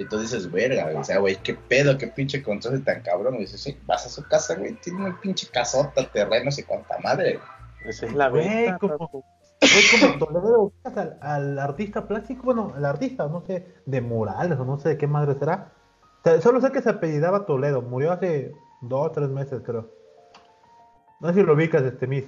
Y 0.00 0.06
tú 0.08 0.18
dices, 0.18 0.50
verga, 0.50 0.84
güey, 0.84 0.96
o 0.96 1.04
sea, 1.04 1.18
güey, 1.18 1.36
qué 1.36 1.54
pedo, 1.54 1.98
qué 1.98 2.06
pinche 2.06 2.42
contraste 2.42 2.78
tan 2.80 3.02
cabrón. 3.02 3.34
Y 3.36 3.40
dices, 3.40 3.60
sí, 3.60 3.78
vas 3.86 4.06
a 4.06 4.08
su 4.08 4.22
casa, 4.26 4.54
güey, 4.56 4.74
tiene 4.80 5.04
una 5.04 5.20
pinche 5.20 5.46
casota, 5.48 6.08
terrenos 6.10 6.58
y 6.58 6.62
cuanta 6.62 6.96
madre. 7.04 7.38
Esa 7.84 8.06
es 8.06 8.14
la 8.14 8.28
Güey, 8.30 8.48
venta, 8.48 8.78
como- 8.78 9.08
como 9.08 10.18
Toledo, 10.18 10.62
ubicas 10.62 10.96
al, 10.96 11.18
al 11.20 11.58
artista 11.58 12.08
plástico, 12.08 12.44
bueno, 12.44 12.72
el 12.78 12.84
artista, 12.86 13.26
no 13.28 13.42
sé, 13.46 13.66
de 13.84 14.00
murales 14.00 14.58
o 14.58 14.64
no 14.64 14.78
sé 14.78 14.90
de 14.90 14.96
qué 14.98 15.06
madre 15.06 15.34
será. 15.34 15.72
O 16.20 16.22
sea, 16.24 16.40
solo 16.40 16.60
sé 16.62 16.72
que 16.72 16.80
se 16.80 16.88
apellidaba 16.88 17.44
Toledo, 17.44 17.82
murió 17.82 18.12
hace 18.12 18.52
dos 18.80 19.06
o 19.08 19.10
tres 19.10 19.28
meses, 19.28 19.60
creo. 19.64 19.90
No 21.20 21.28
sé 21.28 21.34
si 21.34 21.42
lo 21.42 21.52
ubicas, 21.52 21.82
este 21.82 22.06
Miss. 22.06 22.24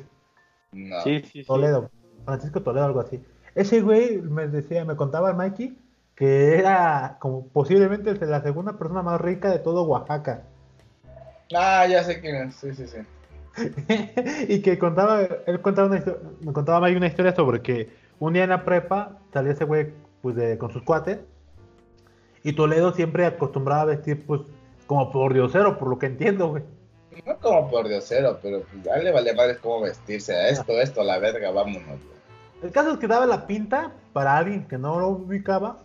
No. 0.72 1.00
Sí, 1.04 1.20
sí, 1.20 1.28
sí. 1.40 1.44
Toledo, 1.44 1.90
Francisco 2.26 2.62
Toledo, 2.62 2.84
algo 2.84 3.00
así. 3.00 3.24
Ese 3.54 3.80
güey 3.80 4.18
me 4.20 4.46
decía, 4.48 4.84
me 4.84 4.96
contaba 4.96 5.30
el 5.30 5.36
Mikey 5.36 5.78
que 6.22 6.56
era 6.56 7.16
como 7.18 7.48
posiblemente 7.48 8.14
la 8.24 8.40
segunda 8.42 8.78
persona 8.78 9.02
más 9.02 9.20
rica 9.20 9.50
de 9.50 9.58
todo 9.58 9.82
Oaxaca. 9.82 10.44
Ah, 11.52 11.84
ya 11.88 12.04
sé 12.04 12.20
quién 12.20 12.36
es, 12.36 12.54
sí, 12.54 12.72
sí, 12.76 12.86
sí. 12.86 12.98
y 14.48 14.62
que 14.62 14.78
contaba, 14.78 15.22
él 15.22 15.60
contaba 15.60 15.88
una 15.88 15.98
historia, 15.98 16.20
me 16.42 16.52
contaba 16.52 16.88
una 16.90 17.08
historia 17.08 17.34
sobre 17.34 17.60
que 17.60 17.90
un 18.20 18.34
día 18.34 18.44
en 18.44 18.50
la 18.50 18.64
prepa 18.64 19.18
salía 19.32 19.50
ese 19.50 19.64
güey 19.64 19.94
pues 20.20 20.36
de, 20.36 20.56
con 20.58 20.72
sus 20.72 20.84
cuates 20.84 21.18
y 22.44 22.52
Toledo 22.52 22.92
siempre 22.92 23.26
acostumbraba 23.26 23.82
a 23.82 23.86
vestir 23.86 24.24
pues 24.24 24.42
como 24.86 25.10
por 25.10 25.34
diosero, 25.34 25.76
por 25.76 25.88
lo 25.88 25.98
que 25.98 26.06
entiendo, 26.06 26.50
güey. 26.50 26.62
No 27.26 27.36
como 27.40 27.68
por 27.68 27.88
diosero, 27.88 28.38
pero 28.40 28.60
pues 28.60 28.84
ya 28.84 28.96
le 28.98 29.10
vale 29.10 29.34
madre 29.34 29.58
cómo 29.58 29.80
vestirse 29.80 30.36
a 30.36 30.50
esto, 30.50 30.80
esto, 30.80 31.00
a 31.00 31.04
la 31.04 31.18
verga, 31.18 31.50
vámonos, 31.50 31.84
güey. 31.84 32.12
El 32.62 32.70
caso 32.70 32.92
es 32.92 32.98
que 32.98 33.08
daba 33.08 33.26
la 33.26 33.48
pinta 33.48 33.90
para 34.12 34.36
alguien 34.36 34.68
que 34.68 34.78
no 34.78 35.00
lo 35.00 35.08
ubicaba 35.08 35.78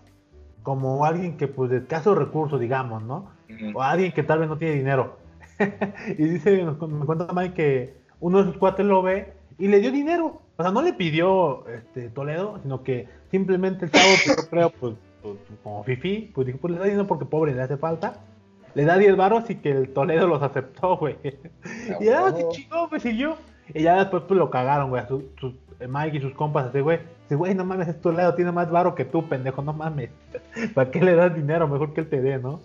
como 0.68 1.06
alguien 1.06 1.38
que 1.38 1.48
pues 1.48 1.72
de 1.72 1.78
escasos 1.78 2.18
recursos, 2.18 2.60
digamos, 2.60 3.02
¿no? 3.02 3.32
O 3.74 3.82
alguien 3.82 4.12
que 4.12 4.22
tal 4.22 4.40
vez 4.40 4.50
no 4.50 4.58
tiene 4.58 4.76
dinero. 4.76 5.16
y 6.10 6.24
dice, 6.26 6.62
me 6.62 7.06
cuenta 7.06 7.32
Mike 7.34 7.54
que 7.54 7.94
uno 8.20 8.40
de 8.40 8.52
sus 8.52 8.58
cuates 8.58 8.86
lo 8.86 9.02
ve 9.02 9.32
y 9.58 9.70
le 9.70 9.80
dio 9.80 9.94
dinero. 9.94 10.42
O 10.58 10.62
sea, 10.62 10.74
no 10.74 10.82
le 10.82 10.92
pidió 10.92 11.66
este, 11.70 12.10
Toledo, 12.10 12.60
sino 12.64 12.84
que 12.84 13.08
simplemente 13.32 13.86
el 13.86 13.92
chavo, 13.92 14.10
pues, 14.26 14.36
yo 14.36 14.50
creo, 14.50 14.70
pues, 14.72 14.96
pues, 15.22 15.38
como 15.64 15.86
Fifi, 15.86 16.34
pues 16.36 16.48
dijo, 16.48 16.60
pues 16.60 16.74
le 16.74 16.80
da 16.80 16.86
dinero 16.86 17.08
porque 17.08 17.24
pobre 17.24 17.56
le 17.56 17.62
hace 17.62 17.78
falta. 17.78 18.26
Le 18.74 18.84
da 18.84 18.98
10 18.98 19.16
varos 19.16 19.50
y 19.50 19.56
que 19.56 19.72
el 19.72 19.94
Toledo 19.94 20.28
los 20.28 20.44
aceptó, 20.44 20.98
güey. 20.98 21.16
y 21.24 22.10
ah, 22.10 22.26
qué 22.36 22.44
huevo. 22.44 22.50
chingón, 22.52 22.90
pues 22.90 23.04
siguió. 23.04 23.38
Y 23.74 23.84
ya 23.84 24.00
después 24.00 24.24
pues 24.28 24.38
lo 24.38 24.50
cagaron, 24.50 24.90
güey. 24.90 25.04
su- 25.08 25.56
Mike 25.86 26.18
y 26.18 26.22
sus 26.22 26.34
compas, 26.34 26.68
así, 26.68 26.80
güey. 26.80 27.00
Dice, 27.24 27.36
güey, 27.36 27.54
no 27.54 27.66
mames, 27.66 27.88
es 27.88 28.02
Toledo, 28.02 28.34
tiene 28.34 28.52
más 28.52 28.72
varo 28.72 28.96
que 28.96 29.06
tú, 29.06 29.28
pendejo, 29.28 29.62
no 29.62 29.74
mames. 29.74 30.10
¿Para 30.74 30.90
qué 30.90 31.02
le 31.02 31.16
das 31.16 31.36
dinero? 31.36 31.68
Mejor 31.68 31.94
que 31.94 32.02
él 32.02 32.10
te 32.10 32.22
dé, 32.22 32.40
¿no? 32.40 32.62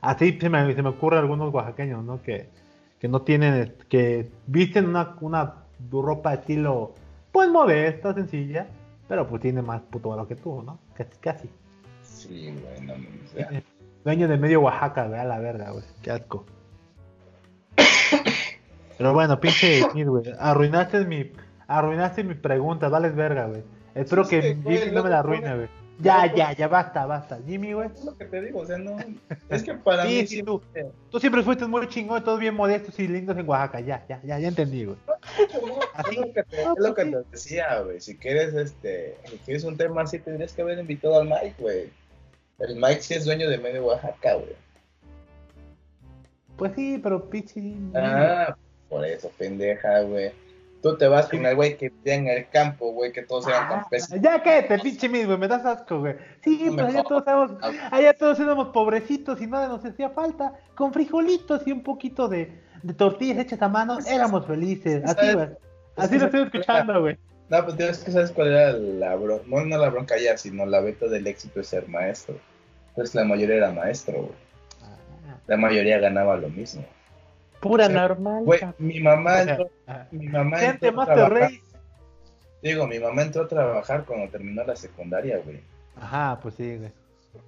Así 0.00 0.36
se 0.40 0.48
me, 0.48 0.74
se 0.74 0.82
me 0.82 0.88
ocurre 0.88 1.16
a 1.16 1.20
algunos 1.20 1.54
oaxaqueños, 1.54 2.02
¿no? 2.04 2.20
Que, 2.22 2.48
que 2.98 3.06
no 3.06 3.22
tienen, 3.22 3.76
que 3.88 4.30
visten 4.46 4.88
una, 4.88 5.16
una 5.20 5.54
ropa 5.90 6.34
estilo, 6.34 6.94
pues 7.30 7.48
modesta, 7.48 8.12
sencilla, 8.14 8.66
pero 9.08 9.28
pues 9.28 9.42
tiene 9.42 9.62
más 9.62 9.82
puto 9.82 10.08
valor 10.08 10.26
que 10.26 10.36
tú, 10.36 10.62
¿no? 10.62 10.80
Casi, 10.94 11.18
casi. 11.20 11.50
Sí, 12.02 12.52
güey, 12.60 12.80
no 12.80 12.94
mames, 12.94 13.34
ya. 13.34 13.62
Dueño 14.04 14.26
de 14.26 14.36
medio 14.36 14.60
Oaxaca, 14.62 15.06
güey, 15.06 15.20
a 15.20 15.24
la 15.24 15.38
verga, 15.38 15.70
güey. 15.70 15.84
Qué 16.02 16.10
asco. 16.10 16.44
Pero 18.98 19.12
bueno, 19.14 19.38
pinche 19.40 19.82
güey. 19.82 20.24
Arruinaste 20.38 21.04
mi, 21.04 21.30
arruinaste 21.78 22.24
mi 22.24 22.34
pregunta, 22.34 22.88
vales 22.88 23.14
verga, 23.14 23.46
güey. 23.46 23.62
Espero 23.94 24.24
Sí, 24.24 24.30
que 24.40 24.54
güey, 24.54 24.78
Jimmy 24.78 24.92
no 24.92 25.02
me 25.04 25.10
la 25.10 25.18
arruine, 25.20 25.54
güey. 25.54 25.68
Ya, 26.00 26.32
ya, 26.34 26.52
ya, 26.52 26.66
basta, 26.68 27.04
basta. 27.06 27.38
Jimmy, 27.46 27.74
güey. 27.74 27.88
Es 27.94 28.04
lo 28.04 28.16
que 28.16 28.24
te 28.24 28.40
digo, 28.40 28.60
o 28.60 28.66
sea, 28.66 28.78
no. 28.78 28.96
Es 29.50 29.62
que 29.62 29.74
para 29.74 30.04
Sí, 30.04 30.08
mí. 30.22 30.26
sí, 30.26 30.42
tú. 30.42 30.60
Tú 31.10 31.20
siempre 31.20 31.42
fuiste 31.42 31.66
muy 31.66 31.86
chingón, 31.88 32.24
todos 32.24 32.40
bien 32.40 32.54
modestos 32.54 32.98
y 32.98 33.06
lindos 33.06 33.36
en 33.36 33.48
Oaxaca. 33.48 33.80
Ya, 33.80 34.04
ya, 34.08 34.20
ya, 34.24 34.38
ya 34.38 34.48
entendí, 34.48 34.84
güey. 34.86 34.96
Es 36.08 36.16
lo 36.18 36.32
que 36.32 36.42
te, 36.42 36.62
es 36.62 36.68
lo 36.78 36.94
que 36.94 37.04
te 37.04 37.16
decía, 37.30 37.80
güey. 37.82 38.00
Si 38.00 38.16
quieres, 38.16 38.54
este, 38.54 39.16
si 39.30 39.36
quieres 39.38 39.62
un 39.64 39.76
tema 39.76 40.02
así, 40.02 40.18
tendrías 40.18 40.52
que 40.54 40.62
haber 40.62 40.78
invitado 40.78 41.20
al 41.20 41.26
Mike, 41.28 41.54
güey. 41.58 41.90
El 42.58 42.76
Mike 42.76 43.02
sí 43.02 43.14
es 43.14 43.24
dueño 43.24 43.48
de 43.48 43.58
medio 43.58 43.84
Oaxaca, 43.86 44.34
güey. 44.34 44.56
Pues 46.56 46.72
sí, 46.74 46.98
pero 47.02 47.28
pichi. 47.28 47.76
Ah, 47.94 48.56
por 48.88 49.04
eso, 49.04 49.30
pendeja, 49.38 50.00
güey. 50.00 50.32
Tú 50.82 50.96
te 50.98 51.06
vas 51.06 51.28
con 51.28 51.46
el 51.46 51.54
güey 51.54 51.76
que 51.76 51.90
vivía 51.90 52.14
en 52.14 52.26
el 52.26 52.48
campo, 52.48 52.90
güey, 52.92 53.12
que 53.12 53.22
todos 53.22 53.46
eran 53.46 53.64
Ah, 53.66 53.68
campesinos. 53.68 54.20
ya 54.22 54.42
cállate, 54.42 54.78
pinche 54.80 55.08
mis, 55.08 55.26
güey, 55.26 55.38
me 55.38 55.46
das 55.46 55.64
asco, 55.64 56.00
güey. 56.00 56.16
Sí, 56.42 56.58
No 56.64 56.74
pues 56.74 56.86
me 56.86 56.98
allá 56.98 57.02
todos, 57.04 57.22
éramos, 57.26 57.50
allá 57.92 58.14
todos 58.14 58.40
éramos 58.40 58.68
pobrecitos 58.70 59.40
y 59.40 59.46
nada 59.46 59.68
nos 59.68 59.84
hacía 59.84 60.10
falta. 60.10 60.54
Con 60.74 60.92
frijolitos 60.92 61.62
y 61.66 61.72
un 61.72 61.82
poquito 61.84 62.26
de, 62.28 62.60
de 62.82 62.94
tortillas 62.94 63.38
hechas 63.38 63.62
a 63.62 63.68
mano, 63.68 63.98
éramos 64.08 64.44
felices. 64.46 65.02
Así, 65.04 65.32
güey. 65.32 65.48
Así 65.96 66.18
lo 66.18 66.24
estoy 66.26 66.42
escuchando, 66.42 67.00
güey. 67.00 67.16
No, 67.48 67.64
pues 67.64 67.76
tienes 67.76 67.98
que 67.98 68.10
sabes 68.10 68.30
cuál 68.32 68.48
era 68.48 68.72
la 68.72 69.14
bronca. 69.14 69.44
No, 69.46 69.64
no 69.64 69.78
la 69.78 69.88
bronca 69.90 70.16
ya, 70.18 70.36
sino 70.38 70.66
la 70.66 70.80
beta 70.80 71.06
del 71.06 71.26
éxito 71.26 71.60
de 71.60 71.64
ser 71.64 71.86
maestro. 71.88 72.34
Pues 72.96 73.14
la 73.14 73.24
mayoría 73.24 73.56
era 73.56 73.70
maestro, 73.72 74.14
güey. 74.14 74.42
La 75.46 75.56
mayoría 75.56 75.98
ganaba 75.98 76.36
lo 76.36 76.48
mismo. 76.48 76.84
Pura 77.62 77.86
O 77.86 77.88
sea, 77.88 77.96
normal. 78.08 78.44
Mi 78.78 78.98
mamá 78.98 79.42
entró, 79.42 79.70
mi 80.10 80.26
mamá 80.26 80.58
Gente, 80.58 80.88
entró 80.88 81.02
a 81.02 81.06
trabajar. 81.06 81.50
Digo, 82.60 82.86
mi 82.88 82.98
mamá 82.98 83.22
entró 83.22 83.44
a 83.44 83.48
trabajar 83.48 84.04
cuando 84.04 84.28
terminó 84.30 84.64
la 84.64 84.74
secundaria, 84.74 85.38
güey. 85.38 85.60
Ajá, 85.96 86.40
pues 86.42 86.56
sí, 86.56 86.76
güey. 86.76 86.90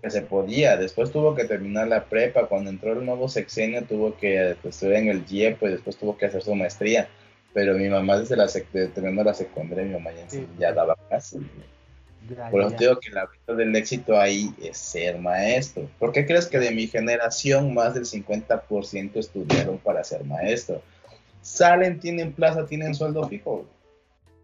Que 0.02 0.10
se 0.10 0.22
podía. 0.22 0.76
Después 0.76 1.10
tuvo 1.10 1.34
que 1.34 1.44
terminar 1.44 1.88
la 1.88 2.04
prepa. 2.04 2.46
Cuando 2.46 2.70
entró 2.70 2.92
el 2.92 3.04
nuevo 3.04 3.28
sexenio, 3.28 3.82
tuvo 3.84 4.16
que 4.16 4.56
pues, 4.62 4.76
estudiar 4.76 5.02
en 5.02 5.08
el 5.08 5.24
GIEP 5.24 5.62
y 5.64 5.68
después 5.68 5.96
tuvo 5.96 6.16
que 6.16 6.26
hacer 6.26 6.42
su 6.42 6.54
maestría. 6.54 7.08
Pero 7.52 7.74
mi 7.74 7.88
mamá, 7.88 8.18
desde 8.18 8.36
la 8.36 8.46
sec 8.48 8.70
de, 8.72 8.86
terminando 8.88 9.24
la 9.24 9.34
secundaria, 9.34 9.84
mi 9.84 9.92
mamá 9.94 10.10
ya, 10.12 10.30
Sí. 10.30 10.46
ya 10.58 10.72
daba 10.72 10.96
clases. 11.08 11.40
güey. 11.40 11.74
Ya, 12.28 12.50
Por 12.50 12.62
eso 12.62 12.70
te 12.72 12.84
digo 12.84 13.00
que 13.00 13.10
la 13.10 13.26
beta 13.26 13.54
del 13.54 13.74
éxito 13.76 14.18
ahí 14.18 14.52
es 14.62 14.78
ser 14.78 15.18
maestro. 15.18 15.88
¿Por 15.98 16.12
qué 16.12 16.26
crees 16.26 16.46
que 16.46 16.58
de 16.58 16.70
mi 16.70 16.86
generación 16.86 17.74
más 17.74 17.94
del 17.94 18.04
50% 18.04 19.16
estudiaron 19.16 19.78
para 19.78 20.02
ser 20.04 20.24
maestro? 20.24 20.80
Salen, 21.42 22.00
tienen 22.00 22.32
plaza, 22.32 22.66
tienen 22.66 22.94
sueldo 22.94 23.28
fijo. 23.28 23.66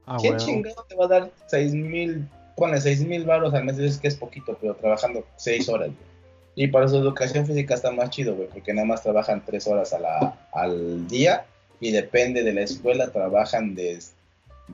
Ah, 0.05 0.19
¿Quién 0.21 0.35
huevo. 0.35 0.45
chingado 0.45 0.87
te 0.89 0.95
va 0.95 1.05
a 1.07 1.09
dar 1.09 1.31
6 1.47 1.73
mil, 1.75 2.29
pone 2.57 2.81
6 2.81 3.07
mil 3.07 3.25
baros 3.25 3.55
al 3.55 3.65
mes? 3.65 3.77
Dices 3.77 3.99
que 3.99 4.09
es 4.09 4.17
poquito, 4.17 4.57
pero 4.61 4.75
trabajando 4.75 5.25
6 5.37 5.69
horas, 5.69 5.89
güey. 5.89 6.11
Y 6.57 6.67
para 6.67 6.89
su 6.89 6.97
educación 6.97 7.47
física 7.47 7.75
está 7.75 7.91
más 7.93 8.11
chido, 8.11 8.35
güey, 8.35 8.49
porque 8.49 8.75
nada 8.75 8.87
más 8.87 9.03
trabajan 9.03 9.43
3 9.45 9.67
horas 9.69 9.93
a 9.93 10.01
la, 10.01 10.49
al 10.53 11.09
día 11.09 11.47
y 11.81 11.93
depende 11.93 12.43
de 12.43 12.53
la 12.53 12.63
escuela, 12.63 13.11
trabajan 13.11 13.75
de, 13.75 13.99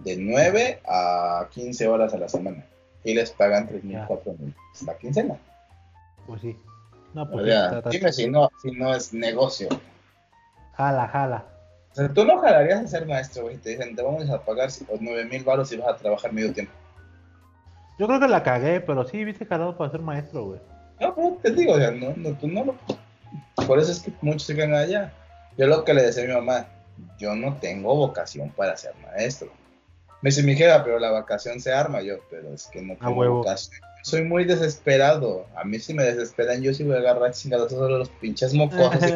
de 0.02 0.16
9 0.16 0.80
a 0.88 1.48
15 1.52 1.86
horas 1.86 2.12
a 2.12 2.18
la 2.18 2.28
semana. 2.28 2.66
Y 3.06 3.14
les 3.14 3.30
pagan 3.30 3.68
3 3.68 3.84
mil, 3.84 3.92
Ya. 3.96 4.06
4 4.06 4.34
mil 4.38 4.54
la 4.84 4.96
quincena. 4.98 5.36
Pues 6.26 6.40
sí. 6.42 6.56
No, 7.14 7.22
O 7.22 7.30
pues 7.30 7.44
sí, 7.44 7.50
sea, 7.50 7.64
está- 7.66 7.76
está- 7.78 7.90
dime 7.90 8.12
si 8.12 8.28
no, 8.28 8.50
si 8.60 8.70
no 8.72 8.94
es 8.94 9.12
negocio. 9.14 9.68
Jala, 10.74 11.06
jala. 11.08 11.44
O 11.92 11.94
sea, 11.94 12.08
tú 12.12 12.24
no 12.24 12.38
jalarías 12.38 12.84
a 12.84 12.88
ser 12.88 13.06
maestro, 13.06 13.44
güey. 13.44 13.56
Te 13.58 13.70
dicen, 13.70 13.94
te 13.96 14.02
vamos 14.02 14.28
a 14.28 14.44
pagar 14.44 14.68
9 15.00 15.24
mil 15.24 15.44
baros 15.44 15.72
y 15.72 15.76
vas 15.76 15.88
a 15.94 15.96
trabajar 15.96 16.32
medio 16.32 16.52
tiempo. 16.52 16.72
Yo 17.98 18.06
creo 18.06 18.20
que 18.20 18.28
la 18.28 18.42
cagué, 18.42 18.80
pero 18.80 19.04
sí, 19.06 19.24
viste 19.24 19.46
jalado 19.46 19.76
para 19.78 19.90
ser 19.90 20.00
maestro, 20.00 20.44
güey. 20.44 20.60
No, 21.00 21.14
pero 21.14 21.38
te 21.42 21.50
digo, 21.52 21.72
o 21.72 21.78
sea, 21.78 21.90
no, 21.92 22.12
no, 22.16 22.36
tú 22.36 22.48
no 22.48 22.64
lo. 22.64 22.74
Por 23.66 23.78
eso 23.78 23.92
es 23.92 24.00
que 24.02 24.12
muchos 24.20 24.42
se 24.42 24.54
quedan 24.54 24.74
allá. 24.74 25.12
Yo 25.56 25.66
lo 25.66 25.84
que 25.84 25.94
le 25.94 26.02
decía 26.02 26.24
a 26.24 26.26
mi 26.26 26.34
mamá, 26.34 26.66
yo 27.18 27.34
no 27.34 27.54
tengo 27.56 27.94
vocación 27.94 28.50
para 28.50 28.76
ser 28.76 28.92
maestro. 29.02 29.48
Me 30.22 30.30
dice 30.30 30.42
mi 30.42 30.56
jefa, 30.56 30.82
pero 30.82 30.98
la 30.98 31.10
vacación 31.10 31.60
se 31.60 31.72
arma 31.72 32.02
yo, 32.02 32.16
pero 32.30 32.52
es 32.52 32.66
que 32.66 32.82
no 32.82 32.96
tengo 32.96 33.12
huevo. 33.12 33.36
vocación. 33.38 33.80
Soy 34.02 34.22
muy 34.22 34.44
desesperado. 34.44 35.46
A 35.56 35.64
mí 35.64 35.78
si 35.78 35.92
me 35.92 36.04
desesperan, 36.04 36.62
yo 36.62 36.72
sí 36.72 36.84
voy 36.84 36.96
a 36.96 36.98
agarrar 36.98 37.32
chingados 37.32 37.72
a 37.72 37.76
los 37.76 38.08
pinches 38.08 38.54
mocosos. 38.54 39.00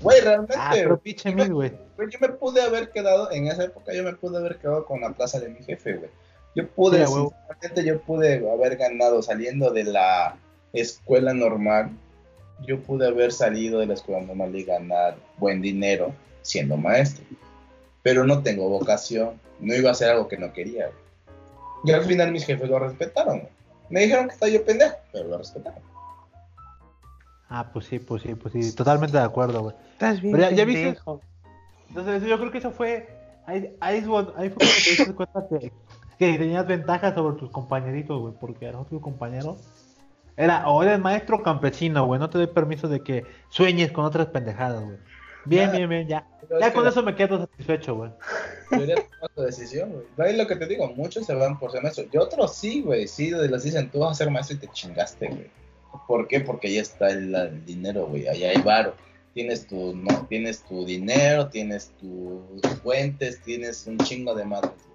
Güey, 0.00 0.20
realmente, 0.20 0.54
ah, 0.56 0.70
pero 0.72 0.98
pinche 0.98 1.34
mil, 1.34 1.52
güey. 1.52 1.72
güey, 1.96 2.08
yo 2.10 2.18
me 2.20 2.30
pude 2.30 2.62
haber 2.62 2.90
quedado, 2.90 3.30
en 3.30 3.46
esa 3.46 3.64
época 3.64 3.92
yo 3.92 4.02
me 4.02 4.14
pude 4.14 4.38
haber 4.38 4.56
quedado 4.56 4.86
con 4.86 5.00
la 5.00 5.10
plaza 5.10 5.38
de 5.38 5.50
mi 5.50 5.62
jefe, 5.62 5.94
güey. 5.94 6.10
Yo 6.54 6.68
pude, 6.68 7.06
Sí, 7.06 7.12
sinceramente, 7.12 7.84
yo 7.84 8.00
pude 8.00 8.50
haber 8.50 8.76
ganado 8.76 9.22
saliendo 9.22 9.70
de 9.70 9.84
la 9.84 10.36
escuela 10.72 11.32
normal. 11.32 11.90
Yo 12.66 12.80
pude 12.80 13.06
haber 13.06 13.32
salido 13.32 13.80
de 13.80 13.86
la 13.86 13.94
escuela 13.94 14.20
normal 14.20 14.54
y 14.54 14.64
ganar 14.64 15.16
buen 15.38 15.62
dinero 15.62 16.14
siendo 16.42 16.76
maestro. 16.76 17.24
Pero 18.02 18.24
no 18.26 18.42
tengo 18.42 18.68
vocación. 18.68 19.40
No 19.60 19.74
iba 19.74 19.90
a 19.90 19.92
hacer 19.92 20.10
algo 20.10 20.28
que 20.28 20.36
no 20.38 20.52
quería, 20.52 20.86
güey. 20.86 20.98
Y 21.84 21.90
al 21.92 22.04
final 22.04 22.32
mis 22.32 22.44
jefes 22.44 22.68
lo 22.68 22.78
respetaron, 22.78 23.40
güey. 23.40 23.52
Me 23.90 24.00
dijeron 24.00 24.26
que 24.28 24.34
estaba 24.34 24.50
yo 24.50 24.64
pendejo, 24.64 24.96
pero 25.12 25.28
lo 25.28 25.38
respetaron. 25.38 25.80
Ah, 27.48 27.68
pues 27.72 27.86
sí, 27.86 27.98
pues 27.98 28.22
sí, 28.22 28.34
pues 28.34 28.52
sí. 28.54 28.74
Totalmente 28.74 29.16
de 29.16 29.22
acuerdo, 29.22 29.62
güey. 29.62 29.76
Estás 29.92 30.20
bien. 30.20 30.34
Pero 30.36 30.50
ya- 30.50 30.56
ya 30.56 30.64
viste-. 30.64 30.96
Entonces 31.88 32.22
yo 32.22 32.38
creo 32.38 32.50
que 32.50 32.58
eso 32.58 32.70
fue. 32.70 33.08
Ahí, 33.46 33.76
ahí, 33.80 33.96
ahí 33.96 34.02
fue 34.04 34.24
cuando 34.34 34.54
te 34.56 34.90
diste 34.90 35.14
cuenta 35.14 35.46
que, 35.48 35.72
que 36.18 36.38
tenías 36.38 36.66
ventajas 36.66 37.14
sobre 37.14 37.38
tus 37.38 37.50
compañeritos, 37.50 38.18
güey. 38.20 38.34
Porque 38.40 38.68
a 38.68 38.72
tus 38.84 39.00
compañeros. 39.02 39.58
Era 40.34 40.66
o 40.70 40.82
eres 40.82 40.98
maestro 40.98 41.36
o 41.36 41.42
campesino, 41.42 42.06
güey. 42.06 42.18
No 42.18 42.30
te 42.30 42.38
doy 42.38 42.46
permiso 42.46 42.88
de 42.88 43.00
que 43.00 43.26
sueñes 43.50 43.92
con 43.92 44.06
otras 44.06 44.28
pendejadas, 44.28 44.82
güey. 44.82 44.96
Bien, 45.44 45.70
Ya. 45.70 45.76
bien, 45.76 45.88
bien, 45.88 46.08
ya. 46.08 46.26
Es 46.42 46.48
Ya 46.60 46.72
con 46.72 46.86
eso 46.86 47.02
me 47.02 47.14
quedo 47.14 47.38
satisfecho, 47.38 47.96
güey. 47.96 48.10
Debería 48.70 48.94
tomar 48.96 49.30
tu 49.34 49.42
decisión, 49.42 49.90
güey. 49.92 50.04
Ahí 50.18 50.36
lo 50.36 50.46
que 50.46 50.56
te 50.56 50.66
digo, 50.66 50.92
muchos 50.94 51.26
se 51.26 51.34
van 51.34 51.58
por 51.58 51.72
ser 51.72 51.82
maestro. 51.82 52.04
Y 52.12 52.16
otros 52.16 52.54
sí, 52.54 52.82
güey. 52.82 53.08
Sí, 53.08 53.30
les 53.30 53.62
dicen, 53.64 53.90
tú 53.90 54.00
vas 54.00 54.12
a 54.12 54.14
ser 54.24 54.30
maestro 54.30 54.56
y 54.56 54.60
te 54.60 54.68
chingaste, 54.68 55.26
güey. 55.28 55.50
¿Por 56.06 56.28
qué? 56.28 56.40
Porque 56.40 56.68
ahí 56.68 56.78
está 56.78 57.10
el, 57.10 57.34
el 57.34 57.64
dinero, 57.64 58.06
güey. 58.06 58.28
Allá 58.28 58.50
hay 58.50 58.62
varo. 58.62 58.94
Tienes 59.34 59.66
tu, 59.66 59.94
no, 59.96 60.26
tienes 60.26 60.62
tu 60.62 60.84
dinero, 60.84 61.48
tienes 61.48 61.90
tus 62.00 62.70
fuentes, 62.82 63.40
tienes 63.40 63.86
un 63.86 63.98
chingo 63.98 64.34
de 64.34 64.44
madres, 64.44 64.72
güey. 64.86 64.92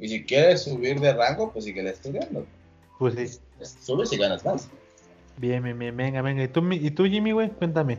Y 0.00 0.08
si 0.08 0.24
quieres 0.24 0.62
subir 0.62 1.00
de 1.00 1.12
rango, 1.12 1.52
pues 1.52 1.64
sigue 1.66 1.86
estudiando. 1.88 2.46
Pues 2.98 3.14
sí. 3.14 3.38
Subes 3.80 4.12
y 4.12 4.16
ganas 4.16 4.44
más. 4.44 4.68
Bien, 5.36 5.62
bien, 5.62 5.78
bien, 5.78 5.96
venga, 5.96 6.22
venga. 6.22 6.42
¿Y 6.42 6.48
tú, 6.48 6.66
y 6.72 6.90
tú 6.90 7.04
Jimmy, 7.04 7.32
güey? 7.32 7.50
Cuéntame. 7.50 7.98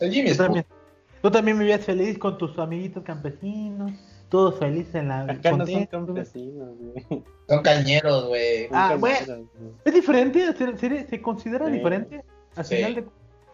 El 0.00 0.12
Jimmy 0.12 0.26
Tú 0.26 0.32
es 0.32 0.38
también, 0.38 0.66
tú 1.22 1.30
también 1.30 1.58
vivías 1.58 1.84
feliz 1.84 2.18
con 2.18 2.36
tus 2.38 2.58
amiguitos 2.58 3.02
campesinos. 3.04 3.92
Todos 4.28 4.58
felices 4.58 4.94
en 4.96 5.08
la. 5.08 5.20
Acá 5.22 5.52
no 5.52 5.64
son 5.66 5.86
campesinos, 5.86 6.70
güey. 6.78 7.22
Son 7.48 7.62
cañeros, 7.62 8.26
güey. 8.26 8.68
Ah, 8.72 8.96
güey. 8.98 9.14
¿Es 9.84 9.94
diferente? 9.94 10.52
¿Se, 10.54 10.76
se- 10.76 11.06
se 11.06 11.22
considera 11.22 11.66
Sí. 11.66 11.72
diferente? 11.72 12.24
Al 12.56 12.64
Sí. 12.64 12.76
final 12.76 12.94
de... 12.96 13.04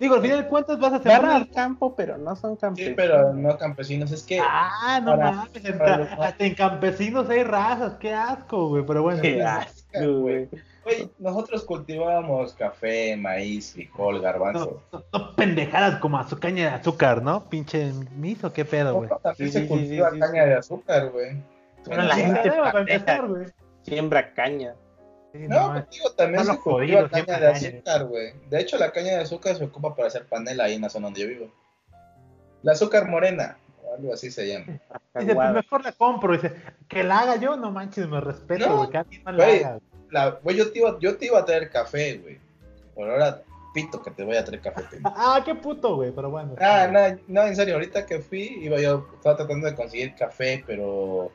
Digo, 0.01 0.15
al 0.17 0.23
final 0.23 0.43
de 0.43 0.49
cuentas 0.49 0.81
vas 0.81 0.95
a 0.95 0.99
Van 0.99 1.03
sembrar. 1.03 1.37
al 1.37 1.51
campo, 1.51 1.95
pero 1.95 2.17
no 2.19 2.35
son 2.35 2.55
Sí, 2.55 2.61
campesinos. 2.63 2.95
pero 2.97 3.35
no 3.35 3.57
campesinos. 3.59 4.11
Es 4.11 4.23
que 4.25 4.41
Ah, 4.41 4.99
no 5.05 5.13
Para- 5.13 5.33
mames. 5.33 5.73
para 5.79 5.97
los- 5.99 6.09
hasta 6.19 6.45
en 6.45 6.55
campesinos 6.55 7.29
hay 7.29 7.43
razas. 7.45 7.95
Qué 8.01 8.13
asco, 8.15 8.69
güey. 8.71 8.85
Pero 8.87 9.03
bueno. 9.03 9.21
Qué 9.23 9.35
sí. 9.35 9.41
asco, 9.41 10.21
güey. 10.21 10.49
Güey, 10.85 11.11
nosotros 11.19 11.65
cultivábamos 11.65 12.55
café, 12.55 13.17
maíz, 13.17 13.73
frijol, 13.73 14.21
garbanzo. 14.21 14.83
No, 14.93 14.99
no, 15.13 15.19
no 15.19 15.37
pendejadas 15.37 16.01
como 16.01 16.19
a 16.19 16.29
su 16.29 16.39
caña 16.39 16.65
de 16.71 16.75
azúcar, 16.77 17.23
¿no? 17.23 17.49
Pinche 17.49 17.93
miso, 18.17 18.53
qué 18.53 18.65
pedo, 18.65 18.95
güey. 18.97 19.09
No, 19.11 19.17
también 19.19 19.49
Sí, 19.49 19.53
se 19.53 19.63
sí, 19.63 19.69
cultiva 19.69 20.09
sí, 20.11 20.15
sí, 20.17 20.21
caña 20.21 20.45
de 20.47 20.55
azúcar, 20.55 21.11
güey. 21.11 21.43
Bueno, 21.87 22.03
la 22.05 22.15
Sí, 22.15 22.21
gente 22.23 22.51
para 22.51 22.81
empezar, 22.81 23.27
güey. 23.29 23.47
Siembra 23.83 24.35
caña. 24.35 24.75
Sí, 25.33 25.39
No, 25.49 25.69
mames. 25.69 25.83
contigo 25.85 26.11
también 26.13 26.41
Están 26.41 26.57
se 26.57 26.63
cultiva 26.63 27.09
caña 27.09 27.25
de 27.39 27.53
caña. 27.53 27.69
azúcar, 27.69 28.05
güey. 28.07 28.33
De 28.51 28.61
hecho, 28.61 28.77
la 28.79 28.91
caña 28.93 29.11
de 29.13 29.19
azúcar 29.23 29.57
se 29.57 29.65
ocupa 29.65 29.95
para 29.95 30.09
hacer 30.09 30.27
panela 30.27 30.65
ahí 30.65 30.75
en 30.75 30.83
la 30.83 30.91
zona 30.91 31.07
donde 31.07 31.21
yo 31.23 31.29
vivo. 31.29 31.49
La 32.63 32.73
azúcar 32.73 33.09
morena, 33.09 33.57
o 33.85 33.95
algo 33.97 34.13
así 34.15 34.31
se 34.31 34.47
llama. 34.47 34.67
Dice, 35.19 35.35
pues 35.35 35.51
mejor 35.53 35.85
la 35.85 35.93
compro. 35.93 36.33
Dice, 36.35 36.55
que 36.89 37.03
la 37.03 37.21
haga 37.21 37.37
yo, 37.37 37.57
no 37.57 37.71
manches, 37.73 38.09
me 38.09 38.21
respeto, 38.21 38.69
No, 38.69 38.77
güey. 38.79 38.91
Que 38.91 38.99
alguien 38.99 39.23
más 39.25 39.35
la 39.35 39.45
haga. 39.45 39.79
La, 40.13 40.31
güey, 40.43 40.57
yo 40.57 40.71
te, 40.71 40.79
iba, 40.79 40.99
yo 41.01 41.17
te 41.17 41.27
iba 41.27 41.39
a 41.39 41.45
traer 41.45 41.71
café, 41.71 42.19
güey. 42.19 42.39
Por 42.95 43.11
ahora, 43.11 43.43
pito 43.73 44.03
que 44.03 44.11
te 44.11 44.25
voy 44.25 44.37
a 44.37 44.45
traer 44.45 44.61
café. 44.61 44.83
Ah, 45.05 45.43
qué 45.45 45.55
puto, 45.55 45.97
güey, 45.97 46.13
pero 46.13 46.31
bueno. 46.31 46.55
Ah, 46.61 46.87
no, 46.87 47.19
no, 47.29 47.47
en 47.47 47.57
serio, 47.57 47.75
ahorita 47.75 48.07
que 48.07 48.21
fui, 48.21 48.59
iba 48.61 48.79
yo, 48.79 49.09
estaba 49.15 49.37
tratando 49.37 49.67
de 49.67 49.75
conseguir 49.75 50.15
café, 50.15 50.63
pero 50.67 51.33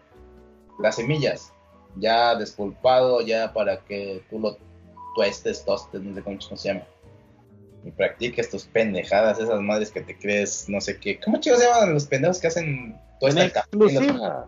las 0.79 0.95
semillas, 0.95 1.51
ya 1.95 2.35
despulpado, 2.35 3.21
ya 3.21 3.51
para 3.53 3.79
que 3.79 4.23
tú 4.29 4.39
lo 4.39 4.57
tuestes, 5.15 5.65
tostes, 5.65 6.01
no 6.01 6.13
sé 6.13 6.21
cómo 6.21 6.39
se 6.39 6.69
llama. 6.69 6.83
Y 7.83 7.91
practiques 7.91 8.49
tus 8.49 8.65
pendejadas, 8.65 9.39
esas 9.39 9.59
madres 9.61 9.91
que 9.91 10.01
te 10.01 10.17
crees, 10.17 10.69
no 10.69 10.79
sé 10.81 10.99
qué. 10.99 11.19
¿Cómo 11.19 11.39
chicos 11.39 11.59
se 11.59 11.65
llaman 11.65 11.93
los 11.93 12.05
pendejos 12.05 12.39
que 12.39 12.47
hacen 12.47 12.99
tuesta 13.19 13.43
el 13.43 13.51
café? 13.51 13.67
exclusiva. 13.71 14.47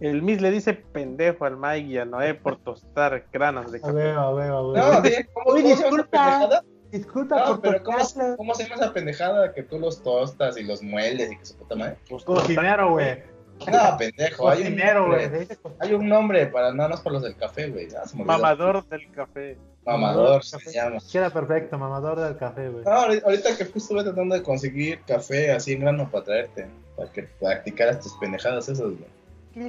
El 0.00 0.22
Miss 0.22 0.40
le 0.40 0.50
dice 0.50 0.74
pendejo 0.74 1.44
al 1.44 1.56
Mike 1.56 1.86
y 1.88 1.98
a 1.98 2.04
Noé 2.04 2.34
por 2.34 2.56
tostar 2.58 3.24
granos 3.32 3.70
de 3.72 3.78
A 3.78 3.80
café. 3.82 3.92
ver, 3.92 4.16
a 4.16 4.30
ver, 4.32 4.50
a 4.50 4.60
ver. 4.62 4.82
No, 4.82 5.02
¿cómo, 5.34 5.52
Uy, 5.56 5.62
se 5.62 5.68
disculpa. 5.68 6.04
pendejada? 6.10 6.64
Disculpa 6.90 7.36
No, 7.38 7.46
por 7.46 7.60
pero 7.60 7.82
¿cómo, 7.82 7.98
tocarlo. 7.98 8.36
¿cómo 8.36 8.54
se 8.54 8.62
llama 8.64 8.74
esa 8.76 8.92
pendejada 8.92 9.52
que 9.52 9.62
tú 9.62 9.78
los 9.78 10.02
tostas 10.02 10.56
y 10.56 10.64
los 10.64 10.82
mueles 10.82 11.32
y 11.32 11.36
que 11.38 11.44
su 11.46 11.56
puta 11.56 11.74
madre? 11.76 11.96
Pues, 12.08 12.24
Cocinero, 12.24 12.90
güey. 12.90 13.22
No, 13.70 13.96
pendejo, 13.96 14.48
hay 14.48 14.66
un 14.66 14.76
nombre. 14.76 15.46
se 15.46 15.58
Hay 15.78 15.94
un 15.94 16.08
nombre 16.08 16.46
para 16.48 16.72
nada 16.74 16.88
más 16.90 17.00
para 17.02 17.14
los 17.14 17.22
del 17.22 17.36
café, 17.36 17.68
güey. 17.68 17.88
Ah, 17.96 18.06
se. 18.06 18.16
Mamador 18.16 18.84
del 18.88 19.10
café. 19.12 19.56
Mamador 19.86 20.44
se 20.44 20.58
Café. 20.58 20.72
llama. 20.72 20.98
Queda 21.12 21.30
perfecto, 21.30 21.78
mamador 21.78 22.18
del 22.20 22.36
café, 22.36 22.68
güey. 22.68 22.84
No, 22.84 22.90
ahorita 22.90 23.26
ahorita 23.26 23.56
que 23.56 23.64
fui 23.66 23.80
estuve 23.80 24.02
tratando 24.02 24.34
de 24.34 24.42
conseguir 24.42 25.00
café 25.06 25.52
así 25.52 25.74
en 25.74 25.80
grano 25.80 26.10
para 26.10 26.24
traerte, 26.24 26.66
para 26.96 27.12
que 27.12 27.22
practicaras 27.24 28.00
tus 28.00 28.12
pendejadas 28.18 28.68
esas, 28.68 28.80
güey. 28.86 29.06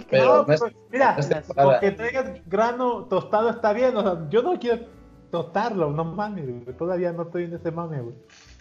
Pero 0.09 0.25
No, 0.25 0.43
no 0.45 0.53
es- 0.53 0.59
pues, 0.59 0.73
mira, 0.91 1.17
no 1.17 1.63
porque 1.63 1.91
traigas 1.91 2.25
grano 2.47 3.05
tostado 3.05 3.49
está 3.49 3.73
bien, 3.73 3.95
o 3.97 4.01
sea, 4.03 4.27
yo 4.29 4.41
no 4.41 4.57
quiero 4.59 4.85
tostarlo, 5.31 5.91
no 5.91 6.03
mames, 6.05 6.45
güey. 6.45 6.77
Todavía 6.77 7.11
no 7.11 7.23
estoy 7.23 7.43
en 7.45 7.53
ese 7.53 7.71
mame, 7.71 8.01
güey. 8.01 8.15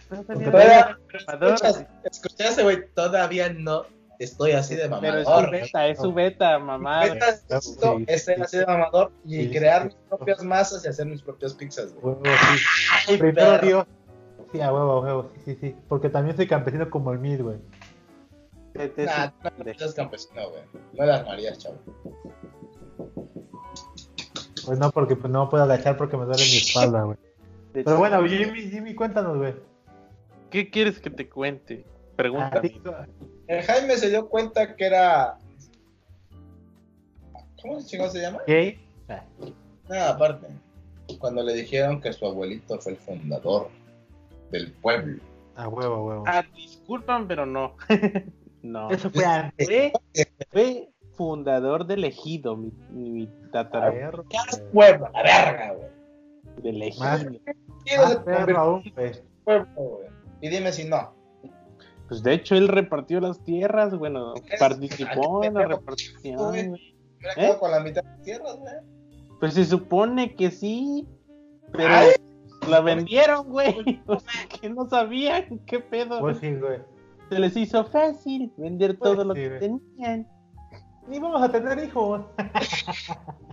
Todavía- 0.09 0.97
Mamador, 1.27 1.53
Escuchas, 1.53 1.85
escuchaste, 2.03 2.63
güey, 2.63 2.87
todavía 2.93 3.49
no 3.51 3.83
estoy 4.19 4.51
así 4.51 4.75
de 4.75 4.87
Pero 4.87 5.17
es 5.17 5.25
mamador. 5.25 5.45
su 5.45 5.51
beta, 5.51 5.87
es 5.87 5.97
su 5.99 6.13
beta, 6.13 6.59
mamá. 6.59 7.01
Meta 7.05 7.29
es 7.29 7.45
esto, 7.49 7.97
Sí, 7.97 8.05
es 8.07 8.23
ser 8.25 8.35
sí, 8.37 8.41
así 8.43 8.57
de 8.59 8.65
mamador 8.67 9.11
y 9.25 9.43
Sí, 9.43 9.49
crear 9.51 9.81
sí, 9.81 9.87
mis 9.87 9.95
propias 10.07 10.43
masas 10.43 10.85
y 10.85 10.87
hacer 10.89 11.07
mis 11.07 11.21
propias 11.23 11.53
pizzas, 11.55 11.93
güey. 11.95 12.15
Ay, 13.07 13.17
Primero. 13.17 13.57
Dios. 13.59 13.85
Sí, 14.51 14.61
a 14.61 14.71
huevo, 14.71 14.91
a 14.91 14.99
huevo, 15.01 15.31
sí, 15.33 15.41
sí, 15.45 15.57
sí. 15.59 15.75
Porque 15.89 16.09
también 16.09 16.37
soy 16.37 16.47
campesino 16.47 16.89
como 16.89 17.11
el 17.11 17.19
Mid, 17.19 17.41
güey. 17.41 17.57
Nah, 18.75 19.31
no 19.43 19.51
pendejo. 19.55 19.83
eres 19.83 19.93
campesino, 19.93 20.49
güey. 20.49 20.63
No 20.93 21.05
las 21.05 21.25
marías, 21.25 21.57
chavo. 21.59 21.77
Pues 24.65 24.79
no, 24.79 24.91
porque 24.91 25.15
pues, 25.15 25.31
no 25.31 25.49
puedo 25.49 25.63
agachar 25.63 25.97
porque 25.97 26.17
me 26.17 26.25
duele 26.25 26.43
mi 26.43 26.57
espalda, 26.57 27.03
güey. 27.03 27.17
Pero 27.71 27.97
bueno, 27.97 28.25
Jimmy, 28.27 28.69
Jimmy, 28.69 28.95
cuéntanos, 28.95 29.37
güey. 29.37 29.53
¿Qué 30.49 30.69
quieres 30.69 30.99
que 30.99 31.09
te 31.09 31.29
cuente? 31.29 31.85
Pregúntame. 32.15 32.69
ti, 32.69 32.81
El 33.47 33.63
Jaime 33.63 33.97
se 33.97 34.09
dio 34.09 34.27
cuenta 34.27 34.75
que 34.75 34.85
era. 34.85 35.37
¿Cómo 37.61 37.81
chingón 37.85 38.11
se 38.11 38.21
llama? 38.21 38.39
¿Gay? 38.47 38.79
Ah, 39.09 39.23
Nada, 39.89 40.09
aparte. 40.11 40.47
Cuando 41.19 41.43
le 41.43 41.53
dijeron 41.53 42.01
que 42.01 42.11
su 42.13 42.25
abuelito 42.25 42.79
fue 42.79 42.93
el 42.93 42.97
fundador 42.97 43.69
del 44.51 44.71
pueblo. 44.73 45.21
A 45.55 45.67
huevo, 45.67 45.95
a 45.95 46.03
huevo. 46.03 46.23
Ah, 46.27 46.43
disculpan, 46.55 47.27
pero 47.27 47.45
no. 47.45 47.75
no. 48.65 48.89
Eso 48.91 49.09
fue 49.09 49.25
antes. 49.25 49.67
Fue, 49.67 49.91
fue 50.51 50.89
fundador 51.15 51.85
del 51.85 52.03
ejido, 52.03 52.57
mi, 52.57 52.71
mi 52.91 53.27
tatara. 53.51 53.91
Perro, 53.91 54.25
¿Qué 54.29 54.37
haces, 54.37 54.59
güey. 54.73 54.89
pueblo? 54.97 55.09
La 55.13 55.23
verga, 55.23 55.73
güey. 55.73 55.89
Del 56.63 56.81
ejido. 56.83 57.03
Más- 57.05 57.25
¿Quién 57.85 58.01
Más 58.01 58.15
perro 58.17 58.57
aún, 58.57 58.83
en 58.97 59.13
pueblo, 59.43 59.67
güey? 59.75 60.07
Y 60.41 60.49
dime 60.49 60.71
si 60.71 60.85
no. 60.85 61.13
Pues 62.07 62.21
de 62.21 62.33
hecho 62.33 62.55
él 62.55 62.67
repartió 62.67 63.19
las 63.19 63.43
tierras, 63.43 63.95
bueno, 63.97 64.33
participó 64.59 65.43
en 65.43 65.53
la 65.55 65.65
repartición. 65.65 66.37
güey. 66.37 66.95
¿Eh? 67.37 67.55
con 67.59 67.71
la 67.71 67.79
mitad 67.79 68.03
de 68.03 68.09
las 68.09 68.21
tierras, 68.21 68.57
güey. 68.59 68.73
Pues 69.39 69.53
se 69.55 69.65
supone 69.65 70.35
que 70.35 70.51
sí, 70.51 71.07
pero 71.71 71.93
Ay. 71.95 72.09
la 72.69 72.81
vendieron, 72.81 73.47
güey. 73.49 74.01
O 74.07 74.19
sea, 74.19 74.31
que 74.61 74.69
no 74.69 74.87
sabían 74.87 75.59
qué 75.65 75.79
pedo. 75.79 76.19
Pues 76.19 76.37
sí, 76.39 76.53
güey. 76.55 76.79
Se 77.29 77.39
les 77.39 77.55
hizo 77.57 77.83
fácil 77.85 78.53
vender 78.57 78.97
Pues 78.97 79.11
todo 79.11 79.23
lo 79.25 79.33
que 79.33 79.49
tenían. 79.59 80.27
Ni 81.07 81.19
vamos 81.19 81.41
a 81.41 81.49
tener 81.49 81.83
hijos. 81.83 82.21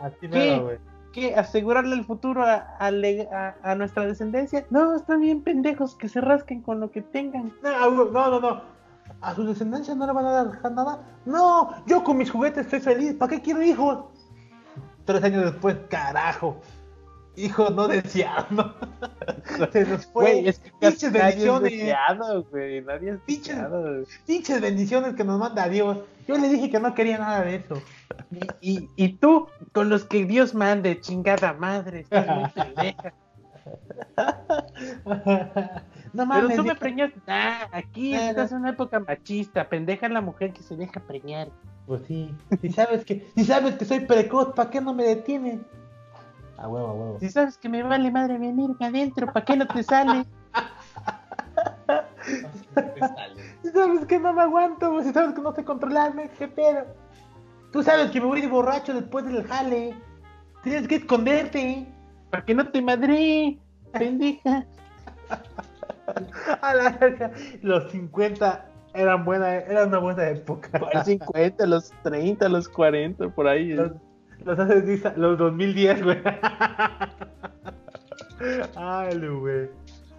Así 0.00 0.28
güey. 0.28 0.78
¿Qué? 1.12 1.34
¿Asegurarle 1.36 1.94
el 1.94 2.04
futuro 2.04 2.44
a, 2.44 2.54
a 2.78 2.90
le- 2.90 3.28
a- 3.32 3.54
a 3.62 3.74
nuestra 3.76 4.04
descendencia? 4.06 4.66
No, 4.70 4.96
están 4.96 5.20
bien 5.20 5.42
pendejos 5.42 5.94
que 5.94 6.08
se 6.08 6.20
rasquen 6.20 6.60
con 6.62 6.80
lo 6.80 6.90
que 6.90 7.02
tengan. 7.02 7.52
No, 7.62 7.90
no, 8.10 8.30
no, 8.30 8.40
no. 8.40 8.62
A 9.20 9.34
su 9.34 9.44
descendencia 9.44 9.94
no 9.94 10.06
le 10.06 10.12
van 10.12 10.26
a 10.26 10.44
dejar 10.44 10.72
nada. 10.72 11.00
No, 11.24 11.70
yo 11.86 12.02
con 12.02 12.16
mis 12.16 12.30
juguetes 12.30 12.64
estoy 12.66 12.80
feliz. 12.80 13.14
¿Para 13.14 13.30
qué 13.30 13.40
quiero 13.42 13.62
hijos? 13.62 14.06
Tres 15.04 15.22
años 15.22 15.44
después, 15.44 15.76
carajo. 15.88 16.56
Hijo 17.36 17.70
no 17.70 17.88
deseado. 17.88 18.74
Se 19.72 19.84
nos 19.86 20.06
fue. 20.06 20.24
Güey, 20.32 20.48
es 20.48 20.58
que 20.60 20.70
pinches 20.80 21.12
nadie 21.12 21.46
es 21.46 21.60
bendiciones. 21.60 21.72
deseado, 21.72 22.44
güey. 22.44 22.80
Nadie 22.82 23.10
es 23.12 23.20
Pinches-. 23.26 24.08
Pinches 24.26 24.60
bendiciones 24.60 25.14
que 25.14 25.24
nos 25.24 25.38
manda 25.38 25.68
Dios. 25.68 25.98
Yo 26.26 26.36
le 26.38 26.48
dije 26.48 26.70
que 26.70 26.80
no 26.80 26.94
quería 26.94 27.18
nada 27.18 27.42
de 27.42 27.56
eso. 27.56 27.82
Y, 28.30 28.70
y, 28.72 28.90
y 28.96 29.12
tú, 29.14 29.48
con 29.72 29.88
los 29.88 30.04
que 30.04 30.24
Dios 30.24 30.54
mande, 30.54 31.00
chingada 31.00 31.52
madre, 31.54 32.00
estás 32.00 32.26
muy 32.28 32.48
pendeja. 32.50 33.12
no 36.12 36.26
Pero 36.26 36.26
mames. 36.26 36.56
tú 36.56 36.64
me 36.64 36.74
preñaste. 36.76 37.20
Ah, 37.26 37.68
aquí 37.72 38.14
estás 38.14 38.52
en 38.52 38.58
una 38.58 38.70
época 38.70 39.00
machista. 39.00 39.68
Pendeja 39.68 40.08
la 40.08 40.20
mujer 40.20 40.52
que 40.52 40.62
se 40.62 40.76
deja 40.76 41.00
preñar. 41.00 41.48
Pues 41.86 42.02
sí. 42.06 42.34
Si 42.62 42.70
sabes 42.70 43.04
que, 43.04 43.26
si 43.36 43.44
sabes 43.44 43.74
que 43.76 43.84
soy 43.84 44.00
precoz, 44.00 44.54
¿para 44.54 44.70
qué 44.70 44.80
no 44.80 44.94
me 44.94 45.04
detienen? 45.04 45.66
A 46.58 46.68
huevo, 46.68 46.88
a 46.88 46.92
huevo. 46.92 47.18
Si 47.20 47.30
sabes 47.30 47.58
que 47.58 47.68
me 47.68 47.82
vale 47.82 48.10
madre 48.10 48.38
venir 48.38 48.70
adentro, 48.80 49.32
¿para 49.32 49.44
qué 49.44 49.56
no 49.56 49.66
te 49.66 49.82
sale? 49.82 50.24
Si 53.62 53.70
sabes 53.70 54.06
que 54.06 54.18
no 54.18 54.32
me 54.32 54.42
aguanto, 54.42 55.02
si 55.02 55.12
sabes 55.12 55.34
que 55.34 55.40
no 55.40 55.54
sé 55.54 55.64
controlarme, 55.64 56.30
¿qué 56.38 56.48
pedo? 56.48 56.84
Tú 57.72 57.82
sabes 57.82 58.10
que 58.10 58.20
me 58.20 58.26
voy 58.26 58.40
de 58.40 58.46
borracho 58.46 58.94
después 58.94 59.24
del 59.26 59.44
jale. 59.44 59.94
Tienes 60.62 60.88
que 60.88 60.96
esconderte. 60.96 61.86
¿Para 62.30 62.44
que 62.44 62.54
no 62.54 62.68
te 62.68 62.80
madre? 62.80 63.58
Pendeja. 63.92 64.66
A 66.62 66.74
la 66.74 66.90
verga. 66.90 67.30
Los 67.62 67.90
50 67.90 68.66
eran 68.94 69.24
buena, 69.24 69.56
era 69.56 69.86
una 69.86 69.98
buena 69.98 70.28
época. 70.28 70.78
¿Cuál 70.78 71.04
50, 71.04 71.66
los 71.66 71.90
30, 72.02 72.48
los 72.48 72.68
40, 72.68 73.28
por 73.30 73.48
ahí? 73.48 73.72
Los, 73.72 73.92
los 74.44 74.58
hace 74.58 74.82
diez- 74.82 75.16
los 75.16 75.38
2010, 75.38 76.02
güey. 76.02 76.18
Ay, 78.76 79.18
güey. 79.28 79.68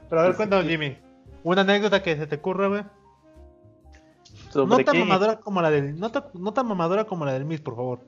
Pero 0.09 0.21
a 0.21 0.27
ver, 0.27 0.35
cuéntanos, 0.35 0.65
Jimmy. 0.67 0.97
Una 1.43 1.61
anécdota 1.61 2.01
que 2.01 2.15
se 2.15 2.27
te 2.27 2.37
ocurra, 2.37 2.67
güey. 2.67 2.83
No 2.83 4.51
¿Sobre 4.67 4.83
tan 4.85 4.93
qué? 4.93 4.99
mamadora 4.99 5.39
como 5.39 5.61
la 5.61 5.69
del. 5.69 5.99
No, 5.99 6.11
ta- 6.11 6.31
no 6.33 6.53
tan 6.53 6.67
mamadora 6.67 7.05
como 7.05 7.25
la 7.25 7.33
del 7.33 7.45
Miss, 7.45 7.61
por 7.61 7.75
favor. 7.75 7.99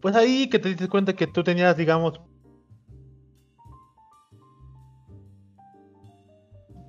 Pues 0.00 0.16
ahí 0.16 0.48
que 0.48 0.58
te 0.58 0.68
diste 0.70 0.88
cuenta 0.88 1.12
que 1.14 1.26
tú 1.26 1.44
tenías, 1.44 1.76
digamos. 1.76 2.20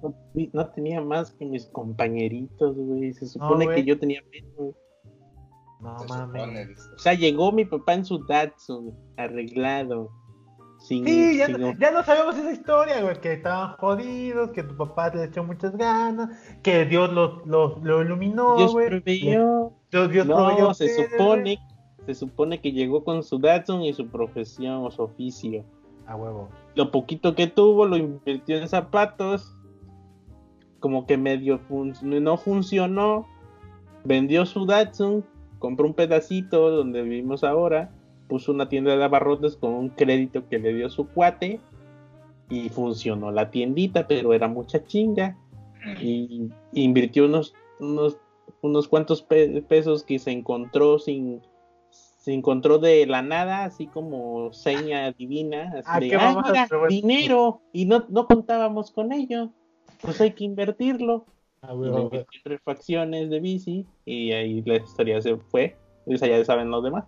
No, 0.02 0.16
no 0.54 0.68
tenía 0.72 1.02
más 1.02 1.32
que 1.32 1.46
mis 1.46 1.66
compañeritos, 1.68 2.76
güey. 2.76 3.14
Se 3.14 3.28
supone 3.28 3.68
que 3.74 3.84
yo 3.84 4.00
tenía 4.00 4.22
menos. 4.32 4.76
No 5.84 5.98
mames. 6.08 6.70
dice. 6.70 6.90
O 6.96 7.00
sea, 7.00 7.14
llegó 7.14 7.52
mi 7.52 7.66
papá 7.66 7.94
en 7.94 8.06
su 8.06 8.24
Datsun, 8.26 8.94
arreglado. 9.18 10.10
Sin, 10.80 11.06
Sí, 11.06 11.38
ya, 11.38 11.46
sin- 11.48 11.60
no- 11.62 11.78
ya 11.80 11.92
no 11.92 12.04
sabemos 12.04 12.38
esa 12.38 12.52
historia, 12.52 13.02
güey. 13.02 13.20
Que 13.22 13.34
estaban 13.34 13.76
jodidos, 13.78 14.52
que 14.52 14.64
tu 14.64 14.76
papá 14.76 15.10
le 15.16 15.26
echó 15.26 15.44
muchas 15.44 15.76
ganas, 15.78 16.30
que 16.62 16.86
Dios 16.86 17.12
los 17.14 17.46
los 17.46 17.82
lo 17.84 18.02
iluminó, 18.02 18.58
Dios 18.58 18.74
güey. 18.74 18.88
proveyó. 18.90 19.72
Dios, 19.92 20.10
Dios 20.12 20.28
no, 20.28 20.36
proveyó 20.36 20.74
se 20.74 20.90
supone, 21.10 21.60
se 22.06 22.14
supone 22.16 22.60
que 22.60 22.72
llegó 22.74 23.04
con 23.06 23.24
su 23.24 23.40
Datsun 23.40 23.84
y 23.84 23.94
su 23.94 24.08
profesión 24.08 24.84
o 24.86 24.92
su 24.92 25.04
oficio. 25.04 25.64
A 26.06 26.18
huevo. 26.18 26.50
Lo 26.76 26.92
poquito 26.92 27.34
que 27.34 27.48
tuvo 27.48 27.86
lo 27.86 27.96
invirtió 27.96 28.58
en 28.58 28.68
zapatos. 28.68 29.56
Como 30.82 31.06
que 31.06 31.18
medio 31.18 31.60
fun- 31.60 31.94
no 32.02 32.36
funcionó. 32.36 33.26
Vendió 34.04 34.46
su 34.46 34.66
Datsun, 34.66 35.24
compró 35.64 35.88
un 35.88 35.94
pedacito 35.94 36.70
donde 36.72 37.04
vivimos 37.04 37.46
ahora, 37.46 37.90
puso 38.28 38.52
una 38.52 38.68
tienda 38.68 38.98
de 38.98 39.02
abarrotes 39.02 39.56
con 39.56 39.72
un 39.74 39.88
crédito 39.88 40.50
que 40.50 40.60
le 40.60 40.74
dio 40.74 40.90
su 40.90 41.08
cuate 41.08 41.62
y 42.50 42.68
funcionó 42.68 43.32
la 43.32 43.50
tiendita, 43.50 44.06
pero 44.06 44.34
era 44.34 44.50
mucha 44.50 44.84
chinga 44.84 45.38
y 46.02 46.50
invirtió 46.74 47.24
unos 47.26 47.54
unos 47.80 48.18
unos 48.62 48.90
cuantos 48.90 49.22
pe- 49.22 49.62
pesos 49.62 50.04
que 50.04 50.20
se 50.20 50.32
encontró 50.32 51.00
sin 51.00 51.42
se 51.92 52.34
encontró 52.34 52.78
de 52.78 53.06
la 53.06 53.22
nada, 53.22 53.64
así 53.64 53.88
como 53.88 54.52
seña 54.52 55.14
divina, 55.14 55.72
así 55.78 55.84
Ah, 55.86 56.00
de, 56.02 56.16
"Ah, 56.16 56.18
mamada, 56.34 56.52
mira, 56.52 56.66
pero 56.68 56.80
bueno". 56.82 56.94
dinero, 56.94 57.62
y 57.72 57.86
no, 57.86 58.04
no 58.10 58.28
contábamos 58.28 58.92
con 58.92 59.14
ello, 59.14 59.50
pues 60.02 60.20
hay 60.20 60.32
que 60.34 60.44
invertirlo. 60.44 61.26
A 61.64 61.74
Y 61.74 61.76
huevo, 61.76 61.98
lo 61.98 62.10
güey. 62.10 62.22
invirtió 62.22 62.42
en 62.46 62.52
refacciones 62.52 63.30
de 63.30 63.40
bici, 63.40 63.88
y 64.06 64.32
ahí 64.34 64.62
la 64.64 64.76
historia 64.78 65.22
se 65.22 65.38
fue, 65.38 65.78
pues 66.06 66.22
ya 66.22 66.44
saben 66.46 66.70
los 66.70 66.84
demás. 66.84 67.06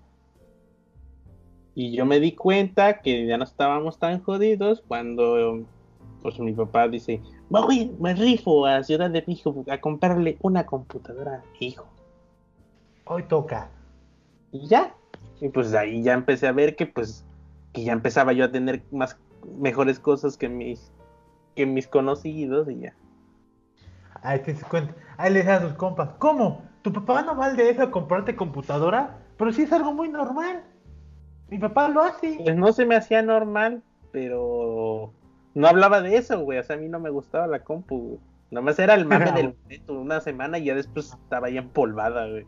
Y 1.76 1.92
yo 1.96 2.06
me 2.06 2.20
di 2.20 2.32
cuenta 2.34 3.02
que 3.02 3.28
ya 3.28 3.38
no 3.38 3.44
estábamos 3.44 4.00
tan 4.00 4.22
jodidos 4.24 4.82
cuando 4.88 5.66
pues 6.22 6.40
mi 6.40 6.54
papá 6.54 6.88
dice, 6.88 7.22
voy, 7.50 7.96
me 8.00 8.16
rifo 8.16 8.66
a 8.66 8.84
Ciudad 8.84 9.12
de 9.12 9.24
México 9.28 9.64
a 9.70 9.80
comprarle 9.80 10.38
una 10.42 10.66
computadora, 10.66 11.44
hijo. 11.60 11.86
hoy 13.06 13.24
toca. 13.24 13.70
Y 14.52 14.68
ya. 14.68 14.96
Y 15.42 15.50
pues 15.50 15.74
ahí 15.74 16.02
ya 16.02 16.14
empecé 16.14 16.48
a 16.48 16.54
ver 16.54 16.76
que 16.76 16.88
pues 16.88 17.26
que 17.74 17.84
ya 17.84 17.92
empezaba 17.94 18.34
yo 18.34 18.46
a 18.46 18.52
tener 18.52 18.84
más 18.92 19.20
mejores 19.60 20.00
cosas 20.00 20.38
que 20.38 20.50
mis 20.50 20.92
que 21.56 21.66
mis 21.66 21.88
conocidos 21.88 22.70
y 22.70 22.80
ya. 22.80 22.96
Ahí 24.26 24.40
te 24.40 24.56
cuenta. 24.56 24.96
Ahí 25.18 25.32
le 25.32 25.44
das 25.44 25.62
a 25.62 25.68
sus 25.68 25.78
compas. 25.78 26.10
¿Cómo? 26.18 26.64
¿Tu 26.82 26.92
papá 26.92 27.22
no 27.22 27.36
va 27.36 27.46
al 27.46 27.58
DF 27.58 27.80
a 27.80 27.92
comprarte 27.92 28.36
computadora? 28.36 29.20
Pero 29.38 29.52
sí 29.52 29.64
es 29.64 29.72
algo 29.72 29.94
muy 29.94 30.10
normal. 30.10 30.64
Mi 31.50 31.60
papá 31.60 31.88
lo 31.90 32.02
hace. 32.02 32.40
Pues 32.44 32.56
no 32.56 32.74
se 32.74 32.86
me 32.86 32.96
hacía 32.96 33.22
normal, 33.22 33.84
pero 34.12 35.14
no 35.54 35.68
hablaba 35.68 36.02
de 36.02 36.18
eso, 36.18 36.40
güey. 36.42 36.58
O 36.58 36.64
sea, 36.64 36.76
a 36.76 36.80
mí 36.80 36.90
no 36.90 37.00
me 37.00 37.10
gustaba 37.10 37.48
la 37.48 37.64
compu, 37.64 37.98
güey. 37.98 38.20
Nomás 38.52 38.80
era 38.80 38.94
el 38.94 39.06
mame 39.06 39.32
del 39.32 39.56
momento, 39.64 40.00
una 40.00 40.22
semana 40.22 40.58
y 40.58 40.66
ya 40.66 40.76
después 40.76 41.14
estaba 41.14 41.50
ya 41.50 41.60
empolvada, 41.60 42.28
güey. 42.28 42.46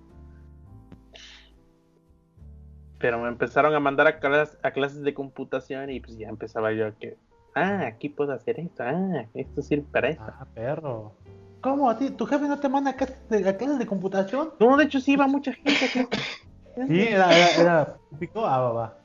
Pero 3.00 3.20
me 3.20 3.28
empezaron 3.28 3.76
a 3.76 3.80
mandar 3.80 4.08
a, 4.08 4.20
clases, 4.20 4.58
a 4.64 4.72
clases 4.72 5.04
de 5.04 5.14
computación 5.14 5.92
y 5.92 6.00
pues 6.00 6.18
ya 6.18 6.30
empezaba 6.30 6.72
yo 6.72 6.88
a 6.88 6.92
que, 6.92 7.18
ah, 7.54 7.86
aquí 7.86 8.10
puedo 8.10 8.32
hacer 8.32 8.60
esto, 8.60 8.84
ah, 8.84 9.26
esto 9.36 9.62
sirve 9.62 9.86
para 9.92 10.10
esto. 10.10 10.24
Ah, 10.26 10.48
perro. 10.54 11.14
¿Cómo 11.62 11.90
a 11.90 11.98
ti? 11.98 12.10
¿Tu 12.12 12.26
jefe 12.26 12.48
no 12.48 12.60
te 12.60 12.70
manda 12.70 12.92
a 12.92 12.96
clases 12.96 13.18
de, 13.30 13.86
computación? 13.86 14.50
No, 14.60 14.78
de 14.78 14.86
hecho 14.86 15.00
sí 15.00 15.14
iba 15.14 15.28
mucha 15.28 15.54
gente 15.54 15.86
a 15.86 15.88
clases. 15.88 16.26
Sí, 16.88 17.02
era, 17.02 17.36
era, 17.36 17.56
era 17.56 17.98
típico. 18.12 18.46
Ah, 18.46 18.60
va, 18.60 18.72
va. 18.72 18.98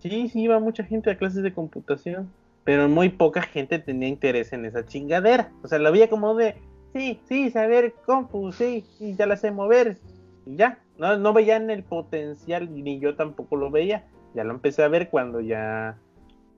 Sí, 0.00 0.28
sí 0.28 0.42
iba 0.42 0.58
mucha 0.58 0.84
gente 0.84 1.10
a 1.10 1.16
clases 1.16 1.42
de 1.42 1.52
computación, 1.52 2.32
pero 2.64 2.88
muy 2.88 3.10
poca 3.10 3.42
gente 3.42 3.78
tenía 3.78 4.08
interés 4.08 4.52
en 4.52 4.64
esa 4.64 4.84
chingadera. 4.84 5.52
O 5.62 5.68
sea, 5.68 5.78
lo 5.78 5.92
veía 5.92 6.08
como 6.08 6.34
de, 6.34 6.56
sí, 6.94 7.20
sí, 7.28 7.50
saber 7.50 7.94
compu, 8.06 8.52
sí, 8.52 8.84
y 8.98 9.14
ya 9.14 9.26
la 9.26 9.36
sé 9.36 9.50
mover, 9.50 9.98
y 10.46 10.56
ya. 10.56 10.78
No, 10.98 11.16
no 11.16 11.32
veían 11.32 11.70
el 11.70 11.82
potencial, 11.82 12.68
ni 12.84 12.98
yo 12.98 13.16
tampoco 13.16 13.56
lo 13.56 13.70
veía. 13.70 14.06
Ya 14.34 14.44
lo 14.44 14.52
empecé 14.52 14.82
a 14.82 14.88
ver 14.88 15.08
cuando 15.08 15.40
ya 15.40 15.96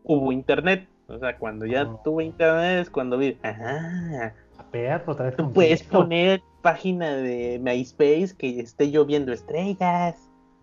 hubo 0.03 0.33
internet. 0.33 0.89
O 1.13 1.19
sea, 1.19 1.37
cuando 1.39 1.67
ya 1.67 1.85
Oh. 1.85 2.01
tuve 2.03 2.25
internet 2.25 2.81
es 2.83 2.91
cuando 2.91 3.19
vi, 3.19 3.39
ajá, 3.43 4.35
A 4.59 4.63
perro, 4.71 5.13
otra 5.13 5.27
vez. 5.27 5.37
tú 5.37 5.53
puedes 5.53 5.83
poner 5.83 6.43
página 6.63 7.11
de 7.17 7.61
MySpace 7.63 8.35
que 8.37 8.61
esté 8.61 8.91
lloviendo 8.91 9.33
estrellas. 9.33 10.17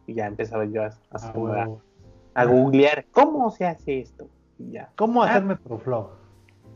Y 0.07 0.15
ya 0.15 0.25
empezaba 0.25 0.65
yo 0.65 0.83
a, 0.83 0.87
a- 0.87 0.91
Ah, 1.11 1.67
a- 2.33 2.45
googlear, 2.45 3.05
¿cómo 3.11 3.51
se 3.51 3.65
hace 3.67 3.99
esto? 3.99 4.27
Y 4.57 4.71
ya. 4.71 4.89
¿Cómo 4.95 5.21
Ah. 5.23 5.29
hacer 5.29 5.43
Metroflog? 5.43 6.09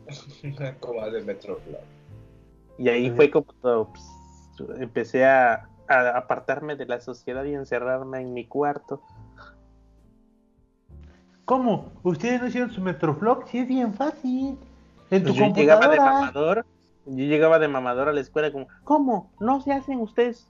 Como 0.80 1.00
hace 1.00 1.20
Metroflow. 1.22 1.80
Y 2.78 2.88
ahí 2.88 3.08
Sí. 3.10 3.16
fue 3.16 3.30
como 3.30 3.46
pues, 3.92 4.04
empecé 4.80 5.24
a, 5.24 5.68
a 5.88 6.16
apartarme 6.18 6.76
de 6.76 6.86
la 6.86 7.00
sociedad 7.00 7.44
y 7.44 7.54
encerrarme 7.54 8.20
en 8.20 8.34
mi 8.34 8.46
cuarto. 8.46 9.00
¿Cómo? 11.44 11.92
¿Ustedes 12.02 12.40
no 12.40 12.48
hicieron 12.48 12.70
su 12.70 12.80
Metroflog? 12.80 13.46
Sí, 13.48 13.58
es 13.58 13.68
bien 13.68 13.94
fácil. 13.94 14.58
En 15.10 15.22
tu 15.22 15.34
Pues 15.34 15.36
yo 15.36 15.54
llegaba 15.54 15.88
de 15.88 15.98
mamador, 15.98 16.66
yo 17.06 17.24
llegaba 17.24 17.58
de 17.58 17.68
mamador 17.68 18.08
a 18.08 18.12
la 18.12 18.20
escuela 18.20 18.50
como, 18.50 18.66
¿cómo? 18.82 19.30
¿No 19.40 19.60
se 19.60 19.72
hacen 19.72 20.00
ustedes? 20.00 20.48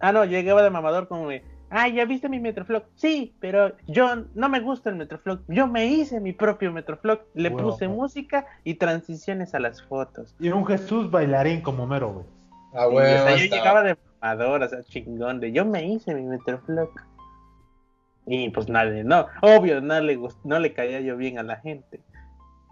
Ah, 0.00 0.12
no, 0.12 0.24
yo 0.24 0.32
llegaba 0.32 0.62
de 0.62 0.70
mamador 0.70 1.08
como, 1.08 1.28
ah, 1.70 1.88
¿ya 1.88 2.04
viste 2.04 2.28
mi 2.28 2.38
Metroflog? 2.40 2.84
Sí, 2.94 3.34
pero 3.40 3.72
yo 3.86 4.08
no 4.34 4.48
me 4.48 4.60
gusta 4.60 4.90
el 4.90 4.96
Metroflog. 4.96 5.40
Yo 5.48 5.66
me 5.66 5.86
hice 5.86 6.20
mi 6.20 6.32
propio 6.32 6.72
Metroflog. 6.72 7.20
Le 7.34 7.50
puse 7.50 7.88
música 7.88 8.46
y 8.62 8.74
transiciones 8.74 9.54
a 9.54 9.60
las 9.60 9.82
fotos. 9.82 10.34
Y 10.38 10.50
un 10.50 10.66
Jesús 10.66 11.10
bailarín 11.10 11.62
como 11.62 11.86
mero, 11.86 12.12
güey. 12.12 12.26
Ah, 12.74 12.84
Y, 12.84 12.86
o 12.86 12.96
huevo, 12.96 13.28
sea, 13.28 13.36
yo 13.36 13.44
llegaba 13.46 13.82
de 13.82 13.96
mamador, 14.20 14.62
o 14.62 14.68
sea, 14.68 14.82
chingón, 14.84 15.40
de 15.40 15.52
yo 15.52 15.64
me 15.64 15.86
hice 15.86 16.14
mi 16.14 16.22
Metroflog. 16.22 16.90
Y 18.26 18.48
pues 18.50 18.68
nadie, 18.68 19.04
no, 19.04 19.26
obvio, 19.42 19.80
no 19.80 20.00
le, 20.00 20.18
no 20.44 20.58
le 20.58 20.72
caía 20.72 21.00
yo 21.00 21.16
bien 21.16 21.38
a 21.38 21.42
la 21.42 21.56
gente. 21.56 22.00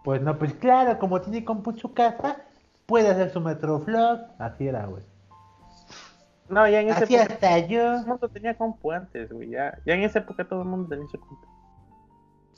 Pues 0.05 0.21
no, 0.23 0.39
pues 0.39 0.55
claro, 0.55 0.99
como 0.99 1.21
tiene 1.21 1.45
compu 1.45 1.71
en 1.71 1.79
su 1.79 1.93
casa, 1.93 2.39
puede 2.87 3.09
hacer 3.09 3.31
su 3.31 3.41
Metroflog. 3.41 4.21
Así 4.39 4.67
era, 4.67 4.87
güey. 4.87 5.03
No, 6.49 6.69
ya 6.69 6.81
en 6.81 6.89
esa 6.89 7.05
Así 7.05 7.15
época 7.17 7.33
hasta 7.35 7.59
yo. 7.67 7.81
todo 7.83 8.01
el 8.01 8.07
mundo 8.07 8.29
tenía 8.29 8.55
compu 8.57 8.93
antes, 8.93 9.31
güey, 9.33 9.51
ya, 9.51 9.79
ya 9.87 9.95
en 9.95 10.03
esa 10.03 10.19
época 10.21 10.47
todo 10.49 10.63
el 10.63 10.69
mundo 10.69 10.89
tenía 10.89 11.07
su 11.09 11.19
compu. 11.21 11.47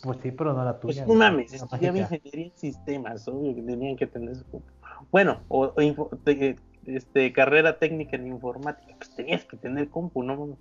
Pues 0.03 0.19
sí, 0.23 0.31
pero 0.33 0.53
no 0.53 0.65
la 0.65 0.79
Pues 0.81 0.97
tuya. 0.97 1.07
no 1.07 1.15
mames, 1.15 1.53
estudiaba 1.53 1.99
mágica. 1.99 2.15
ingeniería 2.17 2.47
en 2.53 2.59
sistemas, 2.59 3.27
obvio 3.29 3.55
que 3.55 3.63
tenían 3.63 3.97
que 3.97 4.07
tener 4.07 4.37
su 4.37 4.45
compu. 4.51 4.69
Bueno, 5.11 5.41
o, 5.49 5.73
o 5.77 5.81
info- 5.83 6.11
te- 6.25 6.57
este, 6.87 7.33
carrera 7.33 7.79
técnica 7.79 8.17
en 8.17 8.27
informática, 8.27 8.95
pues 8.99 9.15
tenías 9.15 9.45
que 9.45 9.57
tener 9.57 9.89
compu, 9.89 10.23
¿no? 10.23 10.57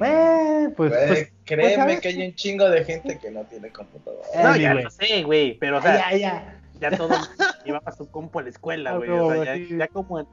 Eh, 0.00 0.68
pues, 0.76 0.90
Güey, 0.90 1.06
pues, 1.08 1.32
créeme 1.44 2.00
que 2.00 2.08
hay 2.08 2.26
un 2.28 2.34
chingo 2.34 2.68
de 2.68 2.84
gente 2.84 3.18
que 3.18 3.30
no 3.30 3.44
tiene 3.44 3.70
computadora. 3.70 4.22
Eh, 4.34 4.42
No, 4.42 4.56
ya 4.56 4.72
güey. 4.72 4.84
lo 4.84 4.90
sé, 4.90 5.22
güey, 5.24 5.58
pero 5.58 5.78
o 5.78 5.82
sea, 5.82 6.10
ya, 6.12 6.16
ya. 6.16 6.60
ya 6.90 6.96
todo 6.96 7.08
llevaba 7.64 7.92
su 7.92 8.10
compu 8.10 8.38
a 8.38 8.42
la 8.42 8.48
escuela, 8.50 8.90
Ah, 8.92 8.96
güey. 8.96 9.08
no, 9.10 9.26
O 9.26 9.32
sea, 9.44 9.44
ya, 9.44 9.54
sí. 9.66 9.76
ya 9.76 9.88
como, 9.88 10.20
en, 10.20 10.26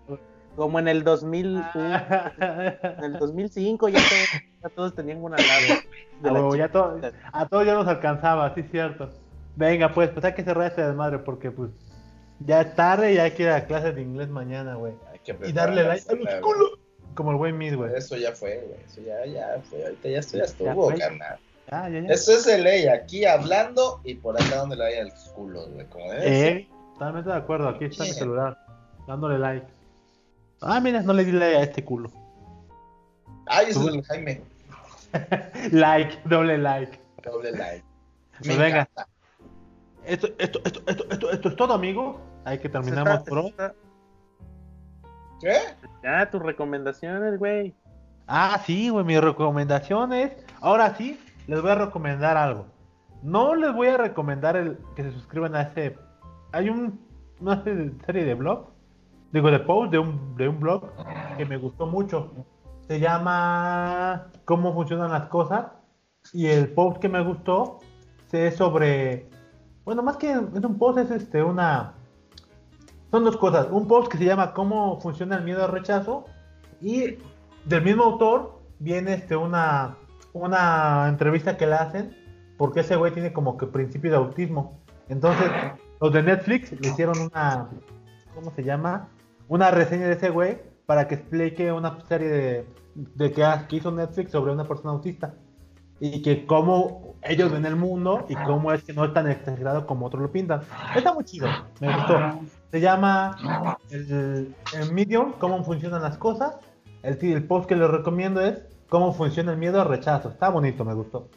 como 0.56 0.80
en 0.80 0.88
el 0.88 1.03
2000, 1.03 1.64
en 2.40 3.03
el 3.03 3.14
2005 3.19 3.90
ya 3.90 3.99
todos, 3.99 4.44
ya 4.64 4.69
todos 4.69 4.95
tenían 4.95 5.23
una 5.23 5.38
laptop. 5.38 6.32
huevo, 6.34 6.56
ya 6.56 6.69
to- 6.69 6.94
chingada. 6.95 7.14
a 7.32 7.48
todos 7.48 7.65
ya 7.65 7.73
nos 7.73 7.88
alcanzaba, 7.88 8.53
sí, 8.56 8.64
cierto. 8.72 9.10
Venga, 9.56 9.94
pues, 9.94 10.10
pues 10.10 10.26
hay 10.26 10.34
que 10.34 10.44
cerrar 10.44 10.68
este 10.68 10.82
desmadre 10.86 11.19
porque, 11.19 11.49
pues, 11.52 11.72
ya 12.40 12.61
es 12.61 12.76
tarde 12.76 13.14
y 13.14 13.18
hay 13.18 13.32
que 13.32 13.44
ir 13.44 13.49
a 13.49 13.65
clases 13.65 13.95
de 13.95 14.02
inglés 14.02 14.27
mañana, 14.30 14.76
güey. 14.76 14.94
Y 15.45 15.53
darle 15.53 15.84
like 15.84 16.06
a 16.11 16.15
los 16.15 16.36
culos. 16.41 16.72
Como 17.16 17.32
el 17.32 17.38
güey 17.38 17.74
güey. 17.76 17.96
Eso 17.96 18.16
ya 18.18 18.34
fue, 18.34 18.62
güey. 18.68 18.80
Eso 18.86 19.02
ya, 19.02 19.26
ya 19.26 19.62
fue. 19.70 19.84
Ahorita 19.84 20.10
ya, 20.10 20.20
esto 20.20 20.34
ya 20.38 20.44
Ya 20.44 20.46
estuvo, 20.50 20.90
fue. 20.90 21.00
carnal. 21.00 21.40
Ah, 21.72 21.90
ya, 21.90 22.00
ya. 22.02 22.10
Eso 22.14 22.34
es 22.34 22.46
de 22.46 22.58
ley. 22.60 22.88
Aquí 22.88 23.26
hablando 23.26 24.02
y 24.04 24.16
por 24.16 24.36
acá 24.40 24.58
donde 24.58 24.76
le 24.76 24.84
vaya 24.84 25.02
el 25.02 25.12
culo, 25.34 25.68
güey. 25.70 25.86
Como 25.88 26.12
debe 26.12 26.22
ser. 26.24 26.58
Eh, 26.58 26.70
totalmente 26.94 27.30
de 27.30 27.36
acuerdo. 27.36 27.70
Aquí 27.70 27.86
está 27.86 28.04
mi 28.04 28.12
celular. 28.12 28.58
Dándole 29.08 29.40
like. 29.40 29.66
Ah, 30.62 30.80
mira, 30.80 31.02
no 31.02 31.14
le 31.14 31.26
di 31.26 31.32
like 31.32 31.56
a 31.58 31.64
este 31.64 31.84
culo. 31.84 32.12
Ay, 33.48 33.68
eso 33.70 33.88
es 33.90 33.96
el 33.96 34.04
Jaime. 34.04 34.42
like, 35.72 36.18
doble 36.26 36.58
like. 36.58 37.00
Doble 37.24 37.52
like. 37.52 37.84
Me 38.42 38.46
Pues 38.48 38.58
venga. 38.58 38.82
encanta. 38.82 39.08
Esto, 40.06 40.28
esto, 40.38 40.60
esto, 40.66 40.82
esto, 40.88 41.06
esto, 41.10 41.32
esto 41.32 41.50
es 41.50 41.56
todo, 41.56 41.74
amigo. 41.74 42.20
Hay 42.44 42.60
que 42.60 42.70
terminamos, 42.70 43.24
bro. 43.26 43.48
está- 43.48 43.74
¿Qué? 45.42 45.58
Ya, 46.06 46.30
tus 46.30 46.40
recomendaciones, 46.40 47.40
güey. 47.40 47.73
Ah, 48.27 48.61
sí, 48.64 48.90
güey, 48.90 49.03
mis 49.03 49.19
recomendaciones. 49.19 50.34
Ahora 50.61 50.94
sí, 50.94 51.19
les 51.48 51.60
voy 51.64 51.72
a 51.72 51.76
recomendar 51.76 52.38
algo. 52.38 52.68
No 53.23 53.56
les 53.56 53.73
voy 53.73 53.88
a 53.88 53.98
recomendar 53.98 54.56
el 54.56 54.77
que 54.95 55.02
se 55.02 55.11
suscriban 55.11 55.56
a 55.56 55.64
ese. 55.64 55.98
Hay 56.52 56.69
un, 56.69 56.99
una 57.40 57.64
serie 57.64 58.23
de 58.23 58.36
blog, 58.36 58.68
digo, 59.32 59.49
de 59.49 59.57
post 59.57 59.91
de 59.91 59.98
un, 59.98 60.36
de 60.38 60.48
un 60.48 60.60
blog 60.60 60.91
que 61.38 61.45
me 61.45 61.57
gustó 61.57 61.88
mucho. 61.88 62.32
Se 62.88 62.99
llama 62.99 64.27
Cómo 64.45 64.76
funcionan 64.76 65.11
las 65.11 65.26
cosas. 65.30 65.72
Y 66.34 66.45
el 66.45 66.72
post 66.72 66.99
que 66.99 67.10
me 67.10 67.23
gustó 67.23 67.80
se 68.27 68.45
es 68.45 68.57
sobre. 68.57 69.27
Bueno, 69.86 70.03
más 70.03 70.18
que 70.18 70.34
es 70.34 70.38
un 70.38 70.77
post, 70.77 70.99
es 70.99 71.10
este, 71.10 71.41
una. 71.41 71.95
Son 73.11 73.23
dos 73.23 73.38
cosas. 73.38 73.68
Un 73.72 73.88
post 73.88 74.11
que 74.11 74.18
se 74.18 74.26
llama 74.26 74.53
Cómo 74.53 74.99
funciona 74.99 75.38
el 75.38 75.44
miedo 75.44 75.64
al 75.64 75.72
rechazo. 75.72 76.26
Y 76.82 77.18
del 77.65 77.84
mismo 77.84 78.03
autor 78.03 78.60
viene 78.80 79.14
este 79.14 79.36
una, 79.36 79.98
una 80.34 81.07
entrevista 81.07 81.56
que 81.57 81.65
le 81.68 81.76
hacen 81.76 82.15
porque 82.57 82.82
ese 82.82 82.95
güey 82.95 83.11
tiene 83.14 83.32
como 83.34 83.57
que 83.57 83.68
principio 83.68 84.11
de 84.11 84.18
autismo. 84.18 84.80
Entonces, 85.10 85.49
los 86.02 86.11
de 86.11 86.23
Netflix 86.23 86.72
le 86.80 86.90
hicieron 86.90 87.18
una, 87.19 87.69
¿cómo 88.34 88.52
se 88.56 88.64
llama? 88.64 89.10
Una 89.48 89.72
reseña 89.72 90.07
de 90.07 90.14
ese 90.14 90.30
güey 90.30 90.57
para 90.86 91.07
que 91.07 91.15
explique 91.15 91.72
una 91.72 91.99
serie 92.07 92.27
de, 92.30 92.68
de 92.95 93.32
que, 93.32 93.44
ha- 93.44 93.68
que 93.68 93.77
hizo 93.77 93.91
Netflix 93.91 94.32
sobre 94.32 94.52
una 94.52 94.64
persona 94.65 94.91
autista. 94.91 95.34
Y 96.00 96.22
que 96.22 96.46
cómo 96.46 97.16
ellos 97.22 97.52
ven 97.52 97.66
el 97.66 97.76
mundo 97.76 98.26
y 98.30 98.36
cómo 98.36 98.72
es 98.74 98.84
que 98.84 98.94
no 98.94 99.06
es 99.06 99.14
tan 99.14 99.30
exagerado 99.30 99.88
como 99.88 100.06
otros 100.08 100.22
lo 100.24 100.32
pintan. 100.32 100.62
Está 100.96 101.14
muy 101.14 101.24
chido, 101.24 101.48
me 101.80 101.94
gustó. 101.96 102.20
Se 102.72 102.82
llama 102.82 103.78
el, 103.90 104.54
el 104.74 104.92
Medium, 104.92 105.32
cómo 105.40 105.64
funcionan 105.64 106.02
las 106.02 106.18
cosas. 106.18 106.58
El, 107.04 107.44
post 107.48 107.68
que 107.70 107.76
les 107.76 107.90
recomiendo 107.90 108.42
es 108.42 108.62
cómo 108.90 109.14
funciona 109.14 109.54
el 109.54 109.58
miedo 109.58 109.80
al 109.82 109.88
rechazo. 109.88 110.30
Está 110.30 110.50
bonito, 110.50 110.84
me 110.84 110.94
gustó. 110.94 111.30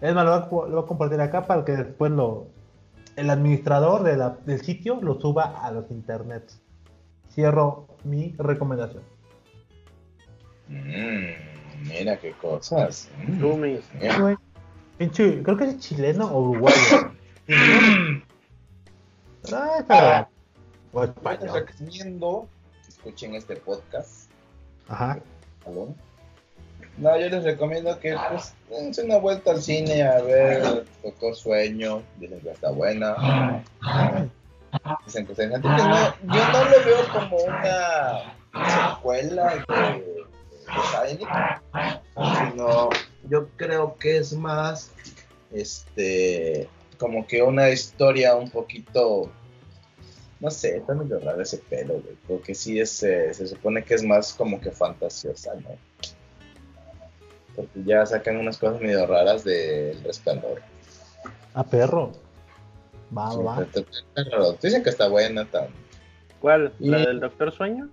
Es 0.00 0.12
más, 0.14 0.24
lo 0.24 0.30
voy 0.32 0.40
a, 0.40 0.48
co- 0.48 0.66
lo 0.66 0.76
voy 0.76 0.84
a 0.84 0.88
compartir 0.88 1.20
acá 1.20 1.46
para 1.46 1.64
que 1.64 1.72
después 1.76 2.10
lo 2.10 2.46
el 3.14 3.28
administrador 3.30 4.02
de 4.02 4.16
la- 4.16 4.36
del 4.44 4.60
sitio 4.62 4.98
lo 5.02 5.20
suba 5.20 5.60
a 5.62 5.70
los 5.70 5.90
internets. 5.90 6.60
Cierro 7.30 7.86
mi 8.04 8.34
recomendación. 8.38 9.02
Mm, 10.68 11.51
mira 11.84 12.16
qué 12.18 12.32
cosas. 12.32 13.08
Mm. 13.26 13.40
Güey, 13.42 13.78
pinche, 14.98 15.42
creo 15.42 15.56
que 15.56 15.64
es 15.64 15.78
chileno 15.78 16.26
o 16.26 16.40
uruguayo. 16.50 17.12
Ah, 19.52 19.70
está 19.80 20.00
bien. 20.00 20.26
O 20.92 21.04
Les 21.04 21.52
recomiendo 21.52 22.48
que 22.84 22.88
escuchen 22.88 23.34
este 23.34 23.56
podcast 23.56 24.30
Ajá. 24.88 25.18
¿Aló? 25.66 25.94
No, 26.98 27.18
yo 27.18 27.28
les 27.28 27.42
recomiendo 27.42 27.98
que 27.98 28.14
pues 28.30 28.54
dense 28.70 29.02
una 29.02 29.16
vuelta 29.16 29.50
al 29.52 29.62
cine 29.62 30.02
a 30.02 30.20
ver 30.22 30.84
Doctor 31.02 31.34
Sueño, 31.34 32.02
dicen 32.18 32.40
que 32.40 32.50
está 32.50 32.70
buena. 32.70 33.64
Dicen 35.06 35.26
que 35.26 35.32
está 35.32 35.44
interesante. 35.44 35.88
No- 36.22 36.34
yo 36.34 36.52
no 36.52 36.64
lo 36.64 36.84
veo 36.84 37.08
como 37.12 37.36
una 37.38 38.34
secuela 38.94 39.54
de 39.56 40.11
Shining, 40.72 41.28
sino 42.50 42.90
yo 43.28 43.48
creo 43.56 43.96
que 43.96 44.16
es 44.18 44.32
más 44.32 44.90
este 45.52 46.68
como 46.98 47.26
que 47.26 47.42
una 47.42 47.70
historia 47.70 48.34
un 48.36 48.50
poquito 48.50 49.30
no 50.40 50.50
sé, 50.50 50.78
está 50.78 50.94
medio 50.94 51.20
raro 51.20 51.40
ese 51.40 51.58
pelo, 51.58 51.94
güey, 51.94 52.16
porque 52.26 52.52
sí 52.54 52.80
es, 52.80 53.00
eh, 53.04 53.32
se 53.32 53.46
supone 53.46 53.84
que 53.84 53.94
es 53.94 54.02
más 54.02 54.32
como 54.34 54.60
que 54.60 54.72
fantasiosa, 54.72 55.54
¿no? 55.54 55.68
Porque 57.54 57.84
ya 57.84 58.04
sacan 58.06 58.38
unas 58.38 58.58
cosas 58.58 58.80
medio 58.80 59.06
raras 59.06 59.44
del 59.44 60.02
resplandor. 60.02 60.60
Ah, 61.54 61.62
perro. 61.62 62.10
Va, 63.16 63.30
Sí, 63.30 63.38
va. 63.38 63.62
está- 63.62 63.80
está- 63.80 63.98
está 64.20 64.36
raro. 64.36 64.52
Dicen 64.60 64.82
que 64.82 64.90
está 64.90 65.06
buena, 65.06 65.44
tan... 65.44 65.66
¿Cuál? 66.40 66.72
¿La 66.80 66.98
Y- 66.98 67.06
del 67.06 67.20
Doctor 67.20 67.52
Sueño? 67.52 67.88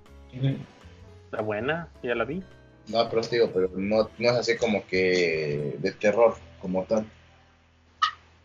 Está 1.26 1.44
buena, 1.44 1.90
ya 2.02 2.16
la 2.16 2.24
vi. 2.24 2.42
No, 2.90 3.08
pero 3.08 3.22
os 3.22 3.30
digo, 3.30 3.50
pero 3.54 3.70
no, 3.76 4.10
no 4.18 4.30
es 4.30 4.36
así 4.36 4.58
como 4.58 4.86
que 4.88 5.76
de 5.80 5.92
terror, 5.92 6.36
como 6.62 6.84
tal. 6.86 7.06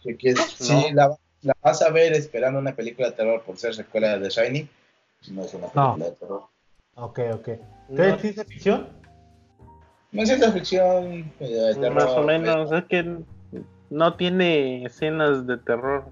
Si, 0.02 0.14
quieres, 0.16 0.40
si 0.58 0.92
la, 0.92 1.16
la 1.42 1.56
vas 1.62 1.80
a 1.80 1.90
ver 1.90 2.12
esperando 2.12 2.58
una 2.58 2.76
película 2.76 3.08
de 3.10 3.16
terror 3.16 3.42
por 3.42 3.56
ser 3.56 3.74
secuela 3.74 4.18
de 4.18 4.28
The 4.28 4.42
Shining, 4.42 4.68
no 5.30 5.44
es 5.44 5.54
una 5.54 5.68
película 5.68 5.96
No. 5.96 6.04
de 6.04 6.10
terror. 6.12 6.42
Ok, 6.96 7.20
ok. 7.32 7.48
No, 7.88 7.96
¿Qué 7.96 8.08
es 8.10 8.20
ciencia 8.20 8.44
ficción? 8.44 8.88
No 10.12 10.22
es 10.22 10.28
ciencia 10.28 10.52
ficción, 10.52 11.32
eh, 11.40 11.48
de 11.48 11.74
terror. 11.74 11.94
más 11.94 12.10
o 12.10 12.22
menos, 12.22 12.70
es 12.72 12.84
que 12.84 13.18
no 13.90 14.16
tiene 14.16 14.84
escenas 14.84 15.46
de 15.46 15.56
terror. 15.56 16.04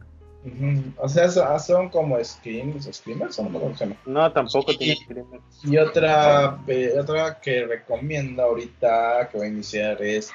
Ujú. 0.44 0.82
O 0.98 1.08
sea, 1.08 1.28
son, 1.30 1.60
son 1.60 1.88
como 1.88 2.22
screams, 2.22 2.88
screamers, 2.92 3.38
o 3.38 3.44
no 3.44 3.50
me 3.50 3.58
acuerdo 3.58 3.76
cómo 3.76 3.78
se 3.78 3.84
llama. 3.86 3.96
No, 4.06 4.32
tampoco 4.32 4.76
tiene 4.76 4.96
crimen. 5.06 5.40
Y 5.62 5.78
otra, 5.78 6.58
pe- 6.66 6.98
otra 6.98 7.38
que 7.40 7.64
recomiendo 7.66 8.42
ahorita 8.42 9.28
que 9.30 9.38
voy 9.38 9.46
a 9.46 9.50
iniciar 9.50 10.02
es 10.02 10.32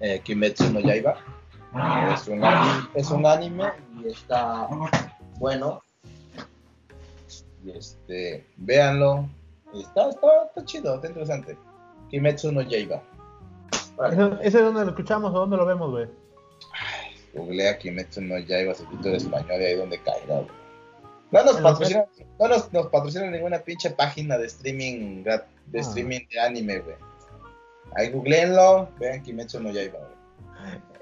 eh, 0.00 0.20
Kimetsu 0.22 0.72
no 0.72 0.80
Yaiba. 0.80 1.16
Es 2.14 2.26
un, 2.28 2.44
ani- 2.44 2.88
es 2.94 3.10
un 3.10 3.26
anime 3.26 3.64
y 4.04 4.08
está 4.08 4.68
bueno. 5.38 5.82
Y 7.64 7.70
este, 7.72 8.46
véanlo. 8.56 9.28
Y 9.72 9.82
Está, 9.82 10.10
está, 10.10 10.26
está 10.46 10.64
chido, 10.64 10.94
está 10.94 11.08
interesante. 11.08 11.56
Kimetsu 12.10 12.50
no 12.52 12.62
Yaiba. 12.62 13.02
Vale. 13.96 14.14
¿Ese, 14.14 14.48
ese 14.48 14.58
es 14.58 14.64
donde 14.64 14.84
lo 14.84 14.90
escuchamos 14.90 15.30
o 15.34 15.38
dónde 15.40 15.56
lo 15.56 15.66
vemos, 15.66 15.90
güey? 15.90 16.06
Googlea 17.34 17.78
Kimetsu 17.78 18.20
no 18.20 18.38
Yaiba, 18.38 18.74
subtítulo 18.74 19.14
español 19.16 19.60
y 19.60 19.64
ahí 19.64 19.74
donde 19.76 19.98
caiga. 20.02 20.34
güey. 20.36 20.46
No 21.32 21.44
nos 21.44 21.56
En 21.58 21.62
patrocina, 21.62 22.04
no 22.40 22.48
nos, 22.48 22.72
nos 22.72 22.86
patrocina 22.88 23.30
ninguna 23.30 23.58
pinche 23.60 23.90
página 23.90 24.36
de 24.36 24.46
streaming 24.46 25.22
de 25.22 25.32
Ah. 25.32 25.42
streaming 25.74 26.20
de 26.28 26.40
anime, 26.40 26.78
güey. 26.80 26.96
Ahí 27.96 28.10
googleenlo, 28.10 28.88
vean 28.98 29.22
Kimetsu 29.22 29.60
no 29.60 29.70
Yaiba, 29.70 29.98
güey. 29.98 30.10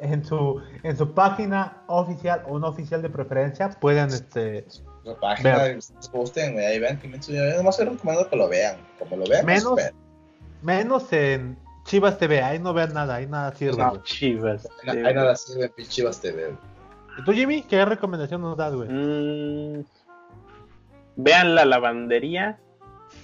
En 0.01 0.25
su, 0.25 0.63
en 0.85 0.97
su 0.97 1.13
página 1.13 1.83
oficial 1.89 2.45
o 2.49 2.59
no 2.59 2.69
oficial 2.69 3.03
de 3.03 3.11
preferencia 3.11 3.71
pueden 3.71 4.09
este 4.11 4.65
La 5.05 5.19
página, 5.19 5.57
Vean. 5.57 5.81
gusten, 6.13 6.53
güey, 6.53 6.65
ahí 6.67 6.79
vean 6.79 7.01
Kimetsu 7.01 7.33
no 7.33 7.39
Yaiba. 7.39 7.57
Nomás 7.57 7.79
les 7.79 7.89
recomiendo 7.89 8.29
que 8.29 8.37
lo 8.37 8.49
vean. 8.49 8.77
Como 8.99 9.17
lo 9.17 9.27
vean, 9.27 9.45
Menos- 9.47 9.81
menos 10.63 11.13
en 11.13 11.57
Chivas 11.89 12.19
TV, 12.19 12.43
ahí 12.43 12.59
no 12.59 12.75
vean 12.75 12.93
nada, 12.93 13.15
ahí 13.15 13.27
nada 13.27 13.51
sirve. 13.55 13.83
No, 13.83 14.03
chivas. 14.03 14.69
Ahí 14.87 15.03
nada 15.03 15.35
sirve 15.35 15.65
en 15.65 15.73
Pichivas 15.73 16.21
TV. 16.21 16.55
¿Y 17.19 17.25
tú, 17.25 17.33
Jimmy, 17.33 17.63
qué 17.63 17.83
recomendación 17.83 18.43
nos 18.43 18.59
das, 18.59 18.75
güey? 18.75 18.91
Mm, 18.91 19.87
vean 21.17 21.55
La 21.55 21.65
Lavandería, 21.65 22.59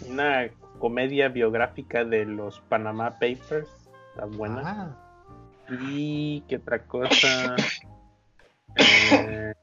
una 0.08 0.48
comedia 0.78 1.28
biográfica 1.28 2.06
de 2.06 2.24
los 2.24 2.60
Panama 2.60 3.10
Papers. 3.10 3.68
Está 4.14 4.24
buena. 4.24 4.62
Ah, 4.64 5.74
Y 5.82 6.40
qué 6.48 6.56
otra 6.56 6.78
cosa. 6.84 7.56
Eh, 8.76 9.54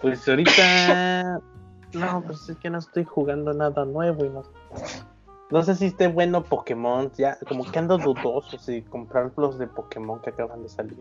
pues 0.00 0.26
ahorita. 0.26 1.40
No, 1.92 2.22
pues 2.26 2.48
es 2.48 2.56
que 2.56 2.70
no 2.70 2.78
estoy 2.78 3.04
jugando 3.04 3.52
nada 3.52 3.84
nuevo 3.84 4.24
y 4.24 4.30
no. 4.30 4.44
No 5.50 5.62
sé 5.62 5.74
si 5.74 5.86
esté 5.86 6.08
bueno 6.08 6.42
Pokémon. 6.44 7.10
Ya, 7.16 7.36
como 7.48 7.64
que 7.70 7.78
ando 7.78 7.98
dudoso 7.98 8.58
si 8.58 8.82
comprar 8.82 9.32
los 9.36 9.58
de 9.58 9.66
Pokémon 9.66 10.20
que 10.22 10.30
acaban 10.30 10.62
de 10.62 10.68
salir. 10.68 10.98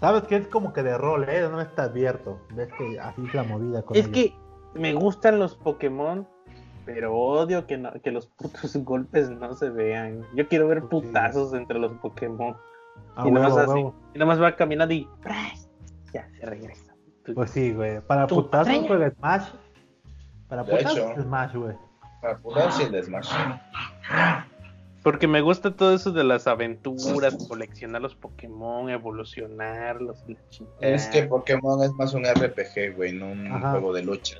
Sabes 0.00 0.22
que 0.24 0.36
es 0.36 0.46
como 0.48 0.72
que 0.72 0.82
de 0.82 0.96
rol, 0.96 1.28
¿eh? 1.28 1.46
No 1.50 1.60
está 1.60 1.84
abierto. 1.84 2.38
Ves 2.54 2.68
que 2.78 2.98
así 3.00 3.22
es 3.26 3.34
la 3.34 3.42
movida 3.42 3.82
con 3.82 3.96
Es 3.96 4.06
ellos. 4.06 4.14
que 4.72 4.78
me 4.78 4.92
gustan 4.94 5.38
los 5.40 5.56
Pokémon, 5.56 6.26
pero 6.84 7.16
odio 7.16 7.66
que, 7.66 7.78
no- 7.78 7.92
que 8.02 8.12
los 8.12 8.26
putos 8.26 8.76
golpes 8.84 9.28
no 9.30 9.54
se 9.54 9.70
vean. 9.70 10.24
Yo 10.34 10.46
quiero 10.48 10.68
ver 10.68 10.82
Sí. 10.82 10.86
putazos 10.88 11.52
entre 11.54 11.78
los 11.78 11.92
Pokémon. 11.94 12.56
A 13.16 13.26
y 13.26 13.30
nomás 13.30 13.52
huevo, 13.52 13.58
así. 13.72 13.72
huevo. 13.72 13.94
Y 14.14 14.18
nomás 14.18 14.40
va 14.42 14.54
caminando 14.56 14.94
y 14.94 15.08
ya 16.12 16.28
se 16.38 16.46
regresa. 16.46 16.94
Pues 17.34 17.50
sí, 17.50 17.72
güey. 17.74 18.00
Para 18.00 18.26
putazos 18.26 18.72
juega 18.86 19.10
Smash. 19.10 19.48
Para 20.48 20.64
putazos. 20.64 21.22
Smash, 21.22 21.54
güey. 21.56 21.76
Para 22.20 22.38
de 22.90 23.02
Smash. 23.02 23.30
Porque 25.02 25.28
me 25.28 25.40
gusta 25.40 25.74
todo 25.74 25.94
eso 25.94 26.10
de 26.12 26.24
las 26.24 26.46
aventuras, 26.46 27.36
coleccionar 27.48 28.02
los 28.02 28.14
Pokémon, 28.14 28.90
evolucionarlos. 28.90 30.24
Es 30.80 31.06
que 31.06 31.22
Pokémon 31.22 31.82
es 31.82 31.92
más 31.94 32.12
un 32.14 32.24
RPG, 32.24 32.96
güey, 32.96 33.12
no 33.12 33.30
un 33.30 33.46
Ajá. 33.46 33.70
juego 33.72 33.92
de 33.92 34.02
lucha. 34.02 34.36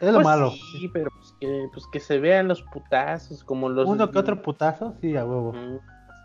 Es 0.00 0.08
lo 0.08 0.14
Pues 0.14 0.24
malo. 0.24 0.50
Sí, 0.72 0.88
pero 0.88 1.10
pues 1.10 1.34
que, 1.40 1.68
pues 1.72 1.86
que 1.92 2.00
se 2.00 2.18
vean 2.18 2.48
los 2.48 2.62
putazos, 2.62 3.44
como 3.44 3.68
los. 3.68 3.88
Uno 3.88 4.10
que 4.10 4.18
otro 4.18 4.40
putazo, 4.40 4.94
sí, 5.00 5.16
a 5.16 5.24
huevo. 5.24 5.52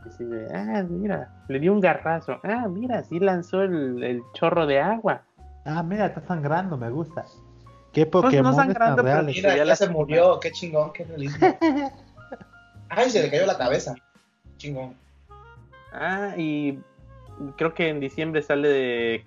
Sí, 0.03 0.09
sí, 0.17 0.23
de, 0.25 0.47
ah, 0.55 0.85
mira, 0.87 1.29
le 1.47 1.59
dio 1.59 1.73
un 1.73 1.81
garrazo. 1.81 2.39
Ah, 2.43 2.67
mira, 2.69 3.03
sí 3.03 3.19
lanzó 3.19 3.63
el, 3.63 4.03
el 4.03 4.21
chorro 4.33 4.65
de 4.65 4.79
agua. 4.79 5.23
Ah, 5.65 5.81
mira, 5.83 6.05
está 6.05 6.21
sangrando, 6.21 6.77
me 6.77 6.89
gusta. 6.89 7.25
¿Qué 7.95 8.05
Pues 8.05 8.23
no 8.25 8.29
Pokémon 8.29 8.55
sangrando, 8.55 8.97
pero 9.01 9.15
reales? 9.15 9.35
Mira, 9.35 9.49
ya 9.51 9.55
ya, 9.57 9.65
la- 9.65 9.75
se 9.75 9.89
murió, 9.89 10.39
qué 10.39 10.51
chingón, 10.51 10.91
qué 10.93 11.05
realismo. 11.05 11.47
Ay, 12.89 13.09
se 13.09 13.23
le 13.23 13.31
cayó 13.31 13.45
la 13.45 13.57
cabeza. 13.57 13.95
Chingón. 14.57 14.93
Ah, 15.93 16.33
y 16.37 16.77
creo 17.57 17.73
que 17.73 17.87
en 17.89 17.99
diciembre 18.01 18.41
sale 18.41 18.67
de 18.67 19.25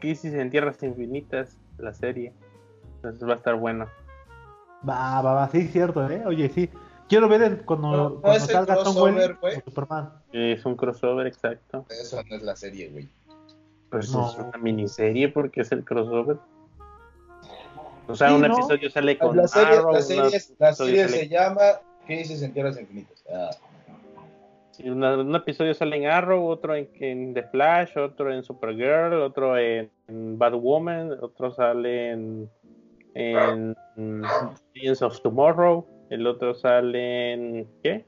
Crisis 0.00 0.32
en 0.32 0.48
Tierras 0.50 0.82
Infinitas, 0.82 1.58
la 1.78 1.92
serie. 1.92 2.32
Entonces 2.96 3.28
va 3.28 3.32
a 3.32 3.36
estar 3.36 3.56
bueno. 3.56 3.86
Va, 4.88 5.20
va, 5.20 5.32
va, 5.34 5.48
sí, 5.48 5.66
cierto, 5.68 6.08
¿eh? 6.08 6.22
Oye, 6.26 6.48
sí. 6.50 6.70
Quiero 7.08 7.28
ver 7.28 7.42
el- 7.42 7.64
cuando, 7.64 7.90
No, 7.90 7.96
no 8.10 8.20
cuando 8.20 8.36
es 8.38 8.42
el 8.44 8.50
salga 8.50 8.74
Tom 8.76 8.94
crossover, 8.94 9.36
Welling 9.42 9.62
Superman. 9.64 10.10
Es 10.32 10.64
un 10.64 10.76
crossover, 10.76 11.26
exacto. 11.26 11.84
Eso 11.90 12.22
no 12.30 12.36
es 12.36 12.42
la 12.42 12.54
serie, 12.56 12.88
güey. 12.90 13.08
Pues 13.90 14.10
No. 14.12 14.30
es 14.30 14.36
una 14.36 14.56
miniserie 14.58 15.28
porque 15.28 15.60
es 15.62 15.72
el 15.72 15.84
crossover. 15.84 16.38
O 18.06 18.14
sea, 18.14 18.28
Sí, 18.28 18.34
un 18.34 18.42
¿no? 18.42 18.54
episodio 18.54 18.90
sale 18.90 19.18
con 19.18 19.36
La 19.36 19.48
serie, 19.48 19.78
Arrow, 19.78 19.92
la 19.92 20.02
serie, 20.02 20.40
la 20.58 20.72
se 20.74 21.28
llama 21.28 21.62
Crisis 22.06 22.42
en 22.42 22.52
Tierras 22.52 22.78
Infinitas. 22.78 23.24
Ah, 23.32 23.50
una- 24.84 25.16
un 25.18 25.34
episodio 25.34 25.72
sale 25.74 25.96
en 25.96 26.06
Arrow, 26.06 26.44
otro 26.46 26.74
en, 26.74 26.88
en 27.00 27.32
The 27.34 27.44
Flash, 27.44 27.96
otro 27.96 28.32
en 28.32 28.42
Supergirl, 28.42 29.14
otro 29.22 29.56
en, 29.56 29.90
en 30.08 30.38
Batwoman, 30.38 31.12
otro 31.22 31.52
sale 31.52 32.10
en, 32.10 32.50
en 33.14 33.74
Legends 34.74 35.02
of 35.02 35.20
Tomorrow, 35.22 35.86
el 36.10 36.26
otro 36.26 36.54
sale 36.54 37.32
en... 37.32 37.68
¿Qué? 37.82 38.04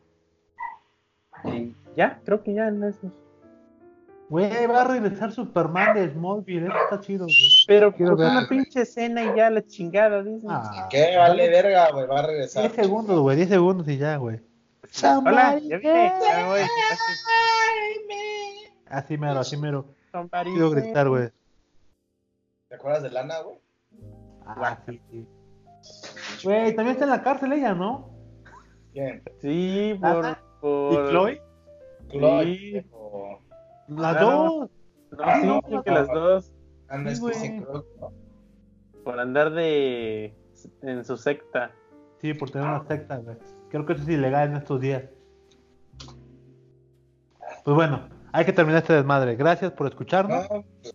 Y 1.44 1.74
ya, 1.96 2.20
creo 2.24 2.42
que 2.42 2.52
ya 2.54 2.68
en 2.68 2.82
esos. 2.84 3.12
Güey, 4.28 4.66
va 4.66 4.80
a 4.80 4.84
regresar 4.84 5.30
Superman 5.30 5.94
de 5.94 6.10
Smallville, 6.10 6.66
eso 6.66 6.76
está 6.84 7.00
chido, 7.00 7.26
güey. 7.26 7.36
Pero 7.68 7.94
Quiero 7.94 8.16
pues, 8.16 8.28
ver. 8.28 8.36
una 8.36 8.48
pinche 8.48 8.82
escena 8.82 9.22
y 9.22 9.36
ya 9.36 9.50
la 9.50 9.64
chingada, 9.64 10.22
dicen. 10.22 10.50
Ah, 10.50 10.88
¿Qué? 10.90 11.16
Vale, 11.16 11.48
verga, 11.48 11.92
güey, 11.92 12.06
va 12.08 12.18
a 12.18 12.26
regresar. 12.26 12.62
10 12.62 12.74
segundos, 12.74 13.20
güey, 13.20 13.36
10 13.36 13.48
segundos 13.48 13.88
y 13.88 13.98
ya, 13.98 14.16
güey. 14.16 14.40
Hola, 15.24 15.58
ya 15.58 15.78
vine. 15.78 16.12
Ya 16.20 16.46
voy. 16.46 16.60
Así 18.88 19.18
mero, 19.18 19.40
así 19.40 19.56
mero. 19.56 19.86
Quiero 20.42 20.70
gritar, 20.70 21.08
güey. 21.08 21.30
¿Te 22.68 22.74
acuerdas 22.74 23.02
de 23.02 23.10
Lana, 23.10 23.40
güey? 23.40 23.58
Ah, 24.44 24.78
sí, 24.86 25.00
sí. 25.10 25.26
Güey, 26.42 26.74
también 26.74 26.94
está 26.94 27.04
en 27.04 27.10
la 27.10 27.22
cárcel 27.22 27.52
ella, 27.52 27.74
¿no? 27.74 28.10
¿Quién? 28.92 29.22
Sí, 29.40 29.96
por... 30.00 30.36
Por... 30.60 30.92
¿Y 30.92 31.10
Chloe? 31.10 31.42
Chloe. 32.10 32.86
Las 33.88 34.16
Ah, 34.16 34.20
dos. 34.20 34.70
No, 35.10 35.18
Ah, 35.18 35.38
sí, 35.40 35.46
no, 35.46 35.62
creo 35.62 35.82
que 35.82 35.90
no. 35.90 35.96
las 35.96 36.08
dos. 36.08 36.52
Sí, 37.36 37.50
¿no? 37.60 37.84
Por 39.04 39.20
andar 39.20 39.52
de... 39.52 40.34
en 40.82 41.04
su 41.04 41.16
secta. 41.16 41.70
Sí, 42.20 42.34
por 42.34 42.50
tener 42.50 42.66
una 42.68 42.84
secta, 42.86 43.16
güey. 43.18 43.36
Creo 43.70 43.84
que 43.86 43.92
eso 43.94 44.02
es 44.02 44.08
ilegal 44.08 44.50
en 44.50 44.56
estos 44.56 44.80
días. 44.80 45.04
Pues 47.64 47.74
bueno, 47.74 48.08
hay 48.32 48.44
que 48.44 48.52
terminar 48.52 48.82
este 48.82 48.94
desmadre. 48.94 49.36
Gracias 49.36 49.72
por 49.72 49.86
escucharnos. 49.88 50.48
No, 50.50 50.64
pues, 50.82 50.94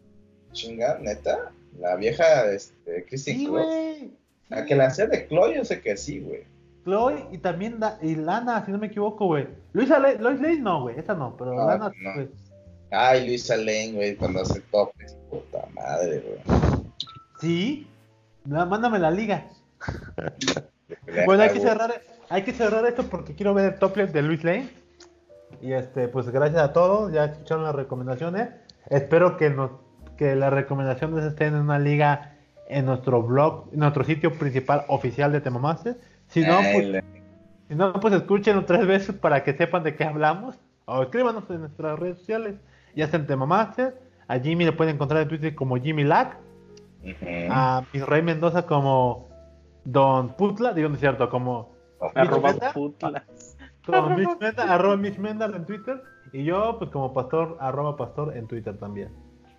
chinga, 0.52 0.98
neta. 1.00 1.52
La 1.80 1.96
vieja, 1.96 2.46
este, 2.52 3.06
Christy 3.06 3.34
Sí. 3.34 4.18
La 4.50 4.66
que 4.66 4.76
la 4.76 4.88
hacía 4.88 5.08
de 5.08 5.28
Chloe, 5.28 5.56
yo 5.56 5.64
sé 5.66 5.82
que 5.82 5.96
sí, 5.96 6.20
güey. 6.20 6.44
Chloe 6.84 7.28
y 7.32 7.38
también 7.38 7.80
da- 7.80 7.98
y 8.02 8.16
Lana, 8.16 8.66
si 8.66 8.72
no 8.72 8.78
me 8.78 8.88
equivoco, 8.88 9.28
güey. 9.28 9.48
Lois 9.74 9.88
Lane 9.90 10.60
no, 10.60 10.82
güey. 10.82 11.00
Esa 11.00 11.14
no, 11.14 11.38
pero 11.38 11.54
No, 11.54 11.66
Lana, 11.66 11.92
no. 12.02 12.14
güey. 12.16 12.30
Ay, 12.92 13.26
Luisa 13.28 13.56
Lane, 13.58 13.92
güey, 13.94 14.16
cuando 14.16 14.42
hace 14.42 14.60
topes. 14.72 15.18
Puta 15.30 15.66
madre, 15.74 16.20
güey. 16.20 16.84
Sí. 17.40 17.88
No, 18.46 18.66
mándame 18.66 19.00
la 19.00 19.12
liga. 19.12 19.48
Bueno, 21.26 21.44
hay 21.44 21.50
que 21.50 21.60
hago- 21.60 21.68
cerrar, 21.70 22.02
hay 22.30 22.44
que 22.44 22.52
cerrar 22.52 22.86
esto 22.86 23.04
porque 23.04 23.34
quiero 23.34 23.54
ver 23.54 23.74
el 23.74 23.80
topless 23.80 24.12
de 24.12 24.22
Luis 24.22 24.44
Lane. 24.44 24.70
Y 25.62 25.72
este, 25.72 26.08
pues 26.10 26.30
gracias 26.30 26.62
a 26.62 26.74
todos, 26.74 27.14
ya 27.14 27.26
escucharon 27.26 27.64
las 27.64 27.76
recomendaciones. 27.76 28.50
Espero 28.90 29.38
que 29.38 29.50
nos, 29.50 29.72
que 30.18 30.36
las 30.36 30.52
recomendaciones 30.52 31.24
estén 31.24 31.56
en 31.56 31.62
una 31.62 31.80
liga 31.80 32.36
en 32.68 32.86
nuestro 32.86 33.24
blog, 33.24 33.70
en 33.72 33.80
nuestro 33.80 34.04
sitio 34.04 34.38
principal 34.38 34.84
oficial 34.90 35.32
de 35.32 35.40
Temamaster. 35.42 35.98
Si 36.28 36.42
no, 36.42 36.60
pues, 36.74 37.04
si 37.70 37.76
no, 37.76 37.94
pues 37.94 38.14
escúchenlo 38.14 38.66
tres 38.66 38.86
veces 38.86 39.16
para 39.16 39.44
que 39.44 39.54
sepan 39.54 39.84
de 39.84 39.96
qué 39.96 40.04
hablamos. 40.04 40.56
O 40.86 41.04
escríbanos 41.04 41.50
en 41.50 41.62
nuestras 41.62 41.98
redes 42.00 42.18
sociales. 42.20 42.56
Ya 42.96 43.08
sea 43.08 43.20
en 43.20 43.28
Temamaster. 43.28 44.00
A 44.28 44.40
Jimmy 44.40 44.66
le 44.66 44.72
pueden 44.72 44.96
encontrar 44.96 45.22
en 45.22 45.28
Twitter 45.28 45.56
como 45.56 45.78
Jimmy 45.78 46.04
Lack. 46.04 46.38
Ujú. 47.04 47.26
A 47.50 47.84
Israel 47.94 48.24
Mendoza 48.24 48.66
como 48.66 49.30
Don 49.84 50.30
Putla. 50.36 50.74
Digo, 50.74 50.88
no 50.90 50.96
es 50.96 51.02
cierto, 51.02 51.30
como 51.30 51.74
Arroba 52.16 52.54
Meta. 52.54 52.72
putla. 52.74 53.24
como 53.86 54.10
Mitch 54.18 54.30
arroba 54.60 54.96
Mitch 54.98 55.18
Mendar 55.18 55.54
en 55.56 55.66
Twitter. 55.66 56.02
Y 56.34 56.44
yo, 56.46 56.78
pues 56.80 56.90
como 56.92 57.14
pastor, 57.14 57.58
arroba 57.60 57.98
pastor 57.98 58.38
en 58.38 58.48
Twitter 58.48 58.78
también. 58.78 59.10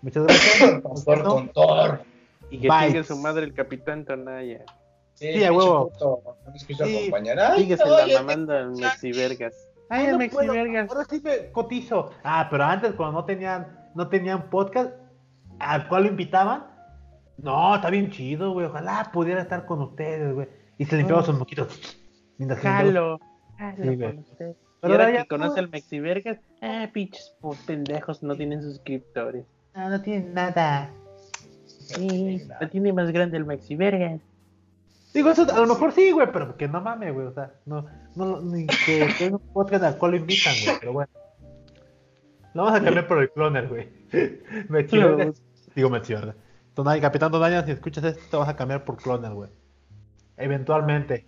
Muchas 0.01 0.25
gracias. 0.25 0.81
Pastor. 0.83 2.03
Y 2.51 2.59
que 2.59 2.69
Bye. 2.69 2.87
chingue 2.87 3.05
su 3.05 3.17
madre 3.17 3.45
el 3.45 3.55
capitán 3.55 4.05
Tonaya. 4.05 4.65
Sí, 5.15 5.33
Sí, 5.35 5.45
a 5.45 5.53
huevo. 5.53 5.91
puto, 5.91 6.23
No 6.47 6.53
me 6.53 6.59
quiso 6.59 6.85
Sí. 6.87 6.99
acompañar. 6.99 7.57
Síguese 7.57 7.85
la 7.89 8.07
ya 8.07 8.19
mamando 8.23 8.57
al 8.57 8.73
Mexivergas. 8.73 9.69
Ay, 9.93 10.07
Ah, 10.07 10.11
el 10.11 10.19
no 10.19 10.19
puedo, 10.31 10.53
Mexivergas. 10.53 10.91
Ahora 10.91 11.05
sí 11.09 11.21
me 11.23 11.51
cotizo. 11.53 12.11
Ah, 12.25 12.49
pero 12.51 12.65
antes 12.65 12.95
cuando 12.95 13.21
no 13.21 13.25
tenían, 13.27 13.67
no 13.95 14.09
tenían 14.09 14.49
podcast, 14.49 14.91
al 15.59 15.87
cual 15.89 16.05
lo 16.05 16.09
invitaban. 16.11 16.65
No, 17.39 17.75
está 17.75 17.91
bien 17.91 18.11
chido, 18.11 18.53
güey. 18.53 18.67
Ojalá 18.67 19.11
pudiera 19.13 19.43
estar 19.43 19.67
con 19.67 19.83
ustedes, 19.83 20.35
güey. 20.35 20.49
Y 20.79 20.85
se 20.87 20.97
limpiaba 20.97 21.23
Oh. 21.23 21.25
sus 21.25 21.39
moquitos. 21.39 21.99
Jalo. 22.61 23.21
Jalo 23.59 23.77
Sí, 23.93 23.99
con. 23.99 24.19
Y 24.19 24.25
Pero 24.81 24.95
ahora 24.95 25.05
ahora 25.07 25.23
que 25.23 25.29
conoce 25.29 25.57
no. 25.61 25.65
al 25.67 25.69
Mexivergas, 25.71 26.39
ah, 26.61 26.89
pinches 26.93 27.37
pendejos, 27.67 28.23
no 28.23 28.35
tienen 28.35 28.63
suscriptores. 28.63 29.45
Ah, 29.75 29.89
no 29.91 30.01
tienen 30.03 30.35
nada. 30.35 30.91
Sí, 31.67 32.43
la 32.61 32.69
tiene 32.71 32.93
más 32.93 33.11
grande 33.13 33.37
el 33.37 33.45
Mexivergas. 33.45 34.21
Digo, 35.15 35.31
eso 35.31 35.43
a 35.53 35.59
lo 35.61 35.67
mejor 35.67 35.93
sí, 35.93 36.11
güey, 36.13 36.29
pero 36.33 36.57
que 36.57 36.67
no 36.69 36.81
mames, 36.81 37.13
güey. 37.13 37.27
O 37.27 37.33
sea, 37.33 37.53
no, 37.67 37.85
no, 38.15 38.41
ni 38.41 38.67
que, 38.67 39.09
que 39.19 39.27
es 39.27 39.33
un 39.33 39.39
podcast 39.39 39.85
al 39.85 39.99
cual 39.99 40.13
lo 40.13 40.17
invitan, 40.19 40.55
güey. 40.65 40.77
Pero 40.81 40.93
bueno. 40.93 41.11
Lo 42.55 42.65
vamos 42.65 42.81
a 42.81 42.85
cambiar 42.85 43.07
por 43.07 43.23
el 43.23 43.31
cloner, 43.31 43.69
güey. 43.69 43.89
Me. 44.69 44.83
Digo, 45.75 45.89
me. 45.89 46.03
Tonay, 46.75 47.01
Capitán 47.01 47.33
Tonaya, 47.33 47.65
si 47.65 47.71
escuchas 47.71 48.05
esto, 48.05 48.23
te 48.31 48.37
vas 48.37 48.49
a 48.49 48.57
cambiar 48.57 48.85
por 48.85 48.97
cloner, 48.97 49.33
güey. 49.33 49.51
Eventualmente. 50.37 51.27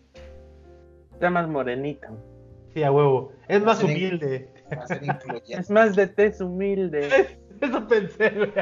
Está 1.12 1.30
más 1.30 1.48
morenito. 1.48 2.08
Sí, 2.74 2.82
a 2.82 2.90
huevo. 2.90 3.32
Es 3.48 3.62
más 3.62 3.82
humilde. 3.82 4.50
Va 4.70 4.82
a 4.82 4.86
ser 4.86 5.04
incluyente. 5.04 5.54
Es 5.54 5.70
más 5.70 5.96
de 5.96 6.08
tez 6.08 6.40
humilde. 6.40 7.38
Eso 7.60 7.88
pensé, 7.88 8.30
güey. 8.30 8.52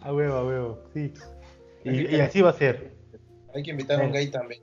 A 0.00 0.12
huevo, 0.12 0.34
a 0.34 0.44
huevo. 0.44 0.82
Sí. 0.92 1.12
Y, 1.84 2.16
y 2.16 2.20
así 2.20 2.42
va 2.42 2.50
a 2.50 2.54
ser. 2.54 2.92
Hay 3.54 3.62
que 3.62 3.70
invitar 3.70 4.00
a 4.00 4.04
un 4.04 4.12
gay 4.12 4.30
también. 4.30 4.60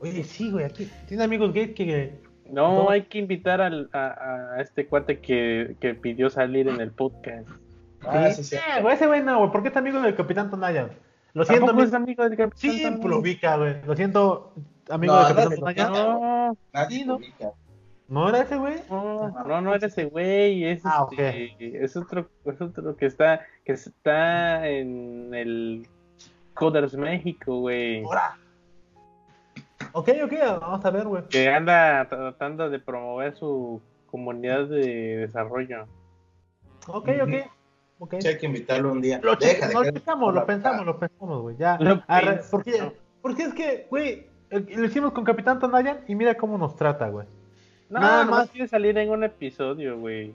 Oye, 0.00 0.24
sí, 0.24 0.50
güey. 0.50 0.64
Aquí 0.64 0.90
tiene 1.06 1.24
amigos 1.24 1.52
gays 1.52 1.74
que. 1.74 2.20
No, 2.50 2.84
No. 2.84 2.90
hay 2.90 3.02
que 3.02 3.18
invitar 3.18 3.60
al, 3.60 3.88
a, 3.92 4.54
a 4.56 4.60
este 4.60 4.86
cuate 4.86 5.20
que, 5.20 5.76
que 5.80 5.94
pidió 5.94 6.30
salir 6.30 6.68
en 6.68 6.80
el 6.80 6.90
podcast. 6.90 7.48
Ah, 8.02 8.30
sí, 8.32 8.42
sí. 8.42 8.56
Eh, 8.56 8.82
güey, 8.82 8.94
ese 8.96 9.06
güey 9.06 9.22
no, 9.22 9.38
güey. 9.38 9.52
¿Por 9.52 9.62
qué 9.62 9.68
es 9.68 9.76
amigo 9.76 10.00
del 10.00 10.16
Capitán 10.16 10.50
Tonaya? 10.50 10.88
Lo 11.32 11.44
siento, 11.44 11.66
¿Tampoco 11.66 11.86
es 11.86 11.94
amigo. 11.94 12.22
amigo 12.22 12.28
del 12.28 12.36
capitán? 12.38 12.58
Sí, 12.58 12.82
Tonaya? 12.82 13.06
lo 13.08 13.18
ubica, 13.18 13.56
güey. 13.56 13.76
Lo 13.86 13.94
siento, 13.94 14.52
amigo 14.88 15.14
No, 15.14 15.26
del 15.26 15.36
Capitán 15.36 15.58
Tonaya. 15.58 15.88
No, 15.90 16.56
Nadie 16.72 16.98
Sí, 16.98 17.04
lo 17.04 17.12
¿no? 17.12 17.16
ubica. 17.18 17.50
¿No 18.08 18.28
era 18.28 18.40
ese, 18.40 18.56
güey? 18.56 18.74
no, 18.90 19.28
no, 19.46 19.60
no 19.60 19.72
era 19.74 19.86
ese 19.86 20.06
güey, 20.06 20.64
es, 20.64 20.80
Ah, 20.84 21.04
ok. 21.04 21.12
este, 21.12 21.84
es 21.84 21.96
otro, 21.96 22.28
es 22.44 22.60
otro 22.60 22.96
que 22.96 23.06
está, 23.06 23.42
que 23.64 23.72
está 23.74 24.66
en 24.66 25.32
el 25.32 25.86
Coders 26.54 26.94
México, 26.96 27.60
güey. 27.60 28.02
Ahora. 28.02 28.36
Ok, 29.92 30.08
ok, 30.24 30.32
vamos 30.60 30.84
a 30.84 30.90
ver, 30.90 31.06
güey. 31.06 31.24
Que 31.28 31.48
anda 31.48 32.08
tratando 32.08 32.70
de 32.70 32.78
promover 32.78 33.34
su 33.36 33.80
comunidad 34.06 34.66
de 34.66 35.18
desarrollo. 35.18 35.86
Ok, 36.86 37.08
ok. 37.22 37.32
Ok. 37.98 38.14
Sí, 38.20 38.28
hay 38.28 38.38
que 38.38 38.46
invitarlo 38.46 38.92
un 38.92 39.00
día. 39.02 39.20
Lo, 39.22 39.36
Deja 39.36 39.68
de 39.68 39.74
lo 39.74 39.82
pensamos, 39.82 40.34
lo 40.34 40.46
pensamos, 40.46 40.86
lo 40.86 40.98
pensamos, 40.98 41.42
güey. 41.42 41.56
Ya. 41.56 41.76
Lo 41.78 42.02
Arre, 42.06 42.40
porque, 42.50 42.92
porque 43.20 43.42
es 43.42 43.54
que, 43.54 43.86
güey, 43.90 44.26
lo 44.50 44.84
hicimos 44.84 45.12
con 45.12 45.24
Capitán 45.24 45.58
Tonaya 45.58 46.00
y 46.08 46.14
mira 46.14 46.34
cómo 46.36 46.56
nos 46.56 46.76
trata, 46.76 47.08
güey. 47.08 47.26
No, 47.90 48.00
Nada 48.00 48.24
Nada 48.24 48.24
más. 48.24 48.50
quiere 48.50 48.68
salir 48.68 48.96
en 48.96 49.10
un 49.10 49.24
episodio, 49.24 49.98
güey. 49.98 50.34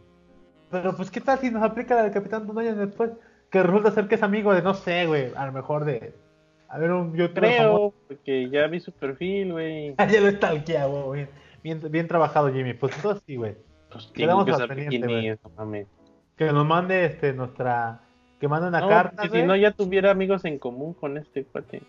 Pero 0.69 0.95
pues, 0.95 1.09
¿qué 1.09 1.21
tal 1.21 1.39
si 1.39 1.49
nos 1.49 1.63
aplica 1.63 1.95
la 1.95 2.03
del 2.03 2.11
Capitán 2.11 2.45
Tonaya 2.45 2.73
después? 2.75 3.11
Que 3.49 3.63
resulta 3.63 3.91
ser 3.91 4.07
que 4.07 4.15
es 4.15 4.23
amigo 4.23 4.53
de, 4.53 4.61
no 4.61 4.73
sé, 4.73 5.05
güey, 5.07 5.31
a 5.35 5.45
lo 5.45 5.51
mejor 5.51 5.85
de... 5.85 6.13
A 6.75 6.77
ver, 6.77 6.91
un 6.91 7.11
famoso. 7.15 7.33
Creo, 7.33 7.93
porque 8.09 8.49
ya 8.49 8.67
vi 8.67 8.81
su 8.81 8.91
perfil, 8.91 9.53
güey. 9.53 9.95
Ah, 9.97 10.07
ya 10.07 10.19
lo 10.19 10.29
stalkea, 10.29 10.87
güey. 10.87 11.27
Bien, 11.63 11.79
bien 11.89 12.07
trabajado, 12.07 12.51
Jimmy. 12.51 12.73
Pues 12.73 13.01
todo 13.01 13.21
sí, 13.25 13.37
güey. 13.37 13.55
Pues 13.89 14.07
Quedamos 14.13 14.45
tengo 14.45 14.57
que 14.57 14.63
al 14.63 14.67
saber 14.67 14.77
pendiente, 14.83 15.07
quién 15.07 15.19
güey. 15.19 15.29
es, 15.29 15.39
no 15.41 15.51
mames. 15.55 15.87
Que 16.35 16.51
nos 16.51 16.65
mande 16.65 17.05
este, 17.05 17.31
nuestra... 17.33 18.01
Que 18.41 18.49
mande 18.49 18.67
una 18.67 18.81
No, 18.81 18.89
carta, 18.89 19.11
porque 19.15 19.29
güey. 19.29 19.41
si 19.41 19.47
no 19.47 19.55
ya 19.55 19.71
tuviera 19.71 20.11
amigos 20.11 20.43
en 20.43 20.59
común 20.59 20.93
con 20.93 21.17
este 21.17 21.45
cuate. 21.45 21.81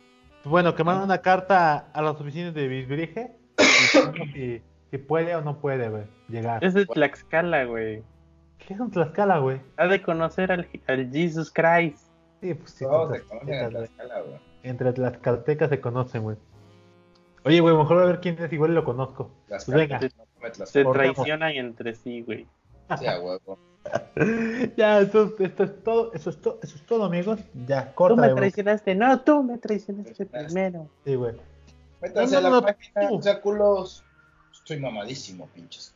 Bueno, 0.44 0.76
que 0.76 0.84
mande 0.84 1.04
una 1.04 1.18
carta 1.18 1.88
a 1.92 2.02
las 2.02 2.20
oficinas 2.20 2.54
de 2.54 2.68
diga 2.68 3.28
si, 4.32 4.62
si 4.92 4.98
puede 4.98 5.34
o 5.34 5.40
no 5.40 5.58
puede, 5.58 5.88
güey, 5.88 6.04
llegar. 6.28 6.62
Es 6.62 6.74
de 6.74 6.86
Tlaxcala, 6.86 7.64
güey. 7.64 8.04
¿Qué 8.58 8.74
es 8.74 8.80
un 8.80 8.92
Tlaxcala, 8.92 9.38
güey? 9.38 9.60
Ha 9.76 9.88
de 9.88 10.00
conocer 10.00 10.52
al, 10.52 10.68
al 10.86 11.10
Jesus 11.10 11.52
Christ. 11.52 12.08
Sí, 12.40 12.54
pues 12.54 12.70
sí. 12.70 12.84
Todos 12.84 13.16
se 13.16 13.24
conocen 13.24 13.48
güey. 13.48 13.70
Tlaxcala, 13.70 14.20
güey. 14.20 14.38
Entre 14.68 14.93
las 14.98 15.18
caltecas 15.18 15.68
se 15.70 15.80
conocen, 15.80 16.22
güey. 16.22 16.36
Oye, 17.44 17.60
güey, 17.60 17.76
mejor 17.76 18.02
a 18.02 18.06
ver 18.06 18.20
quién 18.20 18.36
es, 18.43 18.52
igual 18.52 18.74
lo 18.74 18.84
conozco. 18.84 19.30
Las 19.48 19.64
Pues 19.66 19.76
venga. 19.76 20.01
no 20.59 20.66
Se 20.66 20.84
traicionan 20.84 21.52
entre 21.52 21.94
sí, 21.94 22.22
güey. 22.22 22.47
Sí, 22.98 23.06
a 23.06 23.20
huevo. 23.20 23.59
ya, 24.76 24.98
esto, 25.01 25.32
esto 25.38 25.62
es 25.64 25.84
todo, 25.84 26.12
eso 26.12 26.30
es, 26.30 26.40
todo, 26.40 26.59
eso 26.62 26.74
es 26.76 26.82
todo, 26.86 27.05
amigos. 27.05 27.38
Ya, 27.66 27.90
Tú 27.90 27.94
corta. 27.94 28.16
me 28.20 28.26
güey. 28.28 28.34
traicionaste. 28.36 28.94
No, 28.97 29.20
tú 29.20 29.43
me 29.44 29.59
traicionaste 29.59 30.26
primero. 30.26 30.88
Sí, 31.05 31.14
güey. 31.14 31.34
Métanse 32.02 32.32
No, 32.34 32.38
a 32.38 32.43
no, 32.43 32.48
la 32.51 32.55
no, 32.56 32.62
página, 32.62 33.09
tú. 33.09 33.16
o 33.18 33.22
sea, 33.22 33.40
culos. 33.40 34.05
Estoy 34.52 34.80
mamadísimo, 34.80 35.48
pinches. 35.55 35.94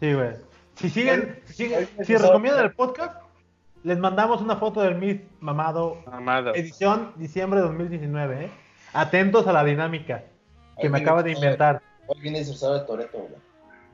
Sí, 0.00 0.14
güey. 0.14 0.30
Si 0.76 0.88
siguen, 0.88 1.38
si, 1.44 1.64
siguen- 1.66 1.88
me 1.98 2.04
si 2.06 2.16
recomiendan 2.16 2.64
el 2.64 2.72
podcast, 2.72 3.18
les 3.82 3.98
mandamos 3.98 4.42
una 4.42 4.56
foto 4.56 4.80
del 4.82 4.96
Miss 4.96 5.20
Mamado 5.40 6.02
Amado. 6.06 6.54
edición 6.54 7.12
diciembre 7.16 7.60
de 7.60 7.66
2019, 7.66 8.44
¿eh? 8.44 8.50
Atentos 8.92 9.46
a 9.46 9.52
la 9.52 9.64
dinámica 9.64 10.24
que 10.80 10.88
me 10.88 10.98
acaba 10.98 11.22
de 11.22 11.32
inventar. 11.32 11.80
Hoy 12.06 12.20
viene 12.20 12.40
disfrazado 12.40 12.78
de 12.78 12.86
Toreto, 12.86 13.18
güey. 13.18 13.40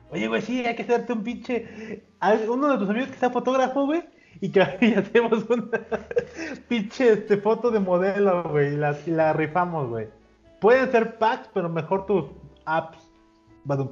Oye, 0.09 0.27
güey, 0.27 0.41
sí, 0.41 0.65
hay 0.65 0.75
que 0.75 0.83
hacerte 0.83 1.13
un 1.13 1.23
pinche. 1.23 2.03
Uno 2.49 2.71
de 2.71 2.77
tus 2.77 2.89
amigos 2.89 3.09
que 3.09 3.17
sea 3.17 3.29
fotógrafo, 3.29 3.85
güey, 3.85 4.03
y 4.39 4.49
que 4.49 4.61
y 4.81 4.93
hacemos 4.93 5.45
una 5.49 5.69
pinche 6.67 7.13
este, 7.13 7.37
foto 7.37 7.71
de 7.71 7.79
modelo, 7.79 8.43
güey, 8.43 8.73
y 8.73 8.77
la, 8.77 8.97
y 9.05 9.11
la 9.11 9.33
rifamos, 9.33 9.89
güey. 9.89 10.07
Pueden 10.59 10.91
ser 10.91 11.17
packs, 11.17 11.49
pero 11.53 11.69
mejor 11.69 12.05
tus 12.05 12.25
apps. 12.65 12.97
Badum. 13.63 13.89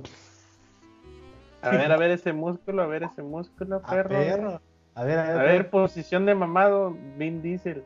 A 1.61 1.69
ver, 1.69 1.91
a 1.91 1.97
ver 1.97 2.11
ese 2.11 2.31
músculo, 2.31 2.84
a 2.84 2.88
ver 2.88 3.03
ese 3.03 3.22
músculo, 3.22 3.81
A 3.84 3.89
perro. 3.89 4.61
A 4.95 5.03
ver, 5.03 5.19
a 5.19 5.23
ver. 5.27 5.38
A 5.38 5.43
ver, 5.43 5.69
posición 5.69 6.26
de 6.26 6.34
mamado, 6.35 6.95
Vin 7.17 7.41
Diesel. 7.41 7.84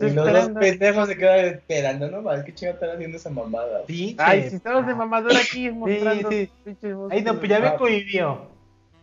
Y 0.00 0.10
los 0.10 0.32
dos 0.32 0.50
pendejos 0.50 1.08
se 1.08 1.16
quedan 1.16 1.44
esperando, 1.46 2.08
no 2.08 2.44
qué 2.44 2.54
chingo 2.54 2.72
están 2.72 2.90
haciendo 2.90 3.16
esa 3.16 3.30
mamada. 3.30 3.68
güey? 3.82 3.86
Pinche. 3.86 4.22
Ay, 4.24 4.48
si 4.48 4.56
estamos 4.56 4.86
de 4.86 4.94
mamadura 4.94 5.36
aquí 5.40 5.70
mostrando 5.70 6.30
sí. 6.30 6.50
músculos. 6.64 7.12
Ay, 7.12 7.22
no, 7.22 7.36
pues 7.36 7.48
ya 7.50 7.58
me 7.58 7.66
Ah. 7.66 7.76
cohibió. 7.76 8.46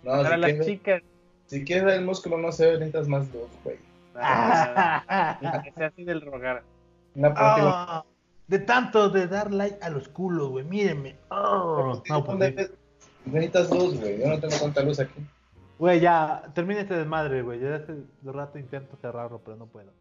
No, 0.03 0.11
Para 0.11 0.35
si 0.35 0.37
las 0.37 0.49
quieres, 0.51 0.67
chicas. 0.67 1.03
si 1.47 1.63
quieres 1.65 1.83
ver 1.85 1.95
el 1.95 2.05
músculo, 2.05 2.37
no 2.37 2.51
sé, 2.53 2.71
necesitas 2.73 3.07
más 3.09 3.29
dos, 3.33 3.49
güey. 3.65 3.75
Ah, 4.15 5.37
que 5.65 5.71
sea 5.73 5.87
así 5.87 6.05
del 6.05 6.21
rogar. 6.21 6.63
Ah, 7.21 8.05
De 8.47 8.59
tanto 8.59 9.09
de 9.09 9.27
dar 9.27 9.51
like 9.51 9.79
a 9.81 9.89
los 9.89 10.07
culos, 10.07 10.49
güey. 10.49 10.63
Mírenme. 10.63 11.15
Oh, 11.29 12.01
no, 12.07 12.23
pues, 12.23 12.55
sí. 12.55 12.67
Necesitas 13.25 13.69
luz, 13.71 13.99
güey. 13.99 14.19
Yo 14.21 14.27
no 14.29 14.39
tengo 14.39 14.55
tanta 14.55 14.81
luz 14.83 14.99
aquí. 14.99 15.19
Güey, 15.77 15.99
ya, 16.01 16.51
termina 16.53 16.81
este 16.81 16.95
desmadre, 16.95 17.41
güey. 17.41 17.59
Ya 17.59 17.75
hace 17.75 17.95
rato 18.23 18.57
intento 18.59 18.95
cerrarlo, 18.97 19.41
pero 19.43 19.57
no 19.57 19.67
puedo. 19.67 19.93